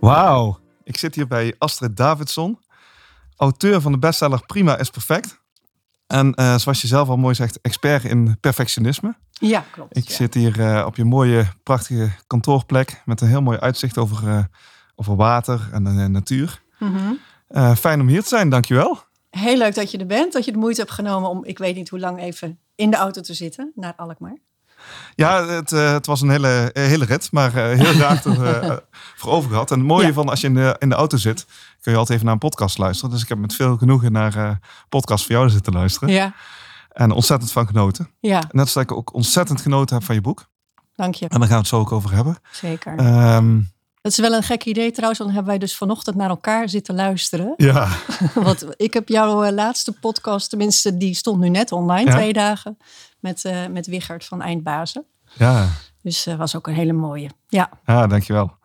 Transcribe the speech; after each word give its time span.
Wauw, 0.00 0.58
ik 0.84 0.96
zit 0.96 1.14
hier 1.14 1.26
bij 1.26 1.54
Astrid 1.58 1.96
Davidson, 1.96 2.58
auteur 3.36 3.80
van 3.80 3.92
de 3.92 3.98
bestseller 3.98 4.46
Prima 4.46 4.78
is 4.78 4.90
Perfect. 4.90 5.40
En 6.06 6.34
eh, 6.34 6.56
zoals 6.56 6.80
je 6.80 6.86
zelf 6.86 7.08
al 7.08 7.16
mooi 7.16 7.34
zegt, 7.34 7.60
expert 7.60 8.04
in 8.04 8.36
perfectionisme. 8.40 9.14
Ja, 9.32 9.64
klopt. 9.70 9.96
Ik 9.96 10.08
ja. 10.08 10.14
zit 10.14 10.34
hier 10.34 10.60
eh, 10.60 10.86
op 10.86 10.96
je 10.96 11.04
mooie, 11.04 11.46
prachtige 11.62 12.10
kantoorplek 12.26 13.02
met 13.04 13.20
een 13.20 13.28
heel 13.28 13.42
mooi 13.42 13.58
uitzicht 13.58 13.98
over, 13.98 14.28
eh, 14.28 14.44
over 14.96 15.16
water 15.16 15.68
en 15.72 15.84
de 15.84 15.90
natuur. 15.90 16.62
Mhm. 16.78 17.12
Eh, 17.48 17.74
fijn 17.74 18.00
om 18.00 18.08
hier 18.08 18.22
te 18.22 18.28
zijn, 18.28 18.48
dankjewel. 18.48 18.98
Heel 19.30 19.56
leuk 19.56 19.74
dat 19.74 19.90
je 19.90 19.98
er 19.98 20.06
bent. 20.06 20.32
Dat 20.32 20.44
je 20.44 20.52
de 20.52 20.58
moeite 20.58 20.80
hebt 20.80 20.92
genomen 20.92 21.30
om, 21.30 21.44
ik 21.44 21.58
weet 21.58 21.74
niet 21.74 21.88
hoe 21.88 21.98
lang, 21.98 22.20
even 22.20 22.58
in 22.74 22.90
de 22.90 22.96
auto 22.96 23.20
te 23.20 23.34
zitten 23.34 23.72
naar 23.74 23.94
Alkmaar. 23.96 24.38
Ja, 25.14 25.46
het, 25.46 25.72
eh, 25.72 25.92
het 25.92 26.06
was 26.06 26.20
een 26.20 26.30
hele, 26.30 26.70
eh, 26.72 26.84
hele 26.84 27.04
rit, 27.04 27.28
maar 27.32 27.54
eh, 27.54 27.78
heel 27.78 27.92
graag 27.92 28.22
voor 29.20 29.32
over 29.32 29.50
gehad. 29.50 29.70
En 29.70 29.78
het 29.78 29.86
mooie 29.86 30.06
Ja. 30.06 30.12
van 30.12 30.28
als 30.28 30.40
je 30.40 30.46
in 30.46 30.54
de, 30.54 30.76
in 30.78 30.88
de 30.88 30.94
auto 30.94 31.16
zit, 31.16 31.46
kun 31.80 31.92
je 31.92 31.98
altijd 31.98 32.10
even 32.10 32.24
naar 32.24 32.34
een 32.34 32.48
podcast 32.48 32.78
luisteren. 32.78 33.10
Dus 33.10 33.22
ik 33.22 33.28
heb 33.28 33.38
met 33.38 33.54
veel 33.54 33.76
genoegen 33.76 34.12
naar 34.12 34.58
podcast 34.88 35.26
van 35.26 35.36
jou 35.36 35.50
zitten 35.50 35.72
luisteren. 35.72 36.08
Ja, 36.08 36.32
En 36.92 37.10
ontzettend 37.10 37.52
van 37.52 37.66
genoten. 37.66 38.10
ja, 38.20 38.42
Net 38.50 38.68
zoals 38.68 38.88
ik 38.90 38.96
ook 38.96 39.14
ontzettend 39.14 39.60
genoten 39.60 39.96
heb 39.96 40.04
van 40.04 40.14
je 40.14 40.20
boek. 40.20 40.48
dank 40.96 41.14
je. 41.14 41.28
En 41.28 41.38
daar 41.38 41.48
gaan 41.48 41.56
we 41.56 41.62
het 41.62 41.66
zo 41.68 41.78
ook 41.78 41.92
over 41.92 42.12
hebben. 42.14 42.36
Zeker. 42.52 42.96
Ehm, 42.98 43.60
Dat 44.02 44.12
is 44.12 44.18
wel 44.18 44.32
een 44.32 44.42
gek 44.42 44.64
idee 44.64 44.90
trouwens, 44.90 45.18
want 45.18 45.30
dan 45.30 45.32
hebben 45.32 45.44
wij 45.58 45.58
dus 45.58 45.76
vanochtend 45.76 46.16
naar 46.16 46.28
elkaar 46.28 46.68
zitten 46.68 46.94
luisteren. 46.94 47.54
ja, 47.56 47.88
Want 48.34 48.64
ik 48.76 48.94
heb 48.94 49.08
jouw 49.08 49.50
laatste 49.50 49.92
podcast, 49.92 50.48
tenminste 50.50 50.96
die 50.96 51.14
stond 51.14 51.40
nu 51.40 51.48
net 51.48 51.72
online, 51.72 52.10
Ja. 52.10 52.16
twee 52.16 52.32
dagen, 52.32 52.78
met, 53.20 53.44
eh 53.44 53.66
met 53.66 53.86
Wichert 53.86 54.24
van 54.24 54.42
Eindbazen. 54.42 55.04
ja, 55.32 55.68
Dus 56.02 56.24
dat 56.24 56.36
was 56.36 56.56
ook 56.56 56.66
een 56.66 56.74
hele 56.74 56.92
mooie. 56.92 57.30
Ja, 57.48 57.70
ja, 57.84 58.06
dankjewel. 58.06 58.58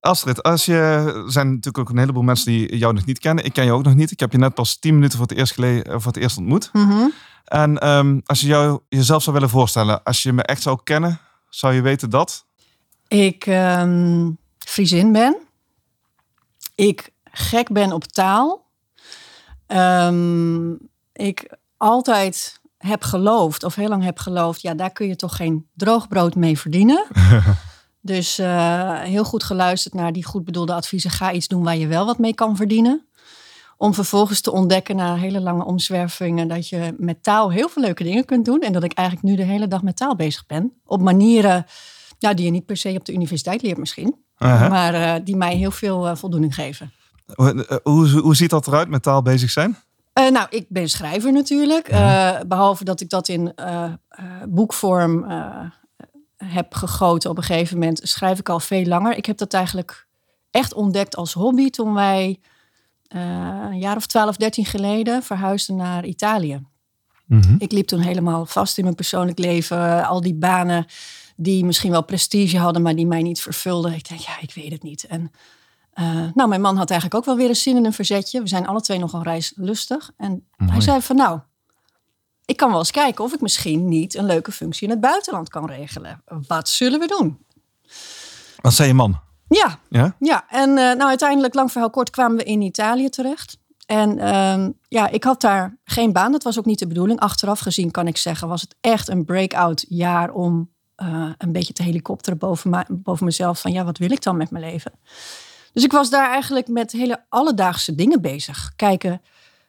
Astrid, 0.00 0.42
als 0.42 0.64
je, 0.64 0.74
er 0.74 1.32
zijn 1.32 1.46
natuurlijk 1.46 1.78
ook 1.78 1.88
een 1.88 1.98
heleboel 1.98 2.22
mensen 2.22 2.46
die 2.46 2.76
jou 2.76 2.94
nog 2.94 3.04
niet 3.04 3.18
kennen. 3.18 3.44
Ik 3.44 3.52
ken 3.52 3.64
je 3.64 3.72
ook 3.72 3.84
nog 3.84 3.94
niet. 3.94 4.10
Ik 4.10 4.20
heb 4.20 4.32
je 4.32 4.38
net 4.38 4.54
pas 4.54 4.76
tien 4.78 4.94
minuten 4.94 5.18
voor 5.18 5.26
het 5.26 5.36
eerst, 5.36 5.52
geleden, 5.52 6.00
voor 6.00 6.12
het 6.12 6.22
eerst 6.22 6.38
ontmoet. 6.38 6.70
Mhm. 6.72 7.08
En 7.44 7.78
ehm, 7.78 8.20
als 8.24 8.40
je 8.40 8.46
jou, 8.46 8.80
jezelf 8.88 9.22
zou 9.22 9.34
willen 9.34 9.50
voorstellen, 9.50 10.02
als 10.02 10.22
je 10.22 10.32
me 10.32 10.42
echt 10.42 10.62
zou 10.62 10.78
kennen, 10.84 11.20
zou 11.48 11.74
je 11.74 11.80
weten 11.80 12.10
dat? 12.10 12.46
ik 13.08 13.46
ehm 13.46 14.30
Friesin 14.58 15.12
ben. 15.12 15.36
Ik 16.74 17.10
gek 17.24 17.72
ben 17.72 17.92
op 17.92 18.04
taal. 18.04 18.66
Ehm, 19.66 20.72
ik 21.12 21.56
altijd 21.76 22.60
heb 22.86 23.02
geloofd, 23.02 23.64
of 23.64 23.74
heel 23.74 23.88
lang 23.88 24.02
heb 24.04 24.18
geloofd, 24.18 24.62
ja, 24.62 24.74
daar 24.74 24.92
kun 24.92 25.06
je 25.06 25.16
toch 25.16 25.36
geen 25.36 25.66
droogbrood 25.74 26.34
mee 26.34 26.58
verdienen. 26.58 27.06
dus 28.00 28.38
eh, 28.38 29.00
heel 29.00 29.24
goed 29.24 29.44
geluisterd 29.44 29.94
naar 29.94 30.12
die 30.12 30.24
goed 30.24 30.44
bedoelde 30.44 30.74
adviezen. 30.74 31.10
Ga 31.10 31.32
iets 31.32 31.48
doen 31.48 31.62
waar 31.62 31.76
je 31.76 31.86
wel 31.86 32.06
wat 32.06 32.18
mee 32.18 32.34
kan 32.34 32.56
verdienen. 32.56 33.06
Om 33.76 33.94
vervolgens 33.94 34.40
te 34.40 34.52
ontdekken 34.52 34.96
na 34.96 35.14
hele 35.14 35.40
lange 35.40 35.64
omzwervingen 35.64 36.48
dat 36.48 36.68
je 36.68 36.94
met 36.98 37.22
taal 37.22 37.50
heel 37.50 37.68
veel 37.68 37.82
leuke 37.82 38.04
dingen 38.04 38.24
kunt 38.24 38.44
doen. 38.44 38.60
En 38.60 38.72
dat 38.72 38.84
ik 38.84 38.92
eigenlijk 38.92 39.26
nu 39.28 39.36
de 39.36 39.50
hele 39.50 39.68
dag 39.68 39.82
met 39.82 39.96
taal 39.96 40.16
bezig 40.16 40.46
ben. 40.46 40.72
Op 40.84 41.02
manieren 41.02 41.66
ja, 42.18 42.34
die 42.34 42.44
je 42.44 42.50
niet 42.50 42.66
per 42.66 42.76
se 42.76 42.94
op 42.96 43.04
de 43.04 43.12
universiteit 43.12 43.62
leert 43.62 43.78
misschien. 43.78 44.16
Maar 44.38 44.94
eh, 44.94 45.24
die 45.24 45.36
mij 45.36 45.56
heel 45.56 45.70
veel 45.70 46.08
eh, 46.08 46.16
voldoening 46.16 46.54
geven. 46.54 46.92
Hoe, 47.82 48.08
hoe 48.08 48.36
ziet 48.36 48.50
dat 48.50 48.66
eruit 48.66 48.88
met 48.88 49.02
taal 49.02 49.22
bezig 49.22 49.50
zijn? 49.50 49.76
Eh, 50.14 50.30
nou, 50.30 50.46
ik 50.50 50.66
ben 50.68 50.88
schrijver 50.88 51.32
natuurlijk. 51.32 51.88
Eh, 51.88 52.40
behalve 52.46 52.84
dat 52.84 53.00
ik 53.00 53.08
dat 53.08 53.28
in 53.28 53.54
eh, 53.54 53.92
boekvorm 54.48 55.26
heb 56.36 56.74
gegoten 56.74 57.30
op 57.30 57.36
een 57.36 57.42
gegeven 57.42 57.78
moment, 57.78 58.00
schrijf 58.02 58.38
ik 58.38 58.48
al 58.48 58.60
veel 58.60 58.84
langer. 58.84 59.16
Ik 59.16 59.26
heb 59.26 59.36
dat 59.36 59.54
eigenlijk 59.54 60.06
echt 60.50 60.74
ontdekt 60.74 61.16
als 61.16 61.32
hobby 61.32 61.70
toen 61.70 61.94
wij 61.94 62.40
een 63.08 63.78
jaar 63.78 63.96
of 63.96 64.06
12, 64.06 64.36
13 64.36 64.64
geleden 64.64 65.22
verhuisden 65.22 65.76
naar 65.76 66.04
Italië. 66.04 66.62
Mhm. 67.26 67.54
Ik 67.58 67.72
liep 67.72 67.86
toen 67.86 68.00
helemaal 68.00 68.46
vast 68.46 68.78
in 68.78 68.84
mijn 68.84 68.96
persoonlijk 68.96 69.38
leven. 69.38 70.06
Al 70.06 70.20
die 70.20 70.34
banen 70.34 70.86
die 71.36 71.64
misschien 71.64 71.90
wel 71.90 72.04
prestige 72.04 72.58
hadden, 72.58 72.82
maar 72.82 72.94
die 72.94 73.06
mij 73.06 73.22
niet 73.22 73.40
vervulden. 73.40 73.92
Ik 73.92 74.08
denk, 74.08 74.20
ja, 74.20 74.40
ik 74.40 74.54
weet 74.54 74.72
het 74.72 74.82
niet. 74.82 75.04
En 75.04 75.30
eh, 75.94 76.26
nou, 76.34 76.48
mijn 76.48 76.60
man 76.60 76.76
had 76.76 76.90
eigenlijk 76.90 77.20
ook 77.20 77.26
wel 77.26 77.36
weer 77.36 77.48
een 77.48 77.56
zin 77.56 77.76
in 77.76 77.84
een 77.84 77.92
verzetje. 77.92 78.40
We 78.42 78.48
zijn 78.48 78.66
alle 78.66 78.80
twee 78.80 78.98
nogal 78.98 79.22
reislustig. 79.22 80.10
En 80.16 80.46
hij 80.56 80.80
zei 80.80 81.02
van, 81.02 81.16
nou, 81.16 81.40
ik 82.44 82.56
kan 82.56 82.70
wel 82.70 82.78
eens 82.78 82.90
kijken 82.90 83.24
of 83.24 83.32
ik 83.32 83.40
misschien 83.40 83.88
niet 83.88 84.14
een 84.14 84.26
leuke 84.26 84.52
functie 84.52 84.84
in 84.84 84.90
het 84.90 85.00
buitenland 85.00 85.48
kan 85.48 85.66
regelen. 85.66 86.22
Wat 86.46 86.68
zullen 86.68 87.00
we 87.00 87.06
doen? 87.06 87.38
Wat 88.60 88.74
zei 88.74 88.88
je 88.88 88.94
man? 88.94 89.20
Ja, 89.48 89.78
Ja? 89.88 90.16
ja, 90.18 90.44
en 90.48 90.68
eh, 90.68 90.74
nou 90.74 91.02
uiteindelijk, 91.02 91.54
lang 91.54 91.72
verhaal 91.72 91.90
kort, 91.90 92.10
kwamen 92.10 92.36
we 92.36 92.44
in 92.44 92.60
Italië 92.60 93.08
terecht. 93.08 93.58
En 93.86 94.18
ehm, 94.18 94.70
ja, 94.88 95.08
ik 95.08 95.24
had 95.24 95.40
daar 95.40 95.78
geen 95.84 96.12
baan. 96.12 96.32
Dat 96.32 96.42
was 96.42 96.58
ook 96.58 96.64
niet 96.64 96.78
de 96.78 96.86
bedoeling. 96.86 97.20
Achteraf 97.20 97.58
gezien 97.58 97.90
kan 97.90 98.06
ik 98.06 98.16
zeggen, 98.16 98.48
was 98.48 98.60
het 98.60 98.74
echt 98.80 99.08
een 99.08 99.24
breakout 99.24 99.84
jaar 99.88 100.32
om 100.32 100.70
eh, 100.94 101.30
een 101.38 101.52
beetje 101.52 101.72
te 101.72 101.82
helikopteren 101.82 102.38
boven, 102.38 102.86
boven 102.88 103.24
mezelf. 103.24 103.60
Van 103.60 103.72
ja, 103.72 103.84
wat 103.84 103.98
wil 103.98 104.10
ik 104.10 104.22
dan 104.22 104.36
met 104.36 104.50
mijn 104.50 104.64
leven? 104.64 104.92
Dus 105.74 105.84
ik 105.84 105.92
was 105.92 106.10
daar 106.10 106.30
eigenlijk 106.30 106.68
met 106.68 106.92
hele 106.92 107.24
alledaagse 107.28 107.94
dingen 107.94 108.20
bezig. 108.20 108.72
Kijken, 108.76 109.22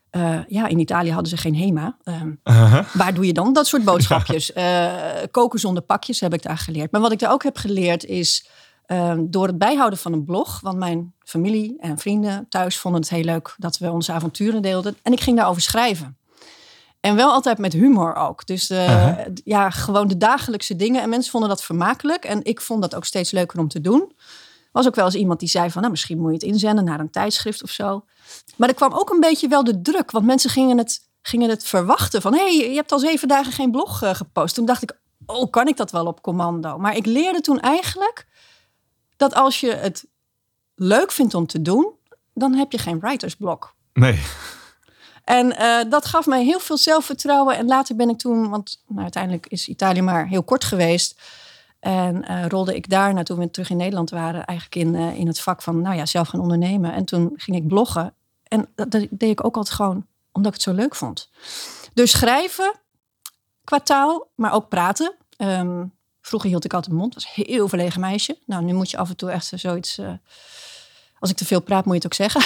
eh, 0.09 0.39
ja, 0.47 0.67
in 0.67 0.79
Italië 0.79 1.11
hadden 1.11 1.29
ze 1.29 1.37
geen 1.37 1.55
HEMA. 1.55 1.97
Ehm, 2.03 2.31
Uh-huh. 2.43 2.85
Waar 2.93 3.13
doe 3.13 3.25
je 3.25 3.33
dan 3.33 3.53
dat 3.53 3.67
soort 3.67 3.83
boodschapjes? 3.83 4.53
Eh, 4.53 4.91
koken 5.31 5.59
zonder 5.59 5.83
pakjes 5.83 6.19
heb 6.19 6.33
ik 6.33 6.41
daar 6.43 6.57
geleerd. 6.57 6.91
Maar 6.91 7.01
wat 7.01 7.11
ik 7.11 7.19
daar 7.19 7.31
ook 7.31 7.43
heb 7.43 7.57
geleerd 7.57 8.05
is 8.05 8.47
eh, 8.85 9.13
door 9.19 9.47
het 9.47 9.57
bijhouden 9.57 9.99
van 9.99 10.13
een 10.13 10.25
blog. 10.25 10.59
Want 10.61 10.77
mijn 10.77 11.13
familie 11.23 11.75
en 11.79 11.97
vrienden 11.97 12.45
thuis 12.49 12.77
vonden 12.77 13.01
het 13.01 13.09
heel 13.09 13.23
leuk 13.23 13.55
dat 13.57 13.77
we 13.77 13.91
onze 13.91 14.11
avonturen 14.11 14.61
deelden. 14.61 14.97
En 15.03 15.11
ik 15.11 15.21
ging 15.21 15.37
daarover 15.37 15.61
schrijven. 15.61 16.17
En 16.99 17.15
wel 17.15 17.31
altijd 17.31 17.57
met 17.57 17.73
humor 17.73 18.15
ook. 18.15 18.45
Dus 18.45 18.69
eh, 18.69 18.83
Uh-huh. 18.85 19.25
ja, 19.43 19.69
gewoon 19.69 20.07
de 20.07 20.17
dagelijkse 20.17 20.75
dingen. 20.75 21.01
En 21.01 21.09
mensen 21.09 21.31
vonden 21.31 21.49
dat 21.49 21.63
vermakelijk. 21.63 22.25
En 22.25 22.43
ik 22.43 22.61
vond 22.61 22.81
dat 22.81 22.95
ook 22.95 23.05
steeds 23.05 23.31
leuker 23.31 23.59
om 23.59 23.67
te 23.67 23.81
doen. 23.81 24.11
Was 24.75 24.87
ook 24.87 24.95
wel 24.95 25.05
eens 25.05 25.15
iemand 25.15 25.39
die 25.39 25.49
zei 25.49 25.71
van, 25.71 25.81
nou, 25.81 25.93
misschien 25.93 26.17
moet 26.17 26.27
je 26.27 26.33
het 26.33 26.43
inzenden 26.43 26.83
naar 26.83 26.99
een 26.99 27.09
tijdschrift 27.09 27.63
of 27.63 27.69
zo. 27.69 28.05
Maar 28.55 28.69
er 28.69 28.75
kwam 28.75 28.93
ook 28.93 29.09
een 29.09 29.19
beetje 29.19 29.47
wel 29.47 29.63
de 29.63 29.81
druk, 29.81 30.11
want 30.11 30.25
mensen 30.25 30.49
gingen 30.49 30.77
het, 30.77 30.99
gingen 31.21 31.49
het 31.49 31.63
verwachten 31.63 32.21
van, 32.21 32.33
hé, 32.33 32.57
hey, 32.57 32.69
je 32.69 32.75
hebt 32.75 32.91
al 32.91 32.99
zeven 32.99 33.27
dagen 33.27 33.51
geen 33.51 33.71
blog 33.71 34.01
eh, 34.01 34.15
gepost. 34.15 34.55
Toen 34.55 34.65
dacht 34.65 34.81
ik, 34.81 34.99
oh, 35.25 35.51
kan 35.51 35.67
ik 35.67 35.77
dat 35.77 35.91
wel 35.91 36.05
op 36.05 36.21
commando? 36.21 36.77
Maar 36.77 36.95
ik 36.95 37.05
leerde 37.05 37.41
toen 37.41 37.59
eigenlijk 37.59 38.27
dat 39.17 39.33
als 39.33 39.59
je 39.59 39.71
het 39.71 40.05
leuk 40.75 41.11
vindt 41.11 41.33
om 41.33 41.47
te 41.47 41.61
doen, 41.61 41.93
dan 42.33 42.53
heb 42.53 42.71
je 42.71 42.77
geen 42.77 42.99
writersblok. 42.99 43.73
Nee. 43.93 44.21
En 45.23 45.57
eh, 45.57 45.89
dat 45.89 46.05
gaf 46.05 46.25
mij 46.25 46.43
heel 46.43 46.59
veel 46.59 46.77
zelfvertrouwen. 46.77 47.57
En 47.57 47.65
later 47.65 47.95
ben 47.95 48.09
ik 48.09 48.17
toen, 48.17 48.49
want 48.49 48.83
nou, 48.87 49.01
uiteindelijk 49.01 49.47
is 49.47 49.67
Italië 49.67 50.01
maar 50.01 50.27
heel 50.27 50.43
kort 50.43 50.63
geweest. 50.63 51.21
En 51.85 52.23
eh, 52.23 52.45
rolde 52.47 52.75
ik 52.75 52.89
daar, 52.89 53.13
nou, 53.13 53.25
toen 53.25 53.37
we 53.37 53.51
terug 53.51 53.69
in 53.69 53.77
Nederland 53.77 54.09
waren, 54.09 54.45
eigenlijk 54.45 54.87
in, 54.87 54.95
eh, 54.95 55.19
in 55.19 55.27
het 55.27 55.39
vak 55.39 55.61
van 55.61 55.81
nou 55.81 55.95
ja, 55.95 56.05
zelf 56.05 56.27
gaan 56.27 56.39
ondernemen. 56.39 56.93
En 56.93 57.05
toen 57.05 57.31
ging 57.35 57.57
ik 57.57 57.67
bloggen. 57.67 58.13
En 58.43 58.67
dat, 58.75 58.91
dat 58.91 59.07
deed 59.09 59.29
ik 59.29 59.45
ook 59.45 59.55
altijd 59.55 59.75
gewoon 59.75 60.05
omdat 60.31 60.53
ik 60.53 60.61
het 60.61 60.69
zo 60.69 60.81
leuk 60.81 60.95
vond. 60.95 61.29
Dus 61.93 62.11
schrijven 62.11 62.73
qua 63.63 63.79
taal, 63.79 64.27
maar 64.35 64.53
ook 64.53 64.69
praten. 64.69 65.15
Ehm, 65.37 65.85
vroeger 66.21 66.49
hield 66.49 66.65
ik 66.65 66.73
altijd 66.73 66.91
mijn 66.91 67.03
mond, 67.03 67.13
was 67.13 67.33
een 67.35 67.43
heel 67.45 67.67
verlegen 67.67 68.01
meisje. 68.01 68.37
Nou, 68.45 68.63
nu 68.63 68.73
moet 68.73 68.91
je 68.91 68.97
af 68.97 69.09
en 69.09 69.15
toe 69.15 69.31
echt 69.31 69.51
zoiets. 69.55 69.97
eh, 69.97 70.11
als 71.19 71.29
ik 71.29 71.35
te 71.37 71.45
veel 71.45 71.61
praat, 71.61 71.85
moet 71.85 71.95
je 71.95 72.01
het 72.01 72.05
ook 72.05 72.31
zeggen. 72.31 72.41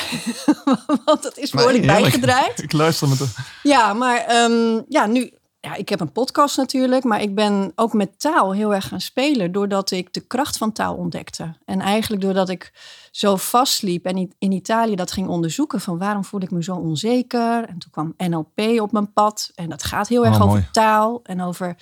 Want 1.06 1.24
dat 1.24 1.38
is 1.38 1.52
behoorlijk 1.52 1.86
bijgedraaid. 1.86 2.62
Ik 2.64 2.72
luister 2.72 3.08
met 3.08 3.18
de... 3.18 3.28
Ja, 3.64 3.94
maar 3.94 4.18
ehm, 4.18 4.82
ja, 4.90 5.06
nu, 5.06 5.34
ja, 5.62 5.76
ik 5.76 5.90
heb 5.90 6.00
een 6.00 6.12
podcast 6.12 6.58
natuurlijk, 6.58 7.04
maar 7.04 7.22
ik 7.22 7.36
ben 7.36 7.72
ook 7.76 7.94
met 7.94 8.20
taal 8.20 8.54
heel 8.54 8.74
erg 8.74 8.88
gaan 8.88 9.02
spelen 9.02 9.52
doordat 9.52 9.92
ik 9.92 10.14
de 10.14 10.20
kracht 10.22 10.58
van 10.58 10.72
taal 10.72 10.96
ontdekte. 10.96 11.54
En 11.66 11.80
eigenlijk 11.82 12.22
doordat 12.22 12.50
ik 12.50 12.74
zo 13.12 13.36
vastliep 13.36 14.06
en 14.06 14.18
in- 14.18 14.34
in 14.38 14.52
Italië 14.52 14.96
dat 14.96 15.12
ging 15.12 15.28
onderzoeken 15.28 15.82
van 15.82 15.98
waarom 15.98 16.24
voel 16.26 16.42
ik 16.42 16.52
me 16.52 16.64
zo 16.64 16.76
onzeker. 16.76 17.66
En 17.68 17.78
toen 17.78 17.92
kwam 17.92 18.14
NLP 18.18 18.82
op 18.82 18.92
mijn 18.92 19.14
pad 19.14 19.52
en 19.56 19.70
dat 19.70 19.84
gaat 19.84 20.08
heel 20.08 20.26
erg 20.26 20.36
Oh, 20.36 20.42
over 20.42 20.54
mooi. 20.58 20.68
taal 20.72 21.20
en 21.24 21.42
over 21.42 21.76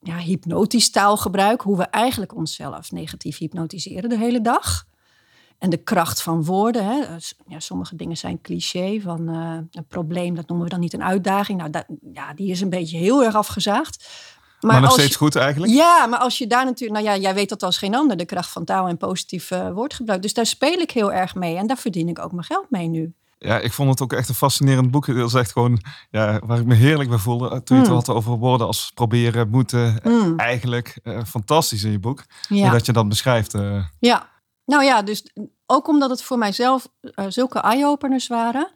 ja, 0.00 0.16
hypnotisch 0.16 0.90
taalgebruik, 0.90 1.60
hoe 1.60 1.76
we 1.76 1.84
eigenlijk 1.84 2.34
onszelf 2.34 2.92
negatief 2.92 3.38
hypnotiseren 3.38 4.08
de 4.08 4.18
hele 4.18 4.40
dag. 4.40 4.86
En 5.58 5.70
de 5.70 5.76
kracht 5.76 6.22
van 6.22 6.44
woorden. 6.44 6.84
Hè. 6.84 6.98
Ja, 7.46 7.60
sommige 7.60 7.96
dingen 7.96 8.16
zijn 8.16 8.40
cliché. 8.40 9.00
Van 9.00 9.28
eh, 9.28 9.58
een 9.70 9.86
probleem, 9.88 10.34
dat 10.34 10.48
noemen 10.48 10.66
we 10.66 10.72
dan 10.72 10.80
niet 10.80 10.92
een 10.94 11.02
uitdaging. 11.04 11.58
Nou, 11.58 11.70
dat, 11.70 11.84
ja, 12.12 12.34
die 12.34 12.50
is 12.50 12.60
een 12.60 12.70
beetje 12.70 12.98
heel 12.98 13.24
erg 13.24 13.34
afgezaagd. 13.34 14.08
Maar, 14.60 14.80
nog 14.80 14.90
als 14.90 15.00
steeds 15.00 15.16
goed 15.16 15.36
eigenlijk? 15.36 15.72
Ja, 15.72 16.06
maar 16.06 16.18
als 16.18 16.38
je 16.38 16.46
daar 16.46 16.64
natuurlijk... 16.64 17.00
Nou 17.00 17.14
ja, 17.14 17.20
jij 17.22 17.34
weet 17.34 17.48
dat 17.48 17.62
als 17.62 17.78
geen 17.78 17.94
ander, 17.94 18.16
de 18.16 18.24
kracht 18.24 18.50
van 18.50 18.64
taal 18.64 18.86
en 18.88 18.96
positief 18.96 19.50
eh, 19.50 19.70
woordgebruik. 19.72 20.22
Dus 20.22 20.34
daar 20.34 20.46
speel 20.46 20.78
ik 20.78 20.90
heel 20.90 21.12
erg 21.12 21.34
mee. 21.34 21.56
En 21.56 21.66
daar 21.66 21.76
verdien 21.76 22.08
ik 22.08 22.18
ook 22.18 22.32
mijn 22.32 22.44
geld 22.44 22.70
mee 22.70 22.88
nu. 22.88 23.12
Ja, 23.38 23.58
ik 23.58 23.72
vond 23.72 23.90
het 23.90 24.00
ook 24.00 24.12
echt 24.12 24.28
een 24.28 24.34
fascinerend 24.34 24.90
boek. 24.90 25.06
Het 25.06 25.16
is 25.16 25.34
echt 25.34 25.52
gewoon 25.52 25.82
ja, 26.10 26.40
waar 26.46 26.58
ik 26.58 26.66
me 26.66 26.74
heerlijk 26.74 27.08
bij 27.08 27.18
voelde. 27.18 27.48
Toen 27.62 27.76
je 27.76 27.82
het 27.82 27.90
Mm. 27.90 27.96
had 27.98 28.08
over 28.08 28.32
woorden 28.36 28.66
als 28.66 28.90
proberen, 28.94 29.48
moeten. 29.50 30.00
eh, 30.02 30.12
Mm. 30.12 30.38
Eigenlijk 30.38 30.98
eh, 31.02 31.24
fantastisch 31.24 31.82
in 31.82 31.90
je 31.90 31.98
boek. 31.98 32.24
Ja. 32.48 32.62
Hoe 32.62 32.70
dat 32.70 32.86
je 32.86 32.92
dat 32.92 33.08
beschrijft. 33.08 33.54
eh. 33.54 33.84
Ja, 33.98 34.28
nou 34.68 34.84
ja, 34.84 35.02
dus 35.02 35.22
ook 35.66 35.88
omdat 35.88 36.10
het 36.10 36.22
voor 36.22 36.38
mijzelf 36.38 36.88
eh, 37.00 37.24
zulke 37.28 37.58
eye-openers 37.60 38.26
waren. 38.26 38.70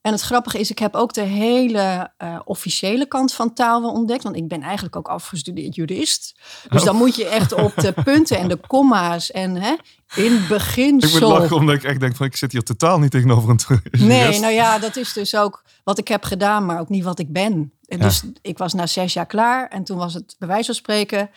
En 0.00 0.12
het 0.12 0.20
grappige 0.22 0.58
is, 0.58 0.70
ik 0.70 0.78
heb 0.78 0.94
ook 0.94 1.12
de 1.12 1.20
hele 1.20 2.10
eh, 2.16 2.38
officiële 2.44 3.06
kant 3.06 3.32
van 3.34 3.54
taal 3.54 3.80
wel 3.80 3.90
ontdekt. 3.92 4.22
Want 4.22 4.36
ik 4.36 4.48
ben 4.48 4.62
eigenlijk 4.62 4.96
ook 4.96 5.08
afgestudeerd 5.08 5.74
jurist. 5.74 6.40
Dus 6.68 6.80
Oh. 6.80 6.86
dan 6.86 6.96
moet 6.96 7.16
je 7.16 7.24
echt 7.26 7.52
op 7.52 7.72
de 7.76 7.92
punten 8.04 8.38
en 8.38 8.48
de 8.48 8.56
komma's 8.66 9.30
en 9.30 9.54
hè, 9.56 9.74
in 10.14 10.24
Ik 10.24 10.30
moet 10.30 10.48
beginsel. 10.48 11.28
lachen 11.28 11.56
omdat 11.56 11.74
ik 11.74 11.82
echt 11.84 12.00
denk 12.00 12.16
van 12.16 12.26
ik 12.26 12.36
zit 12.36 12.52
hier 12.52 12.62
totaal 12.62 12.98
niet 12.98 13.10
tegenover 13.10 13.50
een 13.50 13.80
Nee, 13.90 14.18
jurist. 14.20 14.40
nou 14.40 14.52
ja, 14.52 14.78
dat 14.78 14.96
is 14.96 15.12
dus 15.12 15.36
ook 15.36 15.62
wat 15.84 15.98
ik 15.98 16.08
heb 16.08 16.24
gedaan, 16.24 16.66
maar 16.66 16.80
ook 16.80 16.88
niet 16.88 17.04
wat 17.04 17.18
ik 17.18 17.32
ben. 17.32 17.72
En 17.86 17.98
Ja. 17.98 18.04
Dus 18.04 18.22
ik 18.42 18.58
was 18.58 18.72
na 18.72 18.86
zes 18.86 19.12
jaar 19.12 19.26
klaar 19.26 19.68
en 19.68 19.84
toen 19.84 19.96
was 19.98 20.14
het 20.14 20.36
bij 20.38 20.48
wijze 20.48 20.64
van 20.66 20.74
spreken 20.74 21.30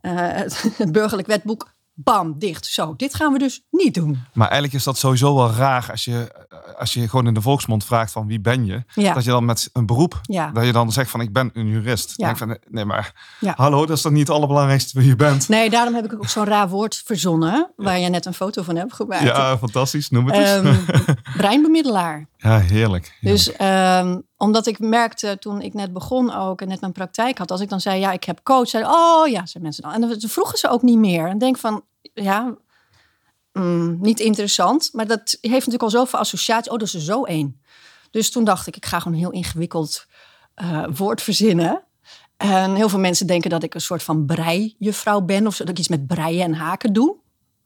eh, 0.00 0.12
het, 0.16 0.62
het 0.76 0.92
burgerlijk 0.92 1.28
wetboek. 1.28 1.72
Bam, 2.04 2.38
dicht. 2.38 2.66
Zo, 2.66 2.94
dit 2.96 3.14
gaan 3.14 3.32
we 3.32 3.38
dus 3.38 3.62
niet 3.70 3.94
doen. 3.94 4.24
Maar 4.32 4.46
eigenlijk 4.46 4.74
is 4.78 4.84
dat 4.84 4.98
sowieso 4.98 5.34
wel 5.34 5.50
raar 5.50 5.88
als 5.90 6.04
je, 6.04 6.46
als 6.78 6.92
je 6.94 7.08
gewoon 7.08 7.26
in 7.26 7.34
de 7.34 7.40
volksmond 7.40 7.84
vraagt 7.84 8.12
van 8.12 8.26
wie 8.26 8.40
ben 8.40 8.64
je. 8.66 8.84
Ja. 8.94 9.14
Dat 9.14 9.24
je 9.24 9.30
dan 9.30 9.44
met 9.44 9.70
een 9.72 9.86
beroep, 9.86 10.20
Ja. 10.22 10.50
dat 10.50 10.64
je 10.64 10.72
dan 10.72 10.92
zegt 10.92 11.10
van 11.10 11.20
ik 11.20 11.32
ben 11.32 11.50
een 11.52 11.66
jurist. 11.66 12.12
Ja. 12.16 12.26
Dan 12.26 12.36
van 12.36 12.58
nee 12.68 12.84
maar 12.84 13.12
hallo, 13.56 13.86
dat 13.86 13.96
is 13.96 14.02
toch 14.02 14.12
niet 14.12 14.26
het 14.26 14.36
allerbelangrijkste 14.36 14.98
wie 14.98 15.08
je 15.08 15.16
bent? 15.16 15.48
Nee, 15.48 15.70
daarom 15.70 15.94
heb 15.94 16.04
ik 16.04 16.12
ook 16.12 16.28
zo'n 16.28 16.44
raar 16.44 16.68
woord 16.68 17.02
verzonnen, 17.04 17.70
waar 17.76 17.98
je 17.98 18.08
net 18.08 18.26
een 18.26 18.34
foto 18.34 18.62
van 18.62 18.76
hebt 18.76 18.92
gemaakt. 18.92 19.22
Ja, 19.22 19.58
fantastisch. 19.58 20.10
Noem 20.10 20.26
het 20.26 20.34
eens. 20.36 20.50
Ehm, 20.50 21.14
breinbemiddelaar. 21.36 22.26
ja, 22.36 22.58
heerlijk. 22.58 23.18
Dus 23.20 23.52
ehm, 23.52 24.18
omdat 24.36 24.66
ik 24.66 24.78
merkte 24.78 25.36
toen 25.40 25.60
ik 25.60 25.74
net 25.74 25.92
begon 25.92 26.34
ook 26.34 26.60
en 26.60 26.68
net 26.68 26.80
mijn 26.80 26.92
praktijk 26.92 27.38
had, 27.38 27.50
als 27.50 27.60
ik 27.60 27.68
dan 27.68 27.80
zei 27.80 28.00
ja, 28.00 28.12
ik 28.12 28.24
heb 28.24 28.40
coach, 28.42 28.68
zeiden 28.68 28.92
oh 28.92 29.28
ja, 29.28 29.46
zijn 29.46 29.62
mensen 29.62 29.82
dan. 29.82 29.92
En 29.92 30.00
dan 30.00 30.16
vroegen 30.20 30.58
ze 30.58 30.68
ook 30.68 30.82
niet 30.82 30.98
meer. 30.98 31.28
En 31.28 31.38
denk 31.38 31.58
van 31.58 31.82
ja, 32.14 32.54
mm, 33.52 33.98
niet 34.00 34.20
interessant, 34.20 34.90
maar 34.92 35.06
dat 35.06 35.38
heeft 35.40 35.52
natuurlijk 35.52 35.82
al 35.82 35.90
zoveel 35.90 36.18
associaties. 36.18 36.72
Oh, 36.72 36.78
dat 36.78 36.88
is 36.88 36.94
er 36.94 37.00
zo 37.00 37.24
één. 37.24 37.60
Dus 38.10 38.30
toen 38.30 38.44
dacht 38.44 38.66
ik, 38.66 38.76
ik 38.76 38.86
ga 38.86 38.98
gewoon 38.98 39.12
een 39.14 39.24
heel 39.24 39.30
ingewikkeld 39.32 40.06
eh, 40.54 40.84
woord 40.94 41.22
verzinnen. 41.22 41.84
En 42.36 42.74
heel 42.74 42.88
veel 42.88 42.98
mensen 42.98 43.26
denken 43.26 43.50
dat 43.50 43.62
ik 43.62 43.74
een 43.74 43.80
soort 43.80 44.02
van 44.02 44.26
breijuffrouw 44.26 45.20
ben 45.20 45.46
of 45.46 45.56
dat 45.56 45.68
ik 45.68 45.78
iets 45.78 45.88
met 45.88 46.06
breien 46.06 46.42
en 46.44 46.54
haken 46.54 46.92
doe. 46.92 47.16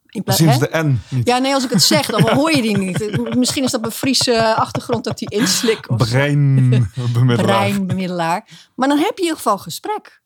In 0.06 0.22
plaats- 0.22 0.38
Sinds 0.40 0.58
de 0.58 0.68
N 0.72 1.00
niet. 1.08 1.26
Ja, 1.26 1.38
nee, 1.38 1.54
als 1.54 1.64
ik 1.64 1.70
het 1.70 1.82
zeg, 1.82 2.06
dan 2.06 2.30
hoor 2.30 2.56
je 2.56 2.62
die 2.62 2.78
niet. 2.78 3.34
Misschien 3.36 3.64
is 3.64 3.70
dat 3.70 3.80
mijn 3.80 3.92
Friese 3.92 4.54
achtergrond 4.54 5.04
dat 5.04 5.18
die 5.18 5.30
inslik. 5.30 5.86
Breinbemiddelaar. 5.96 7.36
breinbemiddelaar. 7.36 8.48
Maar 8.74 8.88
dan 8.88 8.98
heb 8.98 9.08
je 9.08 9.14
in 9.16 9.22
ieder 9.22 9.36
geval 9.36 9.58
gesprek. 9.58 10.22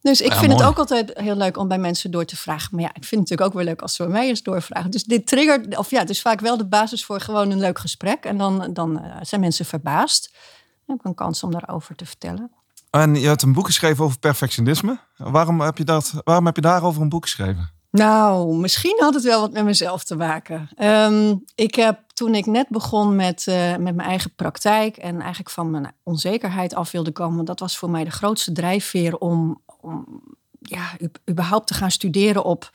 Dus 0.00 0.20
ik 0.20 0.32
Ja, 0.32 0.38
vind 0.38 0.52
het 0.52 0.62
ook 0.62 0.78
altijd 0.78 1.10
heel 1.14 1.36
leuk 1.36 1.56
om 1.56 1.68
bij 1.68 1.78
mensen 1.78 2.10
door 2.10 2.24
te 2.24 2.36
vragen. 2.36 2.68
Maar 2.72 2.82
ja, 2.82 2.88
ik 2.88 3.04
vind 3.04 3.10
het 3.10 3.20
natuurlijk 3.20 3.48
ook 3.48 3.54
weer 3.54 3.64
leuk 3.64 3.82
als 3.82 3.94
ze 3.94 4.02
bij 4.02 4.12
mij 4.12 4.28
eens 4.28 4.42
doorvragen. 4.42 4.90
Dus 4.90 5.04
dit 5.04 5.26
triggert, 5.26 5.76
of 5.76 5.90
ja, 5.90 5.98
het 5.98 6.10
is 6.10 6.20
vaak 6.20 6.40
wel 6.40 6.56
de 6.56 6.66
basis 6.66 7.04
voor 7.04 7.20
gewoon 7.20 7.50
een 7.50 7.58
leuk 7.58 7.78
gesprek. 7.78 8.24
En 8.24 8.38
dan, 8.38 8.70
dan 8.72 9.00
eh, 9.00 9.16
zijn 9.22 9.40
mensen 9.40 9.64
verbaasd. 9.64 10.30
Dan 10.32 10.96
heb 10.96 10.98
ik 10.98 11.04
een 11.04 11.14
kans 11.14 11.42
om 11.42 11.50
daarover 11.50 11.94
te 11.94 12.06
vertellen. 12.06 12.50
En 12.90 13.14
je 13.14 13.26
hebt 13.26 13.42
een 13.42 13.52
boek 13.52 13.66
geschreven 13.66 14.04
over 14.04 14.18
perfectionisme. 14.18 14.98
Waarom 15.16 15.60
heb 15.60 15.78
je, 15.78 15.84
dat, 15.84 16.12
waarom 16.24 16.46
heb 16.46 16.56
je 16.56 16.62
daarover 16.62 17.02
een 17.02 17.08
boek 17.08 17.22
geschreven? 17.22 17.70
Nou, 17.90 18.56
misschien 18.56 18.96
had 18.98 19.14
het 19.14 19.22
wel 19.22 19.40
wat 19.40 19.52
met 19.52 19.64
mezelf 19.64 20.04
te 20.04 20.16
maken. 20.16 20.68
Ehm, 20.76 21.34
ik 21.54 21.74
heb 21.74 22.00
toen 22.14 22.34
ik 22.34 22.46
net 22.46 22.68
begon 22.68 23.16
met, 23.16 23.46
eh, 23.46 23.70
met 23.70 23.94
mijn 23.94 24.08
eigen 24.08 24.34
praktijk 24.34 24.96
en 24.96 25.20
eigenlijk 25.20 25.50
van 25.50 25.70
mijn 25.70 25.92
onzekerheid 26.02 26.74
af 26.74 26.90
wilde 26.90 27.10
komen, 27.12 27.44
dat 27.44 27.60
was 27.60 27.78
voor 27.78 27.90
mij 27.90 28.04
de 28.04 28.10
grootste 28.10 28.52
drijfveer 28.52 29.18
om, 29.18 29.62
om 29.80 30.22
ja, 30.60 30.90
überhaupt 31.30 31.66
te 31.66 31.74
gaan 31.74 31.90
studeren 31.90 32.44
op 32.44 32.70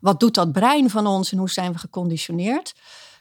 wat 0.00 0.20
doet 0.20 0.34
dat 0.34 0.52
brein 0.52 0.90
van 0.90 1.06
ons 1.06 1.32
en 1.32 1.38
hoe 1.38 1.50
zijn 1.50 1.72
we 1.72 1.78
geconditioneerd. 1.78 2.74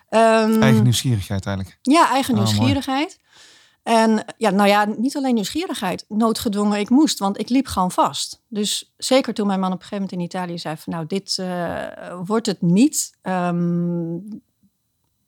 Ehm, 0.10 0.62
Eigen 0.62 0.84
nieuwsgierigheid 0.84 1.46
eigenlijk. 1.46 1.78
ja, 1.82 2.10
eigen 2.10 2.34
Ah, 2.34 2.40
mooi. 2.40 2.52
nieuwsgierigheid. 2.52 3.20
En 3.84 4.26
ja, 4.38 4.50
nou 4.50 4.70
ja, 4.70 4.86
niet 4.98 5.18
alleen 5.18 5.34
nieuwsgierigheid, 5.34 6.06
noodgedwongen, 6.08 6.80
ik 6.80 6.90
moest, 6.90 7.20
want 7.20 7.40
ik 7.40 7.50
liep 7.50 7.68
gewoon 7.68 7.92
vast. 7.92 8.42
Dus 8.48 8.94
zeker 8.98 9.34
toen 9.34 9.48
mijn 9.48 9.60
man 9.60 9.72
op 9.72 9.80
een 9.82 9.86
gegeven 9.86 10.04
moment 10.12 10.34
in 10.34 10.40
Italië 10.40 10.60
zei 10.60 10.78
van 10.78 10.94
nou, 10.94 11.06
dit 11.08 11.38
eh, 11.38 12.20
wordt 12.26 12.46
het 12.46 12.62
niet. 12.62 13.18
Ehm, 13.22 14.14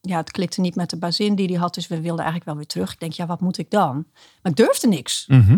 ja, 0.02 0.18
het 0.18 0.32
klikte 0.32 0.62
niet 0.62 0.76
met 0.76 0.90
de 0.90 0.98
bazin 0.98 1.36
die 1.36 1.48
hij 1.48 1.58
had, 1.58 1.74
dus 1.74 1.88
we 1.88 1.96
wilden 1.96 2.24
eigenlijk 2.26 2.46
wel 2.46 2.56
weer 2.56 2.66
terug. 2.66 2.94
Ik 2.94 3.00
denk, 3.00 3.14
ja, 3.14 3.26
wat 3.26 3.42
moet 3.42 3.58
ik 3.58 3.70
dan? 3.72 4.06
Maar 4.42 4.52
ik 4.52 4.56
durfde 4.58 4.88
niks. 4.88 5.26
Mhm. 5.28 5.58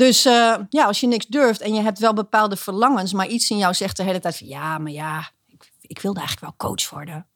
Dus 0.00 0.24
eh, 0.24 0.54
ja, 0.68 0.84
als 0.84 1.00
je 1.00 1.06
niks 1.06 1.26
durft 1.26 1.60
en 1.60 1.74
je 1.74 1.80
hebt 1.80 1.98
wel 1.98 2.12
bepaalde 2.14 2.56
verlangens, 2.56 3.12
maar 3.12 3.26
iets 3.26 3.50
in 3.50 3.56
jou 3.56 3.74
zegt 3.74 3.96
de 3.96 4.02
hele 4.02 4.18
tijd 4.18 4.36
van 4.36 4.46
ja, 4.46 4.78
maar 4.78 4.92
ja, 4.92 5.30
ik, 5.46 5.70
ik 5.80 6.00
wilde 6.00 6.18
eigenlijk 6.18 6.58
wel 6.58 6.68
coach 6.68 6.90
worden. 6.90 7.26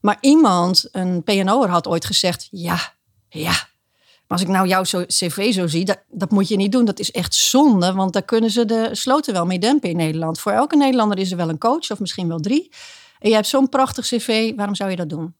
Maar 0.00 0.16
iemand, 0.20 0.88
een 0.92 1.22
PNO'er, 1.22 1.68
had 1.68 1.86
ooit 1.86 2.04
gezegd: 2.04 2.48
ja, 2.50 2.94
ja. 3.28 3.50
Maar 3.50 4.38
als 4.38 4.40
ik 4.40 4.48
nou 4.48 4.68
jouw 4.68 4.82
cv 5.06 5.52
zo 5.52 5.66
zie, 5.66 5.84
dat, 5.84 5.98
dat 6.08 6.30
moet 6.30 6.48
je 6.48 6.56
niet 6.56 6.72
doen. 6.72 6.84
Dat 6.84 6.98
is 6.98 7.10
echt 7.10 7.34
zonde, 7.34 7.92
want 7.92 8.12
daar 8.12 8.24
kunnen 8.24 8.50
ze 8.50 8.64
de 8.64 8.88
sloten 8.92 9.32
wel 9.32 9.46
mee 9.46 9.58
dempen 9.58 9.90
in 9.90 9.96
Nederland. 9.96 10.40
Voor 10.40 10.52
elke 10.52 10.76
Nederlander 10.76 11.18
is 11.18 11.30
er 11.30 11.36
wel 11.36 11.48
een 11.48 11.58
coach, 11.58 11.90
of 11.90 12.00
misschien 12.00 12.28
wel 12.28 12.40
drie. 12.40 12.72
En 13.18 13.28
je 13.28 13.34
hebt 13.34 13.46
zo'n 13.46 13.68
prachtig 13.68 14.06
cv, 14.06 14.54
waarom 14.56 14.74
zou 14.74 14.90
je 14.90 14.96
dat 14.96 15.08
doen? 15.08 15.34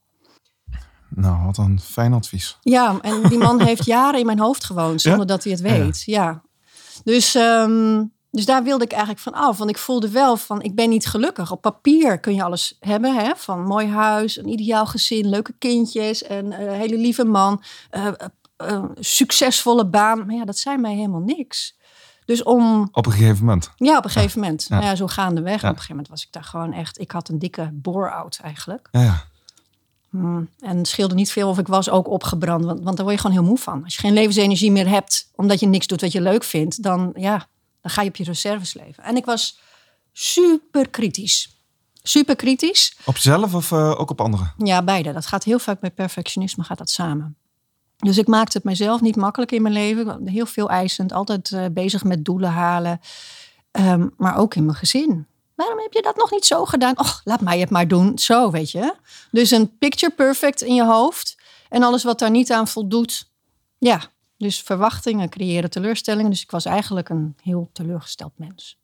Nou, 1.14 1.44
wat 1.44 1.58
een 1.58 1.80
fijn 1.80 2.12
advies. 2.12 2.58
Ja, 2.60 2.98
en 3.00 3.22
die 3.28 3.38
man 3.38 3.60
heeft 3.60 3.84
jaren 3.96 4.20
in 4.20 4.26
mijn 4.26 4.38
hoofd 4.38 4.64
gewoond 4.64 5.00
zonder 5.00 5.20
Ja? 5.20 5.26
dat 5.26 5.42
hij 5.42 5.52
het 5.52 5.60
weet. 5.60 6.02
Ja. 6.04 6.42
Dus, 7.04 7.34
ehm, 7.34 8.02
dus 8.30 8.44
daar 8.44 8.62
wilde 8.62 8.84
ik 8.84 8.90
eigenlijk 8.90 9.20
van 9.22 9.32
af. 9.32 9.58
Want 9.58 9.70
ik 9.70 9.78
voelde 9.78 10.10
wel 10.10 10.36
van, 10.36 10.62
ik 10.62 10.74
ben 10.74 10.88
niet 10.88 11.06
gelukkig. 11.06 11.50
Op 11.50 11.60
papier 11.60 12.20
kun 12.20 12.34
je 12.34 12.42
alles 12.42 12.76
hebben. 12.80 13.14
Hè? 13.16 13.32
Van 13.36 13.58
een 13.58 13.64
mooi 13.66 13.88
huis, 13.88 14.38
een 14.38 14.48
ideaal 14.48 14.86
gezin, 14.86 15.28
leuke 15.28 15.54
kindjes, 15.58 16.28
een 16.28 16.52
eh, 16.52 16.72
hele 16.72 16.96
lieve 16.96 17.24
man, 17.24 17.62
eh, 17.90 18.06
eh, 18.56 18.84
succesvolle 18.98 19.86
baan. 19.86 20.26
Maar 20.26 20.34
ja, 20.34 20.44
dat 20.44 20.58
zijn 20.58 20.80
mij 20.80 20.94
helemaal 20.94 21.20
niks. 21.20 21.76
Dus 22.24 22.42
om, 22.42 22.88
Op 22.92 23.06
een 23.06 23.12
gegeven 23.12 23.44
moment. 23.44 23.70
ja, 23.76 23.96
op 23.98 24.04
een 24.04 24.10
gegeven 24.10 24.40
moment. 24.40 24.66
Ja. 24.68 24.74
Nou 24.76 24.86
ja, 24.88 24.94
zo 24.96 25.06
gaandeweg. 25.06 25.56
Op 25.56 25.62
een 25.62 25.68
gegeven 25.68 25.88
moment 25.88 26.08
was 26.08 26.22
ik 26.22 26.32
daar 26.32 26.44
gewoon 26.44 26.72
echt, 26.72 27.00
ik 27.00 27.10
had 27.10 27.28
een 27.28 27.38
dikke 27.38 27.70
bore-out 27.72 28.38
eigenlijk. 28.42 28.88
Ja. 28.90 29.24
Mm, 30.14 30.48
En 30.60 30.76
het 30.76 30.88
scheelde 30.88 31.14
niet 31.14 31.32
veel 31.32 31.48
of 31.48 31.58
ik 31.58 31.66
was 31.66 31.90
ook 31.90 32.08
opgebrand. 32.08 32.64
Want, 32.64 32.80
want 32.82 32.96
daar 32.96 33.04
word 33.06 33.16
je 33.16 33.22
gewoon 33.22 33.36
heel 33.36 33.48
moe 33.48 33.58
van. 33.58 33.84
Als 33.84 33.94
je 33.94 34.00
geen 34.00 34.12
levensenergie 34.12 34.72
meer 34.72 34.88
hebt, 34.88 35.30
omdat 35.34 35.60
je 35.60 35.66
niks 35.66 35.86
doet 35.86 36.00
wat 36.00 36.12
je 36.12 36.20
leuk 36.20 36.44
vindt, 36.44 36.82
dan, 36.82 37.12
ja, 37.14 37.46
dan 37.80 37.90
ga 37.90 38.02
je 38.02 38.08
op 38.08 38.16
je 38.16 38.24
reserves 38.24 38.74
leven. 38.74 39.04
En 39.04 39.16
ik 39.16 39.24
was 39.24 39.58
super 40.12 40.88
kritisch. 40.88 41.58
Super 42.02 42.36
kritisch. 42.36 42.96
Op 43.04 43.14
jezelf 43.14 43.54
of 43.54 43.72
eh, 43.72 44.00
ook 44.00 44.10
op 44.10 44.20
anderen? 44.20 44.52
Ja, 44.56 44.82
beide. 44.82 45.12
Dat 45.12 45.26
gaat 45.26 45.44
heel 45.44 45.58
vaak 45.58 45.80
bij 45.80 45.90
perfectionisme 45.90 46.64
gaat 46.64 46.78
dat 46.78 46.90
samen. 46.90 47.36
Dus 47.96 48.18
ik 48.18 48.26
maakte 48.26 48.56
het 48.56 48.66
mezelf 48.66 49.00
niet 49.00 49.16
makkelijk 49.16 49.52
in 49.52 49.62
mijn 49.62 49.74
leven. 49.74 50.28
Heel 50.28 50.46
veel 50.46 50.70
eisend, 50.70 51.12
altijd 51.12 51.52
eh, 51.52 51.64
bezig 51.72 52.04
met 52.04 52.24
doelen 52.24 52.50
halen. 52.50 53.00
Ehm, 53.70 54.08
maar 54.16 54.36
ook 54.36 54.54
in 54.54 54.64
mijn 54.64 54.76
gezin. 54.76 55.26
Waarom 55.54 55.78
heb 55.78 55.92
je 55.92 56.02
dat 56.02 56.16
nog 56.16 56.30
niet 56.30 56.44
zo 56.44 56.64
gedaan? 56.64 56.98
Och, 56.98 57.20
laat 57.24 57.40
mij 57.40 57.58
het 57.60 57.70
maar 57.70 57.88
doen. 57.88 58.18
Zo, 58.18 58.50
weet 58.50 58.70
je. 58.70 58.94
Dus 59.30 59.50
een 59.50 59.78
picture 59.78 60.12
perfect 60.12 60.60
in 60.60 60.74
je 60.74 60.84
hoofd. 60.84 61.36
En 61.68 61.82
alles 61.82 62.04
wat 62.04 62.18
daar 62.18 62.30
niet 62.30 62.52
aan 62.52 62.68
voldoet. 62.68 63.30
Ja, 63.78 64.00
dus 64.36 64.60
verwachtingen 64.60 65.28
creëren 65.28 65.70
teleurstellingen. 65.70 66.30
Dus 66.30 66.42
ik 66.42 66.50
was 66.50 66.64
eigenlijk 66.64 67.08
een 67.08 67.36
heel 67.42 67.70
teleurgesteld 67.72 68.32
mens. 68.36 68.78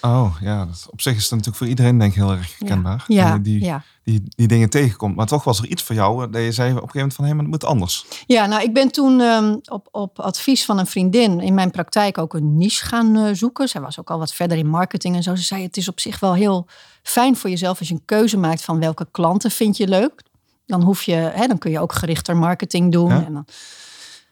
Oh 0.00 0.36
ja, 0.40 0.64
dat, 0.66 0.86
op 0.90 1.00
zich 1.00 1.16
is 1.16 1.22
het 1.22 1.30
natuurlijk 1.30 1.56
voor 1.56 1.66
iedereen 1.66 1.98
denk 1.98 2.10
ik 2.10 2.18
heel 2.18 2.30
erg 2.30 2.58
herkenbaar. 2.58 3.04
Ja, 3.06 3.32
Die, 3.32 3.40
die, 3.42 3.64
ja. 3.64 3.82
die, 4.02 4.22
die 4.28 4.48
dingen 4.48 4.70
tegenkomt. 4.70 5.16
Maar 5.16 5.26
toch 5.26 5.44
was 5.44 5.58
er 5.58 5.66
iets 5.66 5.82
voor 5.82 5.94
jou 5.94 6.24
eh, 6.24 6.32
dat 6.32 6.42
je 6.42 6.52
zei 6.52 6.68
op 6.70 6.74
een 6.74 6.80
gegeven 6.80 6.98
moment 6.98 7.14
van 7.14 7.24
hé, 7.24 7.30
maar 7.30 7.42
het 7.42 7.50
moet 7.50 7.64
anders. 7.64 8.06
Ja, 8.26 8.46
nou, 8.46 8.62
ik 8.62 8.74
ben 8.74 8.92
toen 8.92 9.20
ehm, 9.20 9.56
op, 9.64 9.88
op 9.90 10.18
advies 10.20 10.64
van 10.64 10.78
een 10.78 10.86
vriendin 10.86 11.40
in 11.40 11.54
mijn 11.54 11.70
praktijk 11.70 12.18
ook 12.18 12.34
een 12.34 12.56
niche 12.56 12.86
gaan 12.86 13.16
eh, 13.16 13.34
zoeken. 13.34 13.68
Zij 13.68 13.80
was 13.80 13.98
ook 14.00 14.10
al 14.10 14.18
wat 14.18 14.32
verder 14.32 14.58
in 14.58 14.66
marketing 14.68 15.16
en 15.16 15.22
zo. 15.22 15.34
Ze 15.34 15.42
zei: 15.42 15.62
Het 15.62 15.76
is 15.76 15.88
op 15.88 16.00
zich 16.00 16.20
wel 16.20 16.34
heel 16.34 16.66
fijn 17.02 17.36
voor 17.36 17.50
jezelf 17.50 17.78
als 17.78 17.88
je 17.88 17.94
een 17.94 18.04
keuze 18.04 18.36
maakt 18.36 18.62
van 18.64 18.78
welke 18.80 19.08
klanten 19.10 19.50
vind 19.50 19.76
je 19.76 19.88
leuk. 19.88 20.22
Dan, 20.66 20.82
hoef 20.82 21.02
je, 21.02 21.12
hè, 21.14 21.46
dan 21.46 21.58
kun 21.58 21.70
je 21.70 21.80
ook 21.80 21.92
gerichter 21.92 22.36
marketing 22.36 22.92
doen. 22.92 23.08
Ja. 23.08 23.24
En 23.24 23.32
dan 23.32 23.44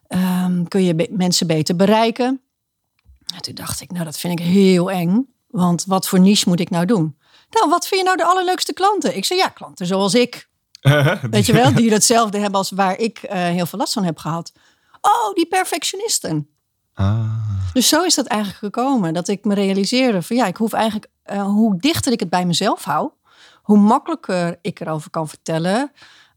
ehm, 0.06 0.64
kun 0.64 0.82
je 0.84 0.94
be- 0.94 1.08
mensen 1.10 1.46
beter 1.46 1.76
bereiken. 1.76 2.40
En 3.34 3.42
toen 3.42 3.54
dacht 3.54 3.80
ik, 3.80 3.90
nou, 3.92 4.04
dat 4.04 4.18
vind 4.18 4.40
ik 4.40 4.46
heel 4.46 4.90
eng. 4.90 5.26
Want 5.58 5.84
wat 5.84 6.08
voor 6.08 6.20
niche 6.20 6.48
moet 6.48 6.60
ik 6.60 6.70
nou 6.70 6.84
doen? 6.84 7.16
Nou, 7.50 7.68
wat 7.68 7.86
vind 7.86 8.00
je 8.00 8.06
nou 8.06 8.16
de 8.16 8.24
allerleukste 8.24 8.72
klanten? 8.72 9.16
Ik 9.16 9.24
zei, 9.24 9.38
ja, 9.38 9.48
klanten 9.48 9.86
zoals 9.86 10.14
ik. 10.14 10.48
Weet 11.30 11.46
je 11.46 11.52
wel, 11.52 11.74
die 11.74 11.92
hetzelfde 11.92 12.38
hebben 12.38 12.58
als 12.58 12.70
waar 12.70 12.98
ik 12.98 13.20
uh, 13.22 13.30
heel 13.30 13.66
veel 13.66 13.78
last 13.78 13.92
van 13.92 14.04
heb 14.04 14.18
gehad. 14.18 14.52
Oh, 15.00 15.34
die 15.34 15.46
perfectionisten. 15.46 16.48
Ah. 16.94 17.48
Dus 17.72 17.88
zo 17.88 18.02
is 18.02 18.14
dat 18.14 18.26
eigenlijk 18.26 18.60
gekomen. 18.60 19.14
Dat 19.14 19.28
ik 19.28 19.44
me 19.44 19.54
realiseerde 19.54 20.22
van 20.22 20.36
ja, 20.36 20.46
ik 20.46 20.56
hoef 20.56 20.72
eigenlijk, 20.72 21.10
uh, 21.32 21.42
hoe 21.42 21.76
dichter 21.78 22.12
ik 22.12 22.20
het 22.20 22.30
bij 22.30 22.46
mezelf 22.46 22.84
hou, 22.84 23.10
hoe 23.62 23.78
makkelijker 23.78 24.58
ik 24.62 24.80
erover 24.80 25.10
kan 25.10 25.28
vertellen. 25.28 25.92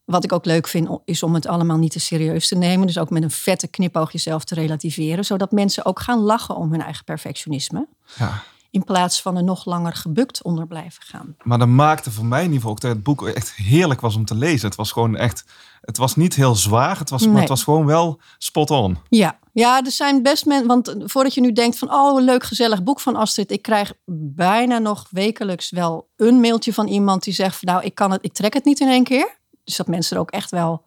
Wat 0.06 0.24
ik 0.24 0.32
ook 0.32 0.46
leuk 0.46 0.68
vind, 0.68 0.90
is 1.06 1.24
om 1.24 1.34
het 1.34 1.46
allemaal 1.46 1.78
niet 1.78 1.92
te 1.92 2.00
serieus 2.00 2.48
te 2.48 2.56
nemen. 2.56 2.88
Dus 2.88 2.98
ook 2.98 3.10
met 3.10 3.24
een 3.24 3.32
vette 3.32 3.68
knipoog 3.68 4.12
jezelf 4.12 4.44
te 4.44 4.56
relativeren. 4.56 5.26
Zodat 5.26 5.52
mensen 5.52 5.86
ook 5.86 6.00
gaan 6.00 6.20
lachen 6.20 6.56
om 6.56 6.72
hun 6.72 6.82
eigen 6.82 7.04
perfectionisme. 7.04 7.88
Ja. 8.16 8.44
In 8.72 8.84
plaats 8.84 9.22
van 9.22 9.38
er 9.38 9.44
nog 9.44 9.66
langer 9.66 9.94
gebukt 9.94 10.44
onder 10.44 10.68
blijven 10.68 11.04
gaan. 11.04 11.36
Maar 11.44 11.58
dat 11.58 11.68
maakte 11.68 12.12
voor 12.12 12.26
mij 12.26 12.40
in 12.40 12.46
ieder 12.46 12.60
geval 12.60 12.72
ook 12.72 12.82
dat 12.82 12.92
het 12.92 13.04
boek 13.04 13.28
echt 13.28 13.54
heerlijk 13.54 14.02
was 14.02 14.16
om 14.16 14.26
te 14.26 14.36
lezen. 14.36 14.68
Het 14.68 14.78
was 14.78 14.92
gewoon 14.92 15.16
echt, 15.16 15.46
het 15.82 15.98
was 15.98 16.16
niet 16.16 16.36
heel 16.36 16.56
zwaar, 16.56 17.00
het 17.00 17.10
was, 17.10 17.28
maar 17.28 17.40
het 17.40 17.50
was 17.50 17.64
gewoon 17.64 17.86
wel 17.86 18.20
spot 18.38 18.70
on. 18.70 18.98
Ja, 19.10 19.40
ja 19.54 19.84
er 19.84 19.92
zijn 19.92 20.24
best 20.24 20.46
mensen, 20.46 20.68
want 20.68 20.96
voordat 20.98 21.34
je 21.34 21.42
nu 21.42 21.52
denkt 21.52 21.78
van, 21.78 21.94
oh, 21.94 22.18
een 22.18 22.26
leuk 22.26 22.44
gezellig 22.44 22.84
boek 22.84 23.00
van 23.00 23.16
Astrid. 23.16 23.52
Ik 23.52 23.62
krijg 23.62 23.94
bijna 24.36 24.78
nog 24.78 25.08
wekelijks 25.10 25.70
wel 25.70 26.10
een 26.16 26.40
mailtje 26.40 26.74
van 26.74 26.88
iemand 26.88 27.24
die 27.24 27.34
zegt, 27.34 27.62
nou, 27.62 27.84
ik 27.84 27.96
kan 27.96 28.12
het, 28.12 28.24
ik 28.24 28.34
trek 28.34 28.54
het 28.54 28.66
niet 28.66 28.80
in 28.80 28.88
één 28.88 29.04
keer. 29.04 29.38
Dus 29.64 29.76
dat 29.76 29.88
mensen 29.88 30.16
er 30.16 30.22
ook 30.22 30.32
echt 30.32 30.52
wel 30.52 30.86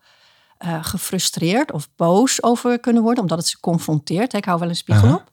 uh, 0.65 0.85
gefrustreerd 0.85 1.73
of 1.73 1.89
boos 1.97 2.43
over 2.43 2.81
kunnen 2.81 3.03
worden, 3.03 3.23
omdat 3.23 3.39
het 3.39 3.47
ze 3.47 3.61
confronteert. 3.61 4.33
Ik 4.33 4.45
hou 4.45 4.59
wel 4.59 4.69
een 4.69 4.77
spiegel 4.77 5.15
op. 5.15 5.31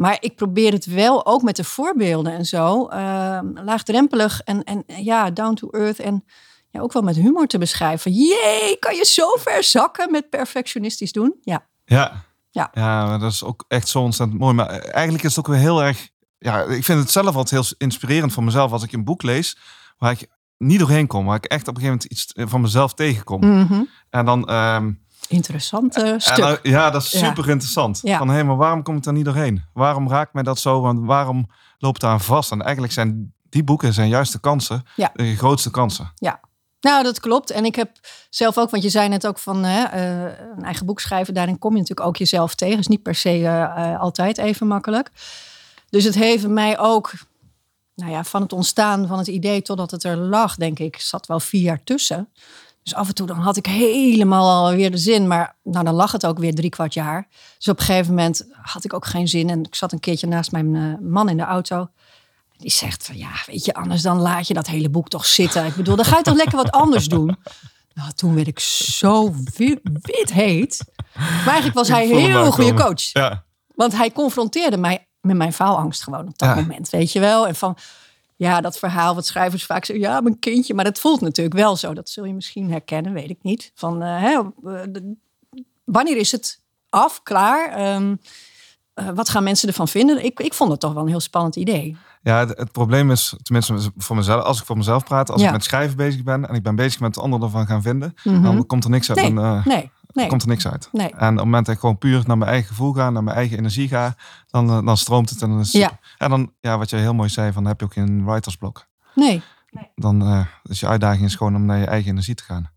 Maar 0.00 0.16
ik 0.20 0.36
probeer 0.36 0.72
het 0.72 0.86
wel 0.86 1.26
ook 1.26 1.42
met 1.42 1.56
de 1.56 1.64
voorbeelden 1.64 2.32
en 2.32 2.44
zo, 2.44 2.88
uh, 2.92 3.38
laagdrempelig 3.54 4.40
en, 4.40 4.64
en 4.64 4.84
ja, 4.86 5.30
down 5.30 5.54
to 5.54 5.68
earth 5.70 5.98
en 5.98 6.24
ja, 6.70 6.80
ook 6.80 6.92
wel 6.92 7.02
met 7.02 7.16
humor 7.16 7.46
te 7.46 7.58
beschrijven. 7.58 8.12
Jee, 8.12 8.76
kan 8.78 8.96
je 8.96 9.04
zo 9.04 9.36
ver 9.38 9.64
zakken 9.64 10.10
met 10.10 10.30
perfectionistisch 10.30 11.12
doen? 11.12 11.34
Ja. 11.40 11.66
Ja. 11.84 12.24
Ja. 12.50 12.70
ja, 12.72 13.18
dat 13.18 13.32
is 13.32 13.44
ook 13.44 13.64
echt 13.68 13.88
zo 13.88 14.00
ontzettend 14.00 14.40
mooi. 14.40 14.54
Maar 14.54 14.68
eigenlijk 14.68 15.24
is 15.24 15.36
het 15.36 15.46
ook 15.46 15.52
weer 15.52 15.62
heel 15.62 15.82
erg. 15.82 16.08
Ja, 16.38 16.62
ik 16.62 16.84
vind 16.84 17.00
het 17.00 17.10
zelf 17.10 17.36
altijd 17.36 17.50
heel 17.50 17.76
inspirerend 17.78 18.32
voor 18.32 18.44
mezelf 18.44 18.72
als 18.72 18.82
ik 18.82 18.92
een 18.92 19.04
boek 19.04 19.22
lees 19.22 19.58
waar 19.98 20.12
ik 20.12 20.26
niet 20.56 20.78
doorheen 20.78 21.06
kom, 21.06 21.26
waar 21.26 21.36
ik 21.36 21.44
echt 21.44 21.68
op 21.68 21.76
een 21.76 21.82
gegeven 21.82 22.08
moment 22.10 22.36
iets 22.36 22.50
van 22.50 22.60
mezelf 22.60 22.94
tegenkom. 22.94 23.40
Mhm. 23.40 23.82
En 24.10 24.24
dan. 24.24 24.54
Um, 24.54 25.08
Interessante 25.30 26.14
stuk. 26.18 26.60
ja, 26.62 26.90
dat 26.90 27.02
is 27.02 27.18
super 27.18 27.48
interessant. 27.48 28.00
Ja. 28.02 28.18
Van 28.18 28.28
hé, 28.28 28.44
maar 28.44 28.56
waarom 28.56 28.82
kom 28.82 28.96
ik 28.96 29.02
daar 29.02 29.14
niet 29.14 29.24
doorheen? 29.24 29.64
Waarom 29.72 30.08
raakt 30.08 30.34
mij 30.34 30.42
dat 30.42 30.58
zo? 30.58 30.80
Want 30.80 31.00
waarom 31.02 31.50
loopt 31.78 32.00
daar 32.00 32.10
aan 32.10 32.20
vast? 32.20 32.50
En 32.50 32.62
eigenlijk 32.62 32.92
zijn 32.92 33.32
die 33.48 33.64
boeken 33.64 33.92
zijn 33.92 34.08
juist 34.08 34.32
de 34.32 34.40
kansen, 34.40 34.82
ja. 34.96 35.10
de 35.14 35.36
grootste 35.36 35.70
kansen. 35.70 36.12
Ja, 36.14 36.40
nou, 36.80 37.02
dat 37.02 37.20
klopt. 37.20 37.50
En 37.50 37.64
ik 37.64 37.74
heb 37.74 37.90
zelf 38.30 38.58
ook, 38.58 38.70
want 38.70 38.82
je 38.82 38.88
zei 38.88 39.08
net 39.08 39.26
ook 39.26 39.38
van 39.38 39.64
hè, 39.64 39.84
uh, 39.94 40.32
een 40.56 40.64
eigen 40.64 40.86
boek 40.86 41.00
schrijven, 41.00 41.34
daarin 41.34 41.58
kom 41.58 41.72
je 41.72 41.78
natuurlijk 41.78 42.08
ook 42.08 42.16
jezelf 42.16 42.54
tegen. 42.54 42.78
Is 42.78 42.86
niet 42.86 43.02
per 43.02 43.14
se 43.14 43.38
uh, 43.38 44.00
altijd 44.00 44.38
even 44.38 44.66
makkelijk. 44.66 45.10
Dus 45.90 46.04
het 46.04 46.14
heeft 46.14 46.48
mij 46.48 46.78
ook, 46.78 47.12
nou 47.94 48.10
ja, 48.10 48.24
van 48.24 48.42
het 48.42 48.52
ontstaan 48.52 49.06
van 49.06 49.18
het 49.18 49.26
idee 49.26 49.62
totdat 49.62 49.90
het 49.90 50.04
er 50.04 50.16
lag, 50.16 50.54
denk 50.54 50.78
ik, 50.78 51.00
zat 51.00 51.26
wel 51.26 51.40
vier 51.40 51.62
jaar 51.62 51.84
tussen. 51.84 52.28
Dus 52.82 52.94
af 52.94 53.08
en 53.08 53.14
toe 53.14 53.26
dan 53.26 53.36
had 53.36 53.56
ik 53.56 53.66
helemaal 53.66 54.66
alweer 54.66 54.90
de 54.90 54.98
zin. 54.98 55.26
Maar 55.26 55.56
nou, 55.62 55.84
dan 55.84 55.94
lag 55.94 56.12
het 56.12 56.26
ook 56.26 56.38
weer 56.38 56.54
drie 56.54 56.70
kwart 56.70 56.94
jaar. 56.94 57.28
Dus 57.56 57.68
op 57.68 57.78
een 57.78 57.84
gegeven 57.84 58.14
moment 58.14 58.46
had 58.62 58.84
ik 58.84 58.94
ook 58.94 59.06
geen 59.06 59.28
zin. 59.28 59.50
En 59.50 59.62
ik 59.62 59.74
zat 59.74 59.92
een 59.92 60.00
keertje 60.00 60.26
naast 60.26 60.52
mijn 60.52 60.74
uh, 60.74 60.94
man 61.00 61.28
in 61.28 61.36
de 61.36 61.42
auto. 61.42 61.88
Die 62.56 62.70
zegt 62.70 63.04
van 63.04 63.16
ja, 63.16 63.30
weet 63.46 63.64
je, 63.64 63.74
anders 63.74 64.02
dan 64.02 64.18
laat 64.18 64.46
je 64.46 64.54
dat 64.54 64.66
hele 64.66 64.90
boek 64.90 65.08
toch 65.08 65.26
zitten. 65.26 65.66
Ik 65.66 65.74
bedoel, 65.74 65.96
dan 65.96 66.04
ga 66.04 66.16
je 66.16 66.22
toch 66.22 66.36
lekker 66.36 66.56
wat 66.56 66.70
anders 66.70 67.08
doen. 67.08 67.36
Nou, 67.94 68.12
toen 68.12 68.34
werd 68.34 68.46
ik 68.46 68.58
zo 68.58 69.34
wit, 69.56 69.80
wit 69.82 70.32
heet. 70.32 70.84
Maar 71.14 71.46
eigenlijk 71.46 71.74
was 71.74 71.88
hij 71.88 72.10
een 72.10 72.18
heel 72.18 72.50
goede 72.50 72.74
coach. 72.74 73.12
Ja. 73.12 73.44
Want 73.74 73.96
hij 73.96 74.12
confronteerde 74.12 74.76
mij 74.76 75.08
met 75.20 75.36
mijn 75.36 75.52
faalangst 75.52 76.02
gewoon 76.02 76.28
op 76.28 76.38
dat 76.38 76.54
moment, 76.54 76.90
weet 76.90 77.12
je 77.12 77.20
wel. 77.20 77.46
En 77.46 77.54
van, 77.54 77.76
ja, 78.40 78.60
dat 78.60 78.78
verhaal 78.78 79.14
wat 79.14 79.26
schrijvers 79.26 79.66
vaak 79.66 79.84
zeggen, 79.84 80.04
ja, 80.04 80.20
mijn 80.20 80.38
kindje. 80.38 80.74
Maar 80.74 80.84
dat 80.84 80.98
voelt 80.98 81.20
natuurlijk 81.20 81.56
wel 81.56 81.76
zo. 81.76 81.94
Dat 81.94 82.08
zul 82.08 82.24
je 82.24 82.34
misschien 82.34 82.70
herkennen, 82.70 83.12
weet 83.12 83.30
ik 83.30 83.38
niet. 83.42 83.72
Van, 83.74 84.02
uh, 84.02 84.22
hè, 84.22 84.40
wanneer 85.84 86.16
is 86.16 86.32
het 86.32 86.60
af, 86.88 87.22
klaar? 87.22 87.94
Um, 87.94 88.20
uh, 88.94 89.08
wat 89.14 89.28
gaan 89.28 89.42
mensen 89.42 89.68
ervan 89.68 89.88
vinden? 89.88 90.24
Ik, 90.24 90.40
ik 90.40 90.54
vond 90.54 90.70
het 90.70 90.80
toch 90.80 90.92
wel 90.92 91.02
een 91.02 91.08
heel 91.08 91.20
spannend 91.20 91.56
idee. 91.56 91.96
Ja, 92.22 92.46
het, 92.46 92.72
probleem 92.72 93.10
is, 93.10 93.34
tenminste 93.42 93.92
voor 93.96 94.16
mezelf, 94.16 94.44
als 94.44 94.60
ik 94.60 94.66
voor 94.66 94.76
mezelf 94.76 95.04
praat, 95.04 95.30
als 95.30 95.42
ik 95.42 95.52
met 95.52 95.64
schrijven 95.64 95.96
bezig 95.96 96.22
ben 96.22 96.48
en 96.48 96.54
ik 96.54 96.62
ben 96.62 96.74
bezig 96.74 97.00
met 97.00 97.18
anderen 97.18 97.46
ervan 97.46 97.66
gaan 97.66 97.82
vinden, 97.82 98.14
mm 98.24 98.42
dan 98.42 98.66
komt 98.66 98.84
er 98.84 98.90
niks 98.90 99.08
uit. 99.10 99.32
Nee, 99.32 99.44
uh, 99.44 99.66
nee, 99.66 99.90
nee. 100.12 100.26
komt 100.26 100.42
er 100.42 100.48
niks 100.48 100.66
uit. 100.68 100.88
Nee. 100.92 101.08
En 101.08 101.30
op 101.30 101.36
het 101.36 101.44
moment 101.44 101.66
dat 101.66 101.74
ik 101.74 101.80
gewoon 101.80 101.98
puur 101.98 102.22
naar 102.26 102.38
mijn 102.38 102.50
eigen 102.50 102.68
gevoel 102.68 102.92
ga, 102.92 103.10
naar 103.10 103.24
mijn 103.24 103.36
eigen 103.36 103.58
energie 103.58 103.88
ga, 103.88 104.14
dan, 104.46 104.70
uh, 104.70 104.86
dan 104.86 104.96
stroomt 104.96 105.30
het 105.30 105.42
en 105.42 105.48
dan 105.48 105.60
is 105.60 105.72
ja. 105.72 105.98
En 106.18 106.30
dan, 106.30 106.52
ja, 106.60 106.78
wat 106.78 106.90
je 106.90 106.96
heel 106.96 107.14
mooi 107.14 107.28
zei, 107.28 107.52
van 107.52 107.64
heb 107.64 107.80
je 107.80 107.86
ook 107.86 107.92
geen 107.92 108.24
writersblok. 108.24 108.86
Nee. 109.14 109.42
nee. 109.70 109.88
Dan 109.94 110.22
uh, 110.22 110.46
is 110.62 110.80
je 110.80 110.86
uitdaging 110.86 111.24
is 111.24 111.34
gewoon 111.34 111.54
om 111.54 111.64
naar 111.64 111.78
je 111.78 111.86
eigen 111.86 112.10
energie 112.10 112.34
te 112.34 112.42
gaan. 112.42 112.70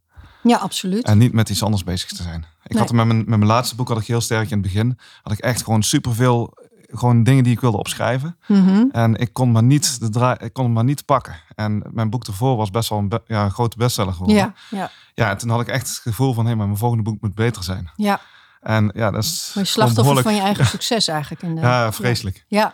Ja, 0.43 0.57
absoluut. 0.57 1.05
En 1.05 1.17
niet 1.17 1.33
met 1.33 1.49
iets 1.49 1.63
anders 1.63 1.83
bezig 1.83 2.09
te 2.09 2.23
zijn. 2.23 2.45
Ik 2.63 2.77
had 2.77 2.91
met 2.91 3.05
mijn, 3.05 3.17
met 3.17 3.27
mijn 3.27 3.45
laatste 3.45 3.75
boek 3.75 3.87
had 3.87 3.97
ik 3.99 4.07
heel 4.07 4.21
sterk 4.21 4.49
in 4.49 4.57
het 4.57 4.61
begin. 4.61 4.99
Had 5.21 5.33
ik 5.33 5.39
echt 5.39 5.63
gewoon 5.63 5.83
superveel 5.83 6.57
gewoon 6.93 7.23
dingen 7.23 7.43
die 7.43 7.53
ik 7.53 7.59
wilde 7.59 7.77
opschrijven. 7.77 8.37
Mhm. 8.47 8.85
En 8.91 9.15
ik 9.15 9.33
kon 9.33 9.51
maar 9.51 9.63
niet 9.63 9.99
de 9.99 10.09
draai, 10.09 10.37
ik 10.39 10.53
kon 10.53 10.73
maar 10.73 10.83
niet 10.83 11.05
pakken. 11.05 11.35
En 11.55 11.83
mijn 11.91 12.09
boek 12.09 12.27
ervoor 12.27 12.55
was 12.55 12.69
best 12.69 12.89
wel 12.89 12.99
een, 12.99 13.11
ja, 13.25 13.43
een 13.43 13.51
grote 13.51 13.77
bestseller 13.77 14.13
geworden. 14.13 14.37
Ja, 14.37 14.53
ja. 14.69 14.91
ja, 15.13 15.29
en 15.29 15.37
toen 15.37 15.49
had 15.49 15.61
ik 15.61 15.67
echt 15.67 15.87
het 15.87 15.97
gevoel 15.97 16.33
van, 16.33 16.45
hé, 16.45 16.55
maar 16.55 16.65
mijn 16.65 16.77
volgende 16.77 17.03
boek 17.03 17.21
moet 17.21 17.35
beter 17.35 17.63
zijn. 17.63 17.91
Ja. 17.95 18.21
En 18.61 18.91
ja, 18.93 19.11
dat 19.11 19.23
is. 19.23 19.51
Maar 19.55 19.63
je 19.63 19.69
slachtoffer 19.69 20.21
van 20.21 20.35
je 20.35 20.41
eigen 20.41 20.65
succes 20.75 21.07
eigenlijk. 21.07 21.41
In 21.41 21.55
de, 21.55 21.61
ja, 21.61 21.91
vreselijk. 21.91 22.45
Ja. 22.47 22.73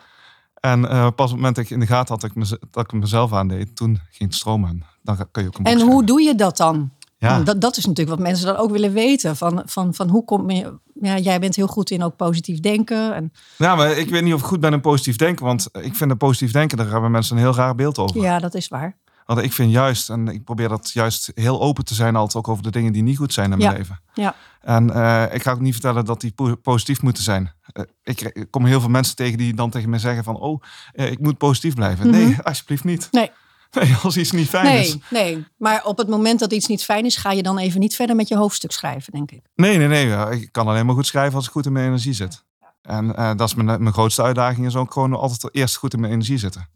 En 0.60 0.82
uh, 0.82 0.90
pas 0.90 1.10
op 1.10 1.18
het 1.18 1.32
moment 1.32 1.56
dat 1.56 1.66
ik 1.66 1.70
in 1.70 1.80
de 1.80 1.88
gaten 1.88 2.08
had 2.08 2.22
dat 2.22 2.30
ik, 2.30 2.36
me, 2.36 2.60
dat 2.72 2.84
ik 2.84 2.92
mezelf 2.92 3.34
aandeed, 3.34 3.76
toen 3.76 4.00
ging 4.10 4.30
het 4.30 4.36
stromen. 4.36 4.70
En 4.70 4.84
dan 5.02 5.28
kun 5.32 5.44
je 5.44 5.48
ook 5.48 5.58
een 5.58 5.66
En 5.66 5.82
hoe 5.82 6.04
doe 6.04 6.22
je 6.22 6.36
dat 6.36 6.58
dan? 6.58 6.92
Ja. 7.20 7.40
Dat, 7.44 7.62
dat 7.62 7.78
is 7.78 7.86
natuurlijk 7.86 8.18
wat 8.18 8.28
mensen 8.28 8.46
dan 8.46 8.56
ook 8.56 8.72
willen 8.72 8.94
weten. 8.94 9.36
Van, 9.36 9.62
van, 9.66 9.94
van 9.94 10.10
hoe 10.10 10.26
kom 10.26 10.50
je. 10.50 10.80
Ja, 11.02 11.18
jij 11.18 11.40
bent 11.40 11.56
heel 11.56 11.68
goed 11.68 11.90
in 11.90 12.04
ook 12.04 12.16
positief 12.16 12.60
denken. 12.60 13.16
En... 13.16 13.32
Ja, 13.58 13.76
maar 13.76 13.92
ik 13.92 14.10
weet 14.10 14.24
niet 14.24 14.34
of 14.34 14.40
ik 14.40 14.46
goed 14.46 14.60
ben 14.60 14.74
in 14.74 14.82
positief 14.82 15.16
denken. 15.16 15.46
Want 15.46 15.70
ik 15.72 15.96
vind 15.96 16.10
dat 16.10 16.18
positief 16.18 16.52
denken, 16.52 16.78
daar 16.78 16.92
hebben 16.92 17.12
mensen 17.12 17.36
een 17.36 17.42
heel 17.42 17.56
raar 17.56 17.76
beeld 17.76 17.98
over. 17.98 18.22
Ja, 18.22 18.40
dat 18.40 18.54
is 18.54 18.68
waar. 18.68 18.98
Want 19.26 19.42
ik 19.42 19.54
vind 19.54 19.72
juist, 19.72 20.10
en 20.10 20.28
ik 20.28 20.44
probeer 20.44 20.70
dat 20.70 20.92
juist 20.92 21.32
heel 21.36 21.62
open 21.62 21.86
te 21.86 21.94
zijn, 21.94 22.16
altijd 22.16 22.36
ook 22.36 22.48
over 22.48 22.64
de 22.64 22.72
dingen 22.72 22.94
die 22.94 23.04
niet 23.04 23.18
goed 23.18 23.34
zijn 23.34 23.52
in 23.52 23.58
mijn 23.58 23.78
leven. 23.78 24.00
Ja. 24.14 24.36
En 24.62 24.90
uh, 24.90 25.24
ik 25.34 25.44
ga 25.44 25.52
ook 25.52 25.60
niet 25.60 25.74
vertellen 25.74 26.06
dat 26.06 26.22
die 26.22 26.34
positief 26.62 27.02
moeten 27.02 27.24
zijn. 27.24 27.52
Uh, 27.74 27.84
ik, 28.04 28.48
kom 28.50 28.66
heel 28.66 28.80
veel 28.80 28.90
mensen 28.90 29.16
tegen 29.16 29.38
die 29.38 29.54
dan 29.54 29.70
tegen 29.70 29.90
mij 29.90 30.00
zeggen 30.00 30.24
van, 30.24 30.36
oh, 30.36 30.62
uh, 30.94 31.12
ik 31.12 31.20
moet 31.20 31.38
positief 31.38 31.74
blijven. 31.74 32.08
Mm 32.08 32.14
-hmm. 32.14 32.24
Nee, 32.24 32.42
alsjeblieft 32.44 32.84
niet. 32.84 33.08
Nee. 33.12 33.32
Nee, 33.72 33.96
als 34.04 34.18
iets 34.18 34.32
niet 34.32 34.50
fijn 34.50 34.66
nee, 34.66 34.82
is. 34.82 34.98
Nee, 35.10 35.46
maar 35.58 35.86
op 35.86 35.98
het 35.98 36.08
moment 36.08 36.40
dat 36.40 36.54
iets 36.54 36.68
niet 36.68 36.84
fijn 36.84 37.06
is, 37.06 37.16
ga 37.16 37.32
je 37.32 37.44
dan 37.44 37.58
even 37.58 37.80
niet 37.80 37.96
verder 37.96 38.16
met 38.16 38.28
je 38.28 38.36
hoofdstuk 38.36 38.72
schrijven, 38.72 39.12
denk 39.14 39.32
ik. 39.32 39.42
Nee, 39.56 39.78
nee, 39.78 39.88
nee. 39.88 40.42
Ik 40.42 40.52
kan 40.52 40.68
alleen 40.68 40.86
maar 40.86 40.96
goed 40.96 41.08
schrijven 41.08 41.36
als 41.36 41.46
ik 41.46 41.52
goed 41.52 41.66
in 41.66 41.72
mijn 41.72 41.86
energie 41.86 42.14
zit. 42.14 42.44
En 42.82 43.06
uh, 43.06 43.36
dat 43.36 43.48
is 43.48 43.56
mijn, 43.56 43.66
mijn 43.66 43.94
grootste 43.94 44.22
uitdaging, 44.24 44.66
is 44.66 44.76
ook 44.76 44.94
gewoon 44.94 45.14
altijd 45.14 45.56
eerst 45.56 45.76
goed 45.76 45.94
in 45.94 46.00
mijn 46.00 46.14
energie 46.14 46.38
zitten. 46.38 46.70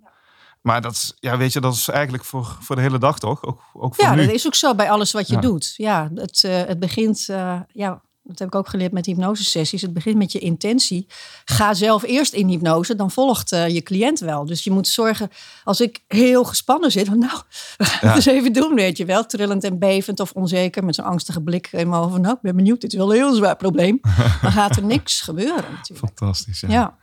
Maar 0.61 0.81
dat 0.81 0.91
is, 0.91 1.13
ja, 1.19 1.37
weet 1.37 1.53
je, 1.53 1.59
dat 1.59 1.73
is 1.73 1.89
eigenlijk 1.89 2.23
voor, 2.23 2.57
voor 2.59 2.75
de 2.75 2.81
hele 2.81 2.97
dag 2.97 3.19
toch? 3.19 3.43
Ook, 3.43 3.61
ook 3.73 3.95
voor 3.95 4.05
ja, 4.05 4.15
nu. 4.15 4.25
dat 4.25 4.35
is 4.35 4.45
ook 4.45 4.55
zo 4.55 4.75
bij 4.75 4.89
alles 4.89 5.11
wat 5.11 5.27
je 5.27 5.39
doet. 5.39 5.73
Ja, 5.77 6.09
het, 6.15 6.43
uh, 6.43 6.63
het 6.63 6.79
begint, 6.79 7.27
uh, 7.29 7.59
ja, 7.71 8.01
dat 8.23 8.39
heb 8.39 8.47
ik 8.47 8.55
ook 8.55 8.67
geleerd 8.67 8.91
met 8.91 9.05
hypnosesessies. 9.05 9.81
Het 9.81 9.93
begint 9.93 10.17
met 10.17 10.31
je 10.31 10.39
intentie. 10.39 11.07
Ga 11.45 11.73
zelf 11.73 12.03
eerst 12.03 12.33
in 12.33 12.47
hypnose, 12.47 12.95
dan 12.95 13.11
volgt 13.11 13.51
uh, 13.51 13.67
je 13.67 13.81
cliënt 13.81 14.19
wel. 14.19 14.45
Dus 14.45 14.63
je 14.63 14.71
moet 14.71 14.87
zorgen, 14.87 15.29
als 15.63 15.81
ik 15.81 16.03
heel 16.07 16.43
gespannen 16.43 16.91
zit, 16.91 17.07
van 17.07 17.17
nou, 17.17 17.41
ja. 18.01 18.15
eens 18.15 18.25
even 18.25 18.53
doen, 18.53 18.75
weet 18.75 18.97
je 18.97 19.05
wel. 19.05 19.25
Trillend 19.25 19.63
en 19.63 19.79
bevend 19.79 20.19
of 20.19 20.31
onzeker, 20.31 20.83
met 20.83 20.95
zo'n 20.95 21.05
angstige 21.05 21.41
blik 21.41 21.69
mijn 21.71 21.87
van 21.87 22.21
nou, 22.21 22.33
ik 22.33 22.41
ben 22.41 22.55
benieuwd, 22.55 22.81
dit 22.81 22.91
is 22.91 22.97
wel 22.97 23.09
een 23.09 23.15
heel 23.15 23.33
zwaar 23.33 23.55
probleem. 23.55 23.99
Dan 24.41 24.51
gaat 24.51 24.75
er 24.75 24.83
niks 24.83 25.21
gebeuren 25.21 25.71
natuurlijk. 25.71 26.07
Fantastisch, 26.17 26.59
ja. 26.59 26.69
ja. 26.69 26.97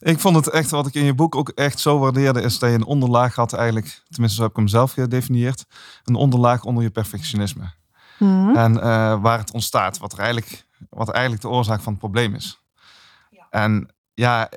Ik 0.00 0.20
vond 0.20 0.36
het 0.36 0.50
echt, 0.50 0.70
wat 0.70 0.86
ik 0.86 0.94
in 0.94 1.04
je 1.04 1.14
boek 1.14 1.34
ook 1.34 1.48
echt 1.48 1.80
zo 1.80 1.98
waardeerde, 1.98 2.40
is 2.40 2.58
dat 2.58 2.70
je 2.70 2.76
een 2.76 2.84
onderlaag 2.84 3.34
had 3.34 3.52
eigenlijk, 3.52 4.02
tenminste 4.08 4.36
zo 4.36 4.42
heb 4.42 4.50
ik 4.50 4.56
hem 4.56 4.68
zelf 4.68 4.92
gedefinieerd, 4.92 5.64
een 6.04 6.14
onderlaag 6.14 6.64
onder 6.64 6.82
je 6.82 6.90
perfectionisme. 6.90 7.72
Hmm. 8.16 8.56
En 8.56 8.72
uh, 8.72 9.20
waar 9.20 9.38
het 9.38 9.50
ontstaat, 9.52 9.98
wat, 9.98 10.12
er 10.12 10.18
eigenlijk, 10.18 10.66
wat 10.90 11.10
eigenlijk 11.10 11.42
de 11.42 11.48
oorzaak 11.48 11.80
van 11.80 11.92
het 11.92 12.00
probleem 12.00 12.34
is. 12.34 12.60
Ja. 13.30 13.46
En 13.50 13.94
ja, 14.14 14.48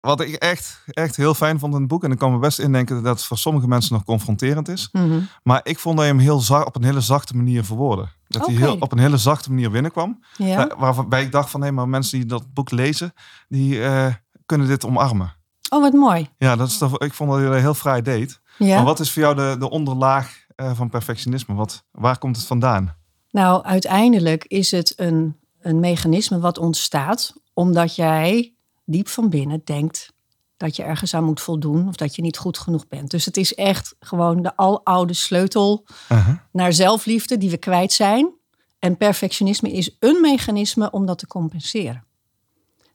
wat 0.00 0.20
ik 0.20 0.34
echt, 0.34 0.82
echt 0.86 1.16
heel 1.16 1.34
fijn 1.34 1.58
vond 1.58 1.74
in 1.74 1.80
het 1.80 1.88
boek, 1.88 2.04
en 2.04 2.10
ik 2.10 2.18
kan 2.18 2.32
me 2.32 2.38
best 2.38 2.58
indenken 2.58 3.02
dat 3.02 3.16
het 3.16 3.26
voor 3.26 3.38
sommige 3.38 3.68
mensen 3.68 3.92
nog 3.92 4.04
confronterend 4.04 4.68
is. 4.68 4.88
Hmm. 4.92 5.28
Maar 5.42 5.60
ik 5.62 5.78
vond 5.78 5.96
dat 5.96 6.06
je 6.06 6.12
hem 6.12 6.20
heel 6.20 6.64
op 6.64 6.76
een 6.76 6.84
hele 6.84 7.00
zachte 7.00 7.36
manier 7.36 7.64
verwoordde. 7.64 8.08
Dat 8.28 8.42
okay. 8.42 8.54
hij 8.54 8.64
heel, 8.64 8.76
op 8.78 8.92
een 8.92 8.98
hele 8.98 9.16
zachte 9.16 9.48
manier 9.48 9.70
binnenkwam. 9.70 10.24
Ja. 10.36 10.70
Waar, 10.76 10.94
waarbij 10.94 11.22
ik 11.22 11.32
dacht 11.32 11.50
van, 11.50 11.60
nee, 11.60 11.72
maar 11.72 11.88
mensen 11.88 12.18
die 12.18 12.28
dat 12.28 12.52
boek 12.52 12.70
lezen, 12.70 13.12
die 13.48 13.74
uh, 13.74 14.06
kunnen 14.46 14.66
dit 14.66 14.84
omarmen. 14.84 15.34
Oh, 15.70 15.80
wat 15.80 15.92
mooi. 15.92 16.28
Ja, 16.38 16.56
dat 16.56 16.68
is 16.68 16.80
ik 16.98 17.14
vond 17.14 17.30
dat 17.30 17.40
je 17.40 17.46
dat 17.46 17.60
heel 17.60 17.74
vrij 17.74 18.02
deed. 18.02 18.40
Ja. 18.58 18.74
Maar 18.74 18.84
wat 18.84 19.00
is 19.00 19.12
voor 19.12 19.22
jou 19.22 19.34
de, 19.34 19.56
de 19.58 19.70
onderlaag 19.70 20.26
eh, 20.26 20.41
van 20.74 20.88
perfectionisme? 20.90 21.54
Wat, 21.54 21.84
waar 21.90 22.18
komt 22.18 22.36
het 22.36 22.46
vandaan? 22.46 22.96
Nou, 23.30 23.64
uiteindelijk 23.64 24.44
is 24.44 24.70
het 24.70 24.92
een, 24.96 25.36
een 25.60 25.80
mechanisme 25.80 26.38
wat 26.38 26.58
ontstaat 26.58 27.32
omdat 27.54 27.94
jij 27.94 28.54
diep 28.84 29.08
van 29.08 29.28
binnen 29.28 29.60
denkt 29.64 30.12
dat 30.56 30.76
je 30.76 30.82
ergens 30.82 31.14
aan 31.14 31.24
moet 31.24 31.40
voldoen 31.40 31.88
of 31.88 31.96
dat 31.96 32.14
je 32.14 32.22
niet 32.22 32.38
goed 32.38 32.58
genoeg 32.58 32.88
bent. 32.88 33.10
Dus 33.10 33.24
het 33.24 33.36
is 33.36 33.54
echt 33.54 33.94
gewoon 34.00 34.42
de 34.42 34.56
aloude 34.56 35.14
sleutel 35.14 35.84
Uh-huh. 36.08 36.36
naar 36.52 36.72
zelfliefde 36.72 37.38
die 37.38 37.50
we 37.50 37.56
kwijt 37.56 37.92
zijn. 37.92 38.30
En 38.78 38.96
perfectionisme 38.96 39.72
is 39.72 39.96
een 39.98 40.20
mechanisme 40.20 40.90
om 40.90 41.06
dat 41.06 41.18
te 41.18 41.26
compenseren. 41.26 42.04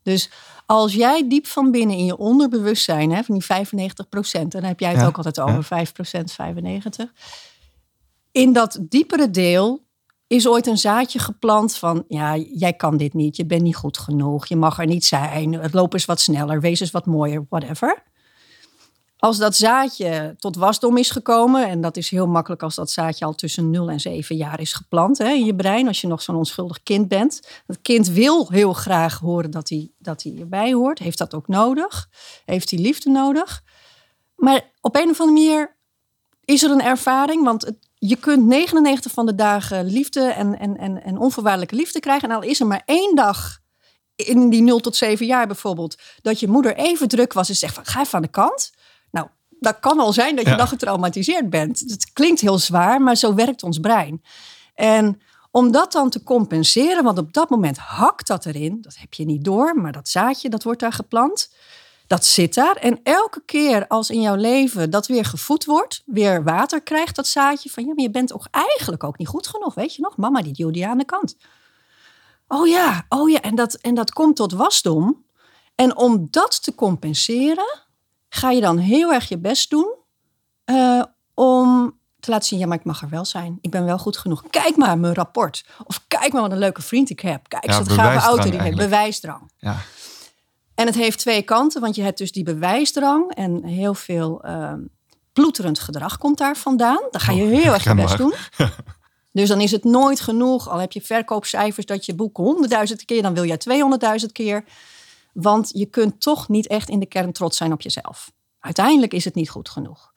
Dus 0.04 0.30
als 0.66 0.94
jij 0.94 1.28
diep 1.28 1.48
van 1.48 1.72
binnen 1.72 1.98
in 1.98 2.06
je 2.06 2.18
onderbewustzijn, 2.18 3.12
hè, 3.12 3.24
van 3.24 3.36
die 3.36 3.44
95 3.44 4.10
procent, 4.10 4.52
dan 4.52 4.64
heb 4.64 4.80
jij 4.80 4.92
het 4.92 5.00
Ja, 5.00 5.08
ook 5.08 5.18
altijd 5.18 5.40
over 5.40 5.56
ja. 5.56 5.62
5 5.62 5.92
procent, 5.94 6.32
95. 6.32 7.12
In 8.38 8.54
dat 8.54 8.80
diepere 8.82 9.30
deel 9.30 9.86
is 10.28 10.48
ooit 10.48 10.68
een 10.68 10.78
zaadje 10.78 11.20
geplant 11.20 11.76
van, 11.76 12.04
ja, 12.08 12.36
jij 12.36 12.74
kan 12.74 12.98
dit 12.98 13.14
niet, 13.14 13.36
je 13.36 13.46
bent 13.46 13.62
niet 13.62 13.76
goed 13.76 13.98
genoeg, 13.98 14.48
je 14.48 14.56
mag 14.56 14.80
er 14.80 14.86
niet 14.86 15.06
zijn, 15.06 15.70
loop 15.72 15.94
eens 15.94 16.06
wat 16.06 16.20
sneller, 16.20 16.62
wees 16.62 16.80
eens 16.80 16.92
wat 16.92 17.06
mooier, 17.06 17.46
whatever. 17.50 18.04
Als 19.18 19.38
dat 19.38 19.56
zaadje 19.56 20.36
tot 20.38 20.56
wasdom 20.56 20.98
is 20.98 21.12
gekomen, 21.12 21.68
en 21.68 21.82
dat 21.82 21.98
is 21.98 22.10
heel 22.10 22.28
makkelijk 22.28 22.64
als 22.64 22.76
dat 22.76 22.92
zaadje 22.92 23.26
al 23.26 23.34
tussen 23.34 23.70
0 23.70 23.90
en 23.90 24.00
7 24.00 24.36
jaar 24.36 24.60
is 24.60 24.74
geplant 24.74 25.18
hè, 25.18 25.30
in 25.30 25.46
je 25.46 25.56
brein, 25.56 25.88
als 25.88 26.02
je 26.02 26.08
nog 26.08 26.22
zo'n 26.22 26.36
onschuldig 26.36 26.84
kind 26.84 27.08
bent. 27.08 27.62
Dat 27.66 27.82
kind 27.82 28.08
wil 28.08 28.50
heel 28.50 28.74
graag 28.74 29.20
horen 29.20 29.52
dat 29.52 29.70
hij, 29.70 29.92
dat 29.98 30.24
hij 30.24 30.36
erbij 30.40 30.74
hoort, 30.74 31.00
heeft 31.00 31.18
dat 31.18 31.34
ook 31.34 31.48
nodig, 31.48 32.10
heeft 32.46 32.70
hij 32.70 32.80
liefde 32.80 33.10
nodig. 33.10 33.64
Maar 34.36 34.72
op 34.82 34.96
een 34.96 35.10
of 35.10 35.20
andere 35.20 35.44
manier 35.44 35.76
is 36.46 36.64
er 36.64 36.72
een 36.72 36.82
ervaring, 36.82 37.44
want 37.44 37.66
het, 37.66 37.87
je 38.00 38.16
kunt 38.16 38.46
99 38.46 39.12
van 39.12 39.26
de 39.26 39.36
dagen 39.36 39.86
liefde 39.86 40.22
en, 40.22 40.60
en, 40.60 40.78
en, 40.78 41.04
en 41.04 41.18
onvoorwaardelijke 41.18 41.76
liefde 41.76 42.00
krijgen. 42.00 42.30
En 42.30 42.36
al 42.36 42.42
is 42.42 42.60
er 42.60 42.68
maar 42.68 42.82
één 42.86 43.16
dag 43.16 43.60
in 44.16 44.50
die 44.50 44.62
0 44.62 44.80
tot 44.80 44.96
7 44.96 45.26
jaar 45.26 45.48
bijvoorbeeld, 45.48 45.98
dat 46.22 46.40
je 46.40 46.48
moeder 46.48 46.76
even 46.76 47.08
druk 47.08 47.34
was 47.34 47.50
en 47.50 47.56
zegt 47.56 47.74
van 47.74 47.86
ga 47.86 48.02
even 48.02 48.14
aan 48.14 48.22
de 48.22 48.28
kant. 48.28 48.72
Nou, 49.12 49.28
dat 49.50 49.80
kan 49.80 49.98
wel 49.98 50.14
zijn 50.14 50.36
dat 50.36 50.46
je 50.46 50.52
Ja. 50.52 50.58
dan 50.58 50.68
getraumatiseerd 50.68 51.50
bent. 51.50 51.80
Het 51.80 52.14
klinkt 52.14 52.42
heel 52.42 52.58
zwaar, 52.58 53.02
maar 53.02 53.16
zo 53.16 53.34
werkt 53.34 53.64
ons 53.64 53.80
brein. 53.80 54.22
En 54.76 55.22
om 55.52 55.72
dat 55.72 55.92
dan 55.92 56.10
te 56.10 56.24
compenseren, 56.24 57.04
want 57.04 57.18
op 57.18 57.34
dat 57.34 57.50
moment 57.50 57.78
hakt 57.78 58.28
dat 58.28 58.46
erin, 58.46 58.78
dat 58.82 58.96
heb 58.98 59.14
je 59.14 59.26
niet 59.26 59.44
door, 59.44 59.76
maar 59.76 59.92
dat 59.92 60.10
zaadje 60.10 60.50
dat 60.50 60.64
wordt 60.64 60.80
daar 60.80 60.94
geplant. 60.94 61.54
Dat 62.08 62.26
zit 62.26 62.54
daar. 62.54 62.76
En 62.76 63.00
elke 63.04 63.42
keer 63.46 63.88
als 63.88 64.10
in 64.10 64.22
jouw 64.22 64.36
leven 64.36 64.90
dat 64.90 65.08
weer 65.08 65.26
gevoed 65.26 65.66
wordt, 65.66 66.04
weer 66.06 66.44
water 66.44 66.82
krijgt, 66.82 67.16
dat 67.16 67.28
zaadje 67.28 67.70
van 67.70 67.86
ja, 67.86 67.94
maar 67.94 68.04
je 68.04 68.12
bent 68.12 68.28
toch 68.28 68.48
eigenlijk 68.52 69.04
ook 69.04 69.18
niet 69.18 69.28
goed 69.28 69.48
genoeg, 69.48 69.74
weet 69.74 69.96
je 69.96 70.02
nog? 70.02 70.18
Mama 70.18 70.42
die 70.42 70.54
duwde 70.54 70.80
je 70.80 70.88
aan 70.88 70.98
de 70.98 71.06
kant. 71.06 71.38
Oh 72.48 72.68
ja, 72.68 73.06
oh 73.10 73.30
ja, 73.30 73.42
en 73.42 73.56
dat, 73.56 73.74
en 73.74 73.96
dat 73.96 74.12
komt 74.12 74.36
tot 74.36 74.52
wasdom. 74.52 75.26
En 75.76 75.98
om 75.98 76.28
dat 76.32 76.64
te 76.64 76.76
compenseren, 76.76 77.80
ga 78.30 78.52
je 78.52 78.62
dan 78.62 78.78
heel 78.78 79.14
erg 79.14 79.30
je 79.30 79.38
best 79.38 79.70
doen 79.70 79.96
eh, 80.66 81.04
om 81.34 82.00
te 82.20 82.32
laten 82.32 82.48
zien, 82.48 82.60
ja, 82.60 82.68
maar 82.68 82.78
ik 82.78 82.84
mag 82.86 83.02
er 83.02 83.10
wel 83.10 83.26
zijn. 83.26 83.58
Ik 83.62 83.72
ben 83.72 83.86
wel 83.86 83.98
goed 83.98 84.18
genoeg. 84.18 84.44
Kijk 84.50 84.76
maar 84.76 84.98
mijn 84.98 85.14
rapport. 85.14 85.66
Of 85.86 86.04
kijk 86.08 86.34
maar 86.34 86.42
wat 86.42 86.52
een 86.52 86.58
leuke 86.58 86.82
vriend 86.82 87.10
ik 87.10 87.20
heb. 87.20 87.48
Kijk 87.48 87.66
Ja, 87.66 87.78
wat 87.78 87.90
gave 87.90 88.20
auto 88.20 88.44
die 88.44 88.60
eigenlijk. 88.60 88.90
Bewijsdrang. 88.90 89.52
Ja. 89.58 89.78
En 90.78 90.86
het 90.86 90.96
heeft 90.96 91.20
twee 91.20 91.42
kanten, 91.42 91.82
want 91.82 91.96
je 91.96 92.02
hebt 92.02 92.18
dus 92.18 92.32
die 92.32 92.44
bewijsdrang 92.44 93.34
en 93.34 93.64
heel 93.64 93.94
veel 93.94 94.44
ehm 94.44 94.80
ploeterend 95.38 95.80
gedrag 95.80 96.18
komt 96.18 96.38
daar 96.38 96.58
vandaan. 96.58 97.08
Dan 97.12 97.22
ga 97.22 97.32
je 97.32 97.44
Oh, 97.44 97.50
heel 97.50 97.74
erg 97.74 97.84
je 97.84 97.96
best 97.96 98.18
doen. 98.18 98.34
Dus 99.32 99.50
dan 99.50 99.62
is 99.62 99.72
het 99.72 99.84
nooit 99.84 100.20
genoeg. 100.20 100.70
Al 100.70 100.78
heb 100.78 100.92
je 100.92 101.02
verkoopcijfers 101.02 101.86
dat 101.86 102.06
je 102.06 102.16
boek 102.16 102.38
honderdduizend 102.38 103.06
keer, 103.06 103.22
dan 103.22 103.34
wil 103.34 103.46
jij 103.46 103.60
200.000 104.22 104.32
keer. 104.32 104.64
Want 105.34 105.70
je 105.74 105.86
kunt 105.86 106.22
toch 106.22 106.48
niet 106.48 106.68
echt 106.68 106.90
in 106.90 107.00
de 107.00 107.06
kern 107.06 107.32
trots 107.32 107.58
zijn 107.58 107.72
op 107.72 107.82
jezelf. 107.82 108.32
Uiteindelijk 108.60 109.14
is 109.14 109.26
het 109.26 109.36
niet 109.36 109.50
goed 109.50 109.70
genoeg. 109.70 110.14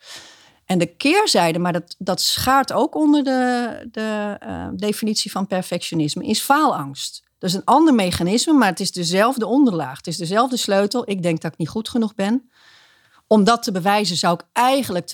En 0.64 0.78
de 0.78 0.87
keerzijde, 0.87 1.58
maar 1.58 1.72
dat, 1.72 1.94
dat 1.98 2.20
schaart 2.20 2.72
ook 2.72 2.94
onder 2.94 3.24
de, 3.24 3.88
de 3.90 4.37
eh, 4.38 4.68
definitie 4.72 5.30
van 5.30 5.46
perfectionisme, 5.46 6.24
is 6.24 6.40
faalangst. 6.40 7.22
Dat 7.40 7.50
is 7.50 7.57
een 7.57 7.64
ander 7.64 7.94
mechanisme, 7.94 8.53
maar 8.53 8.68
het 8.68 8.81
is 8.81 8.92
dezelfde 8.92 9.46
onderlaag. 9.46 9.96
Het 9.96 10.07
is 10.07 10.16
dezelfde 10.16 10.57
sleutel. 10.57 11.11
Ik 11.11 11.22
denk 11.22 11.40
dat 11.40 11.53
ik 11.53 11.59
niet 11.59 11.68
goed 11.68 11.88
genoeg 11.88 12.14
ben. 12.14 12.50
Om 13.26 13.44
dat 13.44 13.62
te 13.62 13.72
bewijzen 13.72 14.16
zou 14.16 14.35
ik 14.35 14.44
eigenlijk 14.53 15.12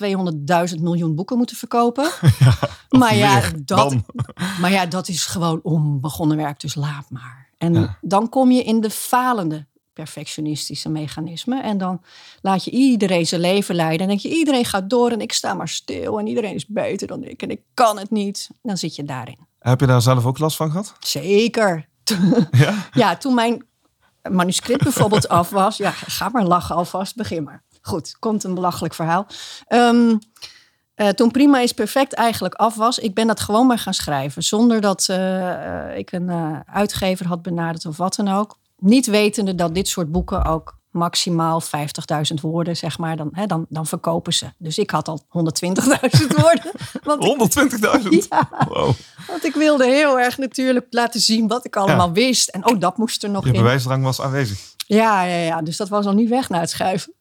200.000 0.75 0.81
miljoen 0.81 1.15
boeken 1.15 1.37
moeten 1.37 1.55
verkopen. 1.55 2.11
maar, 2.89 3.15
ja, 3.15 3.41
dat, 3.65 3.95
maar 4.61 4.71
ja, 4.71 4.85
dat 4.85 5.07
is 5.07 5.25
gewoon 5.25 5.59
onbegonnen 5.63 6.37
werk, 6.37 6.59
dus 6.59 6.75
laat 6.75 7.09
maar. 7.09 7.49
En 7.57 7.73
Ja. 7.73 7.97
dan 8.01 8.29
kom 8.29 8.51
je 8.51 8.63
in 8.63 8.81
de 8.81 8.89
falende 8.89 9.65
perfectionistische 9.93 10.89
mechanisme. 10.89 11.61
En 11.61 11.77
dan 11.77 12.01
laat 12.41 12.63
je 12.63 12.71
iedereen 12.71 13.27
zijn 13.27 13.41
leven 13.41 13.75
leiden. 13.75 13.99
En 14.01 14.07
denk 14.07 14.19
je, 14.19 14.29
iedereen 14.29 14.65
gaat 14.65 14.89
door 14.89 15.11
en 15.11 15.21
ik 15.21 15.33
sta 15.33 15.53
maar 15.53 15.67
stil. 15.69 16.19
En 16.19 16.27
iedereen 16.27 16.53
is 16.55 16.65
beter 16.67 17.07
dan 17.07 17.23
ik 17.23 17.41
en 17.41 17.49
ik 17.49 17.61
kan 17.73 17.99
het 17.99 18.11
niet. 18.11 18.49
Dan 18.61 18.77
zit 18.77 18.95
je 18.95 19.03
daarin. 19.03 19.37
Heb 19.59 19.79
je 19.79 19.85
daar 19.85 20.01
zelf 20.01 20.25
ook 20.25 20.39
last 20.39 20.55
van 20.57 20.69
gehad? 20.71 20.95
Zeker. 20.99 21.87
Ja? 22.51 22.73
Ja, 22.91 23.15
toen 23.17 23.33
mijn 23.33 23.65
manuscript 24.29 24.83
bijvoorbeeld 24.83 25.27
af 25.39 25.49
was. 25.49 25.77
Ja, 25.77 25.91
ga 25.91 26.29
maar 26.29 26.43
lachen 26.43 26.75
alvast, 26.75 27.15
begin 27.15 27.43
maar. 27.43 27.63
Goed, 27.81 28.15
komt 28.19 28.43
een 28.43 28.53
belachelijk 28.53 28.93
verhaal. 28.93 29.27
Ehm, 29.67 30.17
eh, 30.95 31.07
toen 31.09 31.31
Prima 31.31 31.59
is 31.59 31.71
Perfect 31.71 32.13
eigenlijk 32.13 32.53
af 32.53 32.75
was, 32.75 32.99
ik 32.99 33.13
ben 33.13 33.27
dat 33.27 33.39
gewoon 33.39 33.67
maar 33.67 33.79
gaan 33.79 33.93
schrijven. 33.93 34.43
Zonder 34.43 34.81
dat 34.81 35.07
eh, 35.09 35.89
eh, 35.89 35.97
ik 35.97 36.11
een 36.11 36.29
uitgever 36.65 37.27
had 37.27 37.41
benaderd 37.41 37.85
of 37.85 37.97
wat 37.97 38.15
dan 38.15 38.27
ook. 38.27 38.57
Niet 38.77 39.05
wetende 39.05 39.55
dat 39.55 39.75
dit 39.75 39.87
soort 39.87 40.11
boeken 40.11 40.45
ook 40.45 40.76
maximaal 40.97 41.61
50.000 41.63 41.69
woorden, 42.41 42.77
zeg 42.77 42.97
maar, 42.97 43.15
dan, 43.17 43.29
hè, 43.31 43.45
dan, 43.45 43.65
dan 43.69 43.85
verkopen 43.85 44.33
ze. 44.33 44.45
Dus 44.57 44.77
ik 44.77 44.89
had 44.89 45.07
al 45.07 45.21
120.000 45.21 45.29
woorden. 46.41 46.71
Want 47.03 47.23
ik, 47.23 47.61
120.000? 48.03 48.09
Ja. 48.29 48.49
Wow. 48.67 48.93
want 49.27 49.45
ik 49.45 49.53
wilde 49.53 49.85
heel 49.85 50.19
erg 50.19 50.37
natuurlijk 50.37 50.85
laten 50.89 51.19
zien 51.19 51.47
wat 51.47 51.65
ik 51.65 51.75
allemaal 51.75 52.11
wist. 52.11 52.49
En 52.49 52.65
ook 52.65 52.81
dat 52.81 52.97
moest 52.97 53.23
er 53.23 53.29
nog 53.29 53.43
Je 53.43 53.51
in. 53.51 53.57
bewijsdrang 53.57 54.03
was 54.03 54.21
aanwezig. 54.21 54.59
Ja, 54.77 55.23
ja, 55.23 55.35
ja, 55.43 55.61
dus 55.61 55.77
dat 55.77 55.89
was 55.89 56.05
al 56.05 56.13
niet 56.13 56.29
weg 56.29 56.49
na 56.49 56.59
het 56.59 56.69
schrijven. 56.69 57.13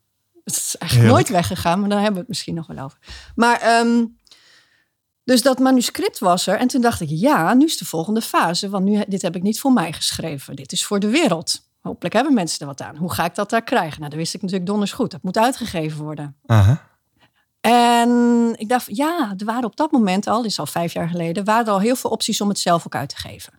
Het 0.44 0.56
is 0.56 0.76
eigenlijk 0.76 1.08
Heerlijk. 1.08 1.12
nooit 1.12 1.28
weggegaan, 1.48 1.80
maar 1.80 1.88
daar 1.88 1.98
hebben 1.98 2.14
we 2.14 2.20
het 2.20 2.28
misschien 2.28 2.54
nog 2.54 2.66
wel 2.66 2.84
over. 2.84 2.98
Maar, 3.34 3.60
ehm, 3.60 4.04
dus 5.24 5.42
dat 5.42 5.58
manuscript 5.58 6.18
was 6.18 6.46
er. 6.46 6.58
En 6.58 6.68
toen 6.68 6.80
dacht 6.80 7.00
ik, 7.00 7.08
ja, 7.10 7.54
nu 7.54 7.64
is 7.64 7.76
de 7.76 7.84
volgende 7.84 8.20
fase. 8.20 8.68
Want 8.68 8.84
nu, 8.84 9.04
dit 9.08 9.22
heb 9.22 9.36
ik 9.36 9.42
niet 9.42 9.60
voor 9.60 9.72
mij 9.72 9.92
geschreven. 9.92 10.56
Dit 10.56 10.72
is 10.72 10.84
voor 10.84 11.00
de 11.00 11.08
wereld. 11.10 11.65
Hopelijk 11.86 12.14
hebben 12.14 12.34
mensen 12.34 12.60
er 12.60 12.66
wat 12.66 12.82
aan. 12.82 12.96
Hoe 12.96 13.12
ga 13.12 13.24
ik 13.24 13.34
dat 13.34 13.50
daar 13.50 13.62
krijgen? 13.62 13.98
Nou, 13.98 14.10
dat 14.10 14.18
wist 14.18 14.34
ik 14.34 14.42
natuurlijk 14.42 14.68
donders 14.70 14.92
goed. 14.92 15.10
Dat 15.10 15.22
moet 15.22 15.38
uitgegeven 15.38 16.04
worden. 16.04 16.36
Aha. 16.46 16.82
En 17.60 18.54
ik 18.56 18.68
dacht, 18.68 18.96
ja, 18.96 19.34
er 19.36 19.44
waren 19.44 19.64
op 19.64 19.76
dat 19.76 19.90
moment 19.90 20.26
al, 20.26 20.42
dit 20.42 20.50
is 20.50 20.58
al 20.58 20.66
vijf 20.66 20.92
jaar 20.92 21.08
geleden, 21.08 21.44
waren 21.44 21.66
er 21.66 21.72
al 21.72 21.80
heel 21.80 21.96
veel 21.96 22.10
opties 22.10 22.40
om 22.40 22.48
het 22.48 22.58
zelf 22.58 22.86
ook 22.86 22.94
uit 22.94 23.08
te 23.08 23.16
geven. 23.16 23.52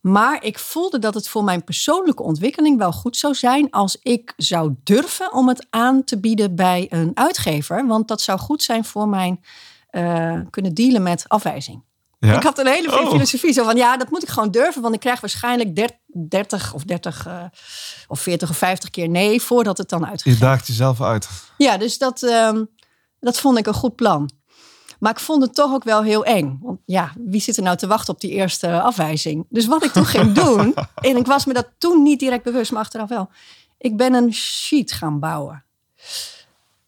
Maar 0.00 0.44
ik 0.44 0.58
voelde 0.58 0.98
dat 0.98 1.14
het 1.14 1.28
voor 1.28 1.44
mijn 1.44 1.64
persoonlijke 1.64 2.22
ontwikkeling 2.22 2.78
wel 2.78 2.92
goed 2.92 3.16
zou 3.16 3.34
zijn 3.34 3.70
als 3.70 3.98
ik 4.02 4.32
zou 4.36 4.74
durven 4.84 5.32
om 5.32 5.48
het 5.48 5.66
aan 5.70 6.04
te 6.04 6.20
bieden 6.20 6.54
bij 6.54 6.86
een 6.90 7.10
uitgever. 7.14 7.86
Want 7.86 8.08
dat 8.08 8.20
zou 8.20 8.38
goed 8.38 8.62
zijn 8.62 8.84
voor 8.84 9.08
mijn 9.08 9.44
eh, 9.90 10.40
kunnen 10.50 10.74
dealen 10.74 11.02
met 11.02 11.24
afwijzing. 11.28 11.84
Ja? 12.18 12.36
Ik 12.36 12.42
had 12.42 12.58
een 12.58 12.66
hele 12.66 13.00
Oh. 13.00 13.10
filosofie 13.10 13.52
zo 13.52 13.64
van 13.64 13.76
ja, 13.76 13.96
dat 13.96 14.10
moet 14.10 14.22
ik 14.22 14.28
gewoon 14.28 14.50
durven, 14.50 14.82
want 14.82 14.94
ik 14.94 15.00
krijg 15.00 15.20
waarschijnlijk 15.20 15.76
30 16.28 16.72
of 16.74 16.84
30 16.84 17.26
eh, 17.26 17.42
of 18.08 18.20
40 18.20 18.50
of 18.50 18.56
50 18.56 18.90
keer 18.90 19.08
nee 19.08 19.42
voordat 19.42 19.78
het 19.78 19.88
dan 19.88 20.00
Je 20.00 20.06
uitgegeven 20.06 20.46
daagt 20.46 20.66
jezelf 20.66 21.00
uit. 21.00 21.28
ja, 21.56 21.76
dus 21.76 21.98
dat, 21.98 22.22
ehm, 22.22 22.64
dat 23.20 23.38
vond 23.38 23.58
ik 23.58 23.66
een 23.66 23.74
goed 23.74 23.96
plan. 23.96 24.30
Maar 24.98 25.12
ik 25.12 25.20
vond 25.20 25.42
het 25.42 25.54
toch 25.54 25.72
ook 25.72 25.84
wel 25.84 26.02
heel 26.02 26.24
eng. 26.24 26.58
Want 26.62 26.80
ja, 26.84 27.12
wie 27.18 27.40
zit 27.40 27.56
er 27.56 27.62
nou 27.62 27.76
te 27.76 27.86
wachten 27.86 28.14
op 28.14 28.20
die 28.20 28.30
eerste 28.30 28.80
afwijzing? 28.80 29.46
Dus 29.48 29.66
wat 29.66 29.84
ik 29.84 29.92
toen 29.92 30.06
ging 30.06 30.32
doen, 30.44 30.74
en 30.94 31.16
ik 31.16 31.26
was 31.26 31.44
me 31.44 31.52
dat 31.52 31.68
toen 31.78 32.02
niet 32.02 32.18
direct 32.20 32.44
bewust, 32.44 32.72
maar 32.72 32.80
achteraf 32.80 33.08
wel. 33.08 33.30
Ik 33.78 33.96
ben 33.96 34.14
een 34.14 34.32
sheet 34.32 34.92
gaan 34.92 35.20
bouwen. 35.20 35.64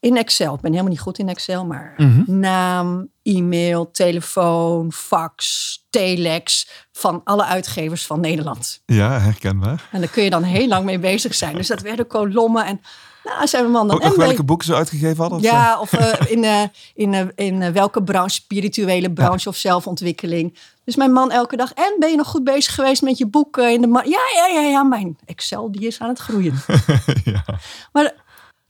In 0.00 0.16
Excel. 0.16 0.54
Ik 0.54 0.60
ben 0.60 0.70
helemaal 0.70 0.92
niet 0.92 1.00
goed 1.00 1.18
in 1.18 1.28
Excel, 1.28 1.66
maar 1.66 1.94
naam, 2.26 3.08
e-mail, 3.22 3.90
telefoon, 3.90 4.92
fax, 4.92 5.86
telex 5.98 6.68
van 6.92 7.20
alle 7.24 7.44
uitgevers 7.44 8.06
van 8.06 8.20
Nederland. 8.20 8.82
Ja, 8.86 9.20
herkenbaar. 9.20 9.88
En 9.92 10.00
daar 10.00 10.10
kun 10.10 10.22
je 10.22 10.30
dan 10.30 10.42
heel 10.42 10.68
lang 10.68 10.84
mee 10.84 10.98
bezig 10.98 11.34
zijn. 11.34 11.56
Dus 11.56 11.66
dat 11.66 11.80
werden 11.80 12.06
kolommen 12.06 12.64
en 12.64 12.80
nou, 13.24 13.46
zei 13.46 13.62
mijn 13.62 13.74
man 13.74 13.88
dan. 13.88 13.96
Ook 13.96 14.02
nog 14.02 14.16
welke 14.16 14.44
boeken 14.44 14.66
ze 14.66 14.74
uitgegeven 14.74 15.16
hadden? 15.16 15.38
Of 15.38 15.44
zo? 15.44 15.50
ja, 15.50 15.80
of 15.80 15.92
eh, 15.92 16.30
in, 16.30 16.44
eh, 16.44 16.62
in, 16.94 17.14
eh, 17.14 17.26
in 17.34 17.72
welke 17.72 18.02
branche, 18.02 18.34
spirituele 18.34 19.12
branche 19.12 19.48
of 19.48 19.56
zelfontwikkeling. 19.56 20.58
Dus 20.84 20.96
mijn 20.96 21.12
man 21.12 21.30
elke 21.30 21.56
dag. 21.56 21.72
En 21.72 21.96
ben 21.98 22.10
je 22.10 22.16
nog 22.16 22.26
goed 22.26 22.44
bezig 22.44 22.74
geweest 22.74 23.02
met 23.02 23.18
je 23.18 23.26
boeken 23.26 23.72
in 23.72 23.80
de 23.80 23.88
Ja, 23.88 24.20
ja, 24.34 24.60
ja, 24.60 24.68
ja. 24.68 24.82
Mijn 24.82 25.18
Excel 25.24 25.72
die 25.72 25.86
is 25.86 26.00
aan 26.00 26.08
het 26.08 26.18
groeien. 26.18 26.54
ja. 27.24 27.44
Maar 27.92 28.14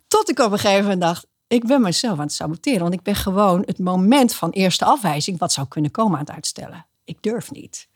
Tot 0.09 0.31
ik 0.31 0.39
op 0.39 0.53
een 0.53 0.59
gegeven 0.59 0.83
moment 0.83 1.01
dacht, 1.01 1.27
ik 1.47 1.67
ben 1.67 1.81
mezelf 1.81 2.19
aan 2.19 2.25
het 2.25 2.33
saboteren. 2.33 2.81
Want 2.81 2.95
ik 2.95 3.03
ben 3.03 3.15
gewoon 3.15 3.63
het 3.67 3.79
moment 3.79 4.35
van 4.35 4.51
eerste 4.51 4.85
afwijzing, 4.85 5.39
wat 5.39 5.53
zou 5.53 5.69
kunnen 5.69 5.91
komen, 5.91 6.19
aan 6.19 6.25
het 6.25 6.35
uitstellen. 6.35 6.87
Ik 7.09 7.23
durf 7.23 7.51
niet. 7.51 7.89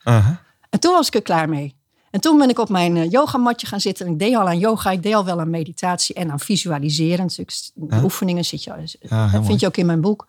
En 0.69 0.79
toen 0.79 0.93
was 0.93 1.07
ik 1.07 1.15
er 1.15 1.21
klaar 1.21 1.49
mee. 1.49 1.75
En 2.11 2.19
toen 2.21 2.37
ben 2.37 2.49
ik 2.49 2.59
op 2.59 2.69
mijn 2.69 2.97
eh, 2.97 3.09
yogamatje 3.11 3.67
gaan 3.67 3.79
zitten. 3.79 4.05
En 4.05 4.11
ik 4.11 4.19
deed 4.19 4.35
al 4.35 4.47
aan 4.47 4.57
yoga, 4.59 4.91
ik 4.91 5.03
deed 5.03 5.13
al 5.13 5.25
wel 5.25 5.39
aan 5.39 5.49
meditatie 5.49 6.15
en 6.15 6.31
aan 6.31 6.39
visualiseren. 6.39 7.25
Natuurlijk, 7.25 7.93
Ja. 7.93 8.03
oefeningen 8.03 8.45
zit 8.45 8.63
je, 8.63 8.69
Ja, 8.99 9.23
dat 9.23 9.31
mooi. 9.31 9.45
vind 9.45 9.59
je 9.59 9.65
ook 9.67 9.77
in 9.77 9.85
mijn 9.85 10.01
boek. 10.01 10.27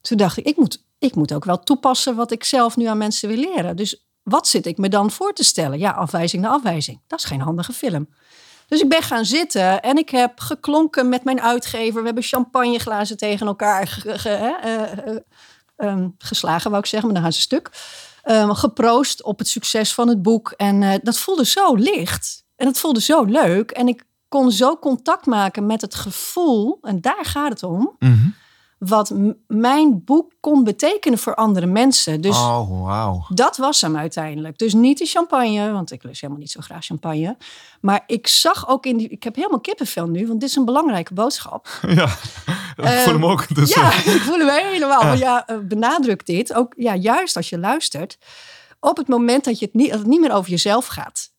Toen 0.00 0.16
dacht 0.16 0.36
ik, 0.36 0.46
ik 0.46 0.56
moet, 0.56 0.84
ik 0.98 1.14
moet 1.14 1.32
ook 1.32 1.44
wel 1.44 1.58
toepassen 1.60 2.14
wat 2.16 2.30
ik 2.32 2.44
zelf 2.44 2.76
nu 2.76 2.84
aan 2.86 2.98
mensen 2.98 3.28
wil 3.28 3.38
leren. 3.38 3.76
Dus 3.76 4.06
wat 4.22 4.48
zit 4.48 4.66
ik 4.66 4.78
me 4.78 4.88
dan 4.88 5.10
voor 5.10 5.32
te 5.32 5.44
stellen? 5.44 5.78
Ja, 5.78 5.90
afwijzing 5.90 6.42
na 6.42 6.48
afwijzing. 6.48 7.00
Dat 7.06 7.18
is 7.18 7.24
geen 7.24 7.40
handige 7.40 7.72
film. 7.72 8.08
Dus 8.68 8.80
ik 8.80 8.88
ben 8.88 9.02
gaan 9.02 9.24
zitten 9.24 9.82
en 9.82 9.96
ik 9.98 10.10
heb 10.10 10.40
geklonken 10.40 11.08
met 11.08 11.24
mijn 11.24 11.40
uitgever. 11.40 12.00
We 12.00 12.06
hebben 12.06 12.22
champagneglazen 12.24 13.16
tegen 13.16 13.46
elkaar 13.46 13.86
ge- 13.86 14.18
ge- 14.18 14.28
hè, 14.28 14.50
eh, 14.50 15.16
eh, 15.76 15.88
ehm, 15.88 16.08
geslagen, 16.18 16.70
wou 16.70 16.82
ik 16.82 16.88
zeggen, 16.88 17.08
maar 17.10 17.20
dan 17.20 17.26
gaan 17.30 17.36
ze 17.36 17.44
stuk. 17.44 17.70
Ehm, 18.22 18.50
geproost 18.50 19.22
op 19.22 19.38
het 19.38 19.48
succes 19.48 19.94
van 19.94 20.08
het 20.08 20.22
boek. 20.22 20.50
En 20.56 20.82
eh, 20.82 20.98
dat 21.02 21.18
voelde 21.18 21.44
zo 21.44 21.74
licht. 21.74 22.44
En 22.56 22.66
het 22.66 22.78
voelde 22.78 23.00
zo 23.00 23.24
leuk. 23.24 23.70
En 23.70 23.88
ik 23.88 24.04
kon 24.28 24.50
zo 24.52 24.76
contact 24.78 25.26
maken 25.26 25.66
met 25.66 25.80
het 25.80 25.94
gevoel, 25.94 26.78
en 26.82 27.00
daar 27.00 27.24
gaat 27.24 27.48
het 27.50 27.62
om, 27.62 27.96
Mhm. 27.98 28.28
wat 28.78 29.12
mijn 29.46 30.04
boek 30.04 30.32
kon 30.40 30.64
betekenen 30.64 31.18
voor 31.18 31.34
andere 31.34 31.66
mensen. 31.66 32.20
Dus 32.20 32.36
Oh, 32.38 32.82
wauw. 32.84 33.24
dat 33.28 33.56
was 33.56 33.80
hem 33.80 33.96
uiteindelijk. 33.96 34.58
Dus 34.58 34.74
niet 34.74 34.98
de 34.98 35.06
champagne, 35.06 35.72
want 35.72 35.90
ik 35.92 36.02
lust 36.02 36.20
helemaal 36.20 36.42
niet 36.42 36.50
zo 36.50 36.60
graag 36.60 36.84
champagne. 36.84 37.36
Maar 37.80 38.02
ik 38.06 38.26
zag 38.26 38.68
ook 38.68 38.86
in 38.86 38.96
die. 38.96 39.08
Ik 39.08 39.22
heb 39.22 39.34
helemaal 39.34 39.60
kippenvel 39.60 40.06
nu, 40.06 40.26
want 40.26 40.40
dit 40.40 40.48
is 40.48 40.56
een 40.56 40.64
belangrijke 40.64 41.14
boodschap. 41.14 41.68
Ja, 41.88 42.08
ik 42.84 42.98
voel 42.98 43.12
hem 43.12 43.24
ook. 43.24 43.54
Dus, 43.54 43.74
ja, 43.74 43.92
eh, 43.92 44.14
ik 44.14 44.20
voel 44.20 44.38
hem 44.38 44.64
helemaal. 44.64 45.02
Maar 45.02 45.18
ja, 45.18 45.46
eh, 45.46 45.56
benadruk 45.62 46.26
dit. 46.26 46.54
Ook 46.54 46.72
ja, 46.76 46.94
juist 46.94 47.36
als 47.36 47.48
je 47.48 47.58
luistert. 47.58 48.18
Op 48.80 48.96
het 48.96 49.08
moment 49.08 49.44
dat, 49.44 49.58
je 49.58 49.64
het, 49.64 49.74
niet, 49.74 49.90
dat 49.90 49.98
het 49.98 50.08
niet 50.08 50.20
meer 50.20 50.32
over 50.32 50.50
jezelf 50.50 50.86
gaat. 50.86 51.30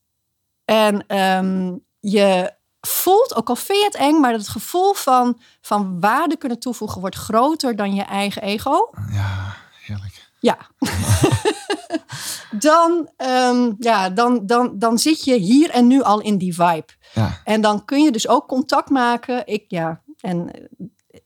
En 0.66 1.08
ehm, 1.08 1.76
je 2.00 2.54
voelt, 2.82 3.36
ook 3.36 3.50
al 3.50 3.56
vind 3.56 3.80
je 3.80 3.86
het 3.86 3.96
eng, 3.96 4.20
maar 4.20 4.34
het 4.34 4.48
gevoel 4.48 4.94
van, 4.94 5.40
van 5.62 6.00
waarde 6.00 6.38
kunnen 6.38 6.60
toevoegen 6.60 7.02
wordt 7.02 7.16
groter 7.16 7.76
dan 7.76 7.96
je 7.96 8.04
eigen 8.04 8.42
ego. 8.42 8.90
ja, 9.12 9.56
heerlijk. 9.86 10.30
Ja. 10.40 10.58
dan, 12.70 13.10
ehm, 13.18 13.72
ja, 13.80 14.10
dan, 14.10 14.46
dan, 14.46 14.80
dan 14.80 15.00
zit 15.00 15.24
je 15.24 15.36
hier 15.36 15.70
en 15.70 15.88
nu 15.88 16.02
al 16.02 16.22
in 16.22 16.38
die 16.38 16.56
vibe. 16.56 16.86
Ja, 17.14 17.42
En 17.44 17.62
dan 17.62 17.86
kun 17.86 18.04
je 18.04 18.12
dus 18.12 18.28
ook 18.28 18.48
contact 18.48 18.90
maken. 18.90 19.48
Ik, 19.48 19.66
ja, 19.68 20.02
en 20.20 20.52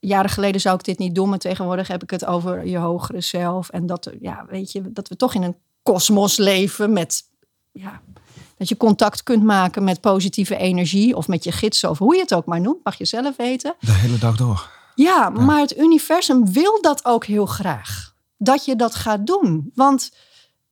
jaren 0.08 0.30
geleden 0.30 0.62
zou 0.62 0.76
ik 0.76 0.84
dit 0.84 0.98
niet 0.98 1.16
doen, 1.16 1.30
maar 1.30 1.38
tegenwoordig 1.40 1.88
heb 1.88 2.04
ik 2.04 2.10
het 2.10 2.26
over 2.26 2.66
je 2.68 2.78
hogere 2.78 3.22
zelf. 3.22 3.70
En 3.70 3.86
dat, 3.86 4.06
er- 4.06 4.18
ja, 4.22 4.46
weet 4.50 4.72
je, 4.72 4.92
dat 4.92 5.08
we 5.08 5.16
toch 5.16 5.34
in 5.34 5.44
een 5.44 5.56
kosmos 5.84 6.38
leven 6.38 6.94
met, 6.94 7.22
ja, 7.72 8.02
dat 8.58 8.70
je 8.70 8.78
contact 8.78 9.24
kunt 9.24 9.44
maken 9.44 9.84
met 9.84 10.02
positieve 10.02 10.56
energie 10.58 11.16
of 11.16 11.28
met 11.28 11.44
je 11.44 11.52
gidsen 11.52 11.90
of 11.90 11.98
hoe 11.98 12.16
je 12.16 12.22
het 12.22 12.34
ook 12.34 12.46
maar 12.46 12.62
noemt, 12.62 12.84
mag 12.84 12.98
je 12.98 13.06
zelf 13.06 13.36
weten. 13.36 13.76
de 13.80 13.92
hele 13.92 14.18
dag 14.18 14.36
door. 14.38 14.70
Ja, 14.96 15.30
maar 15.30 15.60
het 15.60 15.78
universum 15.78 16.52
wil 16.52 16.82
dat 16.82 17.06
ook 17.06 17.26
heel 17.26 17.46
graag. 17.46 18.14
Dat 18.38 18.66
je 18.66 18.76
dat 18.76 18.96
gaat 18.96 19.28
doen. 19.28 19.72
Want 19.76 20.12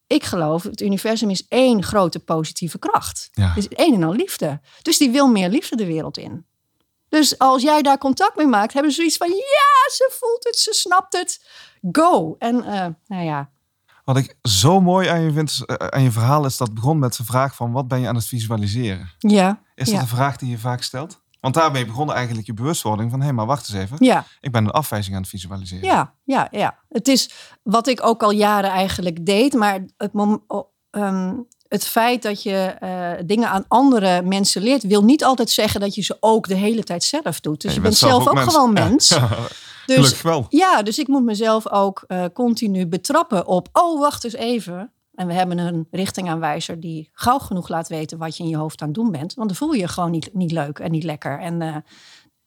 ik 0.08 0.24
geloof, 0.24 0.64
het 0.64 0.82
universum 0.82 1.30
is 1.30 1.48
één 1.48 1.84
grote 1.84 2.20
positieve 2.20 2.80
kracht. 2.80 3.30
Ja. 3.32 3.48
Het 3.48 3.58
is 3.58 3.68
één 3.68 3.94
en 3.94 4.04
al 4.04 4.14
liefde. 4.14 4.60
Dus 4.82 4.98
die 4.98 5.10
wil 5.12 5.28
meer 5.28 5.50
liefde 5.50 5.76
de 5.76 5.86
wereld 5.86 6.18
in. 6.18 6.46
Dus 7.10 7.38
als 7.38 7.62
jij 7.62 7.82
daar 7.82 7.98
contact 7.98 8.36
mee 8.36 8.48
maakt, 8.48 8.74
hebben 8.74 8.92
ze 8.92 8.98
zoiets 8.98 9.18
van... 9.18 9.28
Ja, 9.30 9.92
ze 9.94 10.12
voelt 10.20 10.44
het, 10.44 10.58
ze 10.58 10.74
snapt 10.74 11.14
het. 11.18 11.46
Go. 11.92 12.36
En 12.40 12.64
eh, 12.64 12.86
nou 13.08 13.24
ja, 13.24 13.50
Wat 14.04 14.18
ik 14.18 14.38
zo 14.42 14.82
mooi 14.82 15.08
aan 15.08 15.22
je 15.22 15.32
vind, 15.32 15.62
eh, 15.66 15.76
aan 15.88 16.02
je 16.04 16.12
verhaal 16.12 16.46
is 16.46 16.58
dat 16.58 16.68
het 16.68 16.76
begon 16.76 17.00
met 17.00 17.16
de 17.16 17.26
vraag 17.26 17.56
van 17.56 17.72
wat 17.72 17.88
ben 17.88 18.00
je 18.00 18.08
aan 18.08 18.16
het 18.16 18.26
visualiseren? 18.26 19.10
ja, 19.18 19.62
Is 19.76 19.88
ja, 19.88 19.94
dat 19.94 20.02
een 20.02 20.08
vraag 20.08 20.36
die 20.38 20.50
je 20.50 20.58
vaak 20.58 20.82
stelt? 20.82 21.22
Want 21.40 21.54
daarmee 21.54 21.86
begon 21.86 22.14
eigenlijk 22.14 22.48
je 22.48 22.54
bewustwording 22.54 23.12
van 23.12 23.22
hé, 23.22 23.32
maar 23.32 23.46
wacht 23.46 23.70
eens 23.70 23.78
even. 23.78 23.98
ja. 24.00 24.26
Ik 24.40 24.52
ben 24.52 24.64
een 24.66 24.72
afwijzing 24.72 25.16
aan 25.16 25.22
het 25.22 25.30
visualiseren. 25.30 25.86
Ja, 25.86 26.14
ja, 26.24 26.48
ja. 26.52 26.80
Het 26.90 27.08
is 27.08 27.32
wat 27.64 27.88
ik 27.88 28.04
ook 28.06 28.24
al 28.24 28.32
jaren 28.32 28.70
eigenlijk 28.70 29.26
deed. 29.26 29.54
Maar 29.54 29.80
het, 29.98 30.14
mom- 30.14 30.44
o- 30.48 30.70
ehm, 30.92 31.34
het 31.70 31.88
feit 31.88 32.22
dat 32.22 32.44
je 32.44 32.76
eh, 32.80 33.12
dingen 33.26 33.50
aan 33.50 33.66
andere 33.68 34.22
mensen 34.22 34.62
leert, 34.62 34.84
wil 34.84 35.04
niet 35.04 35.24
altijd 35.24 35.50
zeggen 35.50 35.80
dat 35.80 35.96
je 35.96 36.02
ze 36.02 36.18
ook 36.20 36.48
de 36.48 36.56
hele 36.56 36.84
tijd 36.84 37.04
zelf 37.04 37.40
doet. 37.40 37.62
Dus 37.62 37.74
je, 37.74 37.82
bent 37.82 37.98
zelf 37.98 38.28
ook, 38.28 38.34
mens. 38.34 38.54
gewoon 38.54 38.74
mens. 38.74 39.10
ja, 39.16 39.28
Dus 39.86 39.96
gelukkig 39.96 40.22
wel. 40.22 40.46
ja, 40.50 40.84
dus 40.84 41.00
ik 41.00 41.08
moet 41.08 41.24
mezelf 41.24 41.70
ook 41.70 42.04
eh, 42.08 42.26
continu 42.34 42.88
betrappen 42.88 43.48
op. 43.48 43.70
Oh, 43.74 44.00
wacht 44.00 44.24
eens 44.24 44.34
even. 44.34 44.92
En 45.16 45.28
we 45.28 45.34
hebben 45.34 45.58
een 45.58 45.88
richtingaanwijzer 45.92 46.80
die 46.80 47.10
gauw 47.14 47.40
genoeg 47.40 47.68
laat 47.68 47.88
weten 47.88 48.18
wat 48.18 48.38
je 48.38 48.44
in 48.44 48.50
je 48.50 48.58
hoofd 48.58 48.82
aan 48.82 48.88
het 48.88 48.98
doen 48.98 49.12
bent. 49.12 49.34
Want 49.34 49.48
dan 49.48 49.58
voel 49.58 49.72
je 49.72 49.80
je 49.80 49.88
gewoon 49.88 50.12
niet, 50.12 50.30
niet 50.34 50.52
leuk 50.52 50.80
en 50.80 50.92
niet 50.92 51.04
lekker 51.04 51.40
en 51.40 51.62
eh, 51.62 51.76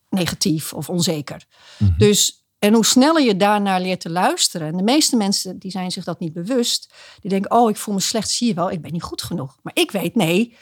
negatief 0.08 0.72
of 0.72 0.88
onzeker. 0.88 1.44
Mhm. 1.78 1.98
Dus, 1.98 2.41
en 2.62 2.74
hoe 2.74 2.84
sneller 2.84 3.22
je 3.22 3.36
daarnaar 3.36 3.80
leert 3.80 4.00
te 4.00 4.10
luisteren. 4.10 4.66
En 4.66 4.76
de 4.76 4.82
meeste 4.82 5.16
mensen 5.16 5.58
die 5.58 5.70
zijn 5.70 5.90
zich 5.90 6.04
dat 6.04 6.18
niet 6.18 6.32
bewust. 6.32 6.94
Die 7.20 7.30
denken, 7.30 7.50
oh, 7.50 7.70
ik 7.70 7.76
voel 7.76 7.94
me 7.94 8.00
slecht. 8.00 8.30
Zie 8.30 8.48
je 8.48 8.54
wel, 8.54 8.70
ik 8.70 8.82
ben 8.82 8.92
niet 8.92 9.02
goed 9.02 9.22
genoeg. 9.22 9.58
Maar 9.62 9.72
ik 9.76 9.90
weet, 9.90 10.14
nee, 10.14 10.56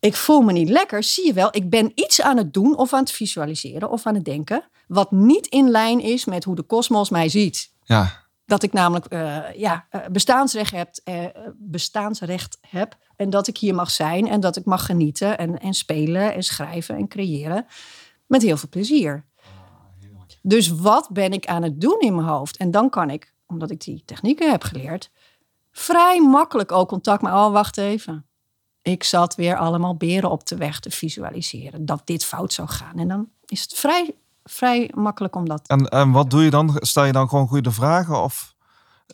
ik 0.00 0.16
voel 0.16 0.40
me 0.40 0.52
niet 0.52 0.68
lekker. 0.68 1.02
Zie 1.02 1.26
je 1.26 1.32
wel, 1.32 1.48
ik 1.50 1.70
ben 1.70 1.92
iets 1.94 2.20
aan 2.20 2.36
het 2.36 2.54
doen 2.54 2.76
of 2.76 2.92
aan 2.92 3.00
het 3.00 3.10
visualiseren 3.10 3.90
of 3.90 4.06
aan 4.06 4.14
het 4.14 4.24
denken. 4.24 4.68
Wat 4.88 5.10
niet 5.10 5.46
in 5.46 5.70
lijn 5.70 6.00
is 6.00 6.24
met 6.24 6.44
hoe 6.44 6.56
de 6.56 6.62
kosmos 6.62 7.10
mij 7.10 7.28
ziet. 7.28 7.72
Ja, 7.84 8.24
Dat 8.46 8.62
ik 8.62 8.72
namelijk 8.72 9.06
eh, 9.06 9.38
ja, 9.54 9.86
eh, 9.90 10.00
bestaansrecht, 10.10 10.72
heb, 10.72 11.00
eh, 11.04 11.24
bestaansrecht 11.56 12.58
heb. 12.60 12.96
En 13.16 13.30
dat 13.30 13.46
ik 13.46 13.58
hier 13.58 13.74
mag 13.74 13.90
zijn 13.90 14.28
en 14.28 14.40
dat 14.40 14.56
ik 14.56 14.64
mag 14.64 14.86
genieten 14.86 15.38
en, 15.38 15.60
en 15.60 15.74
spelen 15.74 16.34
en 16.34 16.42
schrijven 16.42 16.96
en 16.96 17.08
creëren. 17.08 17.66
Met 18.26 18.42
heel 18.42 18.56
veel 18.56 18.68
plezier. 18.68 19.24
Dus 20.48 20.68
wat 20.68 21.08
ben 21.12 21.32
ik 21.32 21.46
aan 21.46 21.62
het 21.62 21.80
doen 21.80 22.00
in 22.00 22.14
mijn 22.14 22.26
hoofd? 22.26 22.56
En 22.56 22.70
dan 22.70 22.90
kan 22.90 23.10
ik, 23.10 23.34
omdat 23.46 23.70
ik 23.70 23.80
die 23.80 24.02
technieken 24.04 24.50
heb 24.50 24.62
geleerd, 24.62 25.10
vrij 25.72 26.20
makkelijk 26.20 26.72
ook 26.72 26.88
contact 26.88 27.22
met. 27.22 27.32
Oh, 27.32 27.52
wacht 27.52 27.76
even. 27.76 28.26
Ik 28.82 29.04
zat 29.04 29.34
weer 29.34 29.56
allemaal 29.56 29.96
beren 29.96 30.30
op 30.30 30.46
de 30.46 30.56
weg 30.56 30.80
te 30.80 30.90
visualiseren. 30.90 31.86
Dat 31.86 32.02
dit 32.04 32.24
fout 32.24 32.52
zou 32.52 32.68
gaan. 32.68 32.98
En 32.98 33.08
dan 33.08 33.28
is 33.46 33.62
het 33.62 33.74
vrij, 33.74 34.14
vrij 34.44 34.90
makkelijk 34.94 35.36
om 35.36 35.48
dat 35.48 35.66
en, 35.66 35.88
en 35.88 36.10
wat 36.10 36.30
doe 36.30 36.42
je 36.42 36.50
dan? 36.50 36.76
Stel 36.80 37.04
je 37.04 37.12
dan 37.12 37.28
gewoon 37.28 37.48
goede 37.48 37.70
vragen? 37.70 38.22
Of 38.22 38.55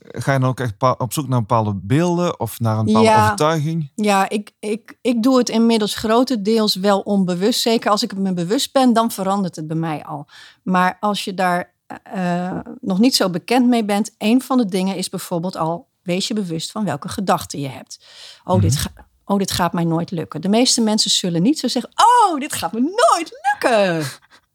ga 0.00 0.32
je 0.32 0.38
dan 0.38 0.48
ook 0.48 0.60
echt 0.60 0.74
op 0.98 1.12
zoek 1.12 1.28
naar 1.28 1.40
bepaalde 1.40 1.74
beelden 1.82 2.40
of 2.40 2.60
naar 2.60 2.78
een 2.78 2.84
bepaalde 2.84 3.08
Ja. 3.08 3.24
overtuiging? 3.24 3.90
Ja, 3.94 4.28
ik, 4.28 4.52
ik, 4.58 4.98
ik 5.00 5.22
doe 5.22 5.38
het 5.38 5.48
inmiddels 5.48 5.94
grotendeels 5.94 6.74
wel 6.74 7.00
onbewust. 7.00 7.60
Zeker 7.60 7.90
als 7.90 8.02
ik 8.02 8.10
het 8.10 8.18
me 8.20 8.32
bewust 8.34 8.72
ben, 8.72 8.92
dan 8.92 9.10
verandert 9.10 9.56
het 9.56 9.66
bij 9.66 9.76
mij 9.76 10.04
al. 10.04 10.26
Maar 10.62 10.96
als 11.00 11.24
je 11.24 11.34
daar 11.34 11.72
eh, 12.02 12.58
nog 12.80 12.98
niet 12.98 13.16
zo 13.16 13.30
bekend 13.30 13.66
mee 13.68 13.84
bent, 13.84 14.14
een 14.18 14.42
van 14.42 14.56
de 14.58 14.66
dingen 14.66 14.96
is 14.96 15.08
bijvoorbeeld 15.08 15.56
al, 15.56 15.88
wees 16.02 16.28
je 16.28 16.34
bewust 16.34 16.70
van 16.70 16.84
welke 16.84 17.08
gedachten 17.08 17.60
je 17.60 17.68
hebt. 17.68 18.04
Oh, 18.44 18.60
dit, 18.60 18.76
ga, 18.76 18.90
oh 19.24 19.38
dit 19.38 19.50
gaat 19.50 19.72
mij 19.72 19.84
nooit 19.84 20.10
lukken. 20.10 20.40
De 20.40 20.48
meeste 20.48 20.80
mensen 20.80 21.10
zullen 21.10 21.42
niet 21.42 21.58
zo 21.58 21.68
zeggen, 21.68 21.92
oh, 21.94 22.40
dit 22.40 22.52
gaat 22.52 22.72
me 22.72 22.80
nooit 22.80 23.32
lukken. 23.52 24.04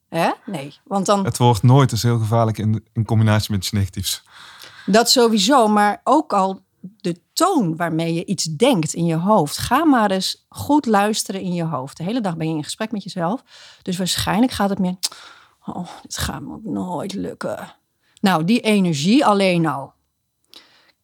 Hè? 0.10 0.30
Nee, 0.46 0.74
want 0.84 1.06
dan... 1.06 1.26
Het 1.26 1.38
woord 1.38 1.64
nooit 1.64 1.92
is 1.92 2.04
heel 2.04 2.18
gevaarlijk 2.20 2.58
in, 2.58 2.86
in 2.94 3.06
combinatie 3.06 3.52
met 3.52 3.60
iets 3.60 3.72
negatiefs. 3.72 4.24
Dat 4.88 5.10
sowieso, 5.10 5.68
maar 5.68 6.02
ook 6.04 6.34
al 6.34 6.62
de 6.80 7.20
toon 7.34 7.76
waarmee 7.76 8.14
je 8.14 8.26
iets 8.26 8.44
denkt 8.44 8.94
in 8.94 9.06
je 9.06 9.16
hoofd. 9.16 9.58
Ga 9.58 9.86
maar 9.86 10.12
eens 10.12 10.46
goed 10.50 10.86
luisteren 10.86 11.42
in 11.42 11.54
je 11.54 11.64
hoofd. 11.64 11.98
De 11.98 12.04
hele 12.04 12.22
dag 12.22 12.38
ben 12.38 12.50
je 12.50 12.56
in 12.56 12.64
gesprek 12.64 12.92
met 12.92 13.04
jezelf. 13.04 13.44
Dus 13.82 13.98
waarschijnlijk 13.98 14.52
gaat 14.52 14.70
het 14.70 14.80
meer. 14.80 14.96
Oh, 15.66 15.88
dit 16.02 16.18
gaat 16.18 16.42
me 16.42 16.54
ook 16.54 16.64
nooit 16.64 17.14
lukken. 17.14 17.76
Nou, 18.22 18.44
die 18.44 18.60
energie 18.60 19.26
alleen 19.26 19.66
al. 19.66 19.94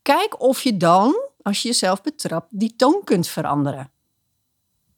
Kijk 0.02 0.42
of 0.42 0.64
je 0.64 0.78
dan, 0.78 1.16
als 1.42 1.62
je 1.62 1.68
jezelf 1.68 2.02
betrapt, 2.02 2.48
die 2.50 2.76
toon 2.76 3.02
kunt 3.04 3.28
veranderen. 3.28 3.92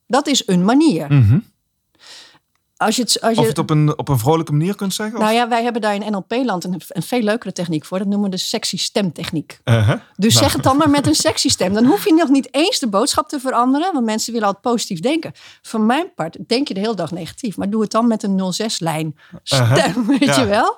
Dat 0.08 0.28
is 0.28 0.48
een 0.48 0.66
manier. 0.66 1.14
Mhm. 1.14 1.40
Als 2.78 2.96
je 2.96 3.02
het, 3.02 3.22
als 3.22 3.38
Of 3.38 3.44
je, 3.44 3.50
het 3.50 3.58
op 3.58 3.70
een, 3.70 3.98
op 3.98 4.08
een 4.10 4.20
vrolijke 4.20 4.52
manier 4.52 4.76
kunt 4.76 4.94
zeggen? 4.94 5.20
nou 5.20 5.32
of? 5.32 5.38
ja, 5.38 5.48
wij 5.48 5.64
hebben 5.64 5.82
daar 5.82 5.96
in 5.96 6.12
NLP-land 6.12 6.64
een, 6.64 6.82
een 6.88 7.02
veel 7.04 7.22
leukere 7.22 7.52
techniek 7.54 7.86
voor. 7.86 7.98
Dat 7.98 8.08
noemen 8.08 8.30
we 8.30 8.36
de 8.36 8.42
sexy 8.42 8.78
stemtechniek. 8.78 9.60
Uh-huh. 9.66 10.00
Dus 10.16 10.34
Nou. 10.34 10.46
zeg 10.46 10.54
het 10.54 10.64
dan 10.64 10.78
maar 10.78 10.90
met 10.90 11.08
een 11.08 11.16
sexy 11.16 11.50
stem. 11.50 11.74
Dan 11.74 11.86
hoef 11.86 12.06
je 12.06 12.14
nog 12.14 12.30
niet 12.30 12.48
eens 12.54 12.80
de 12.80 12.88
boodschap 12.88 13.30
te 13.30 13.40
veranderen. 13.40 13.94
Want 13.94 14.06
mensen 14.06 14.32
willen 14.34 14.48
altijd 14.48 14.74
positief 14.74 15.00
denken. 15.00 15.32
Van 15.62 15.86
mijn 15.86 16.14
part 16.16 16.38
denk 16.48 16.68
je 16.68 16.74
de 16.74 16.80
hele 16.80 16.96
dag 16.96 17.12
negatief. 17.12 17.58
Maar 17.58 17.70
doe 17.70 17.82
het 17.82 17.92
dan 17.92 18.08
met 18.08 18.24
een 18.24 18.40
06-lijn 18.40 19.16
stem, 19.44 19.62
Uh-huh. 19.72 20.08
weet 20.20 20.26
Ja. 20.26 20.40
je 20.40 20.46
wel? 20.46 20.78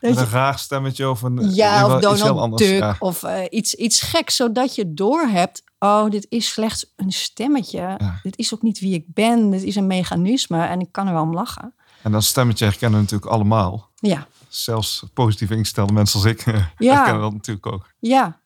Met 0.00 0.16
een 0.16 0.28
raar 0.28 0.58
stemmetje 0.58 1.10
of 1.10 1.22
een 1.22 1.54
ja, 1.54 1.86
of 1.86 1.92
of 1.92 1.96
iets 1.98 2.06
heel 2.06 2.16
Donald 2.16 2.38
anders. 2.40 2.62
Duck 2.62 2.78
Ja. 2.80 2.96
of 2.98 3.22
eh, 3.22 3.40
iets, 3.50 3.74
iets 3.74 4.00
geks. 4.00 4.36
Zodat 4.36 4.74
je 4.74 4.94
doorhebt, 4.94 5.62
oh, 5.78 6.10
dit 6.10 6.26
is 6.28 6.48
slechts 6.48 6.92
een 6.96 7.12
stemmetje. 7.12 7.78
Ja. 7.98 8.18
Dit 8.22 8.38
is 8.38 8.54
ook 8.54 8.62
niet 8.62 8.78
wie 8.80 8.94
ik 8.94 9.04
ben. 9.14 9.50
Dit 9.50 9.62
is 9.62 9.76
een 9.76 9.86
mechanisme 9.86 10.64
en 10.66 10.80
ik 10.80 10.92
kan 10.92 11.06
er 11.06 11.12
wel 11.12 11.22
om 11.22 11.34
lachen. 11.34 11.74
En 12.02 12.12
dat 12.12 12.24
stemmetje 12.24 12.64
herkennen 12.64 12.98
we 12.98 13.04
natuurlijk 13.04 13.30
allemaal. 13.32 13.90
Ja, 13.94 14.26
Zelfs 14.48 15.04
positief 15.14 15.50
ingestelde 15.50 15.92
mensen 15.92 16.20
als 16.20 16.28
ik 16.28 16.44
Ja. 16.78 16.94
herkennen 16.94 17.22
dat 17.22 17.32
natuurlijk 17.32 17.66
ook. 17.66 17.92
ja. 17.98 18.40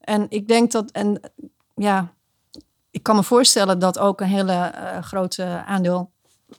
En 0.00 0.26
ik 0.28 0.48
denk 0.48 0.72
dat, 0.72 0.90
en 0.90 1.20
ja, 1.74 2.12
ik 2.90 3.02
kan 3.02 3.16
me 3.16 3.22
voorstellen 3.22 3.78
dat 3.78 3.98
ook 3.98 4.20
een 4.20 4.26
hele 4.28 4.52
eh, 4.52 5.02
grote 5.02 5.62
aandeel 5.66 6.10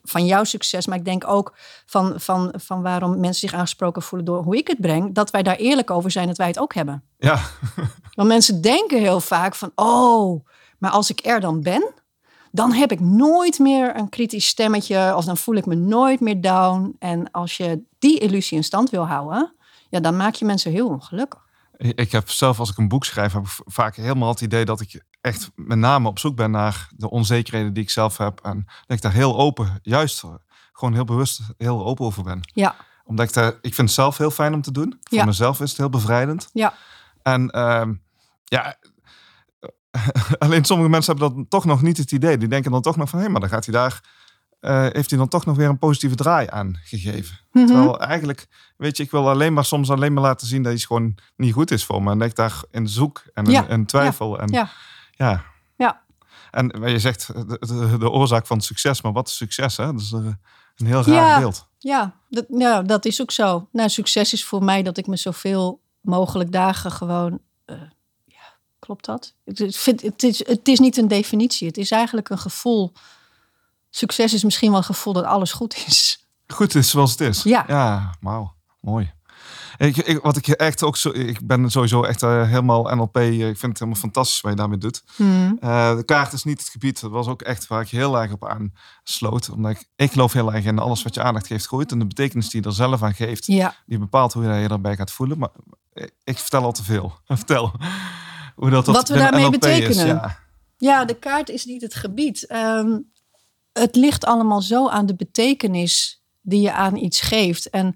van 0.03 0.25
jouw 0.25 0.43
succes, 0.43 0.87
maar 0.87 0.97
ik 0.97 1.05
denk 1.05 1.27
ook 1.27 1.55
van, 1.85 2.13
van, 2.19 2.53
van 2.57 2.81
waarom 2.81 3.19
mensen 3.19 3.49
zich 3.49 3.57
aangesproken 3.57 4.01
voelen 4.01 4.27
door 4.27 4.43
hoe 4.43 4.57
ik 4.57 4.67
het 4.67 4.81
breng, 4.81 5.15
dat 5.15 5.31
wij 5.31 5.43
daar 5.43 5.55
eerlijk 5.55 5.91
over 5.91 6.11
zijn 6.11 6.27
dat 6.27 6.37
wij 6.37 6.47
het 6.47 6.59
ook 6.59 6.73
hebben. 6.73 7.03
Ja, 7.17 7.39
Want 8.17 8.29
mensen 8.29 8.61
denken 8.61 8.99
heel 8.99 9.19
vaak 9.19 9.55
van, 9.55 9.71
oh, 9.75 10.45
maar 10.77 10.91
als 10.91 11.09
ik 11.09 11.25
er 11.25 11.39
dan 11.39 11.61
ben, 11.61 11.93
dan 12.51 12.71
heb 12.71 12.91
ik 12.91 12.99
nooit 12.99 13.59
meer 13.59 13.95
een 13.95 14.09
kritisch 14.09 14.47
stemmetje 14.47 15.15
of 15.15 15.25
dan 15.25 15.37
voel 15.37 15.55
ik 15.55 15.65
me 15.65 15.75
nooit 15.75 16.19
meer 16.19 16.41
down. 16.41 16.95
En 16.99 17.31
als 17.31 17.57
je 17.57 17.83
die 17.99 18.19
illusie 18.19 18.57
in 18.57 18.63
stand 18.63 18.89
wil 18.89 19.07
houden, 19.07 19.55
ja, 19.89 19.99
dan 19.99 20.17
maak 20.17 20.35
je 20.35 20.45
mensen 20.45 20.71
heel 20.71 20.87
ongelukkig. 20.87 21.46
Ik 21.77 22.11
heb 22.11 22.29
zelf 22.29 22.59
als 22.59 22.69
ik 22.69 22.77
een 22.77 22.87
boek 22.87 23.05
schrijf, 23.05 23.33
heb 23.33 23.43
ik 23.43 23.49
vaak 23.65 23.95
helemaal 23.95 24.29
het 24.29 24.41
idee 24.41 24.65
dat 24.65 24.81
ik 24.81 25.03
echt 25.21 25.51
met 25.55 25.77
name 25.77 26.07
op 26.07 26.19
zoek 26.19 26.35
ben 26.35 26.51
naar 26.51 26.87
de 26.95 27.09
onzekerheden 27.09 27.73
die 27.73 27.83
ik 27.83 27.89
zelf 27.89 28.17
heb. 28.17 28.39
En 28.43 28.65
dat 28.85 28.97
ik 28.97 29.01
daar 29.03 29.11
heel 29.13 29.37
open, 29.37 29.79
juist 29.81 30.23
gewoon 30.71 30.93
heel 30.93 31.03
bewust 31.05 31.41
heel 31.57 31.85
open 31.85 32.05
over 32.05 32.23
ben. 32.23 32.39
Ja, 32.53 32.75
Omdat 33.03 33.27
ik 33.27 33.33
daar, 33.33 33.51
ik 33.61 33.73
vind 33.73 33.77
het 33.87 33.91
zelf 33.91 34.17
heel 34.17 34.31
fijn 34.31 34.53
om 34.53 34.61
te 34.61 34.71
doen. 34.71 34.99
Voor 35.03 35.17
Ja. 35.17 35.25
mezelf 35.25 35.59
is 35.61 35.69
het 35.69 35.77
heel 35.77 35.89
bevrijdend. 35.89 36.49
ja, 36.53 36.73
En 37.23 37.49
ehm, 37.49 37.93
ja, 38.43 38.75
alleen 40.39 40.65
sommige 40.65 40.89
mensen 40.89 41.15
hebben 41.17 41.35
dan 41.35 41.47
toch 41.47 41.65
nog 41.65 41.81
niet 41.81 41.97
het 41.97 42.11
idee. 42.11 42.37
Die 42.37 42.47
denken 42.47 42.71
dan 42.71 42.81
toch 42.81 42.95
nog 42.97 43.09
van, 43.09 43.19
hé, 43.19 43.29
maar 43.29 43.39
dan 43.39 43.49
gaat 43.49 43.65
hij 43.65 43.73
daar, 43.73 44.01
eh, 44.59 44.87
heeft 44.91 45.09
hij 45.09 45.19
dan 45.19 45.27
toch 45.27 45.45
nog 45.45 45.55
weer 45.57 45.69
een 45.69 45.79
positieve 45.79 46.15
draai 46.15 46.47
aan 46.49 46.79
gegeven. 46.83 47.39
Mhm. 47.51 47.65
Terwijl 47.65 47.99
eigenlijk, 47.99 48.47
weet 48.77 48.97
je, 48.97 49.03
ik 49.03 49.11
wil 49.11 49.29
alleen 49.29 49.53
maar 49.53 49.65
soms 49.65 49.89
alleen 49.91 50.13
maar 50.13 50.23
laten 50.23 50.47
zien 50.47 50.63
dat 50.63 50.73
iets 50.73 50.85
gewoon 50.85 51.15
niet 51.35 51.53
goed 51.53 51.71
is 51.71 51.85
voor 51.85 52.03
me. 52.03 52.11
En 52.11 52.19
dat 52.19 52.27
ik 52.29 52.35
daar 52.35 52.61
in 52.71 52.87
zoek 52.89 53.23
en 53.33 53.45
in, 53.45 53.51
Ja, 53.51 53.67
in 53.67 53.85
twijfel. 53.85 54.39
En, 54.39 54.47
ja. 54.51 54.69
ja. 55.11 55.43
Ja. 55.77 56.01
En 56.51 56.81
je 56.91 56.99
zegt 56.99 57.27
de, 57.33 57.57
de, 57.59 57.97
de 57.97 58.09
oorzaak 58.09 58.47
van 58.47 58.61
succes, 58.61 59.01
maar 59.01 59.11
wat 59.11 59.27
is 59.27 59.35
succes? 59.35 59.77
Hè? 59.77 59.85
Dat 59.85 60.01
is 60.01 60.11
er 60.11 60.37
een 60.75 60.85
heel 60.85 61.03
raar 61.03 61.13
Ja. 61.15 61.39
beeld. 61.39 61.67
ja, 61.77 62.15
dat, 62.29 62.45
ja, 62.49 62.81
dat 62.81 63.05
is 63.05 63.21
ook 63.21 63.31
zo. 63.31 63.67
Nou, 63.71 63.89
succes 63.89 64.33
is 64.33 64.45
voor 64.45 64.63
mij 64.63 64.83
dat 64.83 64.97
ik 64.97 65.07
me 65.07 65.15
zoveel 65.17 65.81
mogelijk 66.01 66.51
dagen 66.51 66.91
gewoon. 66.91 67.39
eh, 67.65 67.75
ja, 68.25 68.55
klopt 68.79 69.05
dat? 69.05 69.33
Is, 69.43 69.77
vind- 69.77 70.01
het, 70.01 70.23
is, 70.23 70.47
het 70.47 70.67
is 70.67 70.79
niet 70.79 70.97
een 70.97 71.07
definitie. 71.07 71.67
Het 71.67 71.77
is 71.77 71.91
eigenlijk 71.91 72.29
een 72.29 72.37
gevoel. 72.39 72.93
Succes 73.89 74.33
is 74.33 74.43
misschien 74.43 74.69
wel 74.69 74.77
een 74.77 74.83
gevoel 74.85 75.13
dat 75.13 75.23
alles 75.25 75.51
goed 75.51 75.83
is. 75.87 76.27
Goed 76.47 76.75
is 76.75 76.89
zoals 76.89 77.11
het 77.11 77.19
is. 77.21 77.43
Ja. 77.43 77.63
Ja, 77.67 78.13
wauw. 78.21 78.53
Mooi. 78.81 79.15
Ik, 79.77 79.97
ik, 79.97 80.21
wat 80.21 80.37
ik 80.37 80.47
echt 80.47 80.83
ook 80.83 80.97
zo... 80.97 81.09
Ik 81.09 81.47
ben 81.47 81.69
sowieso 81.71 82.03
echt 82.03 82.23
eh, 82.23 82.43
helemaal 82.43 82.95
NLP. 82.95 83.17
eh, 83.17 83.31
Ik 83.33 83.57
vind 83.57 83.61
het 83.61 83.79
helemaal 83.79 84.01
fantastisch 84.01 84.41
wat 84.41 84.51
je 84.51 84.57
daarmee 84.57 84.77
doet. 84.77 85.03
Hmm. 85.15 85.57
Eh, 85.61 85.95
de 85.95 86.03
kaart 86.03 86.33
is 86.33 86.43
niet 86.43 86.59
het 86.59 86.69
gebied. 86.69 87.01
Dat 87.01 87.11
was 87.11 87.27
ook 87.27 87.41
echt 87.41 87.67
waar 87.67 87.81
ik 87.81 87.89
heel 87.89 88.21
erg 88.21 88.31
op 88.31 88.47
aansloot. 88.47 89.49
Omdat 89.49 89.71
ik, 89.71 89.83
ik 89.95 90.11
geloof 90.11 90.33
heel 90.33 90.53
erg 90.53 90.65
in 90.65 90.79
alles 90.79 91.03
wat 91.03 91.13
je 91.13 91.21
aandacht 91.21 91.47
geeft 91.47 91.65
groeit. 91.67 91.91
En 91.91 91.99
de 91.99 92.05
betekenis 92.07 92.49
die 92.49 92.61
je 92.61 92.67
er 92.67 92.73
zelf 92.73 93.03
aan 93.03 93.13
geeft. 93.13 93.45
Ja, 93.45 93.75
Die 93.85 93.99
bepaalt 93.99 94.33
hoe 94.33 94.43
je 94.43 94.53
je 94.53 94.67
erbij 94.67 94.95
gaat 94.95 95.11
voelen. 95.11 95.37
Maar 95.37 95.49
ik, 96.23 96.37
vertel 96.37 96.63
al 96.63 96.71
te 96.71 96.83
veel. 96.83 97.19
Vertel 97.27 97.71
hoe 98.55 98.69
dat, 98.69 98.85
dat 98.85 98.95
Wat 98.95 99.09
we 99.09 99.17
daarmee 99.17 99.43
NLP 99.43 99.53
is. 99.53 99.59
betekenen. 99.59 100.05
Ja. 100.07 100.37
Ja, 100.77 101.05
de 101.05 101.15
kaart 101.19 101.49
is 101.49 101.65
niet 101.65 101.81
het 101.81 101.95
gebied. 101.95 102.45
Ehm, 102.47 102.97
het 103.79 103.95
ligt 103.95 104.25
allemaal 104.25 104.61
zo 104.61 104.87
aan 104.87 105.05
de 105.05 105.15
betekenis 105.15 106.21
die 106.41 106.61
je 106.61 106.71
aan 106.71 106.95
iets 106.95 107.21
geeft. 107.21 107.69
En 107.69 107.93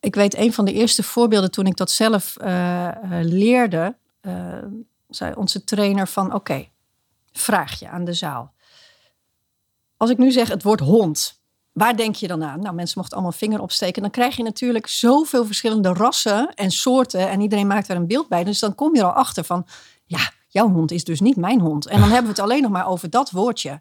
ik 0.00 0.14
weet 0.14 0.36
een 0.36 0.52
van 0.52 0.64
de 0.64 0.72
eerste 0.72 1.02
voorbeelden 1.02 1.50
toen 1.50 1.66
ik 1.66 1.76
dat 1.76 1.90
zelf 1.90 2.36
eh, 2.36 2.86
eh, 2.86 2.94
leerde, 3.26 3.96
eh, 4.20 4.58
zei 5.08 5.34
onze 5.34 5.64
trainer 5.64 6.08
van 6.08 6.34
oké, 6.34 6.68
vraag 7.32 7.78
je 7.78 7.88
aan 7.88 8.04
de 8.04 8.12
zaal. 8.12 8.54
Als 9.96 10.10
ik 10.10 10.18
nu 10.18 10.30
zeg 10.30 10.48
het 10.48 10.62
woord 10.62 10.80
hond, 10.80 11.40
waar 11.72 11.96
denk 11.96 12.14
je 12.14 12.26
dan 12.26 12.44
aan? 12.44 12.60
Nou, 12.60 12.74
mensen 12.74 12.98
mochten 12.98 13.16
allemaal 13.16 13.38
vinger 13.38 13.60
opsteken. 13.60 14.02
Dan 14.02 14.10
krijg 14.10 14.36
je 14.36 14.42
natuurlijk 14.42 14.86
zoveel 14.86 15.46
verschillende 15.46 15.92
rassen 15.92 16.54
en 16.54 16.70
soorten 16.70 17.28
en 17.28 17.40
iedereen 17.40 17.66
maakt 17.66 17.88
daar 17.88 17.96
een 17.96 18.06
beeld 18.06 18.28
bij. 18.28 18.44
Dus 18.44 18.58
dan 18.58 18.74
kom 18.74 18.94
je 18.94 19.00
er 19.00 19.06
al 19.06 19.12
achter 19.12 19.44
van, 19.44 19.66
ja, 20.04 20.30
jouw 20.48 20.68
hond 20.68 20.90
is 20.90 21.04
dus 21.04 21.20
niet 21.20 21.36
mijn 21.36 21.60
hond. 21.60 21.86
En 21.86 22.00
dan 22.00 22.08
hebben 22.08 22.22
we 22.22 22.40
het 22.40 22.50
alleen 22.50 22.62
nog 22.62 22.70
maar 22.70 22.88
over 22.88 23.10
dat 23.10 23.30
woordje. 23.30 23.80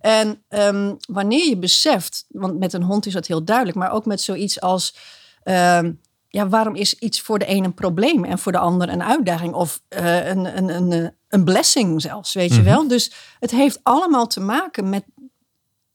En 0.00 0.42
ehm, 0.48 0.94
wanneer 1.08 1.48
je 1.48 1.56
beseft, 1.56 2.24
want 2.28 2.58
met 2.58 2.72
een 2.72 2.82
hond 2.82 3.06
is 3.06 3.12
dat 3.12 3.26
heel 3.26 3.44
duidelijk, 3.44 3.76
maar 3.76 3.90
ook 3.90 4.06
met 4.06 4.20
zoiets 4.20 4.60
als, 4.60 4.94
ehm, 5.42 5.92
ja, 6.28 6.48
waarom 6.48 6.74
is 6.74 6.94
iets 6.94 7.20
voor 7.20 7.38
de 7.38 7.48
een 7.48 7.64
een 7.64 7.74
probleem 7.74 8.24
en 8.24 8.38
voor 8.38 8.52
de 8.52 8.58
ander 8.58 8.88
een 8.88 9.02
uitdaging 9.02 9.54
of 9.54 9.82
eh, 9.88 10.26
een, 10.26 10.56
een, 10.56 10.68
een, 10.68 10.92
eh, 10.92 11.08
een 11.28 11.44
blessing 11.44 12.02
zelfs, 12.02 12.34
weet 12.34 12.54
je 12.54 12.62
wel? 12.62 12.88
Dus 12.88 13.12
het 13.40 13.50
heeft 13.50 13.80
allemaal 13.82 14.26
te 14.26 14.40
maken 14.40 14.88
met, 14.88 15.04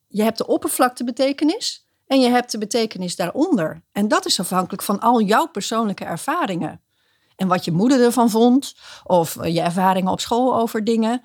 je 0.08 0.22
hebt 0.22 0.38
de 0.38 0.46
oppervlaktebetekenis 0.46 1.86
en 2.06 2.20
je 2.20 2.28
hebt 2.28 2.50
de 2.50 2.58
betekenis 2.58 3.16
daaronder. 3.16 3.82
En 3.92 4.08
dat 4.08 4.26
is 4.26 4.40
afhankelijk 4.40 4.82
van 4.82 5.00
al 5.00 5.20
jouw 5.20 5.46
persoonlijke 5.46 6.04
ervaringen. 6.04 6.80
En 7.36 7.48
wat 7.48 7.64
je 7.64 7.72
moeder 7.72 8.00
ervan 8.00 8.30
vond, 8.30 8.74
of 9.04 9.36
eh, 9.36 9.54
je 9.54 9.60
ervaringen 9.60 10.12
op 10.12 10.20
school 10.20 10.56
over 10.56 10.84
dingen. 10.84 11.22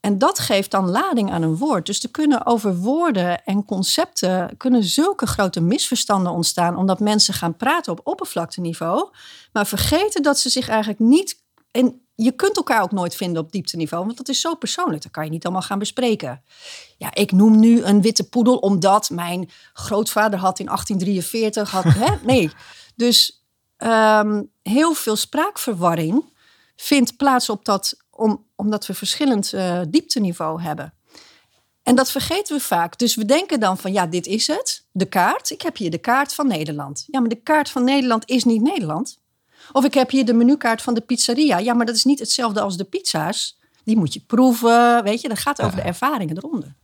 En 0.00 0.18
dat 0.18 0.38
geeft 0.38 0.70
dan 0.70 0.90
lading 0.90 1.32
aan 1.32 1.42
een 1.42 1.56
woord. 1.56 1.86
Dus 1.86 2.02
er 2.02 2.10
kunnen 2.10 2.46
over 2.46 2.76
woorden 2.76 3.44
en 3.44 3.64
concepten 3.64 4.56
kunnen 4.56 4.84
zulke 4.84 5.26
grote 5.26 5.60
misverstanden 5.60 6.32
ontstaan, 6.32 6.76
omdat 6.76 7.00
mensen 7.00 7.34
gaan 7.34 7.56
praten 7.56 7.92
op 7.92 8.00
oppervlakteniveau, 8.04 9.10
maar 9.52 9.66
vergeten 9.66 10.22
dat 10.22 10.38
ze 10.38 10.48
zich 10.48 10.68
eigenlijk 10.68 11.00
niet. 11.00 11.42
En 11.70 12.00
je 12.14 12.32
kunt 12.32 12.56
elkaar 12.56 12.82
ook 12.82 12.90
nooit 12.92 13.14
vinden 13.14 13.42
op 13.42 13.52
diepteniveau, 13.52 14.04
want 14.04 14.16
dat 14.16 14.28
is 14.28 14.40
zo 14.40 14.54
persoonlijk. 14.54 15.02
Dat 15.02 15.12
kan 15.12 15.24
je 15.24 15.30
niet 15.30 15.44
allemaal 15.44 15.62
gaan 15.62 15.78
bespreken. 15.78 16.42
Ja, 16.96 17.14
ik 17.14 17.32
noem 17.32 17.58
nu 17.58 17.82
een 17.82 18.02
witte 18.02 18.28
poedel 18.28 18.56
omdat 18.56 19.10
mijn 19.10 19.50
grootvader 19.72 20.38
had 20.38 20.58
in 20.58 20.66
1843 20.66 21.70
had. 21.70 21.84
Hè? 21.84 22.16
Nee, 22.32 22.50
dus 22.94 23.44
ehm, 23.76 24.42
heel 24.62 24.94
veel 24.94 25.16
spraakverwarring 25.16 26.24
vindt 26.76 27.16
plaats 27.16 27.50
op 27.50 27.64
dat, 27.64 27.96
om, 28.20 28.44
omdat 28.56 28.86
we 28.86 28.94
verschillend 28.94 29.52
eh, 29.52 29.80
diepteniveau 29.88 30.62
hebben. 30.62 30.94
En 31.82 31.94
dat 31.94 32.10
vergeten 32.10 32.56
we 32.56 32.62
vaak. 32.62 32.98
Dus 32.98 33.14
we 33.14 33.24
denken 33.24 33.60
dan 33.60 33.78
van 33.78 33.92
ja, 33.92 34.06
dit 34.06 34.26
is 34.26 34.46
het, 34.46 34.84
de 34.92 35.04
kaart. 35.04 35.50
Ik 35.50 35.62
heb 35.62 35.76
hier 35.76 35.90
de 35.90 35.98
kaart 35.98 36.34
van 36.34 36.46
Nederland. 36.46 37.04
Ja, 37.06 37.20
maar 37.20 37.28
de 37.28 37.42
kaart 37.42 37.70
van 37.70 37.84
Nederland 37.84 38.28
is 38.28 38.44
niet 38.44 38.62
Nederland. 38.62 39.18
Of 39.72 39.84
ik 39.84 39.94
heb 39.94 40.10
hier 40.10 40.24
de 40.24 40.32
menukaart 40.32 40.82
van 40.82 40.94
de 40.94 41.00
pizzeria. 41.00 41.58
Ja, 41.58 41.74
maar 41.74 41.86
dat 41.86 41.94
is 41.94 42.04
niet 42.04 42.18
hetzelfde 42.18 42.60
als 42.60 42.76
de 42.76 42.84
pizza's. 42.84 43.58
Die 43.84 43.96
moet 43.96 44.12
je 44.12 44.20
proeven, 44.20 45.02
weet 45.02 45.20
je. 45.20 45.28
Dat 45.28 45.38
gaat 45.38 45.62
over 45.62 45.76
de 45.76 45.82
ervaringen 45.82 46.36
eronder. 46.36 46.74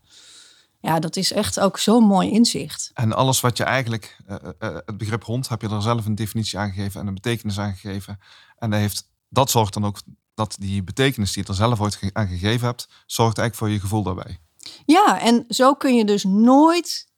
Ja, 0.80 0.98
dat 0.98 1.16
is 1.16 1.32
echt 1.32 1.60
ook 1.60 1.78
zo'n 1.78 2.04
mooi 2.04 2.30
inzicht. 2.30 2.90
En 2.94 3.12
alles 3.12 3.40
wat 3.40 3.56
je 3.56 3.64
eigenlijk, 3.64 4.16
eh, 4.26 4.36
eh, 4.58 4.74
het 4.84 4.98
begrip 4.98 5.24
hond, 5.24 5.48
heb 5.48 5.62
je 5.62 5.68
er 5.68 5.82
zelf 5.82 6.06
een 6.06 6.14
definitie 6.14 6.58
aan 6.58 6.72
gegeven 6.72 7.00
en 7.00 7.06
een 7.06 7.14
betekenis 7.14 7.58
aan 7.58 7.74
gegeven. 7.74 8.18
En 8.58 8.70
dat, 8.70 8.80
heeft, 8.80 9.10
dat 9.28 9.50
zorgt 9.50 9.74
dan 9.74 9.84
ook 9.84 9.98
dat 10.36 10.56
die 10.58 10.82
betekenis 10.82 11.32
die 11.32 11.42
je 11.42 11.48
er 11.48 11.54
zelf 11.54 11.80
ooit 11.80 12.10
aan 12.12 12.28
gegeven 12.28 12.66
hebt, 12.66 12.88
zorgt 13.06 13.38
eigenlijk 13.38 13.54
voor 13.54 13.68
je 13.68 13.80
gevoel 13.80 14.02
daarbij. 14.02 14.38
Ja, 14.86 15.20
en 15.20 15.44
zo 15.48 15.74
kun 15.74 15.96
je 15.96 16.04
dus 16.04 16.24
nooit 16.24 17.08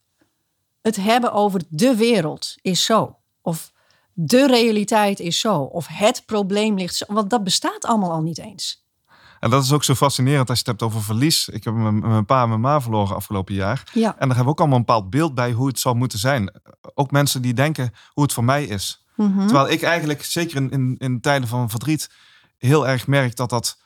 het 0.81 0.97
hebben 0.97 1.33
over 1.33 1.63
de 1.69 1.97
wereld 1.97 2.55
is 2.61 2.85
zo. 2.85 3.17
Of 3.43 3.73
de 4.13 4.47
realiteit 4.47 5.21
is 5.21 5.41
zo. 5.41 5.61
Of 5.61 5.87
het 5.87 6.23
probleem 6.27 6.77
ligt 6.77 6.95
zo. 6.95 7.05
Want 7.09 7.31
dat 7.31 7.45
bestaat 7.45 7.85
allemaal 7.85 8.13
al 8.13 8.23
niet 8.23 8.39
eens. 8.39 8.87
En 9.41 9.51
dat 9.51 9.65
is 9.65 9.73
ook 9.73 9.85
zo 9.85 9.95
fascinerend 9.95 10.49
als 10.49 10.59
je 10.59 10.71
het 10.71 10.81
hebt 10.81 10.93
over 10.93 11.05
verlies. 11.05 11.49
Ik 11.49 11.65
heb 11.65 11.75
mijn, 11.75 11.99
mijn 11.99 12.25
pa 12.25 12.43
en 12.43 12.49
mijn 12.49 12.61
ma 12.61 12.81
verloren 12.81 13.17
afgelopen 13.17 13.55
jaar. 13.55 13.91
Ja. 13.93 14.11
En 14.11 14.29
daar 14.29 14.37
hebben 14.37 14.45
we 14.45 14.51
ook 14.51 14.59
allemaal 14.59 14.79
een 14.79 14.85
bepaald 14.85 15.11
beeld 15.11 15.35
bij 15.35 15.53
hoe 15.53 15.67
het 15.67 15.81
zou 15.81 15.97
moeten 15.97 16.19
zijn. 16.19 16.61
Ook 16.95 17.11
mensen 17.11 17.43
die 17.43 17.55
denken 17.55 17.93
hoe 18.13 18.23
het 18.23 18.33
voor 18.33 18.45
mij 18.45 18.65
is. 18.65 19.05
Mhm. 19.15 19.47
Terwijl 19.47 19.69
ik 19.69 19.83
eigenlijk, 19.83 20.25
zeker 20.25 20.57
in, 20.57 20.71
in, 20.71 20.95
in 20.99 21.21
tijden 21.21 21.49
van 21.49 21.71
verdriet, 21.71 22.11
heel 22.59 22.89
erg 22.89 23.07
merk 23.07 23.37
dat 23.37 23.51
dat 23.51 23.79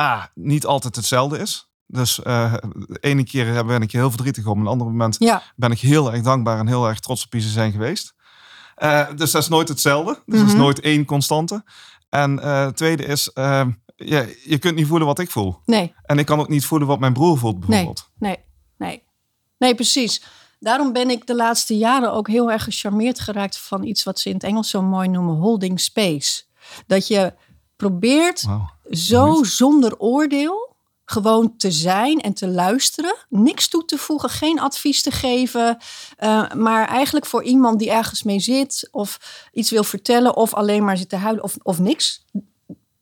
A, 0.00 0.30
niet 0.34 0.66
altijd 0.66 0.96
hetzelfde 0.96 1.38
is. 1.38 1.70
Dus 1.86 2.22
eh, 2.22 2.54
de 2.76 2.98
ene 3.00 3.24
keer 3.24 3.66
ben 3.66 3.82
ik 3.82 3.92
heel 3.92 4.08
verdrietig 4.10 4.46
om, 4.46 4.60
een 4.60 4.66
ander 4.66 4.86
moment 4.86 5.16
Ja, 5.18 5.42
ben 5.56 5.70
ik 5.70 5.78
heel 5.80 6.12
erg 6.12 6.22
dankbaar 6.22 6.58
en 6.58 6.66
heel 6.66 6.88
erg 6.88 7.00
trots 7.00 7.24
op 7.24 7.32
wie 7.32 7.40
ze 7.40 7.48
zijn 7.48 7.72
geweest. 7.72 8.14
Eh, 8.74 9.06
dus 9.16 9.30
dat 9.30 9.42
is 9.42 9.48
nooit 9.48 9.68
hetzelfde. 9.68 10.22
Dus 10.26 10.38
dat 10.38 10.46
is 10.46 10.52
Mhm. 10.52 10.62
nooit 10.62 10.80
één 10.80 11.04
constante. 11.04 11.64
En 12.08 12.38
eh, 12.42 12.64
het 12.64 12.76
tweede 12.76 13.04
is, 13.04 13.28
eh, 13.32 13.66
ja, 13.96 14.26
je 14.44 14.58
kunt 14.58 14.74
niet 14.74 14.86
voelen 14.86 15.06
wat 15.06 15.18
ik 15.18 15.30
voel. 15.30 15.58
nee, 15.66 15.94
En 16.02 16.18
ik 16.18 16.26
kan 16.26 16.40
ook 16.40 16.48
niet 16.48 16.64
voelen 16.66 16.88
wat 16.88 16.98
mijn 17.00 17.12
broer 17.12 17.38
voelt 17.38 17.58
nee, 17.58 17.66
bijvoorbeeld. 17.68 18.08
nee, 18.18 18.36
nee. 18.78 19.02
Nee, 19.58 19.74
precies. 19.74 20.22
Daarom 20.60 20.92
ben 20.92 21.10
ik 21.10 21.26
de 21.26 21.34
laatste 21.34 21.76
jaren 21.76 22.12
ook 22.12 22.28
heel 22.28 22.50
erg 22.50 22.64
gecharmeerd 22.64 23.20
geraakt 23.20 23.58
van 23.58 23.84
iets 23.84 24.02
wat 24.02 24.20
ze 24.20 24.28
in 24.28 24.34
het 24.34 24.44
Engels 24.44 24.70
zo 24.70 24.82
mooi 24.82 25.08
noemen 25.08 25.36
holding 25.36 25.80
space. 25.80 26.42
Dat 26.86 27.06
je 27.06 27.34
probeert 27.82 28.44
zo 28.90 29.42
zonder 29.44 29.98
oordeel 29.98 30.76
gewoon 31.04 31.56
te 31.56 31.70
zijn 31.70 32.20
en 32.20 32.32
te 32.34 32.48
luisteren. 32.48 33.14
Niks 33.28 33.68
toe 33.68 33.84
te 33.84 33.98
voegen, 33.98 34.28
geen 34.28 34.60
advies 34.60 35.02
te 35.02 35.10
geven. 35.10 35.78
uh, 36.18 36.50
maar 36.50 36.88
eigenlijk 36.88 37.26
voor 37.26 37.42
iemand 37.42 37.78
die 37.78 37.90
ergens 37.90 38.22
mee 38.22 38.40
zit 38.40 38.88
of 38.90 39.18
iets 39.52 39.70
wil 39.70 39.84
vertellen 39.84 40.36
of 40.36 40.54
alleen 40.54 40.84
maar 40.84 40.96
zit 40.96 41.08
te 41.08 41.16
huilen 41.16 41.44
of, 41.44 41.56
of 41.62 41.78
niks. 41.78 42.24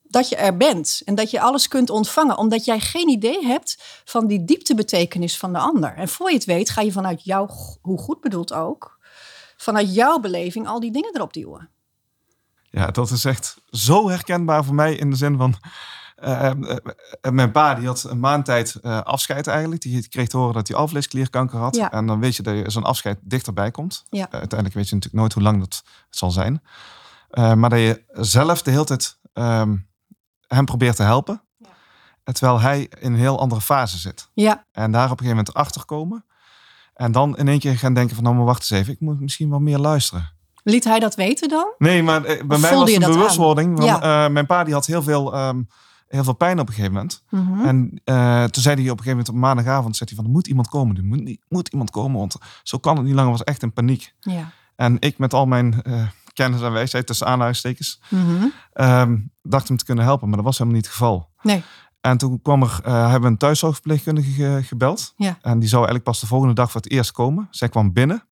Dat 0.03 0.29
je 0.29 0.37
er 0.37 0.57
bent 0.57 1.03
en 1.05 1.14
dat 1.14 1.31
je 1.31 1.40
alles 1.40 1.69
kunt 1.69 1.90
ontvangen, 1.90 2.38
omdat 2.38 2.64
jij 2.64 2.81
geen 2.81 3.09
idee 3.09 3.47
hebt 3.47 3.77
van 4.05 4.27
die 4.27 4.45
dieptebetekenis 4.45 5.37
van 5.37 5.53
de 5.53 5.59
ander. 5.59 5.95
En 5.95 6.09
voor 6.09 6.29
je 6.29 6.37
het 6.37 6.45
weet, 6.45 6.71
ga 6.71 6.81
je 6.81 6.93
vanuit 6.93 7.25
jou, 7.25 7.51
hoe 7.83 7.99
goed 7.99 8.21
bedoeld 8.21 8.53
ook, 8.53 8.99
vanuit 9.57 9.95
jouw 9.95 10.19
beleving 10.19 10.66
al 10.66 10.81
die 10.81 10.93
dingen 10.93 11.14
erop 11.14 11.33
duwen. 11.33 11.71
Ja, 12.70 12.87
dat 12.87 13.11
is 13.11 13.24
echt 13.24 13.61
zo 13.70 14.09
herkenbaar 14.09 14.64
voor 14.64 14.74
mij 14.74 14.94
in 14.94 15.11
de 15.11 15.16
zin 15.16 15.37
van 15.37 15.54
uh, 16.24 16.50
mijn 17.30 17.50
pa 17.50 17.74
die 17.74 17.87
had 17.87 18.02
een 18.02 18.20
maand 18.20 18.44
tijd 18.44 18.83
afscheid 18.83 19.46
eigenlijk. 19.46 19.83
Die 19.83 20.09
kreeg 20.09 20.28
te 20.28 20.37
horen 20.37 20.54
dat 20.54 20.68
hij 20.68 20.76
alvleesklierkanker 20.76 21.59
had. 21.59 21.76
Ja. 21.76 21.92
En 21.92 22.06
dan 22.06 22.20
weet 22.20 22.37
je 22.37 22.42
dat 22.42 22.56
je 22.56 22.70
zo'n 22.70 22.85
afscheid 22.85 23.18
dichterbij 23.22 23.70
komt. 23.70 24.04
Ja. 24.11 24.30
uiteindelijk 24.30 24.74
weet 24.74 24.88
je 24.88 24.94
natuurlijk 24.94 25.22
nooit 25.22 25.33
hoe 25.33 25.42
lang 25.42 25.59
dat 25.59 25.83
zal 26.11 26.30
zijn. 26.30 26.62
maar 27.30 27.70
dat 27.70 27.78
je 27.78 28.04
zelf 28.12 28.62
de 28.62 28.70
hele 28.70 28.85
tijd 28.85 29.18
ehm, 29.33 29.76
hem 30.46 30.64
probeert 30.64 30.96
te 30.96 31.02
helpen. 31.02 31.42
Ja. 31.59 32.33
Terwijl 32.33 32.61
hij 32.61 32.80
in 32.80 33.12
een 33.12 33.18
heel 33.18 33.40
andere 33.40 33.61
fase 33.61 33.98
zit. 33.98 34.30
Ja. 34.35 34.66
En 34.72 34.92
daar 34.92 35.04
op 35.04 35.11
een 35.11 35.26
gegeven 35.26 35.37
moment 35.37 35.54
achter 35.54 35.85
komen. 35.85 36.24
En 36.94 37.12
dan 37.12 37.37
in 37.37 37.48
één 37.48 37.59
keer 37.59 37.78
gaan 37.78 37.94
denken 37.94 38.14
van 38.14 38.24
nou 38.24 38.37
maar 38.37 38.44
wacht 38.44 38.61
eens 38.61 38.80
even. 38.80 38.92
Ik 38.92 39.00
moet 39.00 39.20
misschien 39.20 39.50
wel 39.50 39.59
meer 39.59 39.78
luisteren. 39.78 40.30
Liet 40.62 40.85
hij 40.85 40.99
dat 40.99 41.14
weten 41.14 41.49
dan? 41.49 41.75
Nee, 41.79 42.03
maar 42.03 42.23
bij 42.23 42.59
mij 42.59 42.75
was 42.75 42.92
het 42.92 43.03
een 43.03 43.12
bewustwording. 43.12 43.79
Want, 43.79 44.01
mijn 44.33 44.46
pa 44.46 44.64
die 44.64 44.75
had 44.75 44.87
heel 44.87 45.03
veel... 45.03 45.38
Um, 45.38 45.68
heel 46.11 46.25
veel 46.25 46.35
pijn 46.35 46.61
op 46.61 46.68
een 46.68 46.75
gegeven 46.75 46.92
moment. 46.92 47.23
Mhm. 47.29 47.64
En 47.64 48.01
uh, 48.05 48.44
toen 48.44 48.62
zei 48.62 48.75
hij 48.75 48.90
op 48.90 48.99
een 48.99 49.05
gegeven 49.05 49.11
moment 49.11 49.29
op 49.29 49.35
maandagavond, 49.35 49.96
zei 49.96 50.09
hij 50.09 50.18
van, 50.18 50.27
er 50.27 50.33
moet 50.33 50.46
iemand 50.46 50.68
komen, 50.68 50.96
er 50.96 51.05
moet, 51.05 51.38
moet 51.49 51.68
iemand 51.68 51.90
komen, 51.90 52.18
want 52.18 52.37
zo 52.62 52.79
kan 52.79 52.96
het 52.96 53.05
niet 53.05 53.14
langer, 53.14 53.31
was 53.31 53.44
echt 53.44 53.62
in 53.62 53.73
paniek. 53.73 54.14
Ja. 54.20 54.53
En 54.77 54.96
ik 55.01 55.18
met 55.18 55.35
al 55.35 55.46
mijn 55.46 55.83
uh, 55.87 56.07
kennis 56.33 56.61
en 56.61 56.73
wijsheid 56.73 57.07
tussen 57.07 57.27
aanhalingstekens, 57.27 58.01
mm 58.09 58.53
-hmm. 58.75 59.31
dacht 59.42 59.68
hem 59.68 59.77
te 59.77 59.85
kunnen 59.85 60.05
helpen, 60.05 60.29
maar 60.29 60.37
dat 60.37 60.46
was 60.46 60.59
helemaal 60.59 60.79
niet 60.79 60.87
het 60.87 60.96
geval. 60.96 61.31
Nee. 61.42 61.62
En 62.01 62.18
toen 62.18 62.42
kwam 62.42 62.62
er, 62.62 62.81
uh, 62.87 63.01
hebben 63.03 63.20
we 63.20 63.27
een 63.27 63.37
thuiszorgverpleegkundige 63.37 64.61
gebeld. 64.62 65.12
Ja. 65.16 65.38
En 65.42 65.59
die 65.59 65.68
zou 65.68 65.81
eigenlijk 65.81 66.05
pas 66.05 66.20
de 66.20 66.27
volgende 66.27 66.55
dag 66.55 66.70
voor 66.70 66.81
het 66.81 66.90
eerst 66.90 67.12
komen. 67.12 67.49
Zij 67.51 67.68
kwam 67.68 67.92
binnen. 67.92 68.25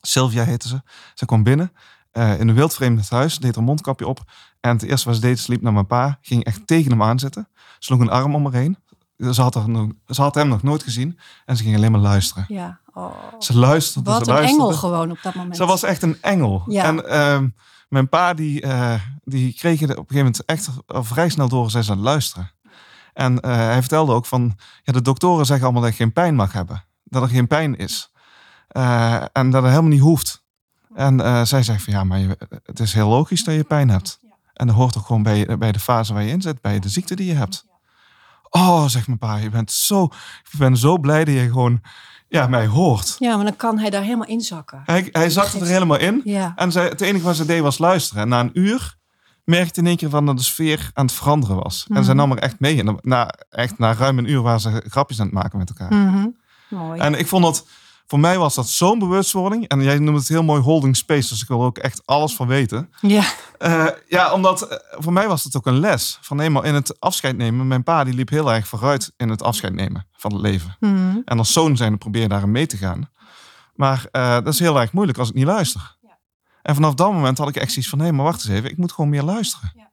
Sylvia 0.00 0.44
heette 0.44 0.68
ze. 0.68 0.82
Zij 1.14 1.26
kwam 1.26 1.42
binnen 1.42 1.72
uh, 2.12 2.40
in 2.40 2.48
een 2.48 2.54
wildvreemd 2.54 3.10
huis, 3.10 3.38
deed 3.38 3.54
haar 3.54 3.64
mondkapje 3.64 4.06
op. 4.06 4.20
En 4.60 4.70
het 4.70 4.82
eerste 4.82 5.06
wat 5.06 5.14
ze 5.14 5.22
deed, 5.22 5.38
sliep 5.38 5.62
naar 5.62 5.72
mijn 5.72 5.86
pa, 5.86 6.18
ging 6.20 6.44
echt 6.44 6.66
tegen 6.66 6.90
hem 6.90 7.02
aanzitten. 7.02 7.48
Sloeg 7.78 8.00
een 8.00 8.10
arm 8.10 8.34
om 8.34 8.44
haar 8.44 8.52
heen. 8.52 8.78
Ze 9.16 9.42
had, 9.42 9.66
nog, 9.66 9.88
ze 10.06 10.22
had 10.22 10.34
hem 10.34 10.48
nog 10.48 10.62
nooit 10.62 10.82
gezien 10.82 11.18
en 11.44 11.56
ze 11.56 11.62
ging 11.62 11.76
alleen 11.76 11.92
maar 11.92 12.00
luisteren. 12.00 12.44
Ja. 12.48 12.80
Oh. 12.92 13.14
Ze 13.38 13.56
luisterde. 13.56 14.10
Wat 14.10 14.24
ze 14.24 14.30
een 14.30 14.38
engel 14.38 14.72
gewoon 14.72 15.10
op 15.10 15.18
dat 15.22 15.34
moment. 15.34 15.56
Ze 15.56 15.66
was 15.66 15.82
echt 15.82 16.02
een 16.02 16.18
engel. 16.20 16.62
Ja. 16.66 16.84
En 16.84 17.04
uh, 17.06 17.48
mijn 17.88 18.08
pa 18.08 18.34
die, 18.34 18.64
uh, 18.64 18.94
die 19.24 19.54
kreeg 19.54 19.82
op 19.82 19.88
een 19.88 19.94
gegeven 19.94 20.16
moment 20.16 20.44
echt 20.44 20.68
vrij 20.86 21.28
snel 21.28 21.48
door, 21.48 21.70
zij 21.70 21.82
ze 21.82 21.90
aan 21.90 21.96
het 21.96 22.06
luisteren. 22.06 22.50
En 23.12 23.32
uh, 23.32 23.40
hij 23.54 23.80
vertelde 23.80 24.12
ook 24.12 24.26
van, 24.26 24.56
ja, 24.82 24.92
de 24.92 25.02
doktoren 25.02 25.46
zeggen 25.46 25.64
allemaal 25.64 25.82
dat 25.82 25.90
je 25.90 26.02
geen 26.02 26.12
pijn 26.12 26.34
mag 26.34 26.52
hebben. 26.52 26.84
Dat 27.04 27.22
er 27.22 27.28
geen 27.28 27.46
pijn 27.46 27.76
is. 27.76 28.12
En 29.32 29.50
dat 29.50 29.62
het 29.62 29.70
helemaal 29.70 29.90
niet 29.90 30.00
hoeft. 30.00 30.42
En 30.94 31.20
uh, 31.20 31.42
zij 31.42 31.62
zegt 31.62 31.82
van 31.82 31.92
ja, 31.92 32.04
maar 32.04 32.18
je, 32.18 32.38
het 32.64 32.80
is 32.80 32.92
heel 32.92 33.08
logisch 33.08 33.44
dat 33.44 33.54
je 33.54 33.64
pijn 33.64 33.88
hebt. 33.88 34.20
En 34.54 34.66
dat 34.66 34.76
hoort 34.76 34.98
ook 34.98 35.06
gewoon 35.06 35.22
bij, 35.22 35.58
bij 35.58 35.72
de 35.72 35.78
fase 35.78 36.12
waar 36.12 36.22
je 36.22 36.30
in 36.30 36.42
zit, 36.42 36.60
bij 36.60 36.78
de 36.78 36.88
ziekte 36.88 37.16
die 37.16 37.26
je 37.26 37.34
hebt. 37.34 37.66
Oh, 38.50 38.86
zegt 38.86 39.06
mijn 39.06 39.18
pa, 39.18 39.36
je 39.36 39.50
bent 39.50 39.70
zo, 39.70 40.04
ik 40.52 40.58
ben 40.58 40.76
zo 40.76 40.98
blij 40.98 41.24
dat 41.24 41.34
je 41.34 41.48
gewoon 41.48 41.80
ja, 42.28 42.46
mij 42.46 42.66
hoort. 42.66 43.16
Ja, 43.18 43.36
maar 43.36 43.44
dan 43.44 43.56
kan 43.56 43.78
hij 43.78 43.90
daar 43.90 44.02
helemaal 44.02 44.26
in 44.26 44.40
zakken. 44.40 44.82
Hij, 44.84 45.08
hij 45.12 45.30
zakte 45.30 45.58
er 45.58 45.66
helemaal 45.66 45.98
in. 45.98 46.20
Ja. 46.24 46.52
En 46.56 46.72
zij, 46.72 46.84
het 46.84 47.00
enige 47.00 47.24
wat 47.24 47.36
ze 47.36 47.44
deed 47.44 47.60
was 47.60 47.78
luisteren. 47.78 48.22
En 48.22 48.28
na 48.28 48.40
een 48.40 48.50
uur 48.52 48.96
merkte 49.44 49.80
in 49.80 49.86
één 49.86 49.96
keer 49.96 50.10
van 50.10 50.26
dat 50.26 50.36
de 50.36 50.42
sfeer 50.42 50.90
aan 50.94 51.06
het 51.06 51.14
veranderen 51.14 51.56
was. 51.56 51.86
En 51.88 52.04
ze 52.04 52.10
mhm. 52.10 52.18
nam 52.18 52.30
er 52.30 52.38
echt 52.38 52.60
mee. 52.60 52.78
En 52.78 52.98
na, 53.00 53.34
echt, 53.50 53.78
na 53.78 53.94
ruim 53.94 54.18
een 54.18 54.30
uur 54.30 54.42
waren 54.42 54.60
ze 54.60 54.82
grapjes 54.88 55.20
aan 55.20 55.26
het 55.26 55.34
maken 55.34 55.58
met 55.58 55.68
elkaar. 55.68 55.94
Mm 55.94 56.38
Mooi. 56.68 57.00
En 57.00 57.14
ik 57.14 57.26
vond 57.26 57.44
dat 57.44 57.66
voor 58.10 58.20
mij 58.20 58.38
was 58.38 58.54
dat 58.54 58.68
zo'n 58.68 58.98
bewustwording. 58.98 59.68
En 59.68 59.82
jij 59.82 59.98
noemt 59.98 60.18
het 60.18 60.28
heel 60.28 60.42
mooi 60.42 60.62
holding 60.62 60.96
space. 60.96 61.28
Dus 61.28 61.42
ik 61.42 61.48
wil 61.48 61.60
er 61.60 61.66
ook 61.66 61.78
echt 61.78 62.06
alles 62.06 62.34
van 62.34 62.46
weten. 62.46 62.92
Ja. 63.00 63.24
Uh, 63.58 63.86
ja, 64.08 64.32
omdat 64.32 64.62
uh, 64.72 64.78
voor 64.90 65.12
mij 65.12 65.28
was 65.28 65.44
het 65.44 65.56
ook 65.56 65.66
een 65.66 65.78
les. 65.78 66.18
Van 66.20 66.40
eenmaal 66.40 66.62
in 66.62 66.74
het 66.74 67.00
afscheid 67.00 67.36
nemen. 67.36 67.68
Mijn 67.68 67.82
pa 67.82 68.04
die 68.04 68.14
liep 68.14 68.28
heel 68.28 68.52
erg 68.52 68.68
vooruit 68.68 69.12
in 69.16 69.28
het 69.28 69.42
afscheid 69.42 69.74
nemen 69.74 70.06
van 70.12 70.32
het 70.32 70.42
leven. 70.42 70.76
Mm. 70.80 71.22
En 71.24 71.38
als 71.38 71.52
zoon 71.52 71.76
zijn 71.76 71.98
probeer 71.98 72.28
daarin 72.28 72.50
mee 72.50 72.66
te 72.66 72.76
gaan. 72.76 73.10
Maar 73.74 74.06
uh, 74.12 74.32
dat 74.32 74.46
is 74.46 74.58
heel 74.58 74.80
erg 74.80 74.92
moeilijk 74.92 75.18
als 75.18 75.28
ik 75.28 75.34
niet 75.34 75.44
luister. 75.44 75.96
Ja. 76.02 76.18
En 76.62 76.74
vanaf 76.74 76.94
dat 76.94 77.12
moment 77.12 77.38
had 77.38 77.48
ik 77.48 77.56
echt 77.56 77.72
zoiets 77.72 77.90
van... 77.90 78.00
hé, 78.00 78.12
maar 78.12 78.24
wacht 78.24 78.44
eens 78.44 78.54
even. 78.54 78.70
Ik 78.70 78.76
moet 78.76 78.92
gewoon 78.92 79.10
meer 79.10 79.22
luisteren. 79.22 79.72
Ja, 79.74 79.90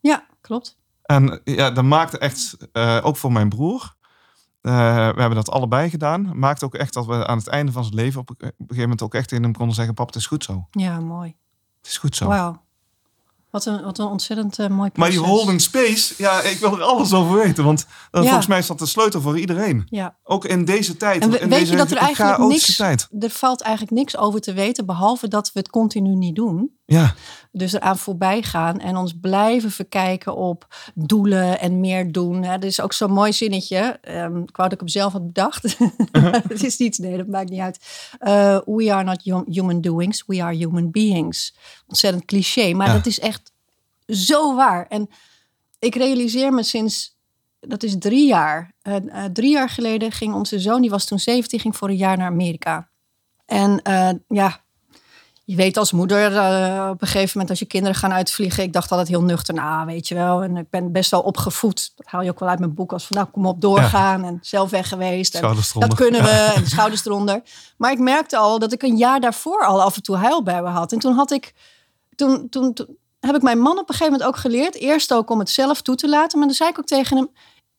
ja 0.00 0.26
klopt. 0.40 0.76
En 1.02 1.40
ja, 1.44 1.70
dat 1.70 1.84
maakte 1.84 2.18
echt, 2.18 2.56
ook 3.02 3.16
voor 3.16 3.32
mijn 3.32 3.48
broer... 3.48 3.96
Uh, 4.62 4.72
we 4.94 5.20
hebben 5.20 5.34
dat 5.34 5.50
allebei 5.50 5.90
gedaan. 5.90 6.38
Maakt 6.38 6.64
ook 6.64 6.74
echt 6.74 6.92
dat 6.94 7.06
we 7.06 7.26
aan 7.26 7.38
het 7.38 7.46
einde 7.46 7.72
van 7.72 7.84
zijn 7.84 7.94
leven 7.94 8.20
op 8.20 8.28
een 8.30 8.36
gegeven 8.58 8.80
moment 8.80 9.02
ook 9.02 9.14
echt 9.14 9.32
in 9.32 9.42
hem 9.42 9.52
konden 9.52 9.74
zeggen: 9.74 9.94
Pap, 9.94 10.06
het 10.06 10.16
is 10.16 10.26
goed 10.26 10.44
zo. 10.44 10.66
Ja, 10.70 11.00
mooi. 11.00 11.36
Het 11.76 11.86
is 11.86 11.98
goed 11.98 12.16
zo. 12.16 12.28
Wauw. 12.28 12.66
Wat 13.50 13.66
een, 13.66 13.82
wat 13.82 13.98
een 13.98 14.06
ontzettend 14.06 14.58
uh, 14.58 14.66
mooi 14.66 14.90
proces. 14.90 15.14
Maar 15.14 15.24
die 15.24 15.34
holding 15.34 15.60
space, 15.60 16.14
ja, 16.16 16.40
ik 16.40 16.58
wil 16.58 16.72
er 16.72 16.82
alles 16.82 17.12
over 17.12 17.38
weten. 17.38 17.64
Want 17.64 17.86
ja. 18.10 18.22
volgens 18.22 18.46
mij 18.46 18.58
is 18.58 18.66
dat 18.66 18.78
de 18.78 18.86
sleutel 18.86 19.20
voor 19.20 19.38
iedereen. 19.38 19.86
Ja. 19.86 20.16
Ook 20.24 20.44
in 20.44 20.64
deze 20.64 20.96
tijd. 20.96 21.22
En 21.22 21.30
we, 21.30 21.38
in 21.38 21.48
weet 21.48 21.58
deze 21.58 21.70
je 21.70 21.78
dat 21.78 21.90
er 21.90 21.96
eigenlijk 21.96 22.38
niks... 22.38 22.76
Tijd. 22.76 23.08
Er 23.20 23.30
valt 23.30 23.60
eigenlijk 23.60 23.96
niks 23.96 24.16
over 24.16 24.40
te 24.40 24.52
weten, 24.52 24.86
behalve 24.86 25.28
dat 25.28 25.52
we 25.52 25.58
het 25.58 25.70
continu 25.70 26.14
niet 26.14 26.36
doen. 26.36 26.76
Ja. 26.84 27.14
Dus 27.52 27.72
eraan 27.72 27.98
voorbij 27.98 28.42
gaan 28.42 28.78
en 28.80 28.96
ons 28.96 29.18
blijven 29.20 29.70
verkijken 29.70 30.36
op 30.36 30.66
doelen 30.94 31.60
en 31.60 31.80
meer 31.80 32.12
doen. 32.12 32.42
Dat 32.42 32.64
is 32.64 32.80
ook 32.80 32.92
zo'n 32.92 33.12
mooi 33.12 33.32
zinnetje. 33.32 33.98
Um, 34.08 34.42
ik 34.42 34.56
wou 34.56 34.68
dat 34.68 34.72
ik 34.72 34.78
hem 34.78 34.88
zelf 34.88 35.12
had 35.12 35.26
bedacht. 35.26 35.76
Uh-huh. 36.12 36.32
Het 36.48 36.64
is 36.64 36.78
niet, 36.78 36.98
nee, 36.98 37.16
dat 37.16 37.26
maakt 37.26 37.50
niet 37.50 37.60
uit. 37.60 37.78
Uh, 38.20 38.76
we 38.76 38.92
are 38.92 39.04
not 39.04 39.44
human 39.46 39.80
doings, 39.80 40.24
we 40.26 40.42
are 40.42 40.56
human 40.56 40.90
beings. 40.90 41.54
Ontzettend 41.88 42.24
cliché, 42.24 42.72
maar 42.72 42.86
ja. 42.86 42.92
dat 42.92 43.06
is 43.06 43.20
echt 43.20 43.52
zo 44.06 44.54
waar. 44.54 44.86
En 44.88 45.10
ik 45.78 45.94
realiseer 45.94 46.52
me 46.52 46.62
sinds, 46.62 47.16
dat 47.60 47.82
is 47.82 47.96
drie 47.98 48.26
jaar. 48.26 48.74
Uh, 48.82 48.94
uh, 48.94 49.24
drie 49.24 49.50
jaar 49.50 49.68
geleden 49.68 50.12
ging 50.12 50.34
onze 50.34 50.58
zoon, 50.58 50.80
die 50.80 50.90
was 50.90 51.04
toen 51.04 51.18
17, 51.18 51.60
ging 51.60 51.76
voor 51.76 51.88
een 51.88 51.96
jaar 51.96 52.16
naar 52.16 52.30
Amerika. 52.30 52.88
En 53.46 53.80
uh, 53.84 54.10
ja, 54.28 54.60
je 55.48 55.56
weet 55.56 55.76
als 55.76 55.92
moeder 55.92 56.26
op 56.90 57.02
een 57.02 57.08
gegeven 57.08 57.30
moment 57.32 57.50
als 57.50 57.58
je 57.58 57.64
kinderen 57.64 57.96
gaan 57.96 58.12
uitvliegen. 58.12 58.62
Ik 58.62 58.72
dacht 58.72 58.90
altijd 58.90 59.08
heel 59.08 59.22
nuchter, 59.22 59.54
nou 59.54 59.86
weet 59.86 60.08
je 60.08 60.14
wel. 60.14 60.42
En 60.42 60.56
ik 60.56 60.70
ben 60.70 60.92
best 60.92 61.10
wel 61.10 61.20
opgevoed. 61.20 61.92
Dat 61.96 62.06
haal 62.06 62.22
je 62.22 62.30
ook 62.30 62.38
wel 62.38 62.48
uit 62.48 62.58
mijn 62.58 62.74
boek 62.74 62.92
als 62.92 63.06
van 63.06 63.16
nou 63.16 63.28
kom 63.28 63.46
op 63.46 63.60
doorgaan. 63.60 64.20
Ja. 64.20 64.26
En 64.26 64.38
zelf 64.42 64.70
weg 64.70 64.88
geweest. 64.88 65.34
En 65.34 65.56
dat 65.78 65.94
kunnen 65.94 66.22
we. 66.22 66.28
Ja. 66.28 66.54
En 66.54 66.62
de 66.62 66.68
schouders 66.68 67.06
eronder. 67.06 67.42
Maar 67.76 67.92
ik 67.92 67.98
merkte 67.98 68.36
al 68.36 68.58
dat 68.58 68.72
ik 68.72 68.82
een 68.82 68.96
jaar 68.96 69.20
daarvoor 69.20 69.66
al 69.66 69.82
af 69.82 69.96
en 69.96 70.02
toe 70.02 70.16
huilbuien 70.16 70.72
had. 70.72 70.92
En 70.92 70.98
toen 70.98 71.14
had 71.14 71.30
ik, 71.30 71.52
toen, 72.18 72.48
toen, 72.48 72.72
toen 72.74 72.96
heb 73.20 73.34
ik 73.34 73.42
mijn 73.42 73.58
man 73.58 73.78
op 73.78 73.88
een 73.88 73.94
gegeven 73.94 74.12
moment 74.12 74.28
ook 74.28 74.36
geleerd. 74.36 74.74
Eerst 74.74 75.12
ook 75.12 75.30
om 75.30 75.38
het 75.38 75.50
zelf 75.50 75.82
toe 75.82 75.94
te 75.94 76.08
laten. 76.08 76.38
Maar 76.38 76.46
dan 76.46 76.56
zei 76.56 76.70
ik 76.70 76.78
ook 76.78 76.86
tegen 76.86 77.16
hem. 77.16 77.28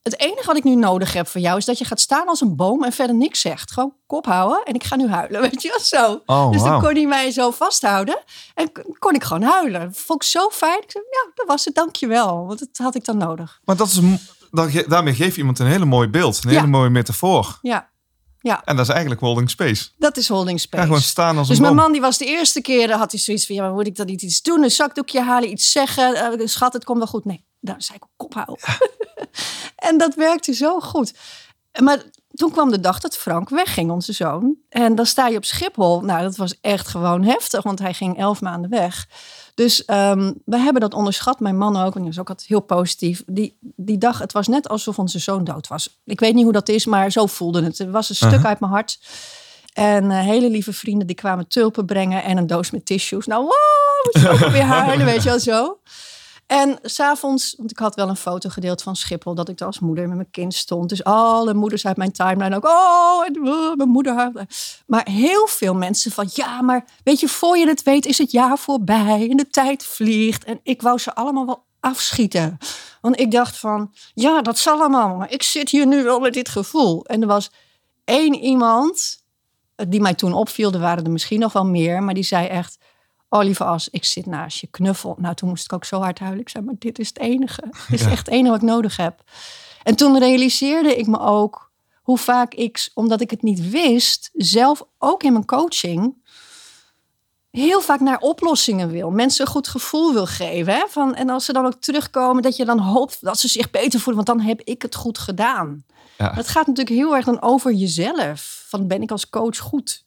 Het 0.02 0.20
enige 0.20 0.46
wat 0.46 0.58
ik 0.58 0.64
nu 0.64 0.76
nodig 0.76 1.14
heb 1.14 1.28
van 1.28 1.42
jou 1.42 1.58
is 1.58 1.66
dat 1.66 1.78
je 1.78 1.86
gaat 1.86 2.00
staan 2.00 2.28
als 2.28 2.42
een 2.42 2.56
boom 2.56 2.84
en 2.84 2.92
verder 2.92 3.16
niks 3.16 3.42
zegt. 3.42 3.72
Gewoon 3.72 3.94
kop 4.08 4.26
houden 4.26 4.64
en 4.64 4.74
ik 4.74 4.84
ga 4.84 4.96
nu 4.96 5.08
huilen, 5.10 5.42
weet 5.50 5.62
je 5.62 5.68
wel 5.70 5.80
zo. 6.02 6.22
Oh, 6.26 6.52
dus 6.52 6.62
dan 6.62 6.72
wow. 6.72 6.84
kon 6.84 6.96
hij 6.96 7.06
mij 7.06 7.32
zo 7.32 7.52
vasthouden 7.52 8.20
en 8.54 8.72
kon 9.00 9.14
ik 9.14 9.24
gewoon 9.24 9.44
huilen. 9.44 9.82
Dat 9.82 9.98
vond 9.98 10.24
ik 10.24 10.30
zo 10.30 10.50
fijn. 10.50 10.82
Ik 10.82 10.92
zei, 10.92 11.04
ja, 11.10 11.32
dat 11.36 11.48
was 11.48 11.66
het, 11.66 11.76
dankjewel. 11.76 12.46
Want 12.48 12.60
dat 12.60 12.70
had 12.74 12.96
ik 12.96 13.06
dan 13.06 13.18
nodig. 13.18 13.60
Maar 13.66 13.76
dat 13.76 13.88
is, 13.88 14.00
daarmee 14.88 15.14
geef 15.14 15.32
je 15.34 15.38
iemand 15.40 15.60
een 15.60 15.68
hele 15.68 15.86
mooi 15.86 16.08
beeld, 16.08 16.44
een 16.44 16.52
Ja. 16.52 16.56
hele 16.60 16.72
mooie 16.72 16.90
metafoor. 16.90 17.58
Ja, 17.62 17.90
ja. 18.40 18.62
En 18.64 18.76
dat 18.76 18.86
is 18.86 18.92
eigenlijk 18.92 19.22
holding 19.22 19.50
space. 19.50 19.90
dat 19.98 20.18
is 20.18 20.28
holding 20.28 20.60
space. 20.60 20.82
Ja, 20.82 20.88
gewoon 20.88 21.02
staan 21.02 21.38
als 21.38 21.48
Dus 21.48 21.58
een 21.58 21.64
mijn 21.64 21.76
man 21.76 21.92
die 21.92 22.02
was 22.02 22.18
de 22.18 22.26
eerste 22.26 22.62
keer, 22.62 22.92
had 22.92 23.12
hij 23.12 23.20
zoiets 23.20 23.46
van, 23.46 23.56
ja, 23.56 23.62
maar 23.62 23.72
moet 23.74 23.88
ik 23.88 23.96
dan 23.96 24.06
niet 24.06 24.22
iets 24.22 24.42
doen? 24.42 24.64
Een 24.64 24.72
zakdoekje 24.72 25.22
halen, 25.22 25.52
iets 25.52 25.72
zeggen, 25.72 26.16
Eh, 26.16 26.48
schat, 26.48 26.74
het 26.74 26.84
komt 26.84 26.98
wel 26.98 27.08
goed. 27.08 27.26
Nee, 27.26 27.46
dan 27.60 27.82
zei 27.82 27.98
ik, 28.02 28.08
kop 28.16 28.34
houden. 28.34 28.58
en 29.90 29.98
dat 29.98 30.16
werkte 30.16 30.54
zo 30.54 30.80
goed. 30.80 31.14
Maar 31.82 32.04
toen 32.30 32.52
kwam 32.52 32.72
de 32.72 32.80
dag 32.80 33.00
dat 33.00 33.18
Frank 33.18 33.50
wegging, 33.50 33.92
onze 33.92 34.14
zoon. 34.14 34.56
En 34.70 34.96
dan 34.96 35.06
sta 35.06 35.28
je 35.28 35.38
op 35.38 35.46
Schiphol. 35.46 36.02
Nou, 36.02 36.22
dat 36.22 36.36
was 36.36 36.60
echt 36.62 36.88
gewoon 36.88 37.24
heftig, 37.24 37.64
want 37.64 37.80
hij 37.80 37.94
ging 37.94 38.18
elf 38.18 38.42
maanden 38.42 38.70
weg. 38.70 39.08
Dus 39.60 39.86
ehm, 39.86 40.34
we 40.46 40.58
hebben 40.58 40.82
dat 40.82 40.94
onderschat, 40.94 41.40
mijn 41.40 41.58
man 41.58 41.78
ook. 41.78 41.96
En 41.96 42.00
die 42.00 42.10
was 42.10 42.20
ook 42.20 42.30
altijd 42.30 42.48
heel 42.48 42.60
positief. 42.60 43.24
Die, 43.26 43.58
die 43.62 43.98
dag, 43.98 44.20
het 44.20 44.32
was 44.32 44.48
net 44.48 44.70
alsof 44.70 45.00
onze 45.00 45.20
zoon 45.20 45.44
dood 45.44 45.68
was. 45.68 46.00
Ik 46.06 46.20
weet 46.20 46.34
niet 46.34 46.44
hoe 46.44 46.54
dat 46.54 46.70
is, 46.70 46.86
maar 46.86 47.12
zo 47.12 47.26
voelde 47.26 47.64
het. 47.64 47.78
Het 47.78 47.90
was 47.90 48.10
een 48.10 48.16
stuk 48.16 48.30
Uh-huh. 48.32 48.46
uit 48.46 48.60
mijn 48.60 48.72
hart. 48.72 49.00
En 49.74 50.12
eh, 50.12 50.20
hele 50.20 50.50
lieve 50.50 50.74
vrienden 50.74 51.08
die 51.08 51.16
kwamen 51.16 51.48
tulpen 51.48 51.86
brengen 51.86 52.24
en 52.24 52.38
een 52.38 52.48
doos 52.48 52.72
met 52.72 52.86
tissues. 52.86 53.26
Nou, 53.26 53.42
wow, 53.42 53.52
moest 54.14 54.26
ik 54.26 54.32
ook 54.46 54.52
weer 54.52 54.64
huilen, 54.84 55.06
weet 55.06 55.24
je 55.24 55.30
wel 55.30 55.40
zo. 55.40 55.80
En 56.50 56.80
s'avonds, 56.82 57.54
want 57.58 57.72
ik 57.72 57.78
had 57.78 57.96
wel 57.96 58.10
een 58.10 58.16
foto 58.16 58.50
gedeeld 58.50 58.82
van 58.82 58.96
Schiphol... 58.96 59.36
dat 59.36 59.50
ik 59.50 59.58
daar 59.58 59.68
als 59.68 59.80
moeder 59.80 60.08
met 60.08 60.16
mijn 60.16 60.32
kind 60.32 60.54
stond. 60.54 60.90
Dus 60.90 61.04
alle 61.04 61.54
moeders 61.54 61.86
uit 61.86 61.98
mijn 61.98 62.12
timeline 62.12 62.56
ook... 62.56 62.66
oh, 62.66 63.26
en, 63.26 63.36
uh, 63.36 63.76
mijn 63.76 63.90
moeder... 63.90 64.32
Maar 64.86 65.10
heel 65.10 65.48
veel 65.48 65.74
mensen 65.74 66.12
van... 66.12 66.30
ja, 66.34 66.62
maar 66.62 66.86
weet 67.04 67.20
je, 67.20 67.28
voor 67.28 67.58
je 67.58 67.68
het 67.68 67.84
weet 67.84 68.06
is 68.06 68.18
het 68.18 68.32
jaar 68.32 68.58
voorbij... 68.58 69.28
en 69.30 69.38
de 69.38 69.50
tijd 69.50 69.86
vliegt. 69.86 70.44
En 70.44 70.60
ik 70.64 70.82
wou 70.82 70.98
ze 70.98 71.16
allemaal 71.16 71.46
wel 71.46 71.64
afschieten. 71.80 72.58
Want 73.02 73.20
ik 73.20 73.32
dacht 73.32 73.58
van... 73.58 73.94
ja, 74.14 74.42
dat 74.42 74.58
zal 74.58 74.80
allemaal, 74.80 75.16
maar 75.16 75.32
ik 75.32 75.44
zit 75.44 75.70
hier 75.70 75.88
nu 75.88 76.04
wel 76.04 76.20
met 76.20 76.34
dit 76.34 76.50
gevoel. 76.50 77.06
En 77.06 77.22
er 77.22 77.28
was 77.28 77.52
één 78.06 78.36
iemand 78.36 79.24
die 79.88 80.02
mij 80.02 80.14
toen 80.14 80.34
opviel... 80.34 80.72
er 80.72 80.80
waren 80.80 81.04
er 81.04 81.12
misschien 81.12 81.40
nog 81.40 81.54
wel 81.54 81.66
meer... 81.66 82.04
maar 82.04 82.14
die 82.14 82.24
zei 82.24 82.48
echt 82.48 82.78
Oh, 83.30 83.44
lieve 83.44 83.64
As, 83.64 83.90
ik 83.90 84.06
zit 84.06 84.26
naast 84.26 84.60
je 84.60 84.68
knuffel. 84.68 85.16
Nou, 85.18 85.36
toen 85.36 85.50
moest 85.50 85.64
ik 85.64 85.74
ook 85.74 85.86
zo 85.86 86.00
hard 86.00 86.20
huilen. 86.20 86.42
Ik 86.42 86.50
zei, 86.50 86.64
maar 86.64 86.76
dit 86.80 87.00
is 87.00 87.08
het 87.08 87.20
enige. 87.20 87.64
Dit 87.90 88.00
is 88.00 88.06
echt 88.06 88.26
het 88.26 88.28
enige 88.28 88.52
wat 88.52 88.62
ik 88.62 88.68
nodig 88.68 88.98
heb. 88.98 89.24
En 89.84 89.96
toen 89.96 90.20
realiseerde 90.20 90.96
ik 90.96 91.08
me 91.08 91.20
ook 91.20 91.72
hoe 92.02 92.18
vaak 92.18 92.54
ik, 92.54 92.90
omdat 92.94 93.22
ik 93.22 93.30
het 93.30 93.42
niet 93.42 93.70
wist, 93.70 94.30
zelf 94.34 94.84
ook 94.98 95.24
in 95.24 95.32
mijn 95.32 95.46
coaching 95.46 96.16
heel 97.52 97.82
vaak 97.82 98.00
naar 98.00 98.18
oplossingen 98.18 98.90
wil. 98.90 99.10
Mensen 99.10 99.46
een 99.46 99.52
goed 99.52 99.68
gevoel 99.68 100.14
wil 100.14 100.26
geven. 100.26 100.74
Hè? 100.74 100.86
Van, 100.88 101.16
en 101.16 101.30
als 101.30 101.46
ze 101.46 101.54
dan 101.54 101.66
ook 101.66 101.82
terugkomen, 101.82 102.44
dat 102.44 102.56
je 102.56 102.66
dan 102.66 102.80
hoopt 102.80 103.18
dat 103.22 103.40
ze 103.40 103.48
zich 103.48 103.70
beter 103.70 104.00
voelen, 104.00 104.26
want 104.26 104.40
dan 104.40 104.48
heb 104.48 104.62
ik 104.62 104.82
het 104.82 104.96
goed 104.96 105.18
gedaan. 105.18 105.86
Ja. 106.18 106.34
Het 106.34 106.48
gaat 106.48 106.68
natuurlijk 106.68 106.96
heel 106.96 107.16
erg 107.16 107.26
dan 107.26 107.42
over 107.42 107.74
jezelf. 107.74 108.66
Van 108.68 108.88
ben 108.88 109.02
ik 109.02 109.12
als 109.12 109.30
coach 109.30 109.58
goed? 109.58 110.04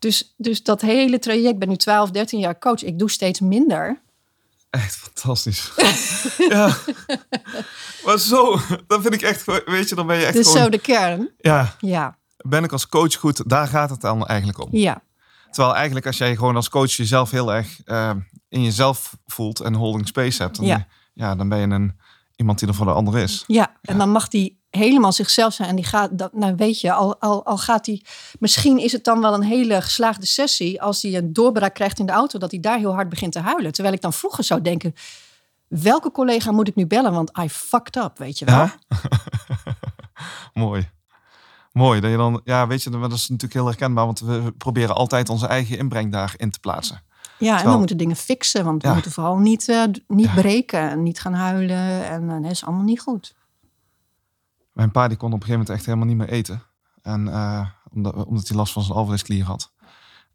Dus, 0.00 0.34
dus 0.36 0.62
dat 0.62 0.80
hele 0.80 1.18
traject, 1.18 1.52
ik 1.52 1.58
ben 1.58 1.68
nu 1.68 1.76
12, 1.76 2.10
13 2.10 2.38
jaar 2.38 2.58
coach, 2.58 2.82
ik 2.82 2.98
doe 2.98 3.10
steeds 3.10 3.40
minder. 3.40 4.00
Echt 4.70 4.96
fantastisch. 4.96 5.72
ja. 6.48 6.76
Maar 8.04 8.18
zo, 8.18 8.58
dan 8.86 9.02
vind 9.02 9.14
ik 9.14 9.22
echt, 9.22 9.44
weet 9.64 9.88
je, 9.88 9.94
dan 9.94 10.06
ben 10.06 10.18
je 10.18 10.24
echt. 10.24 10.34
Dus 10.34 10.46
gewoon, 10.46 10.62
zo 10.62 10.68
de 10.68 10.78
kern. 10.78 11.30
Ja. 11.38 11.74
Ja. 11.78 12.18
Ben 12.36 12.64
ik 12.64 12.72
als 12.72 12.88
coach 12.88 13.14
goed? 13.14 13.48
Daar 13.48 13.66
gaat 13.66 13.90
het 13.90 14.00
dan 14.00 14.26
eigenlijk 14.26 14.58
om. 14.58 14.68
Ja. 14.70 15.02
Terwijl 15.50 15.74
eigenlijk 15.74 16.06
als 16.06 16.18
jij 16.18 16.36
gewoon 16.36 16.56
als 16.56 16.68
coach 16.68 16.92
jezelf 16.92 17.30
heel 17.30 17.52
erg 17.52 17.80
uh, 17.86 18.10
in 18.48 18.62
jezelf 18.62 19.16
voelt 19.26 19.60
en 19.60 19.74
holding 19.74 20.06
space 20.06 20.42
hebt, 20.42 20.56
dan, 20.56 20.66
ja. 20.66 20.86
ja, 21.12 21.34
dan 21.34 21.48
ben 21.48 21.58
je 21.58 21.66
een, 21.66 21.98
iemand 22.36 22.58
die 22.58 22.68
er 22.68 22.74
voor 22.74 22.86
de 22.86 22.92
ander 22.92 23.18
is. 23.18 23.44
Ja, 23.46 23.76
en 23.82 23.98
dan 23.98 24.10
mag 24.10 24.28
die 24.28 24.59
helemaal 24.70 25.12
zichzelf 25.12 25.54
zijn. 25.54 25.68
En 25.68 25.76
die 25.76 25.84
gaat, 25.84 26.18
dat, 26.18 26.32
nou 26.32 26.54
weet 26.56 26.80
je, 26.80 26.92
al, 26.92 27.20
al, 27.20 27.44
al 27.44 27.58
gaat 27.58 27.86
hij. 27.86 28.02
Misschien 28.38 28.78
is 28.78 28.92
het 28.92 29.04
dan 29.04 29.20
wel 29.20 29.34
een 29.34 29.42
hele 29.42 29.80
geslaagde 29.80 30.26
sessie. 30.26 30.82
als 30.82 31.02
hij 31.02 31.14
een 31.14 31.32
doorbraak 31.32 31.74
krijgt 31.74 31.98
in 31.98 32.06
de 32.06 32.12
auto. 32.12 32.38
dat 32.38 32.50
hij 32.50 32.60
daar 32.60 32.78
heel 32.78 32.94
hard 32.94 33.08
begint 33.08 33.32
te 33.32 33.40
huilen. 33.40 33.72
Terwijl 33.72 33.94
ik 33.94 34.00
dan 34.00 34.12
vroeger 34.12 34.44
zou 34.44 34.62
denken. 34.62 34.94
welke 35.68 36.10
collega 36.10 36.52
moet 36.52 36.68
ik 36.68 36.74
nu 36.74 36.86
bellen? 36.86 37.12
Want 37.12 37.38
I 37.38 37.48
fucked 37.48 37.96
up, 37.96 38.18
weet 38.18 38.38
je 38.38 38.44
wel. 38.44 38.68
Mooi. 40.64 40.88
Mooi. 41.72 42.00
Dat 42.00 42.10
je 42.10 42.16
dan, 42.16 42.40
ja, 42.44 42.66
weet 42.66 42.82
je, 42.82 42.90
dat 42.90 43.12
is 43.12 43.28
natuurlijk 43.28 43.54
heel 43.54 43.66
herkenbaar. 43.66 44.04
Want 44.04 44.20
we 44.20 44.52
proberen 44.58 44.94
altijd 44.94 45.28
onze 45.28 45.46
eigen 45.46 45.78
inbreng 45.78 46.12
daarin 46.12 46.50
te 46.50 46.60
plaatsen. 46.60 47.02
Ja, 47.38 47.62
en 47.62 47.70
we 47.70 47.78
moeten 47.78 47.96
dingen 47.96 48.16
fixen. 48.16 48.64
Want 48.64 48.82
we 48.82 48.92
moeten 48.92 49.10
vooral 49.10 49.36
niet, 49.36 49.68
uh, 49.68 49.82
niet 50.06 50.34
breken 50.34 50.90
en 50.90 51.02
niet 51.02 51.20
gaan 51.20 51.34
huilen. 51.34 52.08
En 52.08 52.22
uh, 52.22 52.42
dat 52.42 52.50
is 52.50 52.64
allemaal 52.64 52.84
niet 52.84 53.00
goed. 53.00 53.34
Mijn 54.80 54.92
pa 54.92 55.08
die 55.08 55.16
kon 55.16 55.32
op 55.32 55.40
een 55.40 55.46
gegeven 55.46 55.60
moment 55.60 55.78
echt 55.78 55.86
helemaal 55.86 56.06
niet 56.06 56.16
meer 56.16 56.28
eten. 56.28 56.62
En, 57.02 57.26
uh, 57.26 57.66
omdat, 57.92 58.24
omdat 58.24 58.48
hij 58.48 58.56
last 58.56 58.72
van 58.72 58.82
zijn 58.82 58.96
alvleesklier 58.98 59.44
had. 59.44 59.72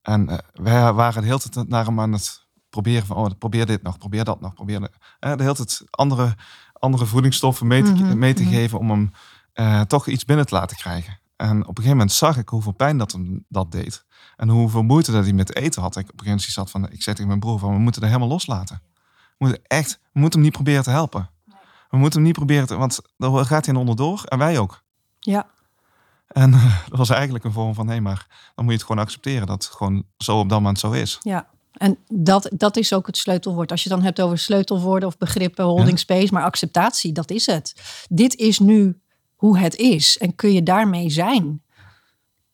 En 0.01 0.29
uh, 0.29 0.37
wij 0.53 0.93
waren 0.93 1.21
de 1.21 1.27
hele 1.27 1.39
tijd 1.39 1.67
naar 1.67 1.85
hem 1.85 1.99
aan 1.99 2.11
het 2.11 2.47
proberen 2.69 3.05
van, 3.05 3.17
oh, 3.17 3.29
probeer 3.39 3.65
dit 3.65 3.83
nog, 3.83 3.97
probeer 3.97 4.23
dat 4.23 4.41
nog, 4.41 4.53
probeer 4.53 4.79
de 4.79 4.89
hele 5.19 5.55
tijd 5.55 5.83
andere, 5.89 6.35
andere 6.73 7.05
voedingsstoffen 7.05 7.67
mee 7.67 7.83
te, 7.83 7.91
mm 7.91 8.17
mee 8.17 8.33
te 8.33 8.41
mm 8.41 8.47
-hmm. 8.47 8.57
geven 8.57 8.79
om 8.79 8.89
hem 8.89 9.11
uh, 9.53 9.81
toch 9.81 10.07
iets 10.07 10.25
binnen 10.25 10.45
te 10.45 10.55
laten 10.55 10.77
krijgen. 10.77 11.19
En 11.35 11.57
op 11.61 11.67
een 11.67 11.75
gegeven 11.75 11.97
moment 11.97 12.11
zag 12.11 12.37
ik 12.37 12.49
hoeveel 12.49 12.71
pijn 12.71 12.97
dat 12.97 13.11
hem 13.11 13.45
dat 13.47 13.71
deed. 13.71 14.05
En 14.35 14.49
hoeveel 14.49 14.83
moeite 14.83 15.11
dat 15.11 15.23
hij 15.23 15.33
met 15.33 15.55
eten 15.55 15.81
had. 15.81 15.95
Ik 15.95 16.03
op 16.03 16.19
een 16.19 16.25
gegeven 16.25 16.37
moment 16.37 16.51
zat 16.51 16.71
van, 16.71 16.91
ik 16.91 17.03
zei 17.03 17.15
tegen 17.15 17.27
mijn 17.27 17.39
broer 17.39 17.59
van, 17.59 17.73
we 17.73 17.79
moeten 17.79 18.01
er 18.01 18.07
helemaal 18.07 18.29
loslaten. 18.29 18.81
We 18.93 19.35
moeten 19.37 19.61
echt, 19.67 19.99
we 20.13 20.19
moeten 20.19 20.39
hem 20.39 20.47
niet 20.47 20.57
proberen 20.57 20.83
te 20.83 20.89
helpen. 20.89 21.29
We 21.89 21.97
moeten 21.97 22.19
hem 22.19 22.27
niet 22.27 22.37
proberen, 22.37 22.67
te, 22.67 22.75
want 22.75 22.99
dan 23.17 23.45
gaat 23.45 23.65
hij 23.65 23.75
onderdoor 23.75 24.23
en 24.23 24.37
wij 24.37 24.59
ook. 24.59 24.83
Ja. 25.19 25.47
En 26.27 26.51
uh, 26.51 26.79
dat 26.89 26.97
was 26.97 27.09
eigenlijk 27.09 27.45
een 27.45 27.51
vorm 27.51 27.73
van, 27.73 27.85
nee, 27.85 28.01
maar 28.01 28.27
dan 28.55 28.65
moet 28.65 28.73
je 28.73 28.79
het 28.79 28.87
gewoon 28.87 29.03
accepteren 29.03 29.47
dat 29.47 29.63
het 29.63 29.73
gewoon 29.73 30.03
zo 30.17 30.39
op 30.39 30.49
dat 30.49 30.59
moment 30.59 30.79
zo 30.79 30.91
is. 30.91 31.17
Ja, 31.21 31.47
en 31.77 31.97
dat, 32.07 32.49
dat 32.53 32.77
is 32.77 32.93
ook 32.93 33.07
het 33.07 33.17
sleutelwoord. 33.17 33.71
Als 33.71 33.83
je 33.83 33.89
dan 33.89 34.01
hebt 34.01 34.21
over 34.21 34.37
sleutelwoorden 34.37 35.07
of 35.07 35.17
begrippen, 35.17 35.65
holding 35.65 35.89
ja. 35.89 35.95
space, 35.95 36.33
maar 36.33 36.43
acceptatie, 36.43 37.11
dat 37.11 37.31
is 37.31 37.45
het. 37.45 37.75
Dit 38.09 38.35
is 38.35 38.59
nu 38.59 38.99
hoe 39.35 39.57
het 39.57 39.75
is 39.75 40.17
en 40.17 40.35
kun 40.35 40.53
je 40.53 40.63
daarmee 40.63 41.09
zijn. 41.09 41.63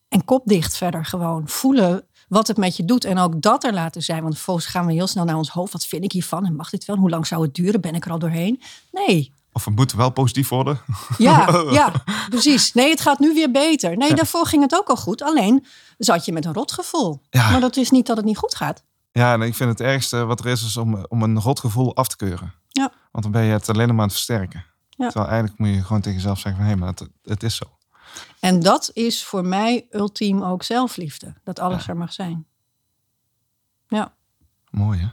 En 0.07 0.25
kop 0.25 0.45
dicht 0.45 0.77
verder 0.77 1.05
gewoon 1.05 1.47
voelen 1.47 2.07
wat 2.31 2.47
het 2.47 2.57
met 2.57 2.75
je 2.75 2.85
doet. 2.85 3.05
En 3.05 3.17
ook 3.17 3.41
dat 3.41 3.63
er 3.63 3.73
laten 3.73 4.01
zijn. 4.01 4.21
Want 4.21 4.33
vervolgens 4.33 4.65
gaan 4.65 4.85
we 4.85 4.93
heel 4.93 5.07
snel 5.07 5.25
naar 5.25 5.35
ons 5.35 5.49
hoofd. 5.49 5.73
Wat 5.73 5.85
vind 5.85 6.03
ik 6.03 6.11
hiervan? 6.11 6.45
En 6.45 6.55
mag 6.55 6.69
dit 6.69 6.85
wel? 6.85 6.95
Hoe 6.95 7.09
lang 7.09 7.27
zou 7.27 7.41
het 7.41 7.55
duren? 7.55 7.81
Ben 7.81 7.95
ik 7.95 8.05
er 8.05 8.11
al 8.11 8.19
doorheen? 8.19 8.61
Nee. 8.91 9.33
Of 9.51 9.65
we 9.65 9.71
moeten 9.71 9.97
wel 9.97 10.09
positief 10.09 10.49
worden. 10.49 10.81
Ja, 11.17 11.63
ja, 11.79 11.93
precies. 12.29 12.73
Nee, 12.73 12.89
het 12.89 13.01
gaat 13.01 13.19
nu 13.19 13.33
weer 13.33 13.51
beter. 13.51 13.97
Nee, 13.97 14.09
ja. 14.09 14.15
daarvoor 14.15 14.45
ging 14.45 14.61
het 14.61 14.75
ook 14.75 14.87
al 14.87 14.95
goed. 14.95 15.21
Alleen 15.21 15.65
zat 15.97 16.25
je 16.25 16.31
met 16.31 16.45
een 16.45 16.53
rotgevoel. 16.53 17.21
Ja. 17.29 17.51
Maar 17.51 17.59
dat 17.59 17.77
is 17.77 17.89
niet 17.89 18.05
dat 18.05 18.17
het 18.17 18.25
niet 18.25 18.37
goed 18.37 18.55
gaat. 18.55 18.83
Ja, 19.11 19.33
en 19.33 19.41
ik 19.41 19.55
vind 19.55 19.69
het 19.69 19.81
ergste 19.81 20.25
wat 20.25 20.39
er 20.39 20.45
is, 20.45 20.65
is 20.65 20.77
om, 20.77 21.05
om 21.07 21.23
een 21.23 21.39
rotgevoel 21.39 21.95
af 21.95 22.07
te 22.07 22.15
keuren. 22.15 22.53
Ja. 22.67 22.91
Want 23.11 23.23
dan 23.23 23.31
ben 23.31 23.43
je 23.43 23.51
het 23.51 23.69
alleen 23.69 23.87
maar 23.87 23.95
aan 23.97 24.03
het 24.03 24.11
versterken. 24.11 24.65
Ja. 24.89 25.05
Terwijl 25.05 25.31
eigenlijk 25.31 25.59
moet 25.59 25.69
je 25.69 25.83
gewoon 25.83 26.01
tegen 26.01 26.17
jezelf 26.17 26.39
zeggen 26.39 26.61
van... 26.61 26.71
hé, 26.71 26.77
hey, 26.77 26.79
maar 26.79 26.89
het, 26.89 27.09
het 27.23 27.43
is 27.43 27.55
zo. 27.55 27.65
En 28.41 28.59
dat 28.59 28.89
is 28.93 29.23
voor 29.23 29.45
mij 29.45 29.87
ultiem 29.91 30.43
ook 30.43 30.63
zelfliefde. 30.63 31.33
Dat 31.43 31.59
alles 31.59 31.85
ja. 31.85 31.89
er 31.89 31.97
mag 31.97 32.13
zijn. 32.13 32.45
Ja. 33.87 34.13
Mooi 34.69 34.99
hè? 34.99 35.07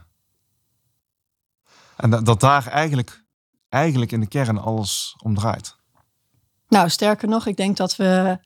En 1.97 2.11
dat, 2.11 2.27
dat 2.27 2.41
daar 2.41 2.67
eigenlijk, 2.67 3.25
eigenlijk 3.69 4.13
in 4.13 4.21
de 4.21 4.27
kern 4.27 4.59
alles 4.59 5.17
om 5.23 5.35
draait. 5.35 5.77
Nou, 6.69 6.89
sterker 6.89 7.29
nog, 7.29 7.47
ik 7.47 7.57
denk 7.57 7.77
dat 7.77 7.97
we 7.97 8.39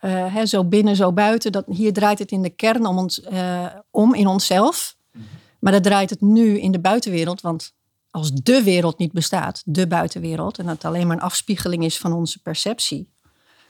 uh, 0.00 0.34
hè, 0.34 0.46
zo 0.46 0.64
binnen, 0.64 0.96
zo 0.96 1.12
buiten, 1.12 1.52
dat 1.52 1.64
hier 1.66 1.92
draait 1.92 2.18
het 2.18 2.30
in 2.30 2.42
de 2.42 2.50
kern 2.50 2.86
om, 2.86 2.98
ons, 2.98 3.18
uh, 3.18 3.66
om 3.90 4.14
in 4.14 4.26
onszelf. 4.26 4.96
Maar 5.58 5.72
dat 5.72 5.82
draait 5.82 6.10
het 6.10 6.20
nu 6.20 6.60
in 6.60 6.72
de 6.72 6.80
buitenwereld, 6.80 7.40
want 7.40 7.74
als 8.10 8.32
de 8.32 8.62
wereld 8.62 8.98
niet 8.98 9.12
bestaat, 9.12 9.62
de 9.64 9.86
buitenwereld, 9.86 10.58
en 10.58 10.64
dat 10.64 10.74
het 10.74 10.84
alleen 10.84 11.06
maar 11.06 11.16
een 11.16 11.22
afspiegeling 11.22 11.84
is 11.84 11.98
van 11.98 12.12
onze 12.12 12.42
perceptie, 12.42 13.13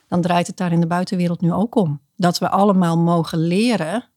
dan 0.09 0.21
draait 0.21 0.47
het 0.47 0.57
daar 0.57 0.73
in 0.73 0.81
de 0.81 0.87
buitenwereld 0.87 1.41
nu 1.41 1.53
ook 1.53 1.75
om. 1.75 2.01
Dat 2.17 2.39
we 2.39 2.49
allemaal 2.49 2.99
mogen 2.99 3.39
leren 3.39 4.09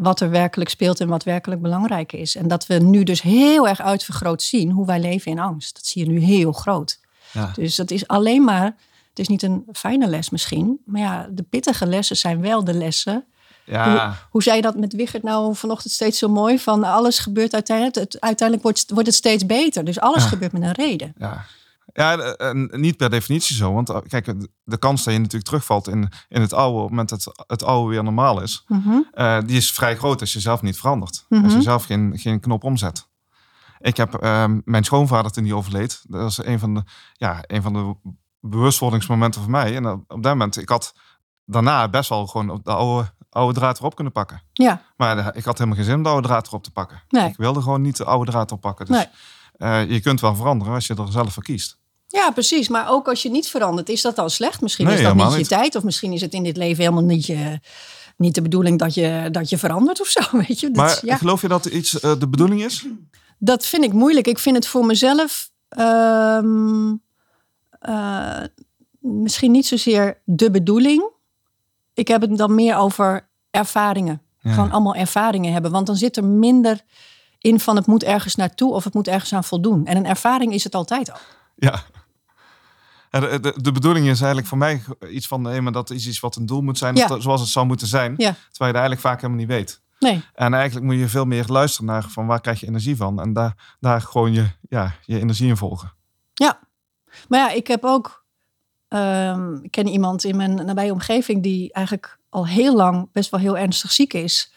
wat 0.00 0.20
er 0.20 0.30
werkelijk 0.30 0.70
speelt 0.70 1.00
en 1.00 1.08
wat 1.08 1.24
werkelijk 1.24 1.62
belangrijk 1.62 2.12
is. 2.12 2.36
En 2.36 2.48
dat 2.48 2.66
we 2.66 2.74
nu 2.74 3.02
dus 3.02 3.22
heel 3.22 3.68
erg 3.68 3.80
uitvergroot 3.80 4.42
zien 4.42 4.70
hoe 4.70 4.86
wij 4.86 5.00
leven 5.00 5.30
in 5.30 5.38
angst. 5.38 5.74
Dat 5.74 5.86
zie 5.86 6.04
je 6.04 6.10
nu 6.10 6.18
heel 6.18 6.52
groot. 6.52 7.00
Ja. 7.32 7.52
Dus 7.54 7.76
dat 7.76 7.90
is 7.90 8.06
alleen 8.06 8.44
maar, 8.44 8.64
het 9.08 9.18
is 9.18 9.28
niet 9.28 9.42
een 9.42 9.64
fijne 9.72 10.06
les 10.06 10.30
misschien, 10.30 10.80
maar 10.84 11.00
ja, 11.00 11.28
de 11.30 11.42
pittige 11.42 11.86
lessen 11.86 12.16
zijn 12.16 12.40
wel 12.40 12.64
de 12.64 12.74
lessen. 12.74 13.24
Ja. 13.64 13.90
Hoe, 13.90 14.16
hoe 14.30 14.42
zei 14.42 14.56
je 14.56 14.62
dat 14.62 14.76
met 14.76 14.92
Wichert 14.92 15.22
nou 15.22 15.56
vanochtend 15.56 15.92
steeds 15.92 16.18
zo 16.18 16.28
mooi? 16.28 16.58
Van 16.58 16.84
alles 16.84 17.18
gebeurt 17.18 17.54
uiteindelijk, 17.54 17.96
het, 17.96 18.20
uiteindelijk 18.20 18.62
wordt, 18.62 18.90
wordt 18.90 19.06
het 19.06 19.16
steeds 19.16 19.46
beter. 19.46 19.84
Dus 19.84 20.00
alles 20.00 20.22
ja. 20.22 20.28
gebeurt 20.28 20.52
met 20.52 20.62
een 20.62 20.72
reden. 20.72 21.14
Ja. 21.18 21.44
Ja, 21.92 22.34
niet 22.70 22.96
per 22.96 23.10
definitie 23.10 23.56
zo. 23.56 23.72
Want 23.72 23.92
kijk, 24.08 24.34
de 24.64 24.78
kans 24.78 25.04
dat 25.04 25.12
je 25.12 25.18
natuurlijk 25.18 25.44
terugvalt 25.44 25.88
in, 25.88 26.08
in 26.28 26.40
het 26.40 26.52
oude, 26.52 26.76
op 26.76 26.80
het 26.80 26.90
moment 26.90 27.08
dat 27.08 27.44
het, 27.46 27.64
oude 27.64 27.90
weer 27.90 28.04
normaal 28.04 28.42
is, 28.42 28.64
mm 28.66 28.82
-hmm. 28.82 29.08
uh, 29.14 29.38
die 29.46 29.56
is 29.56 29.72
vrij 29.72 29.96
groot 29.96 30.20
als 30.20 30.32
je 30.32 30.40
zelf 30.40 30.62
niet 30.62 30.78
verandert. 30.78 31.24
Mm 31.28 31.36
-hmm. 31.36 31.46
Als 31.46 31.54
je 31.54 31.62
zelf 31.62 31.84
geen, 31.84 32.18
geen 32.18 32.40
knop 32.40 32.64
omzet. 32.64 33.08
Ik 33.80 33.96
heb 33.96 34.24
uh, 34.24 34.44
mijn 34.64 34.84
schoonvader 34.84 35.30
toen 35.30 35.44
die 35.44 35.54
overleed. 35.54 36.02
Dat 36.08 36.20
was 36.20 36.44
een 36.44 36.58
van 36.58 36.74
de, 36.74 36.82
ja, 37.12 37.44
een 37.46 37.62
van 37.62 37.72
de 37.72 37.94
bewustwordingsmomenten 38.40 39.40
voor 39.40 39.50
mij. 39.50 39.76
En 39.76 39.86
op 39.86 40.04
dat 40.08 40.22
moment, 40.22 40.56
ik 40.56 40.68
had 40.68 40.94
daarna 41.44 41.88
best 41.88 42.08
wel 42.08 42.26
gewoon 42.26 42.60
de 42.62 42.72
oude, 42.72 43.12
oude 43.30 43.58
draad 43.58 43.78
erop 43.78 43.94
kunnen 43.94 44.12
pakken. 44.12 44.42
Ja. 44.52 44.82
Maar 44.96 45.36
ik 45.36 45.44
had 45.44 45.58
helemaal 45.58 45.76
geen 45.76 45.86
zin 45.86 45.96
om 45.96 46.02
de 46.02 46.08
oude 46.08 46.28
draad 46.28 46.46
erop 46.46 46.62
te 46.62 46.70
pakken. 46.70 47.02
Nee. 47.08 47.28
Ik 47.28 47.36
wilde 47.36 47.62
gewoon 47.62 47.82
niet 47.82 47.96
de 47.96 48.04
oude 48.04 48.30
draad 48.30 48.52
oppakken. 48.52 48.86
Dus 48.86 48.96
nee. 49.56 49.84
uh, 49.84 49.90
je 49.90 50.00
kunt 50.00 50.20
wel 50.20 50.34
veranderen 50.34 50.74
als 50.74 50.86
je 50.86 50.94
er 50.94 51.12
zelf 51.12 51.32
voor 51.32 51.42
kiest. 51.42 51.79
Ja, 52.12 52.30
precies. 52.30 52.68
Maar 52.68 52.90
ook 52.90 53.08
als 53.08 53.22
je 53.22 53.30
niet 53.30 53.48
verandert, 53.48 53.88
is 53.88 54.02
dat 54.02 54.16
dan 54.16 54.30
slecht? 54.30 54.60
Misschien 54.60 54.86
nee, 54.86 54.96
is 54.96 55.02
dat 55.02 55.14
niet 55.14 55.34
je 55.34 55.46
tijd. 55.46 55.74
Of 55.74 55.82
misschien 55.82 56.12
is 56.12 56.20
het 56.20 56.32
in 56.32 56.42
dit 56.42 56.56
leven 56.56 56.82
helemaal 56.82 57.04
niet, 57.04 57.26
je, 57.26 57.60
niet 58.16 58.34
de 58.34 58.42
bedoeling 58.42 58.78
dat 58.78 58.94
je, 58.94 59.28
dat 59.32 59.50
je 59.50 59.58
verandert 59.58 60.00
of 60.00 60.06
zo. 60.06 60.20
Weet 60.46 60.60
je? 60.60 60.66
Dat, 60.66 60.76
maar 60.76 60.98
ja. 61.02 61.16
geloof 61.16 61.40
je 61.40 61.48
dat 61.48 61.66
iets 61.66 61.94
uh, 61.94 62.12
de 62.18 62.28
bedoeling 62.28 62.64
is? 62.64 62.86
Dat 63.38 63.66
vind 63.66 63.84
ik 63.84 63.92
moeilijk. 63.92 64.26
Ik 64.26 64.38
vind 64.38 64.56
het 64.56 64.66
voor 64.66 64.86
mezelf 64.86 65.50
um, 65.78 67.02
uh, 67.88 68.40
misschien 68.98 69.50
niet 69.50 69.66
zozeer 69.66 70.20
de 70.24 70.50
bedoeling. 70.50 71.10
Ik 71.94 72.08
heb 72.08 72.20
het 72.20 72.38
dan 72.38 72.54
meer 72.54 72.76
over 72.76 73.28
ervaringen. 73.50 74.22
Ja. 74.40 74.52
Gewoon 74.52 74.70
allemaal 74.70 74.94
ervaringen 74.94 75.52
hebben. 75.52 75.70
Want 75.70 75.86
dan 75.86 75.96
zit 75.96 76.16
er 76.16 76.24
minder 76.24 76.80
in 77.38 77.60
van 77.60 77.76
het 77.76 77.86
moet 77.86 78.02
ergens 78.02 78.34
naartoe 78.34 78.72
of 78.72 78.84
het 78.84 78.94
moet 78.94 79.08
ergens 79.08 79.32
aan 79.32 79.44
voldoen. 79.44 79.86
En 79.86 79.96
een 79.96 80.06
ervaring 80.06 80.52
is 80.52 80.64
het 80.64 80.74
altijd 80.74 81.12
al. 81.12 81.18
Ja. 81.56 81.82
De, 83.10 83.54
de, 83.60 83.72
bedoeling 83.72 84.06
is 84.06 84.18
eigenlijk 84.18 84.46
voor 84.46 84.58
mij 84.58 84.82
iets 85.10 85.26
van, 85.26 85.42
nee, 85.42 85.60
maar 85.60 85.72
dat 85.72 85.90
is 85.90 86.06
iets 86.06 86.20
wat 86.20 86.36
een 86.36 86.46
doel 86.46 86.60
moet 86.60 86.78
zijn, 86.78 86.96
Ja. 86.96 87.06
dat- 87.06 87.22
zoals 87.22 87.40
het 87.40 87.50
zou 87.50 87.66
moeten 87.66 87.86
zijn. 87.86 88.16
Terwijl 88.16 88.36
je 88.58 88.58
dat 88.58 88.74
eigenlijk 88.74 89.00
vaak 89.00 89.20
helemaal 89.20 89.38
niet 89.40 89.48
weet. 89.48 89.80
Nee, 89.98 90.22
En 90.34 90.54
eigenlijk 90.54 90.86
moet 90.86 90.98
je 90.98 91.08
veel 91.08 91.24
meer 91.24 91.44
luisteren 91.48 91.86
naar 91.86 92.02
van 92.08 92.26
waar 92.26 92.40
krijg 92.40 92.60
je 92.60 92.66
energie 92.66 92.96
van. 92.96 93.20
En 93.20 93.32
daar, 93.32 93.76
daar 93.80 94.00
gewoon 94.00 94.32
je, 94.32 94.46
ja, 94.68 94.94
je 95.04 95.18
energie 95.20 95.48
in 95.48 95.56
volgen. 95.56 95.92
ja. 96.34 96.58
Maar 97.28 97.38
ja, 97.40 97.50
ik 97.50 97.66
heb 97.66 97.84
ook... 97.84 98.24
ehm, 98.88 99.54
ik 99.62 99.70
ken 99.70 99.86
iemand 99.88 100.24
in 100.24 100.36
mijn 100.36 100.54
nabije 100.54 100.92
omgeving 100.92 101.42
die 101.42 101.72
eigenlijk 101.72 102.18
al 102.28 102.46
heel 102.46 102.76
lang 102.76 103.08
best 103.12 103.30
wel 103.30 103.40
heel 103.40 103.58
ernstig 103.58 103.92
ziek 103.92 104.12
is. 104.14 104.52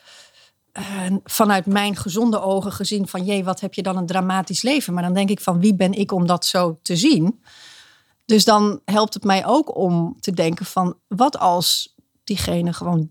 En 0.72 1.20
vanuit 1.24 1.66
mijn 1.66 1.96
gezonde 1.96 2.42
ogen 2.42 2.72
gezien 2.72 3.08
van... 3.08 3.26
jee, 3.26 3.44
wat 3.44 3.60
heb 3.60 3.74
je 3.74 3.84
dan 3.84 3.98
een 3.98 4.06
dramatisch 4.06 4.62
leven. 4.62 4.94
Maar 4.94 5.04
dan 5.04 5.14
denk 5.14 5.30
ik 5.30 5.40
van 5.40 5.60
wie 5.60 5.76
ben 5.76 5.94
ik 5.94 6.12
om 6.12 6.28
dat 6.28 6.46
zo 6.46 6.80
te 6.82 6.96
zien? 6.96 7.44
Dus 8.26 8.46
dan 8.46 8.82
helpt 8.86 9.14
het 9.14 9.24
mij 9.24 9.46
ook 9.46 9.78
om 9.78 10.16
te 10.20 10.32
denken 10.32 10.66
van... 10.66 10.98
wat 11.08 11.38
als 11.40 11.96
diegene 12.24 12.74
gewoon 12.74 13.10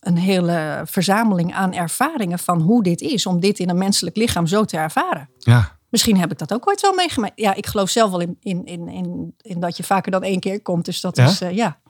een 0.00 0.16
hele 0.16 0.82
verzameling 0.84 1.54
aan 1.54 1.72
ervaringen... 1.72 2.38
van 2.38 2.60
hoe 2.60 2.82
dit 2.82 3.00
is 3.00 3.26
om 3.26 3.40
dit 3.40 3.58
in 3.58 3.68
een 3.70 3.78
menselijk 3.78 4.16
lichaam 4.16 4.46
zo 4.46 4.64
te 4.64 4.76
ervaren. 4.76 5.30
Ja, 5.38 5.80
Misschien 5.88 6.16
heb 6.16 6.30
ik 6.32 6.38
dat 6.38 6.52
ook 6.52 6.68
ooit 6.68 6.80
wel 6.80 6.94
meegemaakt. 6.94 7.32
Ja, 7.40 7.54
ik 7.54 7.66
geloof 7.66 7.90
zelf 7.90 8.10
wel 8.10 8.20
in, 8.20 8.36
in, 8.40 8.64
in, 8.64 8.88
in, 8.88 9.34
in 9.40 9.60
dat 9.60 9.76
je 9.76 9.82
vaker 9.82 10.10
dan 10.12 10.22
één 10.22 10.40
keer 10.40 10.62
komt. 10.62 10.84
Dus 10.84 11.00
dat 11.00 11.16
Ja? 11.16 11.24
is, 11.24 11.40
eh, 11.40 11.50
ja. 11.50 11.80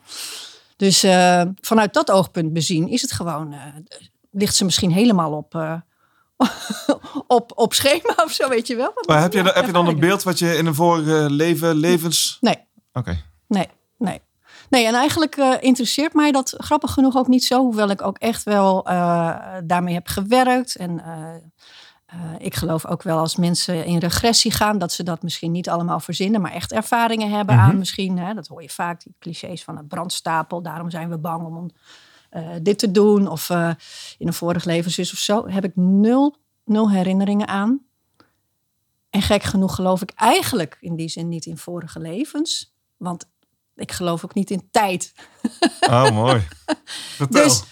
Dus 0.76 1.02
eh, 1.02 1.42
vanuit 1.60 1.94
dat 1.94 2.10
oogpunt 2.10 2.52
bezien 2.52 2.88
is 2.88 3.02
het 3.02 3.12
gewoon... 3.12 3.52
eh, 3.52 3.60
ligt 4.30 4.54
ze 4.56 4.64
misschien 4.64 4.92
helemaal 4.92 5.32
op, 5.32 5.82
op, 7.26 7.52
op 7.54 7.72
schema 7.74 8.14
of 8.24 8.32
zo, 8.32 8.48
weet 8.48 8.66
je 8.66 8.76
wel. 8.76 8.92
Maar 9.06 9.20
heb 9.20 9.32
je, 9.32 9.42
ja, 9.42 9.52
heb 9.52 9.66
je 9.66 9.72
dan 9.72 9.86
een 9.86 9.98
beeld 10.00 10.22
wat 10.22 10.38
je 10.38 10.56
in 10.56 10.66
een 10.66 10.74
vorige 10.74 11.26
leven, 11.30 11.74
levens... 11.74 12.36
Nee, 12.40 12.56
Oké, 12.92 13.22
nee, 13.46 13.68
nee. 13.98 14.20
Nee, 14.70 14.86
en 14.86 14.94
eigenlijk 14.94 15.36
eh, 15.36 15.52
interesseert 15.60 16.14
mij 16.14 16.32
dat 16.32 16.54
grappig 16.56 16.92
genoeg 16.92 17.16
ook 17.16 17.28
niet 17.28 17.44
zo. 17.44 17.60
Hoewel 17.60 17.90
ik 17.90 18.02
ook 18.02 18.18
echt 18.18 18.42
wel 18.42 18.86
eh, 18.86 19.36
daarmee 19.64 19.94
heb 19.94 20.06
gewerkt. 20.08 20.76
En 20.76 21.04
eh, 21.04 22.16
ik 22.38 22.54
geloof 22.54 22.86
ook 22.86 23.02
wel 23.02 23.18
als 23.18 23.36
mensen 23.36 23.84
in 23.84 23.98
regressie 23.98 24.52
gaan... 24.52 24.78
dat 24.78 24.92
ze 24.92 25.02
dat 25.02 25.22
misschien 25.22 25.52
niet 25.52 25.68
allemaal 25.68 26.00
verzinnen... 26.00 26.40
maar 26.40 26.52
echt 26.52 26.72
ervaringen 26.72 27.30
hebben 27.30 27.54
Mhm. 27.54 27.64
aan 27.64 27.78
misschien... 27.78 28.18
Hè, 28.18 28.34
dat 28.34 28.46
hoor 28.46 28.62
je 28.62 28.68
vaak, 28.68 29.02
die 29.02 29.14
clichés 29.18 29.64
van 29.64 29.78
een 29.78 29.86
brandstapel. 29.86 30.62
Daarom 30.62 30.90
zijn 30.90 31.08
we 31.08 31.18
bang 31.18 31.46
om 31.46 31.70
eh, 32.32 32.48
dit 32.62 32.78
te 32.78 32.90
doen. 32.90 33.28
Of 33.28 33.50
eh, 33.50 33.70
in 34.18 34.26
een 34.26 34.32
vorig 34.32 34.64
levenszus 34.64 35.12
of 35.12 35.18
zo. 35.18 35.48
Heb 35.48 35.64
ik 35.64 35.76
nul, 35.76 36.36
nul 36.64 36.90
herinneringen 36.90 37.48
aan. 37.48 37.80
En 39.10 39.22
gek 39.22 39.42
genoeg 39.42 39.74
geloof 39.74 40.02
ik 40.02 40.12
eigenlijk 40.14 40.76
in 40.80 40.96
die 40.96 41.08
zin 41.08 41.28
niet 41.28 41.46
in 41.46 41.58
vorige 41.58 42.00
levens. 42.00 42.74
Want 42.96 43.28
ik 43.74 43.92
geloof 43.92 44.24
ook 44.24 44.34
niet 44.34 44.50
in 44.50 44.68
tijd. 44.70 45.12
oh 45.80 46.10
mooi. 46.10 46.48
Vertel. 47.16 47.42
Dus, 47.42 47.62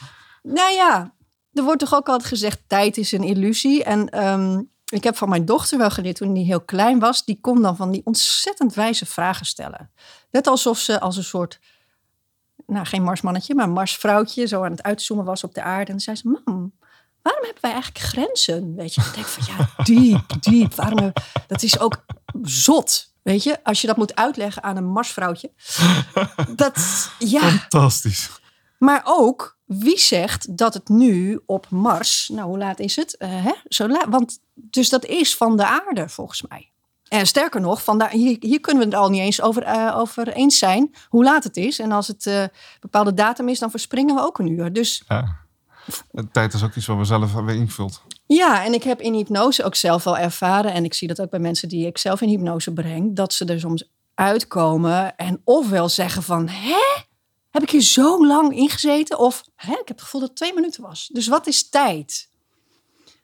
nou 0.43 0.73
ja, 0.73 1.15
er 1.53 1.63
wordt 1.63 1.81
toch 1.81 1.95
ook 1.95 2.09
altijd 2.09 2.29
gezegd: 2.29 2.63
tijd 2.67 2.97
is 2.97 3.13
een 3.13 3.25
illusie. 3.25 3.85
En 3.85 4.09
ehm, 4.09 4.63
ik 4.85 5.05
heb 5.05 5.17
van 5.17 5.29
mijn 5.29 5.45
dochter 5.45 5.79
wel 5.79 5.91
geleerd 5.91 6.17
toen 6.17 6.33
die 6.33 6.45
heel 6.45 6.65
klein 6.65 6.99
was. 6.99 7.25
Die 7.25 7.39
kon 7.41 7.63
dan 7.63 7.77
van 7.77 7.91
die 7.91 8.03
ontzettend 8.05 8.75
wijze 8.75 9.07
vragen 9.07 9.47
stellen. 9.47 9.91
Net 10.31 10.47
alsof 10.47 10.79
ze 10.79 11.01
als 11.01 11.17
een 11.17 11.25
soort, 11.25 11.61
nou 12.67 12.87
geen 12.87 13.03
marsmannetje, 13.03 13.55
maar 13.55 13.69
marsvrouwtje 13.69 14.47
zo 14.47 14.65
aan 14.65 14.71
het 14.71 14.83
uitzoomen 14.83 15.25
was 15.25 15.45
op 15.45 15.55
de 15.55 15.63
aarde. 15.63 15.93
En 15.93 16.01
zei 16.01 16.17
ze: 16.17 16.29
Mam, 16.29 16.73
waarom 17.23 17.45
hebben 17.45 17.63
wij 17.63 17.73
eigenlijk 17.73 18.05
grenzen? 18.05 18.75
Weet 18.75 18.95
je, 18.95 19.01
ik 19.01 19.15
denk 19.15 19.27
van 19.27 19.57
ja, 19.57 19.71
diep, 19.85 20.43
diep. 20.43 20.75
Waarom, 20.75 21.13
dat 21.47 21.63
is 21.63 21.79
ook 21.79 22.05
zot. 22.43 23.13
Weet 23.23 23.43
je, 23.43 23.65
als 23.65 23.81
je 23.81 23.87
dat 23.87 23.97
moet 23.97 24.15
uitleggen 24.15 24.63
aan 24.63 24.77
een 24.77 24.87
marsvrouwtje. 24.87 25.53
Dat, 26.57 27.11
ja. 27.19 27.41
Fantastisch. 27.41 28.31
Maar 28.79 29.03
ook, 29.05 29.59
wie 29.65 29.99
zegt 29.99 30.57
dat 30.57 30.75
het 30.75 30.89
nu 30.89 31.41
op 31.47 31.67
Mars, 31.71 32.29
nou 32.33 32.49
hoe 32.49 32.59
laat 32.59 32.79
is 32.79 32.97
het? 32.97 33.17
Eh, 33.17 33.45
hè? 33.45 33.53
Zo 33.65 33.89
laat, 33.89 34.07
want, 34.09 34.41
dus 34.55 34.89
dat 34.89 35.05
is 35.05 35.37
van 35.37 35.57
de 35.57 35.67
aarde 35.67 36.09
volgens 36.09 36.43
mij. 36.49 36.71
En 37.11 37.27
sterker 37.27 37.61
nog, 37.61 37.85
van 37.85 37.99
daar, 37.99 38.11
hier, 38.11 38.37
hier 38.41 38.61
kunnen 38.61 38.83
we 38.83 38.89
het 38.89 38.99
al 38.99 39.11
niet 39.11 39.21
eens 39.21 39.41
over, 39.43 39.63
eh, 39.63 39.99
over 39.99 40.29
eens 40.29 40.59
zijn 40.59 40.95
hoe 41.09 41.25
laat 41.25 41.45
het 41.45 41.57
is. 41.57 41.79
En 41.79 41.93
als 41.93 42.07
het 42.07 42.27
eh 42.27 42.45
bepaalde 42.81 43.15
datum 43.15 43.49
is, 43.49 43.59
dan 43.59 43.71
verspringen 43.71 44.15
we 44.15 44.21
ook 44.21 44.39
een 44.39 44.51
uur. 44.51 44.73
Dus 44.73 45.03
Ja. 45.09 45.39
De 46.11 46.29
tijd 46.31 46.55
is 46.55 46.63
ook 46.63 46.75
iets 46.75 46.87
wat 46.87 46.97
we 46.97 47.05
zelf 47.05 47.35
hebben 47.35 47.55
ingevuld. 47.57 48.03
ja, 48.27 48.65
en 48.65 48.75
ik 48.75 48.83
heb 48.83 49.01
in 49.01 49.15
hypnose 49.15 49.65
ook 49.65 49.75
zelf 49.75 50.05
wel 50.05 50.19
ervaren, 50.19 50.73
en 50.73 50.85
ik 50.85 50.95
zie 50.95 51.09
dat 51.09 51.21
ook 51.21 51.31
bij 51.31 51.41
mensen 51.41 51.69
die 51.69 51.87
ik 51.87 51.99
zelf 51.99 52.21
in 52.21 52.29
hypnose 52.29 52.73
breng, 52.73 53.17
dat 53.17 53.33
ze 53.33 53.45
er 53.45 53.61
soms 53.61 53.91
uitkomen 54.15 55.17
en 55.17 55.41
ofwel 55.45 55.89
zeggen 55.89 56.23
van, 56.23 56.49
hè, 56.49 57.03
heb 57.51 57.63
ik 57.63 57.71
hier 57.71 57.81
zo 57.81 58.27
lang 58.27 58.57
ingezeten? 58.57 59.19
Of, 59.19 59.43
hè, 59.55 59.73
ik 59.73 59.79
heb 59.89 59.89
het 59.89 60.03
gevoel 60.03 60.21
dat 60.21 60.29
het 60.31 60.39
twee 60.39 60.55
minuten 60.55 60.83
was. 60.83 61.09
Dus 61.13 61.27
wat 61.27 61.47
is 61.47 61.69
tijd? 61.69 62.30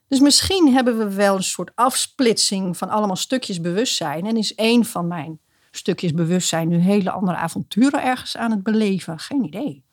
Dus 0.07 0.19
misschien 0.19 0.73
hebben 0.73 0.97
we 0.97 1.13
wel 1.13 1.35
een 1.35 1.43
soort 1.43 1.71
afsplitsing 1.75 2.77
van 2.77 2.89
allemaal 2.89 3.15
stukjes 3.15 3.61
bewustzijn. 3.61 4.25
En 4.25 4.37
is 4.37 4.55
één 4.55 4.85
van 4.85 5.07
mijn 5.07 5.39
stukjes 5.71 6.13
bewustzijn 6.13 6.67
nu 6.67 6.77
hele 6.77 7.11
andere 7.11 7.37
avonturen 7.37 8.03
ergens 8.03 8.37
aan 8.37 8.51
het 8.51 8.63
beleven? 8.63 9.19
Geen 9.19 9.43
idee. 9.45 9.83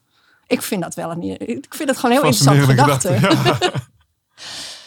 Ik 0.46 0.62
vind 0.62 0.82
dat 0.82 0.94
wel 0.94 1.10
een. 1.10 1.22
Ik 1.48 1.74
vind 1.74 1.88
het 1.88 1.98
gewoon 1.98 2.16
een 2.16 2.22
heel 2.22 2.30
interessante 2.30 2.82
gedachte. 2.82 3.82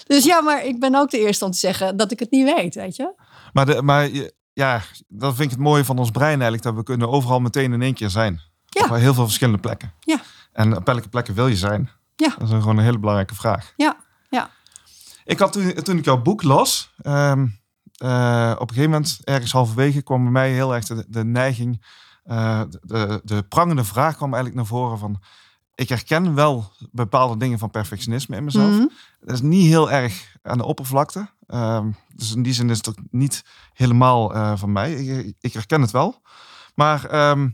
Dus 0.07 0.23
ja, 0.23 0.41
maar 0.41 0.65
ik 0.65 0.79
ben 0.79 0.95
ook 0.95 1.09
de 1.09 1.19
eerste 1.19 1.45
om 1.45 1.51
te 1.51 1.57
zeggen 1.57 1.97
dat 1.97 2.11
ik 2.11 2.19
het 2.19 2.31
niet 2.31 2.55
weet, 2.55 2.75
weet 2.75 2.95
je? 2.95 3.13
Maar, 3.53 3.65
de, 3.65 3.81
maar 3.81 4.09
ja, 4.53 4.81
dat 5.07 5.35
vind 5.35 5.43
ik 5.45 5.49
het 5.49 5.59
mooie 5.59 5.85
van 5.85 5.97
ons 5.97 6.11
brein 6.11 6.31
eigenlijk. 6.33 6.63
Dat 6.63 6.73
we 6.75 6.83
kunnen 6.83 7.09
overal 7.09 7.39
meteen 7.39 7.73
in 7.73 7.81
één 7.81 7.93
keer 7.93 8.09
zijn. 8.09 8.41
Ja. 8.65 8.83
Op 8.83 8.89
heel 8.95 9.13
veel 9.13 9.23
verschillende 9.23 9.59
plekken. 9.59 9.93
Ja. 9.99 10.19
En 10.51 10.75
op 10.77 10.85
welke 10.85 11.09
plekken 11.09 11.33
wil 11.33 11.47
je 11.47 11.55
zijn? 11.55 11.89
Ja. 12.15 12.29
Dat 12.37 12.47
is 12.47 12.49
een- 12.53 12.61
gewoon 12.61 12.77
een 12.77 12.83
hele 12.83 12.99
belangrijke 12.99 13.35
vraag. 13.35 13.73
Ja. 13.75 13.97
Ik 15.27 15.39
had 15.39 15.51
toen, 15.51 15.73
toen 15.73 15.97
ik 15.97 16.05
jouw 16.05 16.21
boek 16.21 16.43
las, 16.43 16.93
ehm, 17.01 17.47
eh, 17.97 18.51
op 18.53 18.69
een 18.69 18.75
gegeven 18.75 18.91
moment, 18.91 19.19
ergens 19.23 19.51
halverwege, 19.51 20.01
kwam 20.01 20.23
bij 20.23 20.31
mij 20.31 20.51
heel 20.51 20.75
erg 20.75 20.85
de, 20.85 21.05
de 21.07 21.23
neiging, 21.23 21.85
eh, 22.23 22.61
de, 22.81 23.21
de 23.23 23.43
prangende 23.43 23.83
vraag 23.83 24.15
kwam 24.15 24.33
eigenlijk 24.33 24.55
naar 24.55 24.79
voren 24.79 24.97
van, 24.97 25.21
ik 25.75 25.89
herken 25.89 26.33
wel 26.33 26.71
bepaalde 26.91 27.37
dingen 27.37 27.59
van 27.59 27.69
perfectionisme 27.69 28.35
in 28.35 28.43
mezelf. 28.43 28.71
Mhm. 28.71 28.87
Dat 29.19 29.33
is 29.35 29.41
niet 29.41 29.67
heel 29.67 29.91
erg 29.91 30.35
aan 30.41 30.57
de 30.57 30.65
oppervlakte. 30.65 31.29
Ehm, 31.47 31.91
dus 32.15 32.35
in 32.35 32.43
die 32.43 32.53
zin 32.53 32.69
is 32.69 32.77
het 32.77 32.89
ook 32.89 32.99
niet 33.11 33.43
helemaal 33.73 34.33
eh, 34.33 34.57
van 34.57 34.71
mij. 34.71 34.93
Ik, 34.93 35.35
ik 35.39 35.53
herken 35.53 35.81
het 35.81 35.91
wel. 35.91 36.21
Maar 36.75 37.05
ehm, 37.05 37.49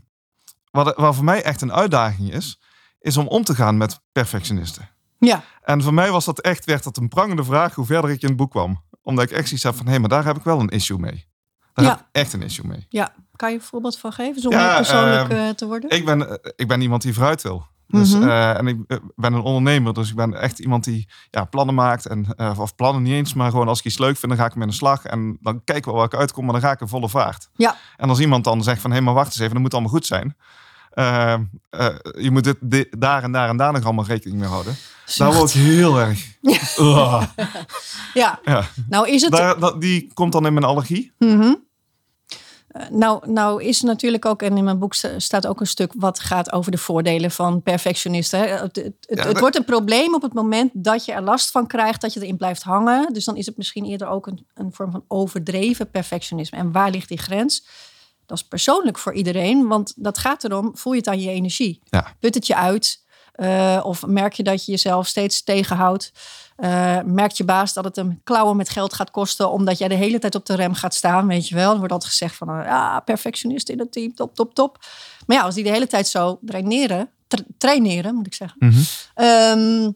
wat, 0.70 0.96
wat 0.96 1.14
voor 1.14 1.24
mij 1.24 1.42
echt 1.42 1.60
een 1.60 1.72
uitdaging 1.72 2.32
is, 2.32 2.60
is 3.00 3.16
om 3.16 3.26
om 3.26 3.44
te 3.44 3.54
gaan 3.54 3.76
met 3.76 4.00
perfectionisten. 4.12 4.93
Ja, 5.24 5.42
En 5.62 5.82
voor 5.82 5.94
mij 5.94 6.10
was 6.10 6.24
dat 6.24 6.40
echt, 6.40 6.64
werd 6.64 6.84
dat 6.84 6.96
een 6.96 7.08
prangende 7.08 7.44
vraag 7.44 7.74
hoe 7.74 7.86
verder 7.86 8.10
ik 8.10 8.22
in 8.22 8.28
het 8.28 8.36
boek 8.36 8.50
kwam. 8.50 8.82
Omdat 9.02 9.24
ik 9.24 9.30
echt 9.30 9.44
zoiets 9.48 9.64
heb 9.64 9.74
van, 9.74 9.86
hé, 9.86 9.98
maar 9.98 10.08
daar 10.08 10.24
heb 10.24 10.36
ik 10.36 10.42
wel 10.44 10.60
een 10.60 10.68
issue 10.68 10.98
mee. 10.98 11.26
Daar 11.72 11.84
Ja. 11.84 11.90
heb 11.90 12.00
ik 12.00 12.06
echt 12.12 12.32
een 12.32 12.42
issue 12.42 12.66
mee. 12.66 12.86
ja. 12.88 13.12
Kan 13.36 13.50
je 13.50 13.54
een 13.56 13.62
voorbeeld 13.62 13.98
van 13.98 14.12
geven 14.12 14.40
zonder 14.42 14.60
Ja, 14.60 14.76
persoonlijk 14.76 15.28
ehm, 15.28 15.38
eh, 15.40 15.48
te 15.48 15.66
worden? 15.66 15.90
Ik 15.90 16.04
ben, 16.04 16.28
eh, 16.28 16.52
ik 16.56 16.68
ben 16.68 16.80
iemand 16.80 17.02
die 17.02 17.14
vooruit 17.14 17.42
wil. 17.42 17.66
Dus, 17.86 18.14
Mhm. 18.14 18.28
eh, 18.28 18.58
en 18.58 18.66
ik 18.66 18.76
ben 19.16 19.32
een 19.32 19.40
ondernemer, 19.40 19.94
dus 19.94 20.10
ik 20.10 20.16
ben 20.16 20.34
echt 20.40 20.58
iemand 20.58 20.84
die 20.84 21.08
ja, 21.30 21.44
plannen 21.44 21.74
maakt. 21.74 22.06
En, 22.06 22.26
of 22.58 22.74
plannen 22.74 23.02
niet 23.02 23.12
eens, 23.12 23.34
maar 23.34 23.50
gewoon 23.50 23.68
als 23.68 23.78
ik 23.78 23.84
iets 23.84 23.98
leuk 23.98 24.16
vind, 24.16 24.32
dan 24.32 24.40
ga 24.40 24.46
ik 24.46 24.54
met 24.54 24.68
een 24.68 24.74
slag. 24.74 25.04
En 25.04 25.38
dan 25.40 25.64
kijken 25.64 25.90
we 25.90 25.96
waar 25.96 26.06
ik 26.06 26.14
uitkom, 26.14 26.44
maar 26.44 26.52
dan 26.52 26.62
ga 26.62 26.70
ik 26.70 26.80
in 26.80 26.88
volle 26.88 27.08
vaart. 27.08 27.48
Ja. 27.54 27.76
En 27.96 28.08
als 28.08 28.20
iemand 28.20 28.44
dan 28.44 28.62
zegt 28.62 28.80
van, 28.80 28.92
hé, 28.92 29.00
maar 29.00 29.14
wacht 29.14 29.26
eens 29.26 29.38
even, 29.38 29.52
dat 29.52 29.62
moet 29.62 29.72
allemaal 29.72 29.90
goed 29.92 30.06
zijn. 30.06 30.36
Eh, 30.94 31.32
eh, 31.32 31.40
je 32.18 32.30
moet 32.30 32.44
dit, 32.44 32.56
dit- 32.60 33.00
daar 33.00 33.22
en 33.22 33.32
daar 33.32 33.48
en 33.48 33.56
daar 33.56 33.72
nog 33.72 33.84
allemaal 33.84 34.04
rekening 34.04 34.40
mee 34.40 34.48
houden. 34.48 34.76
Daar 35.16 35.34
word 35.34 35.54
ik 35.54 35.60
heel 35.60 35.98
erg... 36.00 36.26
Ja, 38.14 38.38
ja. 38.44 38.64
nou 38.88 39.08
is 39.08 39.22
het... 39.22 39.32
Daar, 39.32 39.58
dat, 39.58 39.80
die 39.80 40.10
komt 40.14 40.32
dan 40.32 40.46
in 40.46 40.52
mijn 40.52 40.64
allergie. 40.64 41.12
Eh, 41.18 42.88
Nou, 42.90 43.30
nou 43.30 43.62
is 43.62 43.80
natuurlijk 43.80 44.24
ook, 44.24 44.42
en 44.42 44.56
in 44.56 44.64
mijn 44.64 44.78
boek 44.78 44.94
sta- 44.94 45.18
staat 45.18 45.46
ook 45.46 45.60
een 45.60 45.66
stuk 45.66 45.92
wat 45.96 46.20
gaat 46.20 46.52
over 46.52 46.70
de 46.70 46.78
voordelen 46.78 47.30
van 47.30 47.62
perfectionisten. 47.62 48.40
Het, 48.40 48.60
het, 48.60 48.76
het- 48.76 48.96
Ja, 49.00 49.16
het 49.16 49.24
dat- 49.24 49.40
wordt 49.40 49.56
een 49.56 49.64
probleem 49.64 50.14
op 50.14 50.22
het 50.22 50.32
moment 50.32 50.70
dat 50.74 51.04
je 51.04 51.12
er 51.12 51.22
last 51.22 51.50
van 51.50 51.66
krijgt, 51.66 52.00
dat 52.00 52.12
je 52.12 52.20
erin 52.20 52.36
blijft 52.36 52.62
hangen. 52.62 53.12
Dus 53.12 53.24
dan 53.24 53.36
is 53.36 53.46
het 53.46 53.56
misschien 53.56 53.84
eerder 53.84 54.08
ook 54.08 54.26
een, 54.26 54.46
een 54.54 54.72
vorm 54.72 54.90
van 54.90 55.04
overdreven 55.08 55.90
perfectionisme. 55.90 56.58
En 56.58 56.72
waar 56.72 56.90
ligt 56.90 57.08
die 57.08 57.18
grens? 57.18 57.66
Dat 58.26 58.38
is 58.38 58.44
persoonlijk 58.44 58.98
voor 58.98 59.14
iedereen, 59.14 59.66
want 59.68 59.92
dat 59.96 60.18
gaat 60.18 60.44
erom, 60.44 60.70
voel 60.76 60.92
je 60.92 60.98
het 60.98 61.08
aan 61.08 61.20
je 61.20 61.30
energie? 61.30 61.80
Ja. 61.84 62.14
Put 62.20 62.34
het 62.34 62.46
je 62.46 62.56
uit? 62.56 63.02
Eh, 63.32 63.80
of 63.82 64.06
merk 64.06 64.32
je 64.32 64.42
dat 64.42 64.64
je 64.64 64.70
jezelf 64.72 65.06
steeds 65.06 65.42
tegenhoudt? 65.42 66.12
Eh, 66.56 66.98
merkt 67.04 67.36
je 67.36 67.44
baas 67.44 67.72
dat 67.72 67.84
het 67.84 67.96
hem 67.96 68.20
klauwen 68.24 68.56
met 68.56 68.68
geld 68.68 68.94
gaat 68.94 69.10
kosten, 69.10 69.50
omdat 69.50 69.78
jij 69.78 69.88
de 69.88 69.94
hele 69.94 70.18
tijd 70.18 70.34
op 70.34 70.46
de 70.46 70.54
rem 70.54 70.74
gaat 70.74 70.94
staan, 70.94 71.26
weet 71.26 71.48
je 71.48 71.54
wel? 71.54 71.70
Er 71.72 71.78
wordt 71.78 71.92
altijd 71.92 72.10
gezegd 72.10 72.36
van, 72.36 72.48
eh, 72.48 72.64
ja, 72.64 73.00
perfectionist 73.00 73.68
in 73.68 73.78
het 73.78 73.92
team, 73.92 74.14
top, 74.14 74.34
top, 74.34 74.54
top. 74.54 74.78
Maar 75.26 75.36
ja, 75.36 75.42
als 75.42 75.54
die 75.54 75.64
de 75.64 75.70
hele 75.70 75.86
tijd 75.86 76.08
zo 76.08 76.38
traineren, 76.46 77.10
tra- 77.26 77.44
traineren 77.58 78.14
moet 78.14 78.26
ik 78.26 78.34
zeggen, 78.34 78.56
Mhm. 78.58 78.80
Ehm, 79.14 79.90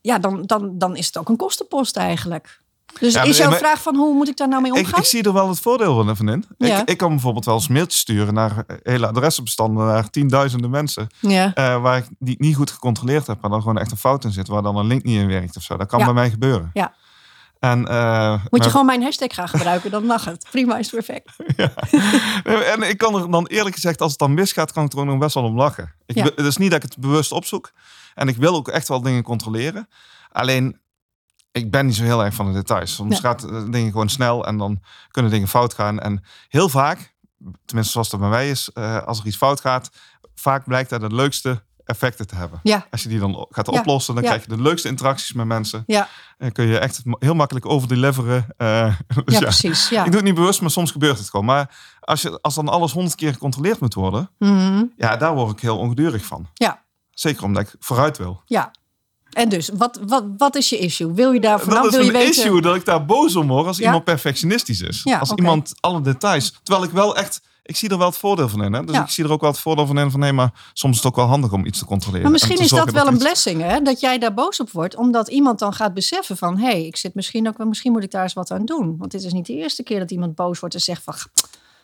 ja, 0.00 0.18
dan, 0.18 0.42
dan, 0.42 0.78
dan 0.78 0.96
is 0.96 1.06
het 1.06 1.16
ook 1.18 1.28
een 1.28 1.36
kostenpost 1.36 1.96
eigenlijk. 1.96 2.60
Dus 3.00 3.12
Ja, 3.14 3.22
is 3.22 3.36
jouw 3.36 3.50
maar- 3.50 3.58
vraag 3.58 3.82
van 3.82 3.96
hoe 3.96 4.14
moet 4.14 4.28
ik 4.28 4.36
daar 4.36 4.48
nou 4.48 4.62
mee 4.62 4.72
omgaan? 4.72 4.98
ik 5.00 5.04
zie 5.06 5.22
er 5.22 5.32
wel 5.32 5.48
het 5.48 5.60
voordeel 5.60 6.14
van 6.16 6.28
in. 6.28 6.44
Ja. 6.58 6.80
Ik, 6.80 6.88
ik 6.88 6.96
kan 6.96 7.08
bijvoorbeeld 7.08 7.44
wel 7.44 7.54
eens 7.54 7.68
mailtjes 7.68 8.00
sturen 8.00 8.34
naar 8.34 8.64
eh, 8.66 8.76
hele 8.82 9.06
adressenbestanden, 9.06 9.86
naar 9.86 10.10
tienduizenden 10.10 10.70
mensen. 10.70 11.06
ja. 11.20 11.54
eh, 11.54 11.82
waar 11.82 11.96
ik 11.96 12.04
die 12.18 12.36
niet 12.38 12.56
goed 12.56 12.70
gecontroleerd 12.70 13.26
heb, 13.26 13.40
maar 13.40 13.50
dan 13.50 13.60
gewoon 13.60 13.78
echt 13.78 13.90
een 13.90 13.96
fout 13.96 14.24
in 14.24 14.32
zit, 14.32 14.48
waar 14.48 14.62
dan 14.62 14.76
een 14.76 14.86
link 14.86 15.02
niet 15.02 15.20
in 15.20 15.26
werkt 15.26 15.56
of 15.56 15.62
zo. 15.62 15.76
Dat 15.76 15.88
kan 15.88 16.04
bij 16.04 16.12
mij 16.12 16.30
gebeuren. 16.30 16.70
Ja. 16.72 16.94
En, 17.60 17.88
eh, 17.88 18.30
Moet 18.42 18.50
maar- 18.50 18.62
je 18.62 18.70
gewoon 18.70 18.86
mijn 18.86 19.02
hashtag 19.02 19.34
gaan 19.34 19.48
gebruiken, 19.48 19.90
dan 19.90 20.04
mag 20.06 20.24
het. 20.24 20.46
Prima, 20.50 20.78
is 20.78 20.88
perfect. 20.90 21.30
en 22.74 22.82
ik 22.82 22.98
kan 22.98 23.14
er 23.14 23.30
dan 23.30 23.46
eerlijk 23.46 23.74
gezegd, 23.74 24.00
als 24.00 24.10
het 24.10 24.20
dan 24.20 24.34
misgaat, 24.34 24.72
kan 24.72 24.84
ik 24.84 24.92
er 24.92 24.98
ook 24.98 25.04
nog 25.04 25.18
best 25.18 25.34
wel 25.34 25.44
om 25.44 25.56
lachen. 25.56 25.92
Ik, 26.06 26.16
Ja. 26.16 26.24
Het 26.24 26.38
is 26.46 26.56
niet 26.56 26.70
dat 26.70 26.82
ik 26.84 26.88
het 26.90 26.98
bewust 27.00 27.32
opzoek. 27.32 27.72
En 28.14 28.28
ik 28.28 28.36
wil 28.36 28.54
ook 28.54 28.68
echt 28.68 28.88
wel 28.88 29.02
dingen 29.02 29.22
controleren. 29.22 29.88
Alleen, 30.32 30.78
ik 31.52 31.70
ben 31.70 31.86
niet 31.86 31.96
zo 31.96 32.02
heel 32.02 32.24
erg 32.24 32.34
van 32.34 32.46
de 32.46 32.52
details. 32.52 32.94
Soms 32.94 33.10
Nee. 33.10 33.20
gaat 33.20 33.44
eh, 33.44 33.62
dingen 33.70 33.90
gewoon 33.92 34.08
snel 34.08 34.46
en 34.46 34.56
dan 34.58 34.80
kunnen 35.10 35.30
dingen 35.32 35.48
fout 35.48 35.74
gaan. 35.74 36.00
En 36.00 36.24
heel 36.48 36.68
vaak, 36.68 37.14
tenminste 37.64 37.92
zoals 37.92 38.08
dat 38.10 38.20
bij 38.20 38.28
mij 38.28 38.50
is, 38.50 38.70
eh, 38.74 39.02
als 39.02 39.20
er 39.20 39.26
iets 39.26 39.36
fout 39.36 39.60
gaat, 39.60 39.90
vaak 40.34 40.64
blijkt 40.64 40.90
dat 40.90 41.02
het 41.02 41.12
leukste 41.12 41.62
effecten 41.84 42.26
te 42.26 42.34
hebben. 42.34 42.60
Ja, 42.62 42.86
Als 42.90 43.02
je 43.02 43.08
die 43.08 43.18
dan 43.18 43.46
gaat 43.50 43.68
oplossen, 43.68 44.14
dan 44.14 44.22
Ja. 44.22 44.28
krijg 44.30 44.44
je 44.46 44.56
de 44.56 44.62
leukste 44.62 44.88
interacties 44.88 45.32
met 45.32 45.46
mensen. 45.46 45.82
ja, 45.86 46.08
En 46.38 46.52
kun 46.52 46.66
je 46.66 46.78
echt 46.78 47.02
heel 47.18 47.34
makkelijk 47.34 47.66
overdeliveren. 47.66 48.46
eh 48.56 48.94
dus 49.24 49.24
ja, 49.24 49.32
ja, 49.32 49.38
precies. 49.40 49.88
Ja. 49.88 49.98
Ik 50.00 50.06
doe 50.06 50.14
het 50.16 50.24
niet 50.24 50.34
bewust, 50.34 50.60
maar 50.60 50.70
soms 50.70 50.90
gebeurt 50.90 51.18
het 51.18 51.30
gewoon. 51.30 51.46
Maar 51.46 51.76
als, 52.00 52.22
je, 52.22 52.38
als 52.40 52.54
dan 52.54 52.68
alles 52.68 52.92
honderd 52.92 53.14
keer 53.14 53.32
gecontroleerd 53.32 53.80
moet 53.80 53.94
worden, 53.94 54.30
Mhm. 54.38 54.84
ja, 54.96 55.16
daar 55.16 55.34
word 55.34 55.52
ik 55.52 55.60
heel 55.60 55.78
ongedurig 55.78 56.24
van. 56.24 56.48
ja, 56.54 56.82
Zeker 57.10 57.44
omdat 57.44 57.62
ik 57.62 57.74
vooruit 57.78 58.18
wil. 58.18 58.42
ja. 58.46 58.70
En 59.32 59.48
dus, 59.48 59.70
wat, 59.74 60.00
wat, 60.06 60.24
wat 60.36 60.56
is 60.56 60.68
je 60.68 60.78
issue? 60.78 61.12
Wil 61.12 61.32
je 61.32 61.40
daar 61.40 61.60
vanaf? 61.60 61.82
dat 61.82 61.94
is 62.00 62.06
een 62.06 62.12
weten? 62.12 62.28
issue 62.28 62.60
dat 62.60 62.74
ik 62.74 62.84
daar 62.84 63.04
boos 63.06 63.36
om 63.36 63.46
word 63.48 63.66
als 63.66 63.76
Ja? 63.78 63.84
iemand 63.84 64.04
perfectionistisch 64.04 64.80
is. 64.80 65.00
Ja, 65.04 65.18
als 65.18 65.32
iemand 65.32 65.72
alle 65.80 66.00
details. 66.00 66.54
Terwijl 66.62 66.86
ik 66.86 66.92
wel 66.92 67.16
echt, 67.16 67.40
ik 67.62 67.76
zie 67.76 67.88
er 67.88 67.98
wel 67.98 68.06
het 68.06 68.16
voordeel 68.16 68.48
van 68.48 68.64
in. 68.64 68.72
Hè? 68.72 68.84
Dus 68.84 68.94
Ja. 68.94 69.02
ik 69.02 69.08
zie 69.08 69.24
er 69.24 69.32
ook 69.32 69.40
wel 69.40 69.50
het 69.50 69.58
voordeel 69.60 69.86
van 69.86 69.98
in 69.98 70.10
van 70.10 70.20
nee, 70.20 70.32
maar 70.32 70.70
soms 70.72 70.96
is 70.96 71.02
het 71.02 71.12
ook 71.12 71.16
wel 71.18 71.26
handig 71.26 71.52
om 71.52 71.66
iets 71.66 71.78
te 71.78 71.84
controleren. 71.84 72.22
Maar 72.30 72.40
En 72.40 72.46
misschien 72.46 72.64
is 72.64 72.70
dat 72.84 72.90
wel 72.92 73.06
een 73.06 73.14
iets- 73.14 73.22
blessing, 73.22 73.60
hè? 73.62 73.80
Dat 73.80 74.00
jij 74.00 74.18
daar 74.18 74.34
boos 74.34 74.60
op 74.60 74.70
wordt, 74.70 74.96
omdat 74.96 75.28
iemand 75.28 75.58
dan 75.58 75.72
gaat 75.72 75.94
beseffen 75.94 76.36
van, 76.36 76.58
hé, 76.58 76.66
hey, 76.66 76.86
ik 76.86 76.96
zit 76.96 77.14
misschien 77.14 77.48
ook, 77.48 77.58
wel- 77.58 77.66
misschien 77.66 77.92
moet 77.92 78.02
ik 78.02 78.10
daar 78.10 78.22
eens 78.22 78.32
wat 78.32 78.50
aan 78.50 78.64
doen. 78.64 78.94
Want 78.98 79.10
dit 79.10 79.22
is 79.24 79.32
niet 79.32 79.46
de 79.46 79.54
eerste 79.54 79.82
keer 79.82 79.98
dat 79.98 80.10
iemand 80.10 80.34
boos 80.34 80.60
wordt 80.60 80.74
en 80.74 80.80
zegt 80.80 81.02
van, 81.02 81.14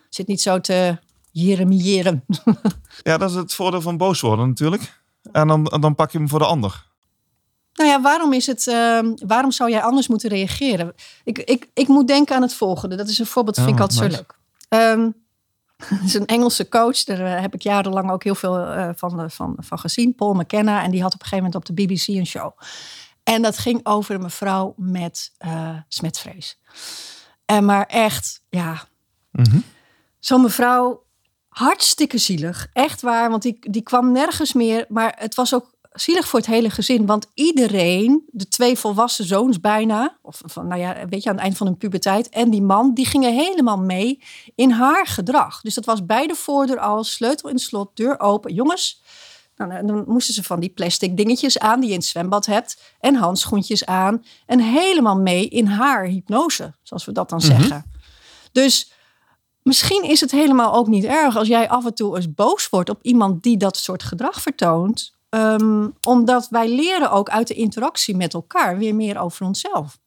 zit 0.08 0.26
niet 0.26 0.40
zo 0.40 0.60
te 0.60 0.98
jeremiëren. 1.30 2.24
Ja, 3.02 3.18
dat 3.18 3.30
is 3.30 3.36
het 3.36 3.54
voordeel 3.54 3.80
van 3.80 3.96
boos 3.96 4.20
worden 4.20 4.48
natuurlijk. 4.48 5.02
En 5.32 5.48
dan, 5.48 5.64
dan 5.80 5.94
pak 5.94 6.10
je 6.10 6.18
hem 6.18 6.28
voor 6.28 6.38
de 6.38 6.46
ander. 6.46 6.92
Nou 7.74 7.90
ja, 7.90 8.00
waarom, 8.00 8.32
is 8.32 8.46
het, 8.46 8.66
ehm, 8.66 9.12
waarom 9.26 9.50
zou 9.50 9.70
jij 9.70 9.82
anders 9.82 10.08
moeten 10.08 10.28
reageren? 10.28 10.94
Ik, 11.24 11.38
ik, 11.38 11.68
ik 11.74 11.88
moet 11.88 12.06
denken 12.08 12.36
aan 12.36 12.42
het 12.42 12.54
volgende. 12.54 12.96
Dat 12.96 13.08
is 13.08 13.18
een 13.18 13.26
voorbeeld, 13.26 13.56
dat 13.56 13.64
vind 13.64 13.78
ik 13.78 13.82
Oh, 13.84 13.88
altijd 13.90 14.10
nice. 14.10 14.16
zo 14.16 14.26
leuk. 14.26 14.38
Ehm 14.68 15.10
het 15.98 16.04
is 16.04 16.14
een 16.14 16.26
Engelse 16.26 16.68
coach. 16.68 17.04
Daar 17.04 17.20
eh, 17.34 17.40
heb 17.40 17.54
ik 17.54 17.62
jarenlang 17.62 18.10
ook 18.10 18.24
heel 18.24 18.34
veel 18.34 18.58
eh, 18.58 18.88
van, 18.94 19.20
eh, 19.20 19.28
van, 19.28 19.56
van 19.58 19.78
gezien. 19.78 20.14
Paul 20.14 20.34
McKenna. 20.34 20.82
En 20.82 20.90
die 20.90 21.02
had 21.02 21.14
op 21.14 21.20
een 21.20 21.26
gegeven 21.26 21.44
moment 21.44 21.68
op 21.70 21.76
de 21.76 21.82
BBC 21.84 22.06
een 22.06 22.26
show. 22.26 22.52
En 23.22 23.42
dat 23.42 23.58
ging 23.58 23.80
over 23.86 24.14
een 24.14 24.22
mevrouw 24.22 24.74
met 24.76 25.32
eh 25.38 25.76
smetvrees. 25.88 26.58
En 27.44 27.64
maar 27.64 27.86
echt, 27.86 28.40
ja, 28.48 28.82
Mhm. 29.30 29.58
zo'n 30.18 30.42
mevrouw, 30.42 31.04
hartstikke 31.48 32.18
zielig. 32.18 32.68
Echt 32.72 33.00
waar, 33.02 33.30
want 33.30 33.42
die, 33.42 33.58
die 33.70 33.82
kwam 33.82 34.12
nergens 34.12 34.52
meer. 34.52 34.84
Maar 34.88 35.14
het 35.18 35.34
was 35.34 35.54
ook 35.54 35.73
zielig 35.94 36.28
voor 36.28 36.38
het 36.38 36.48
hele 36.48 36.70
gezin. 36.70 37.06
Want 37.06 37.26
iedereen, 37.34 38.22
de 38.26 38.48
twee 38.48 38.78
volwassen 38.78 39.24
zoons 39.24 39.60
bijna... 39.60 40.18
of 40.22 40.40
van, 40.44 40.66
nou 40.66 40.80
ja, 40.80 41.08
weet 41.08 41.22
je, 41.22 41.28
aan 41.28 41.34
het 41.34 41.44
eind 41.44 41.56
van 41.56 41.66
hun 41.66 41.76
puberteit... 41.76 42.28
en 42.28 42.50
die 42.50 42.62
man, 42.62 42.94
die 42.94 43.06
gingen 43.06 43.34
helemaal 43.34 43.78
mee 43.78 44.22
in 44.54 44.70
haar 44.70 45.06
gedrag. 45.06 45.60
Dus 45.60 45.74
dat 45.74 45.84
was 45.84 46.06
bij 46.06 46.26
de 46.26 46.34
voordeur 46.34 46.78
al, 46.78 47.04
sleutel 47.04 47.48
in 47.48 47.54
het 47.54 47.64
slot, 47.64 47.96
deur 47.96 48.20
open. 48.20 48.54
Jongens, 48.54 49.02
nou, 49.56 49.70
nou, 49.70 49.86
dan 49.86 50.04
moesten 50.06 50.34
ze 50.34 50.42
van 50.42 50.60
die 50.60 50.70
plastic 50.70 51.16
dingetjes 51.16 51.58
aan... 51.58 51.80
die 51.80 51.88
je 51.88 51.94
in 51.94 52.00
het 52.00 52.08
zwembad 52.08 52.46
hebt, 52.46 52.82
en 53.00 53.14
handschoentjes 53.14 53.86
aan... 53.86 54.24
en 54.46 54.60
helemaal 54.60 55.16
mee 55.16 55.48
in 55.48 55.66
haar 55.66 56.04
hypnose, 56.04 56.74
zoals 56.82 57.04
we 57.04 57.12
dat 57.12 57.28
dan 57.28 57.40
zeggen. 57.40 57.90
Dus 58.52 58.92
misschien 59.62 60.02
is 60.02 60.20
het 60.20 60.30
helemaal 60.30 60.74
ook 60.74 60.86
niet 60.86 61.04
erg 61.04 61.36
als 61.36 61.48
jij 61.48 61.68
af 61.68 61.84
en 61.84 61.94
toe 61.94 62.16
eens 62.16 62.34
boos 62.34 62.68
wordt 62.68 62.90
op 62.90 63.02
iemand 63.02 63.42
die 63.42 63.56
dat 63.56 63.76
soort 63.76 64.02
gedrag 64.02 64.42
vertoont. 64.42 65.12
Ehm, 65.34 65.88
omdat 66.02 66.48
wij 66.50 66.74
leren 66.74 67.10
ook 67.10 67.28
uit 67.28 67.46
de 67.48 67.54
interactie 67.54 68.16
met 68.16 68.34
elkaar 68.34 68.78
weer 68.78 68.94
meer 68.94 69.18
over 69.18 69.46
onszelf. 69.46 69.98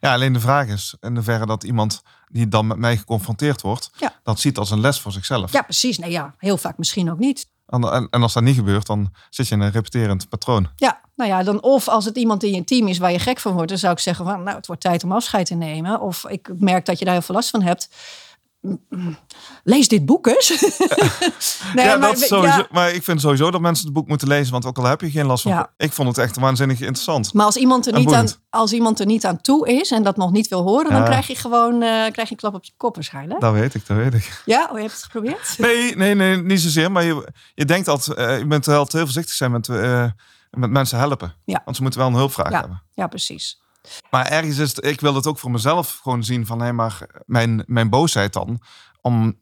Ja, 0.00 0.12
alleen 0.12 0.32
de 0.32 0.40
vraag 0.40 0.68
is 0.68 0.96
in 1.00 1.14
hoeverre 1.14 1.46
dat 1.46 1.64
iemand 1.64 2.02
die 2.28 2.48
dan 2.48 2.66
met 2.66 2.76
mij 2.76 2.96
geconfronteerd 2.96 3.60
wordt, 3.62 3.90
Ja. 3.96 4.12
dat 4.22 4.40
ziet 4.40 4.58
als 4.58 4.70
een 4.70 4.80
les 4.80 5.00
voor 5.00 5.12
zichzelf. 5.12 5.52
Ja, 5.52 5.62
precies. 5.62 5.98
Nee, 5.98 6.10
ja, 6.10 6.34
heel 6.38 6.56
vaak 6.56 6.78
misschien 6.78 7.10
ook 7.10 7.18
niet. 7.18 7.46
En, 7.66 7.82
en, 7.92 8.06
en 8.10 8.22
als 8.22 8.32
dat 8.32 8.42
niet 8.42 8.56
gebeurt, 8.56 8.86
dan 8.86 9.12
zit 9.30 9.48
je 9.48 9.54
in 9.54 9.60
een 9.60 9.70
repeterend 9.70 10.28
patroon. 10.28 10.68
Ja, 10.76 11.00
nou 11.16 11.30
ja, 11.30 11.42
dan 11.42 11.62
of 11.62 11.88
als 11.88 12.04
het 12.04 12.16
iemand 12.16 12.42
in 12.42 12.52
je 12.54 12.64
team 12.64 12.88
is 12.88 12.98
waar 12.98 13.12
je 13.12 13.18
gek 13.18 13.38
van 13.40 13.52
wordt, 13.52 13.68
dan 13.68 13.78
zou 13.78 13.92
ik 13.92 13.98
zeggen 13.98 14.24
van, 14.24 14.42
nou, 14.42 14.56
het 14.56 14.66
wordt 14.66 14.82
tijd 14.82 15.04
om 15.04 15.12
afscheid 15.12 15.46
te 15.46 15.54
nemen. 15.54 16.00
Of 16.00 16.24
ik 16.28 16.50
merk 16.58 16.86
dat 16.86 16.98
je 16.98 17.04
daar 17.04 17.14
heel 17.14 17.22
veel 17.22 17.34
last 17.34 17.50
van 17.50 17.62
hebt. 17.62 17.88
Lees 19.64 19.88
dit 19.88 20.06
boek 20.06 20.26
eens. 20.26 20.48
nee, 21.74 21.84
ja, 21.84 21.96
maar, 21.96 22.00
dat 22.00 22.18
sowieso, 22.18 22.42
ja, 22.42 22.66
maar 22.70 22.92
ik 22.92 23.02
vind 23.02 23.20
sowieso 23.20 23.50
dat 23.50 23.60
mensen 23.60 23.84
het 23.84 23.94
boek 23.94 24.08
moeten 24.08 24.28
lezen, 24.28 24.52
want 24.52 24.66
ook 24.66 24.78
al 24.78 24.84
heb 24.84 25.00
je 25.00 25.10
geen 25.10 25.26
last 25.26 25.42
van. 25.42 25.52
Ja. 25.52 25.72
Ik 25.76 25.92
vond 25.92 26.08
het 26.08 26.18
echt 26.18 26.38
waanzinnig 26.38 26.80
interessant. 26.80 27.32
Maar 27.32 27.46
als 27.46 27.56
iemand, 27.56 27.86
er 27.86 27.92
niet 27.92 28.12
aan, 28.12 28.28
als 28.50 28.72
iemand 28.72 29.00
er 29.00 29.06
niet 29.06 29.24
aan 29.24 29.40
toe 29.40 29.68
is 29.68 29.90
en 29.90 30.02
dat 30.02 30.16
nog 30.16 30.32
niet 30.32 30.48
wil 30.48 30.62
horen, 30.62 30.90
dan 30.90 31.04
krijg 31.04 31.26
je 31.26 31.36
gewoon 31.36 31.74
eh, 31.74 31.88
krijg 31.88 32.14
je 32.16 32.30
een 32.30 32.36
klap 32.36 32.54
op 32.54 32.64
je 32.64 32.72
kop 32.76 32.94
waarschijnlijk. 32.94 33.40
Dat 33.40 33.52
weet 33.52 33.74
ik, 33.74 33.86
dat 33.86 33.96
weet 33.96 34.14
ik. 34.14 34.42
Ja, 34.44 34.68
oh, 34.70 34.76
je 34.76 34.82
hebt 34.82 34.94
het 34.94 35.02
geprobeerd? 35.02 35.54
Nee, 35.64 35.96
nee, 35.96 36.14
nee, 36.14 36.36
niet 36.36 36.60
zozeer. 36.60 36.92
Maar 36.92 37.04
je, 37.04 37.32
je 37.54 37.64
denkt 37.64 37.88
altijd, 37.88 38.18
eh, 38.18 38.38
je 38.38 38.46
bent 38.46 38.66
wel 38.66 38.76
altijd 38.76 38.92
heel 38.92 39.04
voorzichtig 39.04 39.34
zijn 39.34 39.50
met, 39.50 39.68
eh, 39.68 40.06
met 40.50 40.70
mensen 40.70 40.98
helpen. 40.98 41.34
Ja. 41.44 41.62
Want 41.64 41.76
ze 41.76 41.82
moeten 41.82 42.00
wel 42.00 42.08
een 42.08 42.14
hulpvraag 42.14 42.52
hebben. 42.52 42.82
Ja, 42.94 43.06
precies. 43.06 43.62
Maar 44.10 44.26
ergens 44.26 44.58
is 44.58 44.76
het, 44.76 44.84
ik 44.84 45.00
wil 45.00 45.14
het 45.14 45.26
ook 45.26 45.38
voor 45.38 45.50
mezelf 45.50 45.98
gewoon 46.02 46.24
zien 46.24 46.46
van, 46.46 46.60
hé, 46.60 46.72
maar 46.72 47.06
mijn, 47.26 47.62
mijn 47.66 47.90
boosheid 47.90 48.32
dan, 48.32 48.60
om, 49.00 49.38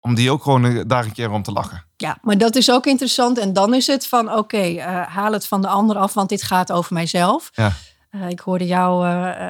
om 0.00 0.14
die 0.14 0.30
ook 0.30 0.42
gewoon 0.42 0.64
eh, 0.64 0.80
daar 0.86 1.04
een 1.04 1.12
keer 1.12 1.30
om 1.30 1.42
te 1.42 1.52
lachen. 1.52 1.84
Ja, 1.96 2.18
maar 2.22 2.38
dat 2.38 2.56
is 2.56 2.70
ook 2.70 2.86
interessant. 2.86 3.38
En 3.38 3.52
dan 3.52 3.74
is 3.74 3.86
het 3.86 4.06
van, 4.06 4.32
oké, 4.32 4.56
eh, 4.56 5.06
haal 5.06 5.32
het 5.32 5.46
van 5.46 5.62
de 5.62 5.68
ander 5.68 5.96
af, 5.96 6.14
want 6.14 6.28
dit 6.28 6.42
gaat 6.42 6.72
over 6.72 6.94
mijzelf. 6.94 7.50
Ja. 7.52 7.72
Eh, 8.10 8.28
ik 8.28 8.40
hoorde 8.40 8.66
jou 8.66 9.06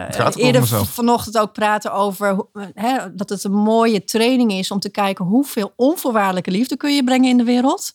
over 0.08 0.36
eerder 0.36 0.66
vanochtend 0.66 1.38
ook 1.38 1.52
praten 1.52 1.92
over 1.92 2.46
hè, 2.74 3.14
dat 3.14 3.28
het 3.28 3.44
een 3.44 3.52
mooie 3.52 4.04
training 4.04 4.52
is 4.52 4.70
om 4.70 4.78
te 4.78 4.90
kijken 4.90 5.24
hoeveel 5.24 5.72
onvoorwaardelijke 5.76 6.50
liefde 6.50 6.76
kun 6.76 6.94
je 6.94 7.04
brengen 7.04 7.30
in 7.30 7.36
de 7.36 7.44
wereld. 7.44 7.92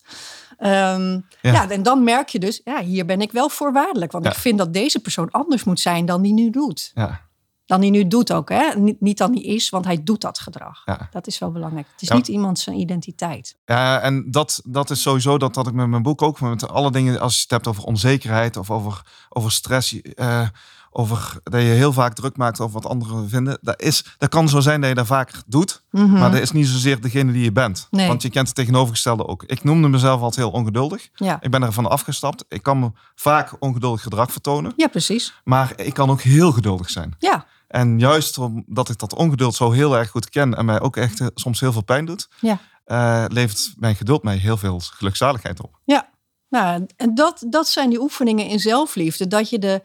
Ehm, 0.62 1.12
ja. 1.40 1.52
Ja. 1.52 1.70
en 1.70 1.82
dan 1.82 2.04
merk 2.04 2.28
je 2.28 2.38
dus, 2.38 2.60
ja, 2.64 2.82
hier 2.82 3.06
ben 3.06 3.20
ik 3.20 3.32
wel 3.32 3.48
voorwaardelijk. 3.48 4.12
Want 4.12 4.24
Ja. 4.24 4.30
ik 4.30 4.36
vind 4.36 4.58
dat 4.58 4.72
deze 4.72 5.00
persoon 5.00 5.30
anders 5.30 5.64
moet 5.64 5.80
zijn 5.80 6.06
dan 6.06 6.22
die 6.22 6.32
nu 6.32 6.50
doet. 6.50 6.90
Ja, 6.94 7.20
Dan 7.66 7.80
die 7.80 7.90
nu 7.90 8.06
doet 8.08 8.32
ook, 8.32 8.48
hè? 8.48 8.78
Niet, 8.78 9.00
niet 9.00 9.18
dan 9.18 9.32
die 9.32 9.44
is, 9.44 9.70
want 9.70 9.84
hij 9.84 10.02
doet 10.02 10.20
dat 10.20 10.38
gedrag. 10.38 10.84
Dat 11.10 11.26
is 11.26 11.38
wel 11.38 11.50
belangrijk. 11.52 11.86
Het 11.92 12.02
is 12.02 12.08
niet 12.08 12.28
iemand 12.28 12.58
zijn 12.58 12.76
identiteit. 12.78 13.56
Ja, 13.64 14.00
en 14.00 14.30
dat, 14.30 14.60
dat 14.64 14.90
is 14.90 15.02
sowieso 15.02 15.38
dat, 15.38 15.54
dat 15.54 15.66
ik 15.66 15.72
met 15.72 15.86
mijn 15.88 16.02
boek 16.02 16.22
ook 16.22 16.40
met 16.40 16.68
alle 16.68 16.90
dingen, 16.90 17.20
als 17.20 17.34
je 17.36 17.42
het 17.42 17.50
hebt 17.50 17.66
over 17.66 17.84
onzekerheid 17.84 18.56
of 18.56 18.70
over, 18.70 19.02
over 19.28 19.52
stress, 19.52 20.00
eh, 20.00 20.48
over 20.94 21.40
dat 21.44 21.60
je 21.60 21.66
heel 21.66 21.92
vaak 21.92 22.14
druk 22.14 22.36
maakt 22.36 22.60
over 22.60 22.80
wat 22.80 22.90
anderen 22.90 23.28
vinden. 23.28 23.58
Dat, 23.60 23.82
is, 23.82 24.04
dat 24.18 24.28
kan 24.28 24.48
zo 24.48 24.60
zijn 24.60 24.80
dat 24.80 24.88
je 24.88 24.94
dat 24.96 25.06
vaker 25.06 25.42
doet, 25.46 25.82
Mhm. 25.90 26.10
maar 26.12 26.30
dat 26.30 26.40
is 26.40 26.52
niet 26.52 26.66
zozeer 26.66 27.00
degene 27.00 27.32
die 27.32 27.42
je 27.44 27.52
bent. 27.52 27.86
Nee. 27.90 28.06
Want 28.08 28.22
je 28.22 28.30
kent 28.30 28.46
het 28.46 28.56
tegenovergestelde 28.56 29.26
ook. 29.26 29.42
Ik 29.46 29.64
noemde 29.64 29.88
mezelf 29.88 30.20
altijd 30.20 30.36
heel 30.46 30.50
ongeduldig. 30.60 31.08
Ja. 31.14 31.38
Ik 31.40 31.50
ben 31.50 31.62
ervan 31.62 31.90
afgestapt. 31.90 32.44
Ik 32.48 32.62
kan 32.62 32.78
me 32.78 32.90
vaak 33.14 33.50
ongeduldig 33.58 34.02
gedrag 34.02 34.32
vertonen, 34.32 34.72
ja, 34.76 34.86
precies. 34.88 35.32
maar 35.44 35.72
ik 35.76 35.94
kan 35.94 36.10
ook 36.10 36.20
heel 36.20 36.52
geduldig 36.52 36.90
zijn. 36.90 37.14
Ja, 37.18 37.46
En 37.68 37.98
juist 37.98 38.38
omdat 38.38 38.88
ik 38.88 38.98
dat 38.98 39.14
ongeduld 39.14 39.54
zo 39.54 39.70
heel 39.70 39.96
erg 39.98 40.10
goed 40.10 40.28
ken 40.28 40.54
en 40.54 40.64
mij 40.64 40.80
ook 40.80 40.96
echt 40.96 41.20
eh, 41.20 41.26
soms 41.34 41.60
heel 41.60 41.72
veel 41.72 41.82
pijn 41.84 42.04
doet, 42.04 42.28
ja. 42.40 42.58
eh, 42.84 43.24
levert 43.28 43.74
mijn 43.78 43.96
geduld 43.96 44.22
mij 44.22 44.36
heel 44.36 44.56
veel 44.56 44.80
gelukzaligheid 44.80 45.60
op. 45.62 45.78
Ja, 45.84 46.10
nou, 46.48 46.86
en 46.96 47.14
dat, 47.14 47.44
dat 47.48 47.68
zijn 47.68 47.90
die 47.90 48.00
oefeningen 48.00 48.46
in 48.46 48.58
zelfliefde. 48.58 49.26
Dat 49.26 49.50
je 49.50 49.58
de, 49.58 49.82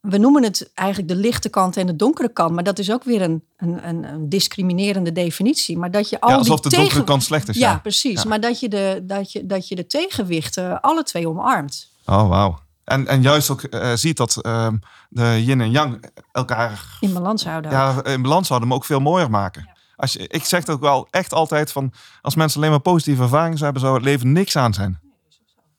we 0.00 0.18
noemen 0.18 0.42
het 0.42 0.70
eigenlijk 0.74 1.08
de 1.08 1.16
lichte 1.16 1.48
kant 1.48 1.76
en 1.76 1.86
de 1.86 1.96
donkere 1.96 2.32
kant, 2.32 2.54
maar 2.54 2.64
dat 2.64 2.78
is 2.78 2.90
ook 2.92 3.04
weer 3.04 3.22
een, 3.22 3.44
een, 3.56 3.88
een, 3.88 4.04
een 4.04 4.28
discriminerende 4.28 5.12
definitie. 5.12 5.78
Maar 5.78 5.90
dat 5.90 6.08
je 6.08 6.20
al 6.20 6.30
ja, 6.30 6.36
alsof 6.36 6.60
de 6.60 6.68
die 6.68 6.78
donkere 6.78 6.94
tegen... 6.98 7.12
kant 7.12 7.22
slecht 7.22 7.48
is. 7.48 7.56
Ja, 7.56 7.70
Ja. 7.70 7.78
precies. 7.78 8.22
Ja. 8.22 8.28
Maar 8.28 8.40
dat 8.40 8.60
je, 8.60 8.68
de, 8.68 9.00
dat, 9.02 9.32
je, 9.32 9.46
dat 9.46 9.68
je 9.68 9.74
de 9.74 9.86
tegenwichten 9.86 10.80
alle 10.80 11.02
twee 11.02 11.28
omarmt. 11.28 11.90
Oh, 12.06 12.28
wauw. 12.28 12.58
En, 12.84 13.06
en 13.06 13.22
juist 13.22 13.50
ook 13.50 13.62
eh, 13.62 13.92
ziet 13.94 14.16
dat 14.16 14.36
ehm, 14.42 14.76
de 15.08 15.44
yin 15.44 15.60
en 15.60 15.70
yang 15.70 16.10
elkaar 16.32 16.96
In 17.00 17.12
balans 17.12 17.44
houden. 17.44 17.70
ja, 17.70 18.04
in 18.04 18.22
balans 18.22 18.48
houden, 18.48 18.68
maar 18.68 18.76
ook 18.78 18.84
veel 18.84 19.00
mooier 19.00 19.30
maken. 19.30 19.68
Als 19.96 20.12
je, 20.12 20.26
ik 20.28 20.44
zeg 20.44 20.60
het 20.60 20.70
ook 20.70 20.80
wel 20.80 21.08
echt 21.10 21.32
altijd 21.32 21.72
van, 21.72 21.92
als 22.22 22.34
mensen 22.34 22.58
alleen 22.58 22.70
maar 22.70 22.80
positieve 22.80 23.22
ervaringen 23.22 23.58
hebben, 23.58 23.82
zou 23.82 23.94
het 23.94 24.04
leven 24.04 24.32
niks 24.32 24.56
aan 24.56 24.74
zijn. 24.74 25.00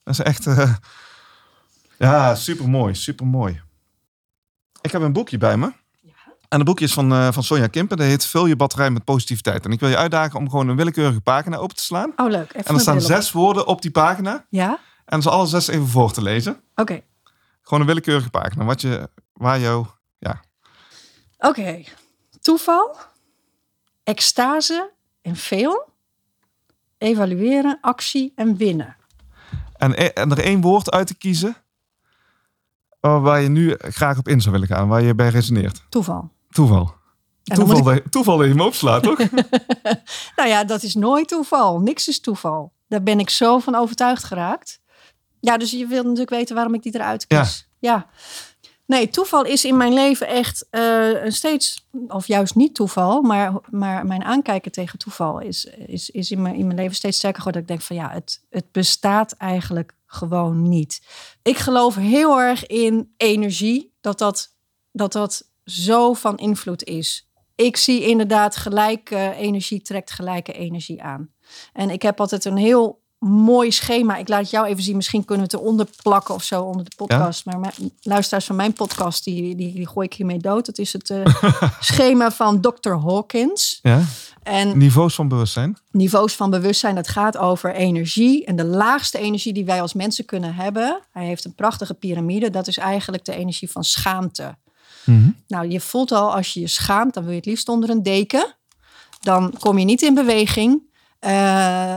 Dat 0.03 0.13
is 0.13 0.19
echt, 0.19 0.47
eh, 0.47 0.73
ja, 1.97 2.35
super 2.35 2.69
mooi, 2.69 2.95
super 2.95 3.27
mooi. 3.27 3.61
Ik 4.81 4.91
heb 4.91 5.01
een 5.01 5.13
boekje 5.13 5.37
bij 5.37 5.57
me. 5.57 5.71
En 6.51 6.57
het 6.57 6.63
boekje 6.65 6.85
is 6.85 6.93
van, 6.93 7.11
eh, 7.11 7.31
van 7.31 7.43
Sonja 7.43 7.67
Kimpen. 7.67 7.97
Dat 7.97 8.05
heet 8.05 8.25
Vul 8.25 8.45
je 8.45 8.55
batterij 8.55 8.89
met 8.89 9.03
positiviteit. 9.03 9.65
En 9.65 9.71
ik 9.71 9.79
wil 9.79 9.89
je 9.89 9.97
uitdagen 9.97 10.39
om 10.39 10.49
gewoon 10.49 10.67
een 10.67 10.75
willekeurige 10.75 11.21
pagina 11.21 11.57
open 11.57 11.75
te 11.75 11.83
slaan. 11.83 12.13
Oh, 12.15 12.29
leuk. 12.29 12.49
Even 12.49 12.65
En 12.65 12.75
er 12.75 12.81
staan 12.81 13.01
zes 13.01 13.31
woorden 13.31 13.67
op 13.67 13.81
die 13.81 13.91
pagina. 13.91 14.45
Ja? 14.49 14.79
En 15.05 15.21
ze 15.21 15.29
alle 15.29 15.47
zes 15.47 15.67
even 15.67 15.87
voor 15.87 16.11
te 16.11 16.21
lezen. 16.21 16.61
Oké. 16.75 17.01
Gewoon 17.61 17.79
een 17.79 17.85
willekeurige 17.85 18.29
pagina. 18.29 18.63
Wat 18.65 18.81
je, 18.81 19.09
waar 19.33 19.59
jou... 19.59 19.85
Ja. 20.19 20.41
Oké. 21.37 21.83
Toeval, 22.41 22.97
extase 24.03 24.91
en 25.21 25.35
veel, 25.35 25.89
evalueren, 26.97 27.77
actie 27.81 28.31
en 28.35 28.57
winnen. 28.57 28.95
En, 29.77 29.91
e- 29.91 30.05
en 30.05 30.31
er 30.31 30.39
één 30.39 30.61
woord 30.61 30.91
uit 30.91 31.07
te 31.07 31.15
kiezen. 31.15 31.55
Eh, 33.01 33.23
Waar 33.23 33.41
je 33.41 33.49
nu 33.49 33.75
graag 33.77 34.17
op 34.17 34.27
in 34.27 34.41
zou 34.41 34.53
willen 34.53 34.67
gaan. 34.67 34.87
Waar 34.87 35.01
je 35.01 35.15
bij 35.15 35.29
resoneert. 35.29 35.83
Toeval. 35.89 36.29
Toeval. 36.49 36.93
Toeval, 37.43 37.83
dat, 37.83 38.01
toeval 38.09 38.37
dat 38.37 38.45
je 38.45 38.51
hem 38.53 38.61
opslaat, 38.61 39.03
toch? 39.03 39.17
Nou 40.35 40.49
ja, 40.49 40.63
dat 40.63 40.83
is 40.83 40.95
nooit 40.95 41.27
toeval. 41.27 41.79
Niks 41.79 42.07
is 42.07 42.19
toeval. 42.19 42.73
Daar 42.87 43.03
ben 43.03 43.19
ik 43.19 43.29
zo 43.29 43.59
van 43.59 43.75
overtuigd 43.75 44.23
geraakt. 44.23 44.79
Ja, 45.39 45.57
dus 45.57 45.71
je 45.71 45.87
wilt 45.87 46.03
natuurlijk 46.03 46.29
weten 46.29 46.55
waarom 46.55 46.73
ik 46.73 46.83
die 46.83 46.95
eruit 46.95 47.27
kies. 47.27 47.67
Ja. 47.79 48.07
Nee, 48.85 49.09
toeval 49.09 49.45
is 49.45 49.65
in 49.65 49.77
mijn 49.77 49.93
leven 49.93 50.27
echt 50.27 50.67
een 50.69 51.31
steeds, 51.31 51.87
of 52.07 52.27
juist 52.27 52.55
niet 52.55 52.75
toeval, 52.75 53.21
maar, 53.21 53.53
maar 53.69 54.05
mijn 54.05 54.23
aankijken 54.23 54.71
tegen 54.71 54.99
toeval 54.99 55.39
is, 55.39 55.65
is, 55.65 56.09
is 56.09 56.31
in, 56.31 56.41
mijn, 56.41 56.55
in 56.55 56.65
mijn 56.65 56.77
leven 56.77 56.95
steeds 56.95 57.17
sterker 57.17 57.41
geworden. 57.41 57.61
Dat 57.61 57.71
ik 57.71 57.77
denk 57.77 57.87
van 57.87 58.07
ja, 58.07 58.13
het, 58.13 58.41
het 58.49 58.71
bestaat 58.71 59.31
eigenlijk 59.31 59.93
gewoon 60.11 60.69
niet. 60.69 61.01
Ik 61.41 61.57
geloof 61.57 61.95
heel 61.95 62.39
erg 62.39 62.65
in 62.67 63.13
energie, 63.17 63.93
dat 64.01 64.17
dat, 64.17 64.55
dat, 64.91 65.11
dat 65.11 65.49
zo 65.65 66.13
van 66.13 66.37
invloed 66.37 66.83
is. 66.83 67.29
Ik 67.55 67.77
zie 67.77 68.05
inderdaad 68.05 68.55
gelijke 68.55 69.33
energie 69.35 69.81
trekt 69.81 70.11
gelijke 70.11 70.53
energie 70.53 71.01
aan. 71.01 71.33
En 71.73 71.89
ik 71.89 72.01
heb 72.01 72.19
altijd 72.19 72.45
een 72.45 72.57
heel 72.57 73.00
mooi 73.27 73.71
schema. 73.71 74.17
Ik 74.17 74.27
laat 74.27 74.41
het 74.41 74.49
jou 74.49 74.67
even 74.67 74.83
zien. 74.83 74.95
Misschien 74.95 75.25
kunnen 75.25 75.45
we 75.45 75.51
het 75.51 75.61
eronder 75.61 75.87
plakken 76.03 76.35
of 76.35 76.43
zo 76.43 76.61
onder 76.61 76.85
de 76.85 76.95
podcast. 76.95 77.45
Maar 77.45 77.59
mijn, 77.59 77.73
luisteraars 78.01 78.45
van 78.45 78.55
mijn 78.55 78.73
podcast, 78.73 79.23
die, 79.23 79.55
die, 79.55 79.73
die 79.73 79.87
gooi 79.87 80.05
ik 80.07 80.13
hiermee 80.13 80.37
dood. 80.37 80.65
Dat 80.65 80.77
is 80.77 80.93
het 80.93 81.09
eh, 81.09 81.25
schema 81.79 82.31
van 82.31 82.61
Dr. 82.61 82.91
Hawkins. 82.91 83.79
ja. 83.81 84.03
En 84.43 84.77
Niveaus 84.77 85.15
van 85.15 85.27
bewustzijn. 85.27 85.77
niveaus 85.91 86.35
van 86.35 86.49
bewustzijn, 86.49 86.95
dat 86.95 87.07
gaat 87.07 87.37
over 87.37 87.73
energie. 87.73 88.45
En 88.45 88.55
de 88.55 88.65
laagste 88.65 89.17
energie 89.17 89.53
die 89.53 89.65
wij 89.65 89.81
als 89.81 89.93
mensen 89.93 90.25
kunnen 90.25 90.55
hebben, 90.55 91.01
hij 91.11 91.25
heeft 91.25 91.45
een 91.45 91.55
prachtige 91.55 91.93
piramide, 91.93 92.49
dat 92.49 92.67
is 92.67 92.77
eigenlijk 92.77 93.25
de 93.25 93.35
energie 93.35 93.71
van 93.71 93.83
schaamte. 93.83 94.55
Nou, 95.47 95.69
je 95.69 95.79
voelt 95.79 96.11
al 96.11 96.35
als 96.35 96.53
je 96.53 96.59
je 96.59 96.67
schaamt, 96.67 97.13
dan 97.13 97.23
wil 97.23 97.31
je 97.31 97.37
het 97.37 97.47
liefst 97.47 97.69
onder 97.69 97.89
een 97.89 98.03
deken. 98.03 98.55
Dan 99.21 99.53
kom 99.59 99.77
je 99.77 99.85
niet 99.85 100.01
in 100.01 100.13
beweging. 100.13 100.81
Eh, 101.19 101.95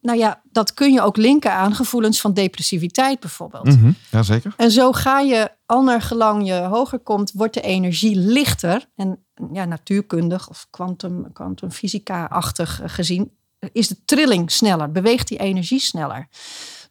nou 0.00 0.18
ja, 0.18 0.42
dat 0.50 0.74
kun 0.74 0.92
je 0.92 1.00
ook 1.00 1.16
linken 1.16 1.52
aan 1.52 1.74
gevoelens 1.74 2.20
van 2.20 2.32
depressiviteit 2.32 3.20
bijvoorbeeld. 3.20 3.66
Mhm. 3.66 3.90
Jazeker. 4.10 4.54
En 4.56 4.70
zo 4.70 4.92
ga 4.92 5.20
je, 5.20 5.50
al 5.66 5.82
naar 5.82 6.02
gelang 6.02 6.46
je 6.46 6.54
hoger 6.54 6.98
komt, 6.98 7.32
wordt 7.32 7.54
de 7.54 7.60
energie 7.60 8.16
lichter. 8.16 8.86
En 8.96 9.24
ja, 9.52 9.64
natuurkundig 9.64 10.48
of 10.48 10.66
kwantum, 10.70 11.32
kwantumfysica-achtig 11.32 12.80
gezien, 12.84 13.30
is 13.72 13.88
de 13.88 14.04
trilling 14.04 14.50
sneller, 14.50 14.92
beweegt 14.92 15.28
die 15.28 15.38
energie 15.38 15.80
sneller. 15.80 16.28